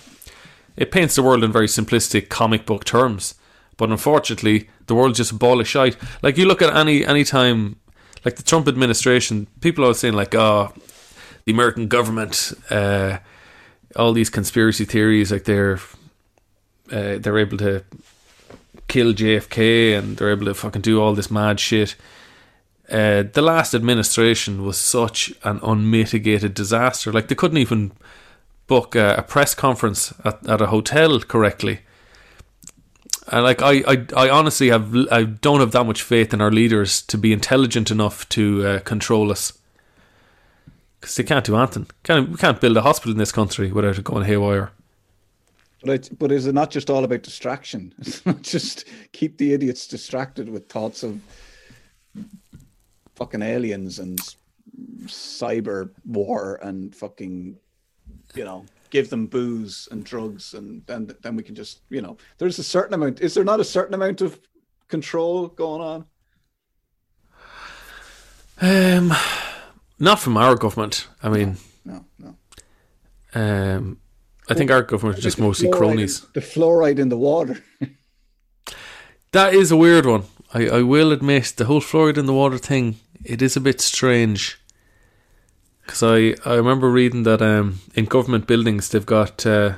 it 0.76 0.90
paints 0.90 1.14
the 1.14 1.22
world 1.22 1.44
in 1.44 1.52
very 1.52 1.68
simplistic 1.68 2.30
comic 2.30 2.64
book 2.64 2.84
terms. 2.84 3.34
But 3.76 3.90
unfortunately, 3.90 4.70
the 4.86 4.94
world's 4.94 5.18
just 5.18 5.32
a 5.32 5.34
ball 5.34 5.60
of 5.60 5.68
shite. 5.68 5.98
Like 6.22 6.38
you 6.38 6.46
look 6.46 6.62
at 6.62 6.74
any 6.74 7.04
any 7.04 7.22
time, 7.22 7.76
like 8.24 8.36
the 8.36 8.42
Trump 8.42 8.66
administration, 8.66 9.46
people 9.60 9.84
are 9.84 9.92
saying 9.92 10.14
like, 10.14 10.34
"Oh, 10.34 10.72
the 11.44 11.52
American 11.52 11.86
government." 11.86 12.54
Uh, 12.70 13.18
all 13.94 14.12
these 14.12 14.28
conspiracy 14.30 14.84
theories, 14.84 15.32
like 15.32 15.44
they're 15.44 15.80
uh, 16.90 17.18
they're 17.18 17.38
able 17.38 17.58
to 17.58 17.84
kill 18.88 19.12
JFK 19.12 19.98
and 19.98 20.16
they're 20.16 20.30
able 20.30 20.46
to 20.46 20.54
fucking 20.54 20.82
do 20.82 21.00
all 21.00 21.14
this 21.14 21.30
mad 21.30 21.58
shit. 21.60 21.96
Uh, 22.90 23.24
the 23.32 23.42
last 23.42 23.74
administration 23.74 24.64
was 24.64 24.78
such 24.78 25.32
an 25.42 25.58
unmitigated 25.62 26.54
disaster. 26.54 27.12
Like 27.12 27.28
they 27.28 27.34
couldn't 27.34 27.58
even 27.58 27.92
book 28.66 28.94
a, 28.94 29.16
a 29.16 29.22
press 29.22 29.54
conference 29.54 30.12
at, 30.24 30.46
at 30.48 30.60
a 30.60 30.66
hotel 30.66 31.18
correctly. 31.20 31.80
And 33.28 33.42
like 33.42 33.60
I, 33.60 33.82
I, 33.88 34.06
I 34.16 34.30
honestly 34.30 34.68
have 34.68 34.94
I 35.10 35.24
don't 35.24 35.58
have 35.58 35.72
that 35.72 35.84
much 35.84 36.02
faith 36.02 36.32
in 36.32 36.40
our 36.40 36.52
leaders 36.52 37.02
to 37.02 37.18
be 37.18 37.32
intelligent 37.32 37.90
enough 37.90 38.28
to 38.30 38.64
uh, 38.64 38.80
control 38.80 39.32
us 39.32 39.52
because 41.00 41.16
they 41.16 41.24
can't 41.24 41.44
do 41.44 41.56
anything. 41.56 41.88
Can't, 42.04 42.30
we 42.30 42.36
can't 42.36 42.60
build 42.60 42.76
a 42.76 42.82
hospital 42.82 43.12
in 43.12 43.18
this 43.18 43.32
country 43.32 43.72
without 43.72 43.98
it 43.98 44.04
going 44.04 44.24
haywire. 44.24 44.70
But 45.86 46.10
but 46.18 46.32
is 46.32 46.46
it 46.46 46.54
not 46.54 46.70
just 46.70 46.90
all 46.90 47.04
about 47.04 47.22
distraction? 47.22 47.94
It's 47.98 48.26
not 48.26 48.42
just 48.42 48.86
keep 49.12 49.38
the 49.38 49.52
idiots 49.52 49.86
distracted 49.86 50.48
with 50.48 50.68
thoughts 50.68 51.02
of 51.04 51.20
fucking 53.14 53.42
aliens 53.42 53.98
and 54.00 54.18
cyber 55.04 55.90
war 56.04 56.58
and 56.62 56.94
fucking 56.94 57.56
you 58.34 58.44
know 58.44 58.64
give 58.90 59.08
them 59.10 59.26
booze 59.26 59.88
and 59.90 60.04
drugs 60.04 60.54
and 60.54 60.84
then 60.86 61.10
then 61.22 61.36
we 61.36 61.42
can 61.42 61.54
just 61.54 61.80
you 61.88 62.02
know 62.02 62.16
there's 62.38 62.58
a 62.58 62.64
certain 62.64 62.94
amount 62.94 63.20
is 63.20 63.34
there 63.34 63.44
not 63.44 63.60
a 63.60 63.64
certain 63.64 63.94
amount 63.94 64.20
of 64.20 64.38
control 64.88 65.48
going 65.48 65.80
on? 65.80 66.04
Um 68.60 69.12
not 69.98 70.18
from 70.18 70.36
our 70.36 70.56
government 70.56 71.06
i 71.22 71.28
mean. 71.28 71.56
No 71.84 72.04
no. 72.18 72.36
Um 73.34 74.00
I 74.48 74.54
think 74.54 74.70
our 74.70 74.82
government 74.82 75.18
is 75.18 75.24
just 75.24 75.38
mostly 75.38 75.70
cronies. 75.70 76.20
The 76.32 76.40
fluoride 76.40 76.98
in 76.98 77.08
the 77.08 77.16
water. 77.16 77.62
that 79.32 79.54
is 79.54 79.70
a 79.70 79.76
weird 79.76 80.06
one. 80.06 80.24
I, 80.54 80.68
I 80.68 80.82
will 80.82 81.10
admit 81.12 81.54
the 81.56 81.64
whole 81.64 81.80
fluoride 81.80 82.18
in 82.18 82.26
the 82.26 82.32
water 82.32 82.58
thing. 82.58 82.96
It 83.24 83.42
is 83.42 83.56
a 83.56 83.60
bit 83.60 83.80
strange. 83.80 84.60
Because 85.84 86.02
I, 86.02 86.34
I 86.44 86.54
remember 86.54 86.90
reading 86.90 87.24
that 87.24 87.42
um, 87.42 87.80
in 87.94 88.06
government 88.06 88.46
buildings 88.46 88.88
they've 88.88 89.06
got 89.06 89.46
uh, 89.46 89.74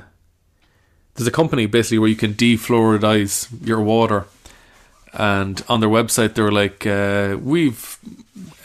there's 1.15 1.27
a 1.27 1.31
company 1.31 1.65
basically 1.65 1.99
where 1.99 2.09
you 2.09 2.15
can 2.15 2.33
defluoridize 2.33 3.49
your 3.67 3.81
water, 3.81 4.25
and 5.13 5.63
on 5.67 5.79
their 5.79 5.89
website 5.89 6.35
they're 6.35 6.51
like 6.51 6.85
uh, 6.85 7.37
we've 7.41 7.97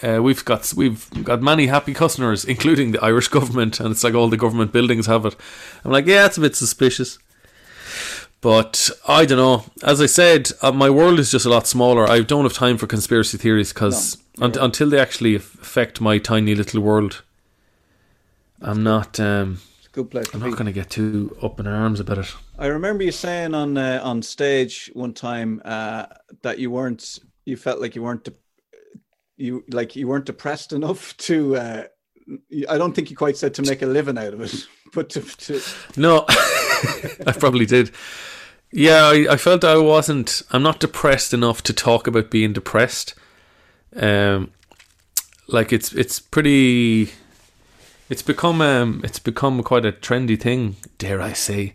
uh, 0.03 0.22
we've 0.22 0.45
got 0.45 0.72
we've 0.76 1.09
got 1.24 1.40
many 1.42 1.66
happy 1.66 1.95
customers, 1.95 2.45
including 2.55 2.92
the 2.92 3.03
Irish 3.03 3.28
government, 3.28 3.80
and 3.80 3.90
it's 3.90 4.05
like 4.05 4.14
all 4.14 4.28
the 4.28 4.36
government 4.36 4.72
buildings 4.72 5.07
have 5.07 5.24
it. 5.24 5.36
I'm 5.84 5.90
like, 5.90 6.07
yeah, 6.07 6.26
it's 6.26 6.36
a 6.38 6.42
bit 6.42 6.57
suspicious. 6.57 7.18
But 8.40 8.90
I 9.09 9.24
don't 9.24 9.38
know. 9.38 9.64
As 9.82 10.03
I 10.03 10.07
said, 10.07 10.51
uh, 10.61 10.70
my 10.70 10.90
world 10.90 11.18
is 11.18 11.30
just 11.30 11.47
a 11.47 11.49
lot 11.49 11.66
smaller. 11.66 12.07
I 12.07 12.20
don't 12.20 12.45
have 12.45 12.53
time 12.53 12.76
for 12.76 12.86
conspiracy 12.86 13.38
theories 13.38 13.72
because 13.72 14.18
no, 14.36 14.47
un- 14.47 14.59
until 14.61 14.90
they 14.90 15.01
actually 15.01 15.34
affect 15.34 16.03
my 16.03 16.18
tiny 16.18 16.55
little 16.55 16.82
world, 16.82 17.22
I'm 18.61 18.82
not. 18.82 19.18
Um, 19.18 19.61
good 19.95 20.11
place. 20.11 20.26
I'm 20.34 20.40
not 20.40 20.53
going 20.53 20.66
to 20.66 20.72
get 20.72 20.90
too 20.90 21.36
up 21.40 21.61
in 21.61 21.66
arms 21.66 22.01
about 22.01 22.18
it. 22.18 22.34
I 22.59 22.66
remember 22.66 23.05
you 23.05 23.12
saying 23.12 23.55
on 23.55 23.78
uh, 23.78 24.01
on 24.03 24.22
stage 24.22 24.90
one 24.92 25.14
time 25.14 25.62
uh, 25.64 26.07
that 26.42 26.59
you 26.59 26.70
weren't. 26.70 27.18
You 27.45 27.57
felt 27.57 27.80
like 27.80 27.95
you 27.95 28.03
weren't. 28.03 28.24
De- 28.24 28.32
you 29.36 29.64
like 29.70 29.97
you 29.97 30.09
weren't 30.09 30.26
depressed 30.26 30.72
enough 30.72 31.16
to. 31.18 31.57
Uh, 31.57 31.84
I 32.68 32.78
don't 32.78 32.95
think 32.95 33.11
you 33.11 33.16
quite 33.16 33.36
said 33.36 33.55
to 33.55 33.62
make 33.62 33.82
a 33.82 33.86
living 33.86 34.18
out 34.18 34.34
of 34.34 34.40
it, 34.40 34.66
but 34.92 35.11
to. 35.11 35.20
to... 35.22 35.61
No, 35.97 36.24
I 36.28 37.32
probably 37.38 37.66
did. 37.66 37.90
Yeah, 38.72 39.05
I, 39.05 39.34
I 39.34 39.36
felt 39.36 39.64
I 39.64 39.76
wasn't. 39.76 40.42
I'm 40.51 40.62
not 40.62 40.80
depressed 40.80 41.32
enough 41.32 41.62
to 41.62 41.72
talk 41.72 42.07
about 42.07 42.30
being 42.30 42.53
depressed. 42.53 43.14
Um, 43.95 44.51
like 45.47 45.72
it's 45.72 45.92
it's 45.92 46.18
pretty. 46.18 47.11
It's 48.15 48.23
become 48.23 48.61
um 48.61 49.01
it's 49.03 49.19
become 49.19 49.61
quite 49.65 49.85
a 49.85 49.91
trendy 49.91 50.41
thing, 50.41 50.77
dare 50.99 51.21
I 51.21 51.33
say, 51.33 51.75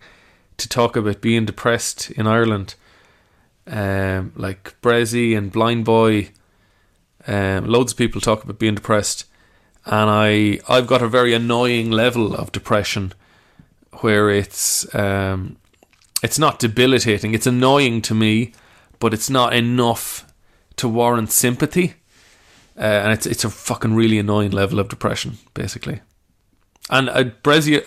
to 0.55 0.69
talk 0.69 0.95
about 0.95 1.19
being 1.19 1.43
depressed 1.43 2.11
in 2.11 2.27
Ireland. 2.27 2.75
Um, 3.67 4.31
like 4.37 4.79
Bressie 4.81 5.37
and 5.37 5.51
Blind 5.51 5.83
Boy, 5.83 6.29
um, 7.27 7.65
loads 7.65 7.91
of 7.91 7.97
people 7.97 8.21
talk 8.21 8.41
about 8.41 8.57
being 8.57 8.75
depressed, 8.75 9.25
and 9.85 10.09
I 10.09 10.61
I've 10.69 10.87
got 10.87 11.01
a 11.01 11.09
very 11.09 11.33
annoying 11.33 11.91
level 11.91 12.33
of 12.33 12.53
depression, 12.53 13.11
where 13.99 14.29
it's 14.29 14.87
um 14.95 15.57
it's 16.23 16.39
not 16.39 16.57
debilitating. 16.57 17.33
It's 17.33 17.47
annoying 17.47 18.01
to 18.03 18.15
me, 18.15 18.53
but 18.99 19.13
it's 19.13 19.29
not 19.29 19.53
enough 19.53 20.25
to 20.77 20.87
warrant 20.87 21.31
sympathy. 21.33 21.95
Uh, 22.77 23.01
and 23.03 23.11
it's 23.11 23.25
it's 23.25 23.43
a 23.43 23.49
fucking 23.49 23.93
really 23.93 24.19
annoying 24.19 24.51
level 24.51 24.79
of 24.79 24.87
depression, 24.87 25.37
basically. 25.53 25.99
And 26.89 27.09
uh, 27.09 27.23
Bressie, 27.43 27.83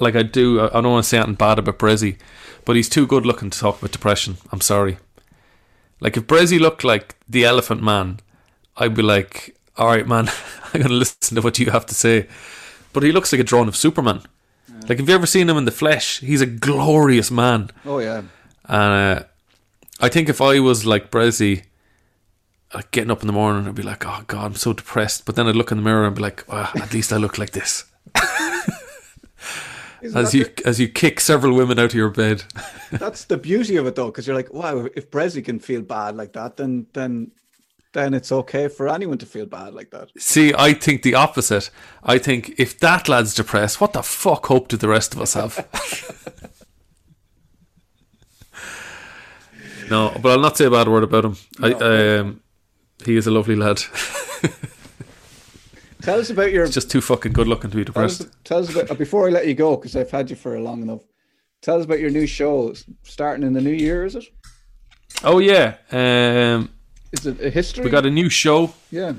like 0.00 0.16
I 0.16 0.22
do, 0.22 0.60
I 0.60 0.80
don't 0.80 0.92
want 0.92 1.04
to 1.04 1.08
say 1.08 1.18
anything 1.18 1.34
bad 1.34 1.58
about 1.58 1.78
Bressie, 1.78 2.16
but 2.64 2.76
he's 2.76 2.88
too 2.88 3.06
good 3.06 3.26
looking 3.26 3.50
to 3.50 3.58
talk 3.58 3.78
about 3.78 3.92
depression. 3.92 4.38
I'm 4.50 4.60
sorry. 4.60 4.98
Like 6.00 6.16
if 6.16 6.26
Bressie 6.26 6.60
looked 6.60 6.84
like 6.84 7.16
the 7.28 7.44
Elephant 7.44 7.82
Man, 7.82 8.20
I'd 8.76 8.94
be 8.94 9.02
like, 9.02 9.56
all 9.76 9.88
right, 9.88 10.06
man, 10.06 10.30
I'm 10.74 10.82
gonna 10.82 10.94
listen 10.94 11.36
to 11.36 11.42
what 11.42 11.58
you 11.58 11.70
have 11.70 11.86
to 11.86 11.94
say. 11.94 12.28
But 12.92 13.02
he 13.02 13.12
looks 13.12 13.32
like 13.32 13.40
a 13.40 13.44
drone 13.44 13.68
of 13.68 13.76
Superman. 13.76 14.22
Like, 14.88 14.98
have 14.98 15.08
you 15.08 15.14
ever 15.14 15.26
seen 15.26 15.48
him 15.48 15.56
in 15.56 15.66
the 15.66 15.70
flesh? 15.70 16.20
He's 16.20 16.40
a 16.40 16.46
glorious 16.46 17.30
man. 17.30 17.70
Oh 17.84 17.98
yeah. 17.98 18.22
And 18.64 19.20
uh, 19.20 19.24
I 20.00 20.08
think 20.08 20.28
if 20.28 20.40
I 20.40 20.58
was 20.60 20.86
like 20.86 21.10
Bressie, 21.10 21.64
like 22.74 22.90
getting 22.90 23.10
up 23.10 23.20
in 23.20 23.26
the 23.26 23.32
morning, 23.32 23.68
I'd 23.68 23.74
be 23.74 23.82
like, 23.82 24.06
oh 24.06 24.24
god, 24.26 24.46
I'm 24.46 24.54
so 24.54 24.72
depressed. 24.72 25.26
But 25.26 25.36
then 25.36 25.46
I'd 25.46 25.56
look 25.56 25.70
in 25.70 25.78
the 25.78 25.84
mirror 25.84 26.06
and 26.06 26.16
be 26.16 26.22
like, 26.22 26.44
well, 26.48 26.70
at 26.74 26.92
least 26.92 27.12
I 27.12 27.18
look 27.18 27.36
like 27.38 27.50
this. 27.50 27.84
as 30.02 30.34
you 30.34 30.44
the, 30.44 30.62
as 30.64 30.80
you 30.80 30.88
kick 30.88 31.20
several 31.20 31.54
women 31.54 31.78
out 31.78 31.86
of 31.90 31.94
your 31.94 32.10
bed. 32.10 32.44
that's 32.92 33.24
the 33.24 33.36
beauty 33.36 33.76
of 33.76 33.86
it, 33.86 33.94
though, 33.94 34.06
because 34.06 34.26
you're 34.26 34.36
like, 34.36 34.52
wow, 34.52 34.88
if 34.94 35.10
Bressie 35.10 35.44
can 35.44 35.58
feel 35.58 35.82
bad 35.82 36.16
like 36.16 36.32
that, 36.32 36.56
then 36.56 36.86
then 36.92 37.32
then 37.92 38.14
it's 38.14 38.30
okay 38.30 38.68
for 38.68 38.88
anyone 38.88 39.18
to 39.18 39.26
feel 39.26 39.46
bad 39.46 39.74
like 39.74 39.90
that. 39.90 40.10
See, 40.16 40.54
I 40.56 40.74
think 40.74 41.02
the 41.02 41.14
opposite. 41.14 41.70
I 42.04 42.18
think 42.18 42.54
if 42.58 42.78
that 42.80 43.08
lad's 43.08 43.34
depressed, 43.34 43.80
what 43.80 43.92
the 43.92 44.02
fuck 44.02 44.46
hope 44.46 44.68
do 44.68 44.76
the 44.76 44.88
rest 44.88 45.14
of 45.14 45.20
us 45.20 45.34
have? 45.34 45.56
no, 49.90 50.16
but 50.22 50.32
I'll 50.32 50.40
not 50.40 50.56
say 50.56 50.66
a 50.66 50.70
bad 50.70 50.88
word 50.88 51.02
about 51.02 51.24
him. 51.24 51.36
No. 51.58 51.68
I, 51.68 52.18
um, 52.18 52.42
he 53.04 53.16
is 53.16 53.26
a 53.26 53.30
lovely 53.30 53.56
lad. 53.56 53.82
Tell 56.02 56.18
us 56.18 56.30
about 56.30 56.52
your. 56.52 56.64
He's 56.64 56.74
just 56.74 56.90
too 56.90 57.00
fucking 57.00 57.32
good 57.32 57.48
looking 57.48 57.70
to 57.70 57.76
be 57.76 57.84
depressed. 57.84 58.22
Tell 58.44 58.58
us, 58.58 58.66
tell 58.66 58.78
us 58.80 58.84
about 58.86 58.98
before 58.98 59.26
I 59.28 59.30
let 59.30 59.46
you 59.46 59.54
go 59.54 59.76
because 59.76 59.96
I've 59.96 60.10
had 60.10 60.30
you 60.30 60.36
for 60.36 60.58
long 60.58 60.82
enough. 60.82 61.02
Tell 61.62 61.78
us 61.78 61.84
about 61.84 62.00
your 62.00 62.10
new 62.10 62.26
show 62.26 62.74
starting 63.02 63.46
in 63.46 63.52
the 63.52 63.60
new 63.60 63.70
year. 63.70 64.04
Is 64.04 64.14
it? 64.14 64.24
Oh 65.22 65.38
yeah. 65.38 65.76
Um, 65.90 66.70
is 67.12 67.26
it 67.26 67.40
a 67.40 67.50
history? 67.50 67.84
We 67.84 67.90
got 67.90 68.06
a 68.06 68.10
new 68.10 68.30
show. 68.30 68.72
Yeah. 68.90 69.14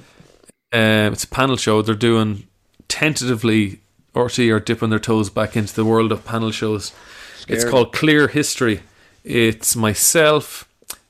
Um, 0.73 1.13
it's 1.13 1.23
a 1.23 1.27
panel 1.27 1.57
show. 1.57 1.81
They're 1.81 1.95
doing 1.95 2.47
tentatively, 2.87 3.81
RTÉ 4.15 4.53
are 4.53 4.59
dipping 4.59 4.89
their 4.89 4.99
toes 4.99 5.29
back 5.29 5.55
into 5.55 5.75
the 5.75 5.85
world 5.85 6.11
of 6.11 6.25
panel 6.25 6.51
shows. 6.51 6.93
Scared. 7.37 7.61
It's 7.61 7.69
called 7.69 7.93
Clear 7.93 8.27
History. 8.27 8.81
It's 9.23 9.75
myself, 9.75 10.67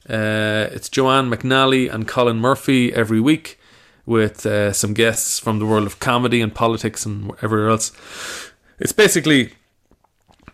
uh, 0.10 0.68
it's 0.72 0.90
Joanne 0.90 1.30
McNally 1.30 1.92
and 1.92 2.08
Colin 2.08 2.38
Murphy 2.38 2.92
every 2.94 3.22
week 3.22 3.60
with 4.06 4.46
uh, 4.46 4.74
some 4.74 4.94
guests 4.94 5.40
from 5.40 5.60
the 5.60 5.66
world 5.66 5.86
of 5.86 6.00
comedy 6.00 6.42
and 6.42 6.54
politics 6.54 7.06
and 7.06 7.32
everywhere 7.42 7.70
else. 7.70 7.92
It's 8.80 8.92
basically 8.94 9.54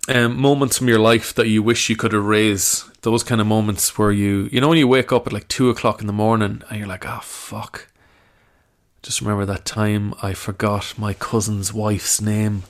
um, 0.09 0.39
moments 0.39 0.77
from 0.77 0.87
your 0.87 0.99
life 0.99 1.33
that 1.35 1.47
you 1.47 1.63
wish 1.63 1.89
you 1.89 1.95
could 1.95 2.13
erase. 2.13 2.83
Those 3.01 3.23
kind 3.23 3.39
of 3.39 3.47
moments 3.47 3.97
where 3.97 4.11
you, 4.11 4.49
you 4.51 4.59
know, 4.59 4.69
when 4.69 4.77
you 4.77 4.87
wake 4.87 5.11
up 5.11 5.27
at 5.27 5.33
like 5.33 5.47
two 5.47 5.69
o'clock 5.69 6.01
in 6.01 6.07
the 6.07 6.13
morning 6.13 6.61
and 6.69 6.79
you're 6.79 6.87
like, 6.87 7.05
oh, 7.05 7.19
fuck. 7.21 7.87
Just 9.01 9.21
remember 9.21 9.45
that 9.45 9.63
time 9.63 10.13
I 10.21 10.33
forgot 10.33 10.93
my 10.97 11.13
cousin's 11.13 11.73
wife's 11.73 12.19
name 12.19 12.63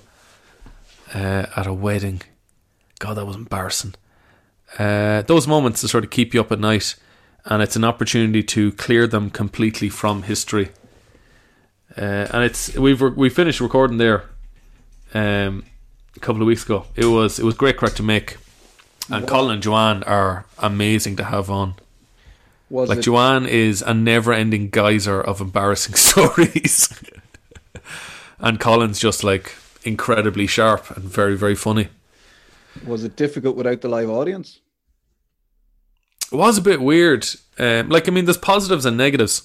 uh, 1.15 1.47
at 1.55 1.65
a 1.65 1.73
wedding. 1.73 2.21
God, 2.99 3.15
that 3.15 3.25
was 3.25 3.35
embarrassing. 3.35 3.95
uh, 4.77 5.21
those 5.23 5.47
moments 5.47 5.81
to 5.81 5.87
sort 5.87 6.03
of 6.03 6.09
keep 6.09 6.33
you 6.33 6.41
up 6.41 6.51
at 6.51 6.59
night, 6.59 6.95
and 7.47 7.63
it's 7.63 7.75
an 7.75 7.83
opportunity 7.83 8.43
to 8.43 8.71
clear 8.73 9.07
them 9.07 9.29
completely 9.29 9.89
from 9.89 10.23
history. 10.23 10.69
Uh, 11.97 12.27
and 12.31 12.43
it's 12.43 12.75
we've 12.75 13.01
re- 13.01 13.11
we 13.15 13.29
finished 13.29 13.61
recording 13.61 13.97
there 13.97 14.25
um, 15.13 15.63
a 16.15 16.19
couple 16.19 16.41
of 16.41 16.47
weeks 16.47 16.63
ago. 16.63 16.85
It 16.95 17.05
was 17.05 17.39
it 17.39 17.45
was 17.45 17.55
great 17.55 17.77
crack 17.77 17.93
to 17.93 18.03
make, 18.03 18.37
and 19.09 19.27
Colin 19.27 19.53
and 19.55 19.63
Joanne 19.63 20.03
are 20.03 20.45
amazing 20.59 21.15
to 21.15 21.23
have 21.23 21.49
on. 21.49 21.75
Was 22.69 22.89
Like 22.89 22.99
it, 22.99 23.03
Joanne 23.03 23.45
is 23.45 23.81
a 23.81 23.93
never-ending 23.93 24.69
geyser 24.69 25.21
of 25.21 25.39
embarrassing 25.39 25.95
stories, 26.09 26.89
and 28.39 28.59
Colin's 28.59 28.99
just 28.99 29.23
like 29.23 29.55
incredibly 29.83 30.47
sharp 30.47 30.91
and 30.95 31.05
very 31.05 31.37
very 31.37 31.55
funny. 31.55 31.87
was 32.85 33.05
it 33.05 33.15
difficult 33.15 33.55
without 33.55 33.79
the 33.81 33.87
live 33.87 34.09
audience? 34.09 34.59
Was 36.31 36.57
a 36.57 36.61
bit 36.61 36.81
weird. 36.81 37.27
Um, 37.57 37.89
like 37.89 38.07
I 38.07 38.11
mean, 38.11 38.25
there's 38.25 38.37
positives 38.37 38.85
and 38.85 38.97
negatives. 38.97 39.43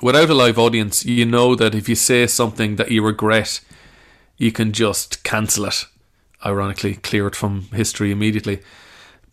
Without 0.00 0.30
a 0.30 0.34
live 0.34 0.58
audience, 0.58 1.04
you 1.04 1.24
know 1.24 1.54
that 1.54 1.74
if 1.74 1.88
you 1.88 1.94
say 1.94 2.26
something 2.26 2.76
that 2.76 2.90
you 2.90 3.02
regret, 3.02 3.60
you 4.36 4.52
can 4.52 4.72
just 4.72 5.22
cancel 5.22 5.66
it. 5.66 5.84
Ironically, 6.44 6.94
clear 6.96 7.26
it 7.26 7.36
from 7.36 7.62
history 7.72 8.10
immediately. 8.10 8.60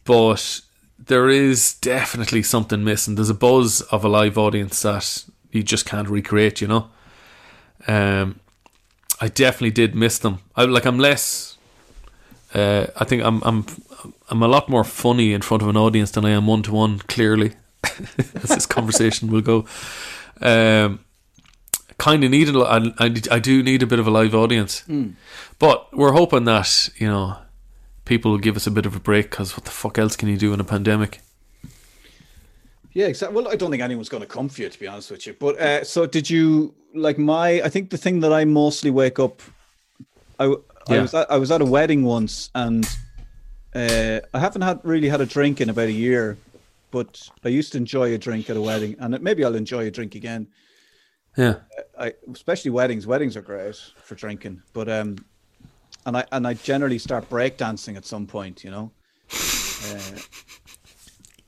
But 0.05 0.61
there 0.97 1.29
is 1.29 1.75
definitely 1.75 2.43
something 2.43 2.83
missing. 2.83 3.15
There's 3.15 3.29
a 3.29 3.33
buzz 3.33 3.81
of 3.81 4.05
a 4.05 4.09
live 4.09 4.37
audience 4.37 4.81
that 4.81 5.25
you 5.51 5.63
just 5.63 5.85
can't 5.85 6.09
recreate. 6.09 6.61
You 6.61 6.67
know. 6.67 6.89
Um, 7.87 8.39
I 9.19 9.27
definitely 9.27 9.71
did 9.71 9.95
miss 9.95 10.17
them. 10.17 10.39
I 10.55 10.65
like. 10.65 10.85
I'm 10.85 10.99
less. 10.99 11.52
Uh, 12.53 12.87
I 12.95 13.03
think 13.05 13.23
I'm. 13.23 13.41
I'm. 13.43 13.65
I'm 14.29 14.43
a 14.43 14.47
lot 14.47 14.69
more 14.69 14.83
funny 14.83 15.33
in 15.33 15.41
front 15.41 15.63
of 15.63 15.69
an 15.69 15.77
audience 15.77 16.11
than 16.11 16.25
I 16.25 16.31
am 16.31 16.47
one 16.47 16.63
to 16.63 16.73
one. 16.73 16.99
Clearly, 16.99 17.53
as 17.83 18.49
this 18.49 18.65
conversation 18.65 19.31
will 19.31 19.41
go. 19.41 19.65
Um, 20.41 20.99
kind 21.97 22.23
of 22.23 22.31
need 22.31 22.49
a, 22.49 22.59
I, 22.59 22.77
I, 22.99 23.15
I 23.31 23.39
do 23.39 23.63
need 23.63 23.81
a 23.83 23.87
bit 23.87 23.99
of 23.99 24.07
a 24.07 24.11
live 24.11 24.35
audience, 24.35 24.83
but 25.59 25.95
we're 25.95 26.11
hoping 26.11 26.45
that 26.45 26.89
you 26.97 27.07
know 27.07 27.37
people 28.05 28.31
will 28.31 28.39
give 28.39 28.55
us 28.55 28.67
a 28.67 28.71
bit 28.71 28.85
of 28.85 28.95
a 28.95 28.99
break 28.99 29.29
because 29.31 29.55
what 29.55 29.65
the 29.65 29.71
fuck 29.71 29.97
else 29.97 30.15
can 30.15 30.29
you 30.29 30.37
do 30.37 30.53
in 30.53 30.59
a 30.59 30.63
pandemic? 30.63 31.21
Yeah, 32.93 33.07
exactly. 33.07 33.35
Well, 33.35 33.51
I 33.51 33.55
don't 33.55 33.71
think 33.71 33.81
anyone's 33.81 34.09
going 34.09 34.21
to 34.21 34.27
come 34.27 34.49
for 34.49 34.61
you, 34.61 34.69
to 34.69 34.79
be 34.79 34.87
honest 34.87 35.09
with 35.09 35.25
you. 35.25 35.33
But 35.33 35.59
uh, 35.59 35.83
so, 35.83 36.05
did 36.05 36.29
you 36.29 36.75
like 36.93 37.17
my? 37.17 37.61
I 37.61 37.69
think 37.69 37.89
the 37.89 37.97
thing 37.97 38.19
that 38.19 38.31
I 38.31 38.45
mostly 38.45 38.91
wake 38.91 39.19
up. 39.19 39.41
I, 40.39 40.55
I 40.89 40.99
was 40.99 41.13
at, 41.13 41.31
I 41.31 41.37
was 41.37 41.51
at 41.51 41.61
a 41.61 41.65
wedding 41.65 42.03
once, 42.03 42.49
and 42.55 42.85
uh, 43.75 44.19
I 44.33 44.39
haven't 44.39 44.61
had 44.61 44.79
really 44.83 45.09
had 45.09 45.21
a 45.21 45.25
drink 45.25 45.61
in 45.61 45.69
about 45.69 45.87
a 45.87 45.91
year, 45.91 46.37
but 46.91 47.29
I 47.43 47.49
used 47.49 47.71
to 47.73 47.77
enjoy 47.77 48.13
a 48.13 48.17
drink 48.17 48.49
at 48.49 48.57
a 48.57 48.61
wedding, 48.61 48.95
and 48.99 49.19
maybe 49.21 49.43
I'll 49.43 49.55
enjoy 49.55 49.87
a 49.87 49.91
drink 49.91 50.15
again. 50.15 50.47
Yeah, 51.37 51.55
I 51.97 52.13
especially 52.31 52.71
weddings. 52.71 53.07
Weddings 53.07 53.35
are 53.35 53.41
great 53.41 53.75
for 53.97 54.15
drinking, 54.15 54.61
but 54.73 54.89
um, 54.89 55.17
and 56.05 56.17
I 56.17 56.25
and 56.31 56.45
I 56.45 56.53
generally 56.53 56.99
start 56.99 57.29
breakdancing 57.29 57.97
at 57.97 58.05
some 58.05 58.27
point, 58.27 58.63
you 58.63 58.71
know. 58.71 58.91
Uh, 59.85 59.99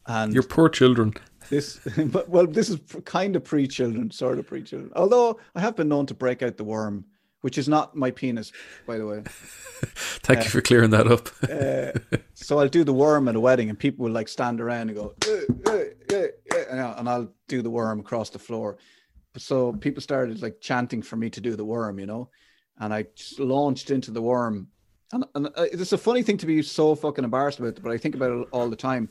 and 0.08 0.34
your 0.34 0.44
poor 0.44 0.70
children. 0.70 1.14
this, 1.50 1.80
but 2.06 2.30
well, 2.30 2.48
this 2.48 2.70
is 2.70 2.80
kind 3.06 3.36
of 3.36 3.44
pre-children, 3.44 4.12
sort 4.12 4.40
of 4.40 4.48
pre-children. 4.48 4.92
Although 4.96 5.40
I 5.56 5.62
have 5.62 5.76
been 5.76 5.88
known 5.88 6.06
to 6.08 6.14
break 6.14 6.42
out 6.42 6.58
the 6.58 6.64
worm, 6.64 7.06
which 7.46 7.60
is 7.60 7.68
not 7.68 7.96
my 7.96 8.10
penis, 8.10 8.52
by 8.88 8.98
the 8.98 9.06
way. 9.06 9.22
Thank 10.26 10.46
you 10.46 10.50
for 10.50 10.62
clearing 10.62 10.90
that 10.90 11.06
up. 11.06 11.30
So 12.34 12.58
I'll 12.58 12.68
do 12.68 12.84
the 12.84 12.92
worm 12.92 13.28
at 13.28 13.36
a 13.36 13.40
wedding, 13.40 13.70
and 13.70 13.78
people 13.78 14.04
will 14.04 14.12
like 14.12 14.28
stand 14.28 14.60
around 14.60 14.90
and 14.90 14.98
go, 14.98 15.14
"Eh, 15.28 15.42
eh, 15.68 15.84
eh, 16.12 16.28
eh," 16.56 16.64
and 16.98 17.08
I'll- 17.08 17.32
do 17.48 17.62
the 17.62 17.70
worm 17.70 18.00
across 18.00 18.32
the 18.32 18.40
floor. 18.40 18.80
So 19.38 19.74
people 19.74 20.02
started 20.02 20.42
like 20.42 20.60
chanting 20.60 21.04
for 21.04 21.18
me 21.18 21.30
to 21.30 21.40
do 21.40 21.56
the 21.56 21.64
worm, 21.64 22.00
you 22.00 22.08
know, 22.08 22.32
and 22.80 22.92
I 22.92 23.06
just 23.16 23.40
launched 23.40 23.92
into 23.92 24.10
the 24.10 24.24
worm. 24.24 24.70
And, 25.14 25.24
and 25.36 25.46
uh, 25.46 25.68
it's 25.72 25.94
a 25.94 26.00
funny 26.00 26.24
thing 26.24 26.38
to 26.40 26.48
be 26.48 26.64
so 26.64 26.96
fucking 26.96 27.24
embarrassed 27.24 27.60
about, 27.60 27.80
but 27.84 27.92
I 27.92 28.00
think 28.00 28.16
about 28.16 28.32
it 28.32 28.48
all 28.52 28.72
the 28.72 28.76
time. 28.90 29.08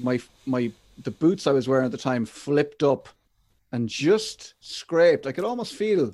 My 0.00 0.18
my 0.44 0.72
the 1.04 1.12
boots 1.12 1.46
I 1.46 1.52
was 1.52 1.68
wearing 1.68 1.86
at 1.86 1.92
the 1.92 2.08
time 2.10 2.26
flipped 2.26 2.82
up 2.82 3.08
and 3.70 3.88
just 3.88 4.54
scraped. 4.58 5.28
I 5.28 5.32
could 5.32 5.44
almost 5.44 5.74
feel 5.74 6.12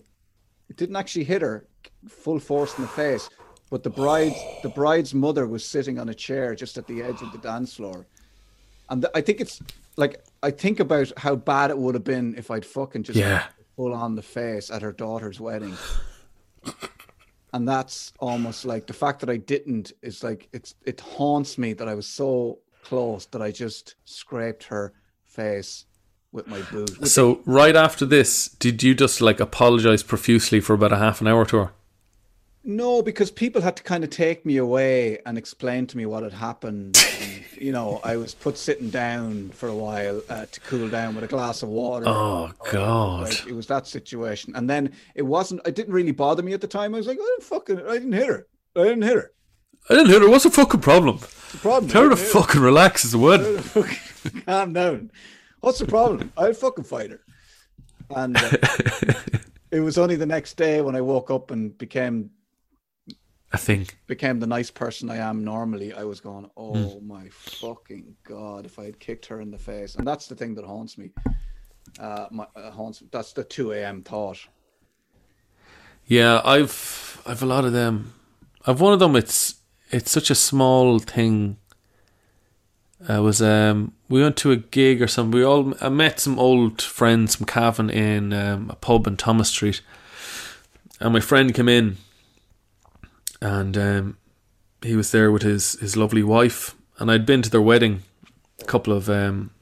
it 0.71 0.77
didn't 0.77 0.97
actually 0.97 1.25
hit 1.25 1.43
her 1.43 1.67
full 2.09 2.39
force 2.39 2.75
in 2.79 2.83
the 2.83 2.89
face, 2.89 3.29
but 3.71 3.83
the 3.83 3.91
bride 3.91 4.35
the 4.63 4.69
bride's 4.71 5.13
mother 5.13 5.47
was 5.47 5.65
sitting 5.65 5.99
on 5.99 6.09
a 6.09 6.15
chair 6.15 6.55
just 6.55 6.79
at 6.79 6.87
the 6.87 7.03
edge 7.03 7.21
of 7.21 7.31
the 7.33 7.39
dance 7.39 7.75
floor. 7.75 8.07
And 8.89 9.03
th- 9.03 9.13
I 9.15 9.21
think 9.21 9.41
it's 9.41 9.61
like 9.97 10.25
I 10.43 10.51
think 10.51 10.81
about 10.81 11.13
how 11.19 11.35
bad 11.37 11.71
it 11.71 11.79
would 11.79 11.95
have 11.95 12.05
been 12.05 12.35
if 12.39 12.51
I'd 12.51 12.65
fucking 12.65 13.03
just 13.03 13.19
Yeah. 13.19 13.47
full 13.77 13.93
on 13.93 14.15
the 14.15 14.23
face 14.23 14.71
at 14.71 14.81
her 14.83 14.93
daughter's 14.93 15.41
wedding. 15.41 15.77
And 17.53 17.67
that's 17.69 18.13
almost 18.21 18.65
like 18.65 18.87
the 18.87 18.93
fact 18.93 19.19
that 19.21 19.29
I 19.31 19.37
didn't 19.37 19.93
is 20.03 20.23
like 20.23 20.49
it's 20.53 20.75
it 20.87 21.01
haunts 21.01 21.59
me 21.59 21.73
that 21.75 21.89
I 21.89 21.95
was 21.95 22.07
so 22.07 22.61
close 22.85 23.27
that 23.27 23.43
I 23.43 23.51
just 23.51 23.97
scraped 24.05 24.63
her 24.65 24.93
face 25.25 25.87
with 26.33 26.47
my 26.47 26.61
boot. 26.63 26.99
With 26.99 27.09
So 27.11 27.41
right 27.45 27.77
after 27.77 28.05
this, 28.07 28.49
did 28.49 28.83
you 28.83 28.95
just 28.95 29.21
like 29.21 29.41
apologize 29.41 30.03
profusely 30.03 30.61
for 30.61 30.75
about 30.75 30.93
a 30.93 30.99
half 30.99 31.21
an 31.21 31.27
hour 31.29 31.45
to 31.47 31.57
her? 31.59 31.73
No, 32.63 33.01
because 33.03 33.31
people 33.31 33.63
had 33.63 33.77
to 33.77 33.83
kind 33.83 34.05
of 34.05 34.11
take 34.11 34.45
me 34.45 34.59
away 34.59 35.19
and 35.25 35.39
explain 35.39 35.87
to 35.89 35.97
me 35.97 36.05
what 36.05 36.23
had 36.23 36.35
happened. 36.35 37.03
And, 37.23 37.45
you 37.59 37.73
know, 37.73 38.01
I 38.05 38.17
was 38.19 38.35
put 38.35 38.59
sitting 38.59 38.91
down 38.91 39.49
for 39.51 39.69
a 39.69 39.75
while 39.75 40.23
uh, 40.29 40.45
to 40.45 40.61
cool 40.61 40.89
down 40.89 41.15
with 41.15 41.25
a 41.25 41.27
glass 41.27 41.63
of 41.63 41.71
water. 41.71 42.05
Oh 42.07 42.53
God! 42.71 43.31
Like, 43.31 43.47
it 43.47 43.55
was 43.55 43.67
that 43.69 43.87
situation, 43.87 44.55
and 44.57 44.69
then 44.69 44.93
it 45.15 45.23
wasn't. 45.23 45.63
It 45.67 45.75
didn't 45.75 45.95
really 45.95 46.13
bother 46.13 46.43
me 46.43 46.53
at 46.53 46.61
the 46.61 46.67
time. 46.67 46.95
I 46.95 46.99
was 46.99 47.07
like, 47.07 47.19
I 47.19 47.23
didn't 47.25 47.45
fucking, 47.45 47.79
I 47.89 47.93
didn't 47.95 48.13
hit 48.13 48.27
her. 48.27 48.47
I 48.77 48.85
didn't 48.85 49.03
hit 49.03 49.17
her. 49.17 49.33
I 49.89 49.95
didn't 49.95 50.11
hit 50.11 50.21
her. 50.23 50.29
What's 50.29 50.45
the 50.45 50.51
fucking 50.51 50.81
problem? 50.81 51.17
The 51.53 51.59
problem. 51.59 51.91
Tell 51.91 52.03
her 52.03 52.11
to 52.11 52.15
didn't 52.15 52.27
hit 52.27 52.35
her. 52.35 52.41
fucking 52.43 52.61
relax 52.61 53.07
as 53.07 53.15
a 53.15 53.19
wedding. 53.19 53.63
calm 54.45 54.75
down. 54.75 55.11
What's 55.61 55.79
the 55.79 55.87
problem? 55.87 56.33
I'll 56.37 56.55
fucking 56.55 56.85
fight 56.85 57.11
her. 57.11 57.21
And 58.15 58.37
uh, 58.37 58.51
it 59.71 59.81
was 59.81 59.99
only 59.99 60.17
the 60.17 60.27
next 60.27 60.57
day 60.57 60.81
when 60.81 60.97
I 60.97 61.01
woke 61.01 61.31
up 61.31 61.51
and 61.51 61.77
became 61.77 62.31
I 63.53 63.57
think. 63.57 63.99
became 64.07 64.41
the 64.41 64.47
nice 64.47 64.71
person 64.71 65.11
I 65.11 65.17
am 65.17 65.45
normally, 65.45 65.93
I 65.93 66.05
was 66.05 66.21
going, 66.21 66.49
oh 66.57 67.01
my 67.01 67.29
fucking 67.31 68.17
god, 68.25 68.65
if 68.65 68.79
I 68.79 68.85
had 68.85 68.99
kicked 68.99 69.27
her 69.27 69.41
in 69.41 69.51
the 69.51 69.59
face, 69.59 69.97
and 69.97 70.07
that's 70.07 70.27
the 70.27 70.35
thing 70.35 70.55
that 70.55 70.65
haunts 70.65 70.97
me. 70.97 71.11
Uh, 71.99 72.27
my 72.31 72.47
uh, 72.55 72.71
haunts. 72.71 73.03
That's 73.11 73.33
the 73.33 73.43
two 73.43 73.73
a.m. 73.73 74.03
thought. 74.03 74.39
Yeah, 76.07 76.41
I've 76.45 77.21
I've 77.27 77.43
a 77.43 77.47
lot 77.47 77.65
of 77.65 77.73
them. 77.73 78.15
I've 78.67 78.81
one 78.81 78.93
of 78.93 79.01
them. 79.01 79.17
It's 79.17 79.57
it's 79.91 80.11
such 80.11 80.31
a 80.31 80.35
small 80.35 80.99
thing. 80.99 81.57
I 83.09 83.19
was 83.19 83.43
um 83.43 83.95
we 84.11 84.21
went 84.21 84.37
to 84.39 84.51
a 84.51 84.57
gig 84.57 85.01
or 85.01 85.07
something. 85.07 85.31
We 85.31 85.45
all 85.45 85.73
I 85.81 85.89
met 85.89 86.21
some 86.21 86.39
old 86.39 86.83
friends 86.83 87.37
from 87.37 87.47
Cavan 87.47 87.89
in 87.89 88.33
um, 88.33 88.69
a 88.69 88.75
pub 88.75 89.07
in 89.07 89.17
Thomas 89.17 89.49
Street, 89.49 89.81
and 90.99 91.15
my 91.15 91.21
friend 91.21 91.55
came 91.55 91.69
in, 91.69 91.97
and 93.41 93.79
um, 93.79 94.19
he 94.83 94.97
was 94.97 95.13
there 95.13 95.31
with 95.31 95.43
his 95.43 95.75
his 95.75 95.97
lovely 95.97 96.25
wife, 96.25 96.75
and 96.99 97.11
I'd 97.11 97.25
been 97.25 97.41
to 97.43 97.51
their 97.51 97.63
wedding 97.63 98.03
a 98.61 98.65
couple 98.65 98.93
of 98.93 99.09
um, 99.09 99.53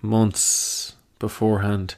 months 0.00 0.96
beforehand. 1.18 1.96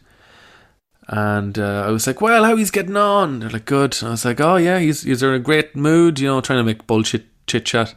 And 1.09 1.57
uh, 1.57 1.85
I 1.87 1.91
was 1.91 2.09
like, 2.09 2.21
"Well, 2.21 2.43
how 2.43 2.57
he's 2.57 2.73
getting 2.73 2.97
on?" 2.97 3.39
They're 3.39 3.51
like, 3.51 3.65
"Good." 3.65 3.97
And 4.01 4.09
I 4.09 4.11
was 4.11 4.25
like, 4.25 4.41
"Oh 4.41 4.57
yeah, 4.57 4.81
he's 4.81 5.03
he's 5.03 5.23
in 5.23 5.33
a 5.33 5.39
great 5.39 5.77
mood, 5.77 6.19
you 6.19 6.27
know, 6.27 6.41
trying 6.41 6.59
to 6.59 6.65
make 6.65 6.89
bullshit 6.89 7.27
chit 7.47 7.65
chat." 7.65 7.95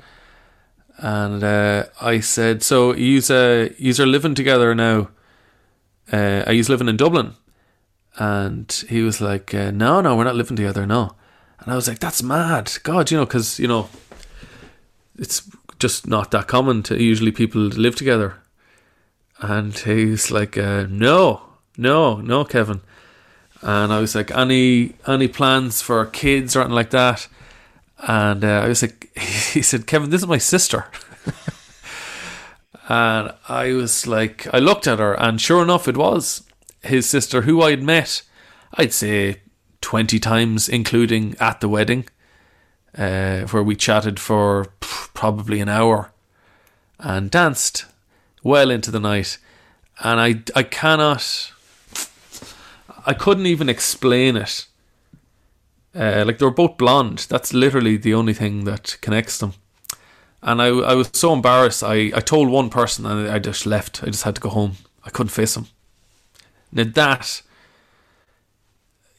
And 1.01 1.43
uh, 1.43 1.85
I 2.01 2.19
said, 2.19 2.61
"So 2.61 2.93
you's 2.93 3.31
uh, 3.31 3.69
you's 3.77 4.01
are 4.01 4.05
living 4.05 4.35
together 4.35 4.75
now? 4.75 5.09
Uh, 6.11 6.43
are 6.45 6.53
living 6.67 6.89
in 6.89 6.97
Dublin?" 6.97 7.35
And 8.17 8.69
he 8.89 9.01
was 9.01 9.21
like, 9.21 9.53
uh, 9.53 9.71
"No, 9.71 10.01
no, 10.01 10.17
we're 10.17 10.25
not 10.25 10.35
living 10.35 10.57
together, 10.57 10.85
no." 10.85 11.15
And 11.59 11.71
I 11.71 11.75
was 11.75 11.87
like, 11.87 11.99
"That's 11.99 12.21
mad, 12.21 12.73
God, 12.83 13.11
you 13.11 13.17
know, 13.17 13.25
because 13.25 13.59
you 13.59 13.67
know, 13.67 13.87
it's 15.17 15.49
just 15.79 16.05
not 16.05 16.31
that 16.31 16.47
common 16.47 16.83
to 16.83 17.01
usually 17.01 17.31
people 17.31 17.61
live 17.61 17.95
together." 17.95 18.35
And 19.39 19.77
he's 19.77 20.31
like, 20.31 20.57
uh, 20.57 20.85
"No, 20.89 21.43
no, 21.77 22.17
no, 22.17 22.43
Kevin." 22.43 22.81
And 23.61 23.93
I 23.93 24.01
was 24.01 24.15
like, 24.15 24.31
"Any 24.31 24.95
any 25.07 25.29
plans 25.29 25.81
for 25.81 26.05
kids 26.07 26.57
or 26.57 26.59
anything 26.59 26.75
like 26.75 26.89
that?" 26.89 27.29
And 28.07 28.43
uh, 28.45 28.61
I 28.63 28.67
was 28.67 28.81
like, 28.81 29.11
"He 29.17 29.61
said, 29.61 29.87
Kevin, 29.87 30.09
this 30.09 30.21
is 30.21 30.27
my 30.27 30.37
sister." 30.37 30.85
and 32.89 33.33
I 33.47 33.73
was 33.73 34.07
like, 34.07 34.47
I 34.53 34.59
looked 34.59 34.87
at 34.87 34.99
her, 34.99 35.13
and 35.13 35.39
sure 35.39 35.61
enough, 35.63 35.87
it 35.87 35.97
was 35.97 36.43
his 36.81 37.07
sister, 37.09 37.41
who 37.41 37.61
I'd 37.61 37.83
met, 37.83 38.21
I'd 38.73 38.93
say 38.93 39.41
twenty 39.81 40.19
times, 40.19 40.69
including 40.69 41.35
at 41.39 41.59
the 41.61 41.69
wedding, 41.69 42.05
uh, 42.97 43.41
where 43.41 43.63
we 43.63 43.75
chatted 43.75 44.19
for 44.19 44.65
probably 44.79 45.59
an 45.59 45.69
hour. 45.69 46.11
and 46.99 47.31
danced 47.31 47.85
well 48.43 48.69
into 48.69 48.91
the 48.91 48.99
night. 48.99 49.37
And 50.01 50.19
I, 50.19 50.43
I 50.55 50.63
cannot, 50.63 51.51
I 53.05 53.13
couldn't 53.13 53.45
even 53.45 53.69
explain 53.69 54.35
it. 54.37 54.65
Uh, 55.95 56.23
like 56.25 56.37
they 56.37 56.45
were 56.45 56.51
both 56.51 56.77
blonde. 56.77 57.25
That's 57.29 57.53
literally 57.53 57.97
the 57.97 58.13
only 58.13 58.33
thing 58.33 58.65
that 58.65 58.97
connects 59.01 59.39
them. 59.39 59.53
And 60.41 60.61
I, 60.61 60.67
I 60.67 60.93
was 60.93 61.09
so 61.13 61.33
embarrassed. 61.33 61.83
I, 61.83 62.11
I 62.15 62.19
told 62.19 62.49
one 62.49 62.69
person 62.69 63.05
and 63.05 63.29
I 63.29 63.39
just 63.39 63.65
left. 63.65 64.03
I 64.03 64.07
just 64.07 64.23
had 64.23 64.35
to 64.35 64.41
go 64.41 64.49
home. 64.49 64.73
I 65.03 65.09
couldn't 65.09 65.31
face 65.31 65.57
him. 65.57 65.67
Now 66.71 66.83
that, 66.83 67.41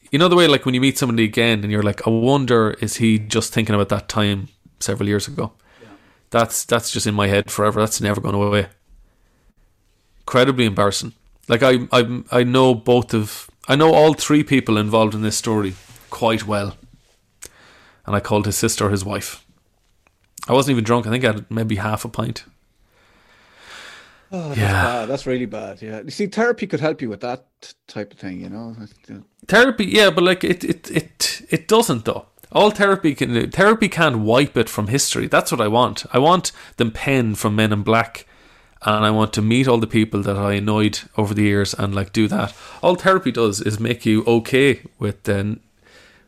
you 0.09 0.17
know 0.17 0.29
the 0.29 0.35
way 0.35 0.47
like 0.47 0.65
when 0.65 0.73
you 0.73 0.81
meet 0.81 0.97
somebody 0.97 1.25
again 1.25 1.63
and 1.63 1.71
you're 1.71 1.83
like, 1.83 2.07
I 2.07 2.09
wonder 2.09 2.71
is 2.81 2.95
he 2.97 3.19
just 3.19 3.53
thinking 3.53 3.75
about 3.75 3.89
that 3.89 4.07
time 4.07 4.47
several 4.79 5.09
years 5.09 5.27
ago? 5.27 5.51
Yeah. 5.81 5.89
That's 6.29 6.63
that's 6.65 6.91
just 6.91 7.07
in 7.07 7.13
my 7.13 7.27
head 7.27 7.51
forever. 7.51 7.81
That's 7.81 8.01
never 8.01 8.21
going 8.21 8.35
away. 8.35 8.67
Incredibly 10.21 10.65
embarrassing. 10.65 11.13
Like 11.47 11.61
I 11.63 11.87
I 11.91 12.23
I 12.31 12.43
know 12.43 12.73
both 12.73 13.13
of 13.13 13.49
I 13.67 13.75
know 13.75 13.93
all 13.93 14.13
three 14.13 14.43
people 14.43 14.77
involved 14.77 15.13
in 15.13 15.21
this 15.21 15.37
story 15.37 15.75
quite 16.11 16.45
well. 16.45 16.77
And 18.05 18.15
I 18.15 18.19
called 18.19 18.45
his 18.45 18.55
sister 18.55 18.89
his 18.89 19.03
wife. 19.03 19.43
I 20.47 20.53
wasn't 20.53 20.73
even 20.73 20.83
drunk. 20.83 21.07
I 21.07 21.09
think 21.09 21.23
I 21.23 21.33
had 21.33 21.49
maybe 21.49 21.77
half 21.77 22.05
a 22.05 22.09
pint. 22.09 22.43
Oh, 24.31 24.49
that's 24.49 24.59
yeah, 24.59 24.71
bad. 24.71 25.05
that's 25.07 25.25
really 25.25 25.45
bad. 25.45 25.81
Yeah, 25.81 26.01
you 26.01 26.11
see, 26.11 26.27
therapy 26.27 26.65
could 26.65 26.79
help 26.79 27.01
you 27.01 27.09
with 27.09 27.19
that 27.19 27.45
type 27.87 28.13
of 28.13 28.19
thing. 28.19 28.39
You 28.39 28.49
know, 28.49 28.75
therapy. 29.47 29.85
Yeah, 29.85 30.09
but 30.09 30.23
like 30.23 30.43
it, 30.43 30.63
it, 30.63 30.89
it, 30.89 31.41
it 31.49 31.67
doesn't 31.67 32.05
though. 32.05 32.27
All 32.53 32.71
therapy 32.71 33.13
can 33.13 33.33
do, 33.33 33.47
therapy 33.47 33.89
can't 33.89 34.19
wipe 34.19 34.57
it 34.57 34.69
from 34.69 34.87
history. 34.87 35.27
That's 35.27 35.51
what 35.51 35.61
I 35.61 35.67
want. 35.67 36.05
I 36.11 36.19
want 36.19 36.51
them 36.77 36.91
pen 36.91 37.35
from 37.35 37.55
Men 37.55 37.73
in 37.73 37.83
Black, 37.83 38.25
and 38.83 39.05
I 39.05 39.11
want 39.11 39.33
to 39.33 39.41
meet 39.41 39.67
all 39.67 39.79
the 39.79 39.87
people 39.87 40.21
that 40.23 40.37
I 40.37 40.53
annoyed 40.53 41.01
over 41.17 41.33
the 41.33 41.43
years 41.43 41.73
and 41.73 41.93
like 41.93 42.13
do 42.13 42.27
that. 42.29 42.53
All 42.81 42.95
therapy 42.95 43.31
does 43.31 43.61
is 43.61 43.79
make 43.79 44.05
you 44.05 44.23
okay 44.25 44.81
with 44.97 45.23
then 45.23 45.59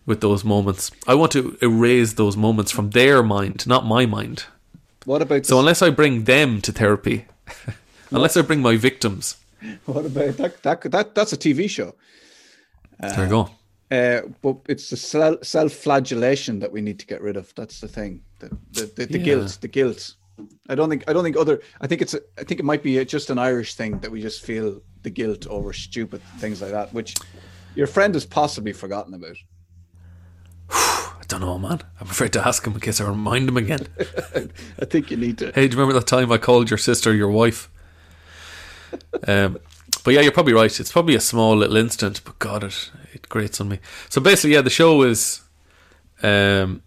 with 0.05 0.21
those 0.21 0.43
moments. 0.43 0.91
I 1.07 1.15
want 1.15 1.31
to 1.33 1.57
erase 1.61 2.13
those 2.13 2.37
moments 2.37 2.71
from 2.71 2.91
their 2.91 3.23
mind, 3.23 3.65
not 3.67 3.85
my 3.85 4.05
mind. 4.05 4.45
What 5.05 5.21
about 5.21 5.45
so? 5.45 5.59
Unless 5.59 5.81
I 5.81 5.89
bring 5.89 6.23
them 6.23 6.61
to 6.61 6.71
therapy, 6.71 7.25
unless 8.11 8.37
I 8.37 8.41
bring 8.41 8.61
my 8.61 8.77
victims. 8.77 9.37
What 9.85 10.05
about 10.05 10.37
that? 10.37 10.63
That, 10.63 10.81
that 10.91 11.15
that's 11.15 11.33
a 11.33 11.37
TV 11.37 11.69
show. 11.69 11.95
Uh, 13.01 13.15
there 13.15 13.25
you 13.25 13.29
go. 13.29 13.49
Uh, 13.91 14.21
but 14.41 14.57
it's 14.67 14.89
the 14.89 14.97
self-flagellation 15.43 16.59
that 16.59 16.71
we 16.71 16.81
need 16.81 16.99
to 16.99 17.05
get 17.05 17.21
rid 17.21 17.37
of. 17.37 17.53
That's 17.55 17.79
the 17.79 17.87
thing. 17.87 18.21
The 18.39 18.49
the, 18.71 18.91
the, 18.95 19.05
the 19.05 19.19
yeah. 19.19 19.25
guilt. 19.25 19.57
The 19.61 19.67
guilt. 19.67 20.15
I 20.67 20.75
don't 20.75 20.89
think. 20.89 21.03
I 21.07 21.13
don't 21.13 21.23
think 21.23 21.37
other. 21.37 21.61
I 21.81 21.87
think 21.87 22.01
it's. 22.01 22.13
A, 22.13 22.21
I 22.37 22.43
think 22.43 22.59
it 22.59 22.65
might 22.65 22.83
be 22.83 23.03
just 23.05 23.29
an 23.29 23.37
Irish 23.37 23.75
thing 23.75 23.99
that 23.99 24.11
we 24.11 24.21
just 24.21 24.43
feel 24.43 24.81
the 25.03 25.09
guilt 25.09 25.47
over 25.47 25.73
stupid 25.73 26.21
things 26.37 26.61
like 26.61 26.71
that, 26.71 26.93
which 26.93 27.13
your 27.75 27.87
friend 27.87 28.13
has 28.13 28.25
possibly 28.25 28.73
forgotten 28.73 29.13
about. 29.13 29.35
I 31.33 31.39
don't 31.39 31.47
know, 31.47 31.57
man. 31.57 31.81
I'm 31.99 32.09
afraid 32.11 32.31
to 32.33 32.47
ask 32.47 32.65
him 32.65 32.73
in 32.73 32.79
case 32.79 33.01
I 33.01 33.07
remind 33.07 33.49
him 33.49 33.57
again. 33.57 33.87
I 34.79 34.85
think 34.85 35.09
you 35.09 35.17
need 35.17 35.39
to. 35.39 35.47
Hey, 35.47 35.67
do 35.67 35.75
you 35.75 35.81
remember 35.81 35.99
that 35.99 36.05
time 36.05 36.31
I 36.31 36.37
called 36.37 36.69
your 36.69 36.77
sister 36.77 37.11
your 37.11 37.31
wife? 37.31 37.71
um, 39.27 39.57
but 40.03 40.13
yeah, 40.13 40.21
you're 40.21 40.31
probably 40.31 40.53
right. 40.53 40.79
It's 40.79 40.91
probably 40.91 41.15
a 41.15 41.19
small 41.19 41.57
little 41.57 41.75
instant, 41.75 42.21
but 42.23 42.37
God, 42.37 42.63
it 42.63 42.91
it 43.13 43.29
grates 43.29 43.59
on 43.59 43.69
me. 43.69 43.79
So 44.09 44.21
basically, 44.21 44.53
yeah, 44.53 44.61
the 44.61 44.69
show 44.69 45.01
is, 45.01 45.41
um, 46.21 46.83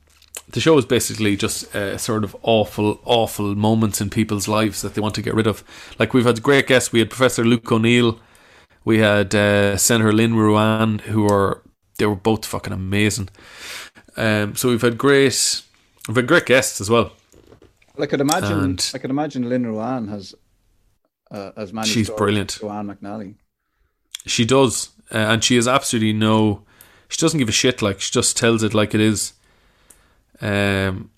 the 0.51 0.61
show 0.61 0.79
is 0.79 0.85
basically 0.85 1.37
just 1.37 1.75
uh, 1.75 1.99
sort 1.99 2.23
of 2.23 2.37
awful, 2.43 3.01
awful 3.05 3.57
moments 3.57 4.01
in 4.01 4.11
people's 4.11 4.47
lives 4.47 4.81
that 4.83 4.95
they 4.95 5.01
want 5.01 5.17
to 5.17 5.23
get 5.23 5.35
rid 5.35 5.49
of. 5.49 5.65
Like 5.99 6.15
we've 6.15 6.25
had 6.25 6.41
great 6.41 6.69
guests. 6.69 6.93
We 6.93 7.01
had 7.01 7.11
Professor 7.11 7.45
Luke 7.45 7.71
O'Neill. 7.73 8.21
We 8.85 8.99
had 8.99 9.35
uh, 9.35 9.77
Senator 9.77 10.13
Lynn 10.13 10.35
Ruane, 10.35 11.01
who 11.01 11.27
are 11.27 11.63
they 11.99 12.07
were 12.07 12.17
both 12.17 12.45
fucking 12.45 12.73
amazing. 12.73 13.29
Um, 14.17 14.57
so 14.57 14.69
we've 14.69 14.83
had 14.83 14.97
great, 14.97 15.63
we've 16.09 16.17
had 16.17 16.27
great 16.27 16.47
guests 16.47 16.81
as 16.81 16.89
well. 16.89 17.13
Well, 17.95 18.05
I 18.05 18.07
could 18.07 18.21
imagine. 18.21 18.61
And 18.61 18.91
I 18.95 18.99
could 18.99 19.11
imagine 19.11 19.49
Lynn 19.49 19.65
Ruane 19.65 20.09
has 20.09 20.35
uh, 21.31 21.53
as 21.57 21.73
many. 21.73 21.89
She's 21.89 22.11
brilliant. 22.11 22.59
Joanne 22.61 22.87
McNally. 22.87 23.35
She 24.27 24.45
does, 24.45 24.91
uh, 25.13 25.19
and 25.19 25.45
she 25.45 25.57
has 25.57 25.69
absolutely 25.69 26.13
no. 26.13 26.63
She 27.09 27.19
doesn't 27.19 27.39
give 27.39 27.49
a 27.49 27.53
shit. 27.53 27.83
Like 27.83 28.01
she 28.01 28.11
just 28.11 28.37
tells 28.37 28.63
it 28.63 28.75
like 28.75 28.95
it 28.95 29.01
is, 29.01 29.35
um, 30.41 31.11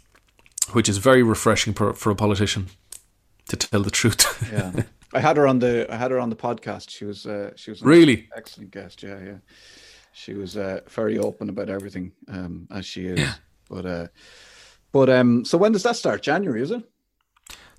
which 0.73 0.89
is 0.89 0.99
very 0.99 1.23
refreshing 1.23 1.73
for, 1.73 1.95
for 1.95 2.11
a 2.11 2.15
politician 2.15 2.69
to 3.49 3.57
tell 3.57 3.83
the 3.83 3.91
truth. 3.91 4.49
yeah, 4.53 4.85
I 5.15 5.20
had 5.20 5.37
her 5.37 5.47
on 5.47 5.61
the 5.61 5.87
I 5.91 5.97
had 5.97 6.11
her 6.11 6.20
on 6.20 6.31
the 6.31 6.37
podcast. 6.37 6.91
She 6.91 7.05
was 7.05 7.27
uh, 7.27 7.53
she 7.57 7.70
was 7.70 7.83
really 7.83 8.29
excellent 8.37 8.70
guest. 8.70 9.03
Yeah, 9.03 9.19
yeah 9.25 9.39
she 10.12 10.35
was 10.35 10.56
uh, 10.56 10.80
very 10.89 11.18
open 11.18 11.48
about 11.48 11.68
everything 11.68 12.12
um, 12.28 12.68
as 12.70 12.86
she 12.86 13.06
is. 13.06 13.18
Yeah. 13.18 13.35
But 13.68 13.86
uh, 13.86 14.06
but 14.93 15.10
um, 15.10 15.44
so 15.44 15.59
when 15.59 15.72
does 15.72 15.82
that 15.82 15.97
start? 15.97 16.22
January, 16.22 16.62
is 16.62 16.70
it? 16.70 16.82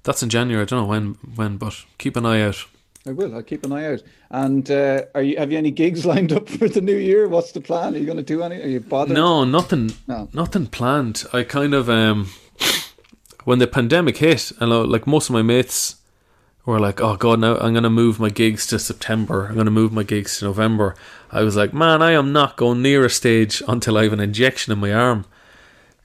That's 0.04 0.24
in 0.24 0.30
January. 0.30 0.62
I 0.62 0.66
don't 0.66 0.82
know 0.82 0.88
when 0.88 1.18
when, 1.36 1.58
but 1.58 1.86
keep 1.98 2.16
an 2.16 2.26
eye 2.26 2.42
out. 2.42 2.66
I 3.08 3.12
will. 3.12 3.34
I'll 3.34 3.44
keep 3.44 3.66
an 3.66 3.72
eye 3.72 3.94
out. 3.94 4.04
And 4.30 4.70
uh, 4.70 5.04
are 5.16 5.22
you 5.22 5.38
have 5.38 5.52
you 5.52 5.58
any 5.58 5.72
gigs 5.72 6.06
lined 6.06 6.32
up 6.32 6.48
for 6.50 6.68
the 6.68 6.82
new 6.82 6.96
year? 6.96 7.28
What's 7.28 7.52
the 7.52 7.62
plan? 7.62 7.96
Are 7.96 7.98
you 7.98 8.06
going 8.06 8.18
to 8.18 8.24
do 8.24 8.44
any? 8.44 8.62
Are 8.62 8.68
you 8.68 8.80
bothered? 8.80 9.16
No, 9.16 9.44
nothing. 9.44 9.92
No. 10.08 10.30
nothing 10.34 10.68
planned. 10.68 11.24
I 11.34 11.44
kind 11.44 11.74
of 11.74 11.90
um, 11.90 12.30
when 13.46 13.60
the 13.60 13.68
pandemic 13.68 14.18
hit, 14.18 14.52
and 14.60 14.70
like 14.92 15.08
most 15.08 15.30
of 15.30 15.34
my 15.34 15.42
mates 15.42 15.96
were 16.70 16.80
like, 16.80 17.02
"Oh 17.02 17.16
God, 17.16 17.40
now 17.40 17.58
I'm 17.58 17.74
going 17.74 17.84
to 17.84 17.90
move 17.90 18.20
my 18.20 18.30
gigs 18.30 18.68
to 18.68 18.80
September. 18.80 19.48
I'm 19.48 19.56
going 19.56 19.66
to 19.66 19.72
move 19.72 19.92
my 19.92 20.04
gigs 20.04 20.40
to 20.40 20.46
November." 20.46 20.96
I 21.32 21.44
was 21.44 21.56
like, 21.56 21.74
"Man, 21.74 22.02
I 22.02 22.12
am 22.12 22.32
not 22.32 22.58
going 22.58 22.82
near 22.82 23.06
a 23.06 23.10
stage 23.10 23.62
until 23.68 23.98
I 23.98 24.04
have 24.04 24.14
an 24.14 24.20
injection 24.20 24.74
in 24.74 24.80
my 24.80 24.94
arm." 24.94 25.26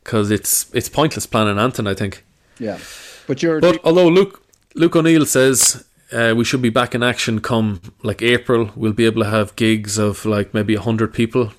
Because 0.02 0.30
it's 0.30 0.66
it's 0.74 0.88
pointless 0.88 1.26
planning 1.26 1.58
Anton, 1.58 1.86
I 1.86 1.94
think. 1.94 2.24
Yeah, 2.58 2.78
but 3.26 3.42
you're. 3.42 3.60
But 3.60 3.80
although 3.84 4.08
Luke 4.08 4.42
Luke 4.74 4.96
O'Neill 4.96 5.26
says 5.26 5.84
uh, 6.12 6.34
we 6.36 6.44
should 6.44 6.62
be 6.62 6.70
back 6.70 6.94
in 6.94 7.02
action 7.02 7.40
come 7.40 7.80
like 8.02 8.22
April, 8.22 8.70
we'll 8.76 8.92
be 8.92 9.06
able 9.06 9.22
to 9.22 9.30
have 9.30 9.56
gigs 9.56 9.98
of 9.98 10.24
like 10.24 10.54
maybe 10.54 10.76
hundred 10.76 11.12
people. 11.12 11.52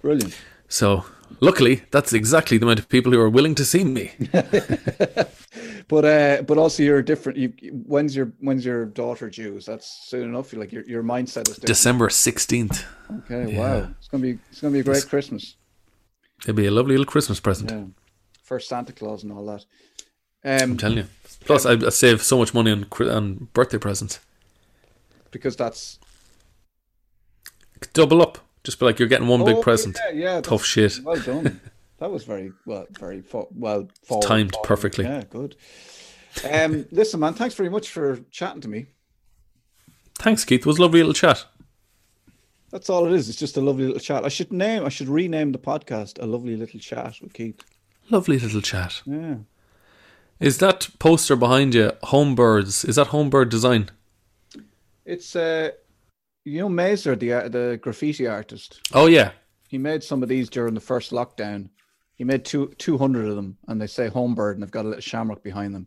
Brilliant. 0.00 0.36
So 0.68 1.04
luckily, 1.40 1.82
that's 1.90 2.12
exactly 2.12 2.58
the 2.58 2.66
amount 2.66 2.78
of 2.78 2.88
people 2.88 3.12
who 3.12 3.20
are 3.20 3.28
willing 3.28 3.54
to 3.56 3.64
see 3.64 3.84
me. 3.84 4.12
but 5.88 6.04
uh, 6.04 6.42
but 6.42 6.58
also 6.58 6.82
you're 6.82 7.02
different. 7.02 7.38
You, 7.38 7.52
when's 7.86 8.14
your 8.14 8.32
when's 8.40 8.64
your 8.64 8.86
daughter 8.86 9.30
due? 9.30 9.60
That's 9.60 10.06
soon 10.08 10.24
enough. 10.30 10.52
Like 10.52 10.72
your 10.72 10.84
your 10.84 11.02
mindset 11.02 11.48
is 11.48 11.56
different. 11.56 11.66
December 11.66 12.10
sixteenth. 12.10 12.84
Okay, 13.18 13.52
yeah. 13.52 13.58
wow, 13.58 13.88
it's 13.98 14.08
gonna 14.08 14.22
be 14.22 14.38
it's 14.50 14.60
gonna 14.60 14.72
be 14.72 14.80
a 14.80 14.84
great 14.84 14.98
it's, 14.98 15.06
Christmas. 15.06 15.56
It'll 16.42 16.54
be 16.54 16.66
a 16.66 16.70
lovely 16.70 16.92
little 16.96 17.10
Christmas 17.10 17.40
present. 17.40 17.70
Yeah. 17.70 17.84
First 18.42 18.68
Santa 18.68 18.92
Claus 18.92 19.22
and 19.24 19.32
all 19.32 19.44
that. 19.46 19.64
Um, 20.44 20.72
I'm 20.72 20.76
telling 20.76 20.98
you. 20.98 21.06
Plus, 21.44 21.66
I, 21.66 21.72
I 21.72 21.88
save 21.90 22.22
so 22.22 22.38
much 22.38 22.54
money 22.54 22.70
on 22.70 22.86
on 23.08 23.48
birthday 23.52 23.78
presents 23.78 24.20
because 25.30 25.56
that's 25.56 25.98
double 27.92 28.22
up. 28.22 28.38
Just 28.68 28.78
be 28.78 28.84
like 28.84 28.98
you're 28.98 29.08
getting 29.08 29.28
one 29.28 29.40
oh, 29.40 29.46
big 29.46 29.62
present. 29.62 29.98
Yeah, 30.12 30.34
yeah 30.34 30.40
tough 30.42 30.62
shit. 30.62 31.00
Well 31.02 31.18
done. 31.18 31.58
That 32.00 32.10
was 32.10 32.24
very 32.24 32.52
well, 32.66 32.84
very 32.90 33.22
fo- 33.22 33.48
well 33.54 33.88
forward, 34.02 34.26
timed 34.26 34.52
forward. 34.52 34.68
perfectly. 34.68 35.06
Yeah, 35.06 35.24
good. 35.30 35.56
Um, 36.52 36.84
listen, 36.90 37.18
man, 37.20 37.32
thanks 37.32 37.54
very 37.54 37.70
much 37.70 37.88
for 37.88 38.18
chatting 38.30 38.60
to 38.60 38.68
me. 38.68 38.88
Thanks, 40.16 40.44
Keith. 40.44 40.60
It 40.60 40.66
was 40.66 40.76
a 40.76 40.82
lovely 40.82 41.00
little 41.00 41.14
chat. 41.14 41.46
That's 42.70 42.90
all 42.90 43.06
it 43.06 43.12
is. 43.14 43.30
It's 43.30 43.38
just 43.38 43.56
a 43.56 43.62
lovely 43.62 43.86
little 43.86 44.00
chat. 44.00 44.26
I 44.26 44.28
should 44.28 44.52
name, 44.52 44.84
I 44.84 44.90
should 44.90 45.08
rename 45.08 45.52
the 45.52 45.58
podcast 45.58 46.22
"A 46.22 46.26
Lovely 46.26 46.58
Little 46.58 46.78
Chat" 46.78 47.22
with 47.22 47.32
Keith. 47.32 47.64
Lovely 48.10 48.38
little 48.38 48.60
chat. 48.60 49.00
Yeah. 49.06 49.36
Is 50.40 50.58
that 50.58 50.90
poster 50.98 51.36
behind 51.36 51.74
you 51.74 51.92
Homebirds? 52.02 52.86
Is 52.86 52.96
that 52.96 53.06
Homebird 53.06 53.48
design? 53.48 53.88
It's 55.06 55.34
uh, 55.34 55.70
you 56.48 56.60
know 56.60 56.68
Maser, 56.68 57.18
the 57.18 57.32
uh, 57.32 57.48
the 57.48 57.78
graffiti 57.82 58.26
artist. 58.26 58.80
Oh 58.92 59.06
yeah. 59.06 59.32
He 59.68 59.76
made 59.78 60.02
some 60.02 60.22
of 60.22 60.28
these 60.28 60.48
during 60.48 60.74
the 60.74 60.80
first 60.80 61.12
lockdown. 61.12 61.68
He 62.14 62.24
made 62.24 62.44
two 62.44 62.74
two 62.78 62.98
hundred 62.98 63.28
of 63.28 63.36
them, 63.36 63.58
and 63.68 63.80
they 63.80 63.86
say 63.86 64.08
Homebird, 64.08 64.54
and 64.54 64.62
they've 64.62 64.70
got 64.70 64.84
a 64.84 64.88
little 64.88 65.00
shamrock 65.00 65.42
behind 65.42 65.74
them. 65.74 65.86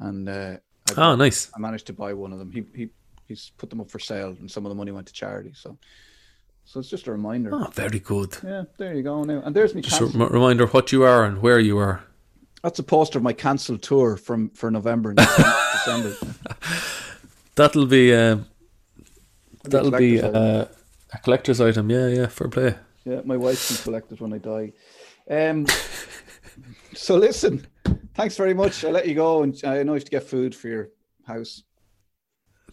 And 0.00 0.28
uh, 0.28 0.56
I, 0.96 1.12
oh, 1.12 1.16
nice! 1.16 1.50
I 1.54 1.60
managed 1.60 1.86
to 1.86 1.92
buy 1.92 2.12
one 2.12 2.32
of 2.32 2.38
them. 2.38 2.50
He 2.50 2.64
he 2.74 2.90
he's 3.28 3.52
put 3.56 3.70
them 3.70 3.80
up 3.80 3.90
for 3.90 3.98
sale, 3.98 4.36
and 4.38 4.50
some 4.50 4.66
of 4.66 4.70
the 4.70 4.74
money 4.74 4.90
went 4.90 5.06
to 5.06 5.12
charity. 5.12 5.52
So, 5.54 5.78
so 6.64 6.80
it's 6.80 6.90
just 6.90 7.06
a 7.06 7.12
reminder. 7.12 7.50
Oh, 7.54 7.70
very 7.72 8.00
good. 8.00 8.36
Yeah, 8.44 8.64
there 8.76 8.94
you 8.94 9.02
go. 9.02 9.24
Now, 9.24 9.42
and 9.44 9.54
there's 9.54 9.74
me. 9.74 9.82
Just 9.82 10.00
a 10.00 10.06
reminder 10.06 10.66
what 10.66 10.92
you 10.92 11.04
are 11.04 11.24
and 11.24 11.40
where 11.40 11.58
you 11.58 11.78
are. 11.78 12.02
That's 12.62 12.78
a 12.78 12.84
poster 12.84 13.18
of 13.18 13.24
my 13.24 13.32
cancelled 13.32 13.82
tour 13.82 14.16
from 14.16 14.50
for 14.50 14.70
November 14.70 15.10
and 15.10 15.18
December. 15.18 16.14
That'll 17.54 17.86
be 17.86 18.14
uh, 18.14 18.38
that'll 19.64 19.90
be 19.90 20.20
uh, 20.20 20.66
a 21.12 21.18
collector's 21.22 21.60
item. 21.60 21.90
Yeah, 21.90 22.08
yeah, 22.08 22.26
for 22.26 22.48
play. 22.48 22.74
Yeah, 23.04 23.20
my 23.24 23.36
wife 23.36 23.68
can 23.68 23.76
collect 23.78 24.12
it 24.12 24.20
when 24.20 24.32
I 24.32 24.38
die. 24.38 24.72
Um, 25.28 25.66
so 26.94 27.16
listen, 27.16 27.66
thanks 28.14 28.36
very 28.36 28.54
much. 28.54 28.84
I'll 28.84 28.92
let 28.92 29.08
you 29.08 29.14
go, 29.14 29.42
and 29.42 29.58
I 29.64 29.82
know 29.82 29.92
you 29.92 29.98
have 30.00 30.04
to 30.04 30.10
get 30.10 30.24
food 30.24 30.54
for 30.54 30.68
your 30.68 30.88
house. 31.26 31.62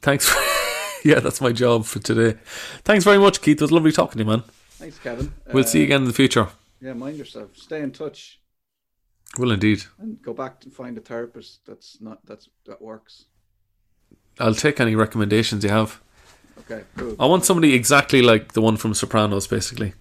Thanks. 0.01 0.33
yeah, 1.03 1.19
that's 1.19 1.41
my 1.41 1.51
job 1.51 1.85
for 1.85 1.99
today. 1.99 2.37
Thanks 2.83 3.03
very 3.03 3.17
much, 3.17 3.41
Keith. 3.41 3.57
It 3.57 3.61
was 3.61 3.71
lovely 3.71 3.91
talking 3.91 4.19
to 4.19 4.23
you, 4.23 4.29
man. 4.29 4.43
Thanks, 4.71 4.99
Kevin. 4.99 5.33
We'll 5.51 5.65
see 5.65 5.79
you 5.79 5.85
again 5.85 6.01
in 6.01 6.07
the 6.07 6.13
future. 6.13 6.47
Yeah, 6.81 6.93
mind 6.93 7.17
yourself. 7.17 7.57
Stay 7.57 7.81
in 7.81 7.91
touch 7.91 8.39
Will 9.37 9.51
indeed. 9.51 9.83
and 9.99 10.21
go 10.21 10.33
back 10.33 10.61
to 10.61 10.69
find 10.69 10.97
a 10.97 11.01
therapist 11.01 11.65
that's 11.65 11.99
not 11.99 12.25
that's 12.25 12.49
that 12.65 12.81
works. 12.81 13.25
I'll 14.39 14.53
take 14.55 14.79
any 14.79 14.95
recommendations 14.95 15.63
you 15.63 15.69
have. 15.69 16.01
Okay, 16.61 16.83
cool. 16.97 17.15
I 17.19 17.25
want 17.25 17.45
somebody 17.45 17.73
exactly 17.73 18.21
like 18.21 18.53
the 18.53 18.61
one 18.61 18.77
from 18.77 18.93
Sopranos, 18.93 19.47
basically. 19.47 19.93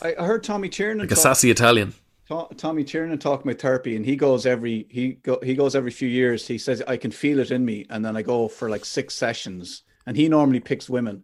I, 0.00 0.14
I 0.18 0.24
heard 0.24 0.42
Tommy 0.42 0.68
Tiernan 0.68 0.98
Like 1.00 1.10
a 1.10 1.16
sassy 1.16 1.50
Italian. 1.50 1.94
To- 2.28 2.48
Tommy 2.56 2.84
Tiernan 2.84 3.18
talk 3.18 3.44
about 3.44 3.58
therapy, 3.58 3.94
and 3.96 4.04
he 4.06 4.16
goes 4.16 4.46
every 4.46 4.86
he 4.88 5.12
go 5.14 5.38
he 5.42 5.54
goes 5.54 5.74
every 5.76 5.90
few 5.90 6.08
years. 6.08 6.46
He 6.48 6.58
says 6.58 6.82
I 6.86 6.96
can 6.96 7.10
feel 7.10 7.38
it 7.40 7.50
in 7.50 7.64
me, 7.64 7.86
and 7.90 8.04
then 8.04 8.16
I 8.16 8.22
go 8.22 8.48
for 8.48 8.70
like 8.70 8.84
six 8.84 9.14
sessions. 9.14 9.82
And 10.06 10.16
he 10.16 10.28
normally 10.28 10.58
picks 10.58 10.90
women, 10.90 11.22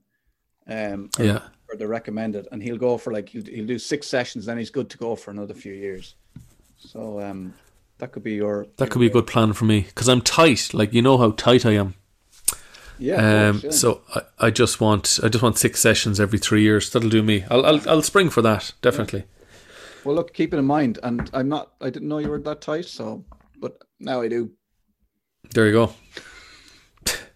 um, 0.68 1.10
or, 1.18 1.24
Yeah. 1.24 1.40
or 1.68 1.76
they're 1.76 1.88
recommended, 1.88 2.46
and 2.52 2.62
he'll 2.62 2.76
go 2.76 2.96
for 2.96 3.12
like 3.12 3.28
he'll, 3.30 3.44
he'll 3.44 3.66
do 3.66 3.78
six 3.78 4.06
sessions, 4.06 4.46
then 4.46 4.56
he's 4.58 4.70
good 4.70 4.88
to 4.90 4.98
go 4.98 5.16
for 5.16 5.32
another 5.32 5.54
few 5.54 5.72
years. 5.72 6.14
So 6.78 7.20
um, 7.20 7.54
that 7.98 8.12
could 8.12 8.22
be 8.22 8.34
your 8.34 8.66
That 8.76 8.90
could 8.90 9.00
be 9.00 9.06
a 9.06 9.10
good 9.10 9.26
plan 9.26 9.52
for 9.52 9.64
me 9.64 9.80
because 9.80 10.08
I'm 10.08 10.20
tight. 10.20 10.72
Like 10.74 10.92
you 10.92 11.02
know 11.02 11.18
how 11.18 11.32
tight 11.32 11.66
I 11.66 11.72
am. 11.72 11.94
Yeah. 12.98 13.48
Um, 13.48 13.60
course, 13.60 13.64
yeah. 13.64 13.70
so 13.78 14.02
I, 14.14 14.22
I 14.46 14.50
just 14.50 14.80
want 14.80 15.20
I 15.22 15.28
just 15.28 15.42
want 15.42 15.58
six 15.58 15.80
sessions 15.80 16.18
every 16.20 16.38
three 16.38 16.62
years. 16.62 16.90
That'll 16.90 17.08
do 17.10 17.22
me. 17.22 17.44
I'll 17.50 17.64
I'll, 17.64 17.88
I'll 17.88 18.02
spring 18.02 18.30
for 18.30 18.42
that 18.42 18.72
definitely. 18.82 19.24
well, 20.04 20.14
look, 20.14 20.32
keep 20.34 20.52
it 20.54 20.58
in 20.58 20.64
mind, 20.64 20.98
and 21.02 21.30
I'm 21.32 21.48
not. 21.48 21.72
I 21.80 21.90
didn't 21.90 22.08
know 22.08 22.18
you 22.18 22.28
were 22.30 22.40
that 22.40 22.60
tight, 22.60 22.86
so 22.86 23.24
but 23.60 23.78
now 24.00 24.20
I 24.20 24.28
do. 24.28 24.50
There 25.54 25.66
you 25.66 25.72
go. 25.72 25.92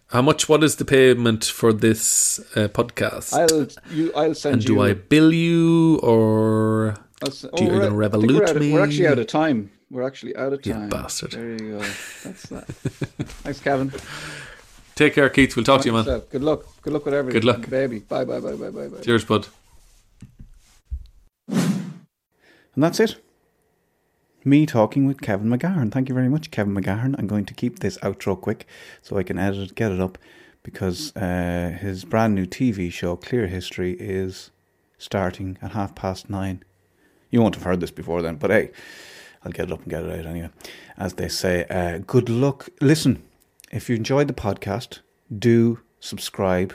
How 0.07 0.21
much? 0.21 0.47
What 0.47 0.63
is 0.63 0.75
the 0.75 0.85
payment 0.85 1.43
for 1.45 1.73
this 1.73 2.39
uh, 2.55 2.67
podcast? 2.67 3.33
I'll 3.33 3.67
you. 3.95 4.11
I'll 4.15 4.35
send 4.35 4.53
and 4.55 4.63
you. 4.69 4.79
And 4.81 4.93
do 4.95 4.99
I 5.01 5.07
bill 5.09 5.33
you 5.33 5.97
or 6.03 6.95
Do 7.23 7.63
you 7.63 7.69
gonna 7.71 7.85
at- 7.85 7.91
we're 7.93 8.09
Revolut 8.09 8.49
out 8.49 8.55
of- 8.57 8.61
We're 8.61 8.83
actually 8.83 9.07
out 9.07 9.17
of 9.19 9.27
time. 9.27 9.71
We're 9.89 10.03
actually 10.07 10.35
out 10.35 10.53
of 10.53 10.65
You 10.65 10.73
time. 10.73 10.89
bastard. 10.89 11.31
There 11.31 11.51
you 11.51 11.57
go. 11.73 11.79
That's 11.79 12.43
that. 12.53 12.65
Thanks, 13.43 13.59
Kevin. 13.59 13.91
Take 14.95 15.13
care, 15.15 15.29
Keith? 15.29 15.55
We'll 15.55 15.65
talk 15.65 15.81
to 15.81 15.87
you, 15.87 15.93
man. 15.93 16.05
Yourself. 16.05 16.29
Good 16.29 16.43
luck. 16.43 16.65
Good 16.81 16.93
luck 16.93 17.05
with 17.05 17.13
everything. 17.13 17.41
Good 17.41 17.47
luck. 17.47 17.69
baby. 17.69 17.99
Bye, 17.99 18.25
bye, 18.25 18.39
bye, 18.39 18.53
bye, 18.55 18.69
bye, 18.69 18.87
bye. 18.87 19.01
Cheers, 19.01 19.25
bud. 19.25 19.47
And 22.75 22.83
that's 22.83 22.99
it. 22.99 23.17
Me 24.45 24.65
talking 24.65 25.05
with 25.05 25.21
Kevin 25.21 25.47
McGahern. 25.47 25.91
Thank 25.91 26.09
you 26.09 26.15
very 26.15 26.27
much, 26.27 26.51
Kevin 26.51 26.75
McGahern. 26.75 27.15
I'm 27.17 27.27
going 27.27 27.45
to 27.45 27.53
keep 27.53 27.79
this 27.79 27.97
outro 27.99 28.39
quick 28.39 28.67
so 29.01 29.17
I 29.17 29.23
can 29.23 29.37
edit 29.37 29.71
it, 29.71 29.75
get 29.75 29.91
it 29.91 30.01
up, 30.01 30.17
because 30.63 31.15
uh, 31.15 31.77
his 31.79 32.03
brand 32.03 32.35
new 32.35 32.45
TV 32.45 32.91
show, 32.91 33.15
Clear 33.15 33.47
History, 33.47 33.93
is 33.93 34.51
starting 34.97 35.57
at 35.61 35.71
half 35.71 35.95
past 35.95 36.29
nine. 36.29 36.63
You 37.29 37.41
won't 37.41 37.55
have 37.55 37.63
heard 37.63 37.79
this 37.79 37.91
before 37.91 38.21
then, 38.21 38.35
but 38.35 38.51
hey, 38.51 38.71
I'll 39.45 39.51
get 39.51 39.67
it 39.67 39.71
up 39.71 39.81
and 39.83 39.89
get 39.89 40.03
it 40.03 40.19
out 40.19 40.25
anyway. 40.25 40.49
As 40.97 41.13
they 41.13 41.29
say, 41.29 41.65
uh, 41.69 41.99
good 42.05 42.27
luck. 42.27 42.67
Listen, 42.81 43.23
if 43.73 43.89
you 43.89 43.95
enjoyed 43.95 44.27
the 44.27 44.33
podcast, 44.33 44.99
do 45.35 45.79
subscribe, 45.99 46.73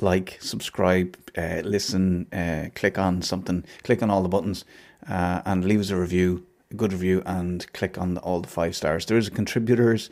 like, 0.00 0.38
subscribe, 0.40 1.16
uh, 1.36 1.60
listen, 1.62 2.26
uh, 2.32 2.68
click 2.74 2.98
on 2.98 3.20
something, 3.20 3.64
click 3.84 4.02
on 4.02 4.10
all 4.10 4.22
the 4.22 4.30
buttons, 4.30 4.64
uh, 5.06 5.42
and 5.44 5.64
leave 5.64 5.80
us 5.80 5.90
a 5.90 5.96
review, 5.96 6.46
a 6.70 6.74
good 6.74 6.92
review, 6.92 7.22
and 7.26 7.70
click 7.74 7.98
on 7.98 8.14
the, 8.14 8.20
all 8.22 8.40
the 8.40 8.48
five 8.48 8.74
stars. 8.74 9.04
There 9.04 9.18
is 9.18 9.28
a 9.28 9.30
contributors 9.30 10.08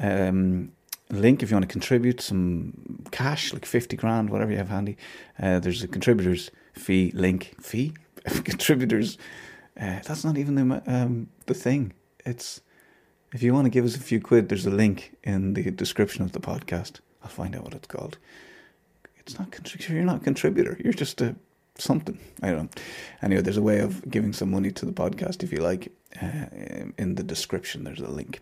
um, 0.00 0.72
link 1.08 1.40
if 1.40 1.50
you 1.50 1.54
want 1.54 1.68
to 1.68 1.72
contribute 1.72 2.20
some 2.20 3.04
cash, 3.12 3.52
like 3.52 3.64
50 3.64 3.96
grand, 3.96 4.30
whatever 4.30 4.50
you 4.50 4.58
have 4.58 4.70
handy. 4.70 4.96
Uh, 5.40 5.60
there's 5.60 5.84
a 5.84 5.88
contributors 5.88 6.50
fee 6.72 7.12
link. 7.14 7.54
Fee? 7.60 7.92
contributors. 8.26 9.18
Uh, 9.80 10.00
that's 10.04 10.24
not 10.24 10.36
even 10.36 10.56
the, 10.56 10.82
um, 10.86 11.28
the 11.46 11.54
thing. 11.54 11.92
It's 12.26 12.60
if 13.32 13.42
you 13.42 13.54
want 13.54 13.66
to 13.66 13.70
give 13.70 13.84
us 13.84 13.96
a 13.96 14.00
few 14.00 14.20
quid, 14.20 14.48
there's 14.48 14.66
a 14.66 14.70
link 14.70 15.16
in 15.22 15.54
the 15.54 15.70
description 15.70 16.24
of 16.24 16.32
the 16.32 16.40
podcast. 16.40 17.00
I'll 17.22 17.30
find 17.30 17.54
out 17.54 17.64
what 17.64 17.74
it's 17.74 17.86
called. 17.86 18.18
It's 19.18 19.38
not 19.38 19.50
contributor. 19.50 19.94
You're 19.94 20.04
not 20.04 20.22
a 20.22 20.24
contributor. 20.24 20.76
You're 20.82 20.92
just 20.92 21.20
a 21.20 21.36
something. 21.78 22.18
I 22.42 22.50
don't 22.50 22.64
know. 22.64 22.82
Anyway, 23.22 23.42
there's 23.42 23.56
a 23.56 23.62
way 23.62 23.80
of 23.80 24.08
giving 24.10 24.32
some 24.32 24.50
money 24.50 24.70
to 24.72 24.86
the 24.86 24.92
podcast 24.92 25.42
if 25.42 25.52
you 25.52 25.58
like. 25.58 25.92
Uh, 26.20 26.46
in 26.98 27.14
the 27.14 27.22
description, 27.22 27.84
there's 27.84 28.00
a 28.00 28.08
link. 28.08 28.40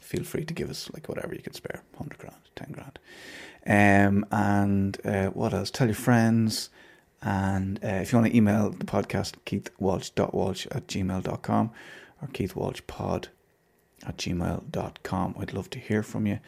Feel 0.00 0.24
free 0.24 0.44
to 0.44 0.54
give 0.54 0.70
us 0.70 0.90
like 0.92 1.08
whatever 1.08 1.34
you 1.34 1.42
can 1.42 1.52
spare, 1.54 1.82
hundred 1.96 2.18
grand, 2.18 2.36
ten 2.56 2.72
grand. 2.72 2.98
Um, 3.66 4.26
and 4.32 4.98
uh, 5.04 5.28
what 5.28 5.52
else? 5.52 5.70
Tell 5.70 5.86
your 5.86 5.94
friends. 5.94 6.70
And 7.22 7.78
uh, 7.84 7.88
if 7.88 8.12
you 8.12 8.18
want 8.18 8.30
to 8.30 8.36
email 8.36 8.70
the 8.70 8.86
podcast, 8.86 9.34
keithwalsh.walsh 9.44 10.66
at 10.70 10.86
gmail.com 10.86 11.70
or 12.22 12.28
keithwalshpod 12.28 13.26
at 14.06 14.16
gmail.com. 14.16 15.34
I'd 15.38 15.52
love 15.52 15.70
to 15.70 15.78
hear 15.78 16.02
from 16.02 16.26
you. 16.26 16.40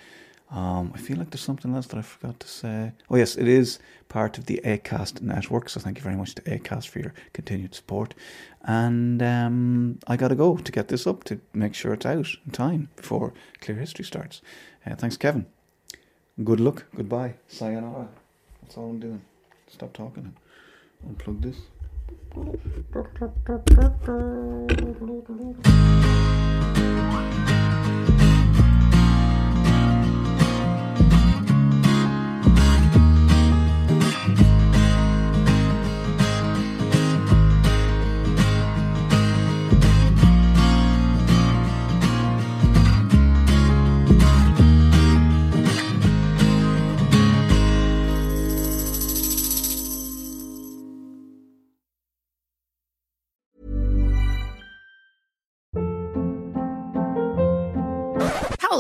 Um, 0.53 0.93
I 0.95 0.99
feel 0.99 1.17
like 1.17 1.31
there's 1.31 1.41
something 1.41 1.75
else 1.75 1.87
that 1.87 1.99
I 1.99 2.03
forgot 2.03 2.39
to 2.41 2.49
say. 2.49 2.93
Oh, 3.11 3.17
yes, 3.17 3.37
it 3.37 3.49
is 3.49 3.79
part 4.11 4.37
of 4.37 4.45
the 4.45 4.61
ACAST 4.65 5.23
network. 5.23 5.71
So 5.71 5.81
thank 5.81 5.97
you 5.97 6.03
very 6.03 6.17
much 6.17 6.35
to 6.35 6.43
ACAST 6.43 6.89
for 6.89 6.99
your 6.99 7.15
continued 7.33 7.75
support. 7.75 8.15
And 8.63 9.23
um, 9.23 9.99
I 10.07 10.17
got 10.19 10.29
to 10.29 10.35
go 10.35 10.59
to 10.59 10.73
get 10.73 10.89
this 10.89 11.07
up 11.07 11.25
to 11.25 11.41
make 11.55 11.75
sure 11.75 11.95
it's 11.95 12.05
out 12.05 12.29
in 12.45 12.53
time 12.53 12.91
before 12.97 13.33
Clear 13.63 13.79
History 13.79 14.05
starts. 14.05 14.43
Uh, 14.87 14.95
thanks, 14.95 15.17
Kevin. 15.17 15.47
Good 16.45 16.61
luck. 16.61 16.85
Goodbye. 16.95 17.35
Sayonara. 17.49 18.09
That's 18.61 18.77
all 18.77 18.91
I'm 18.91 19.01
doing. 19.01 19.23
Stop 19.69 19.95
talking 19.95 20.35
and 21.03 21.19
unplug 21.19 21.41
this. 21.41 21.57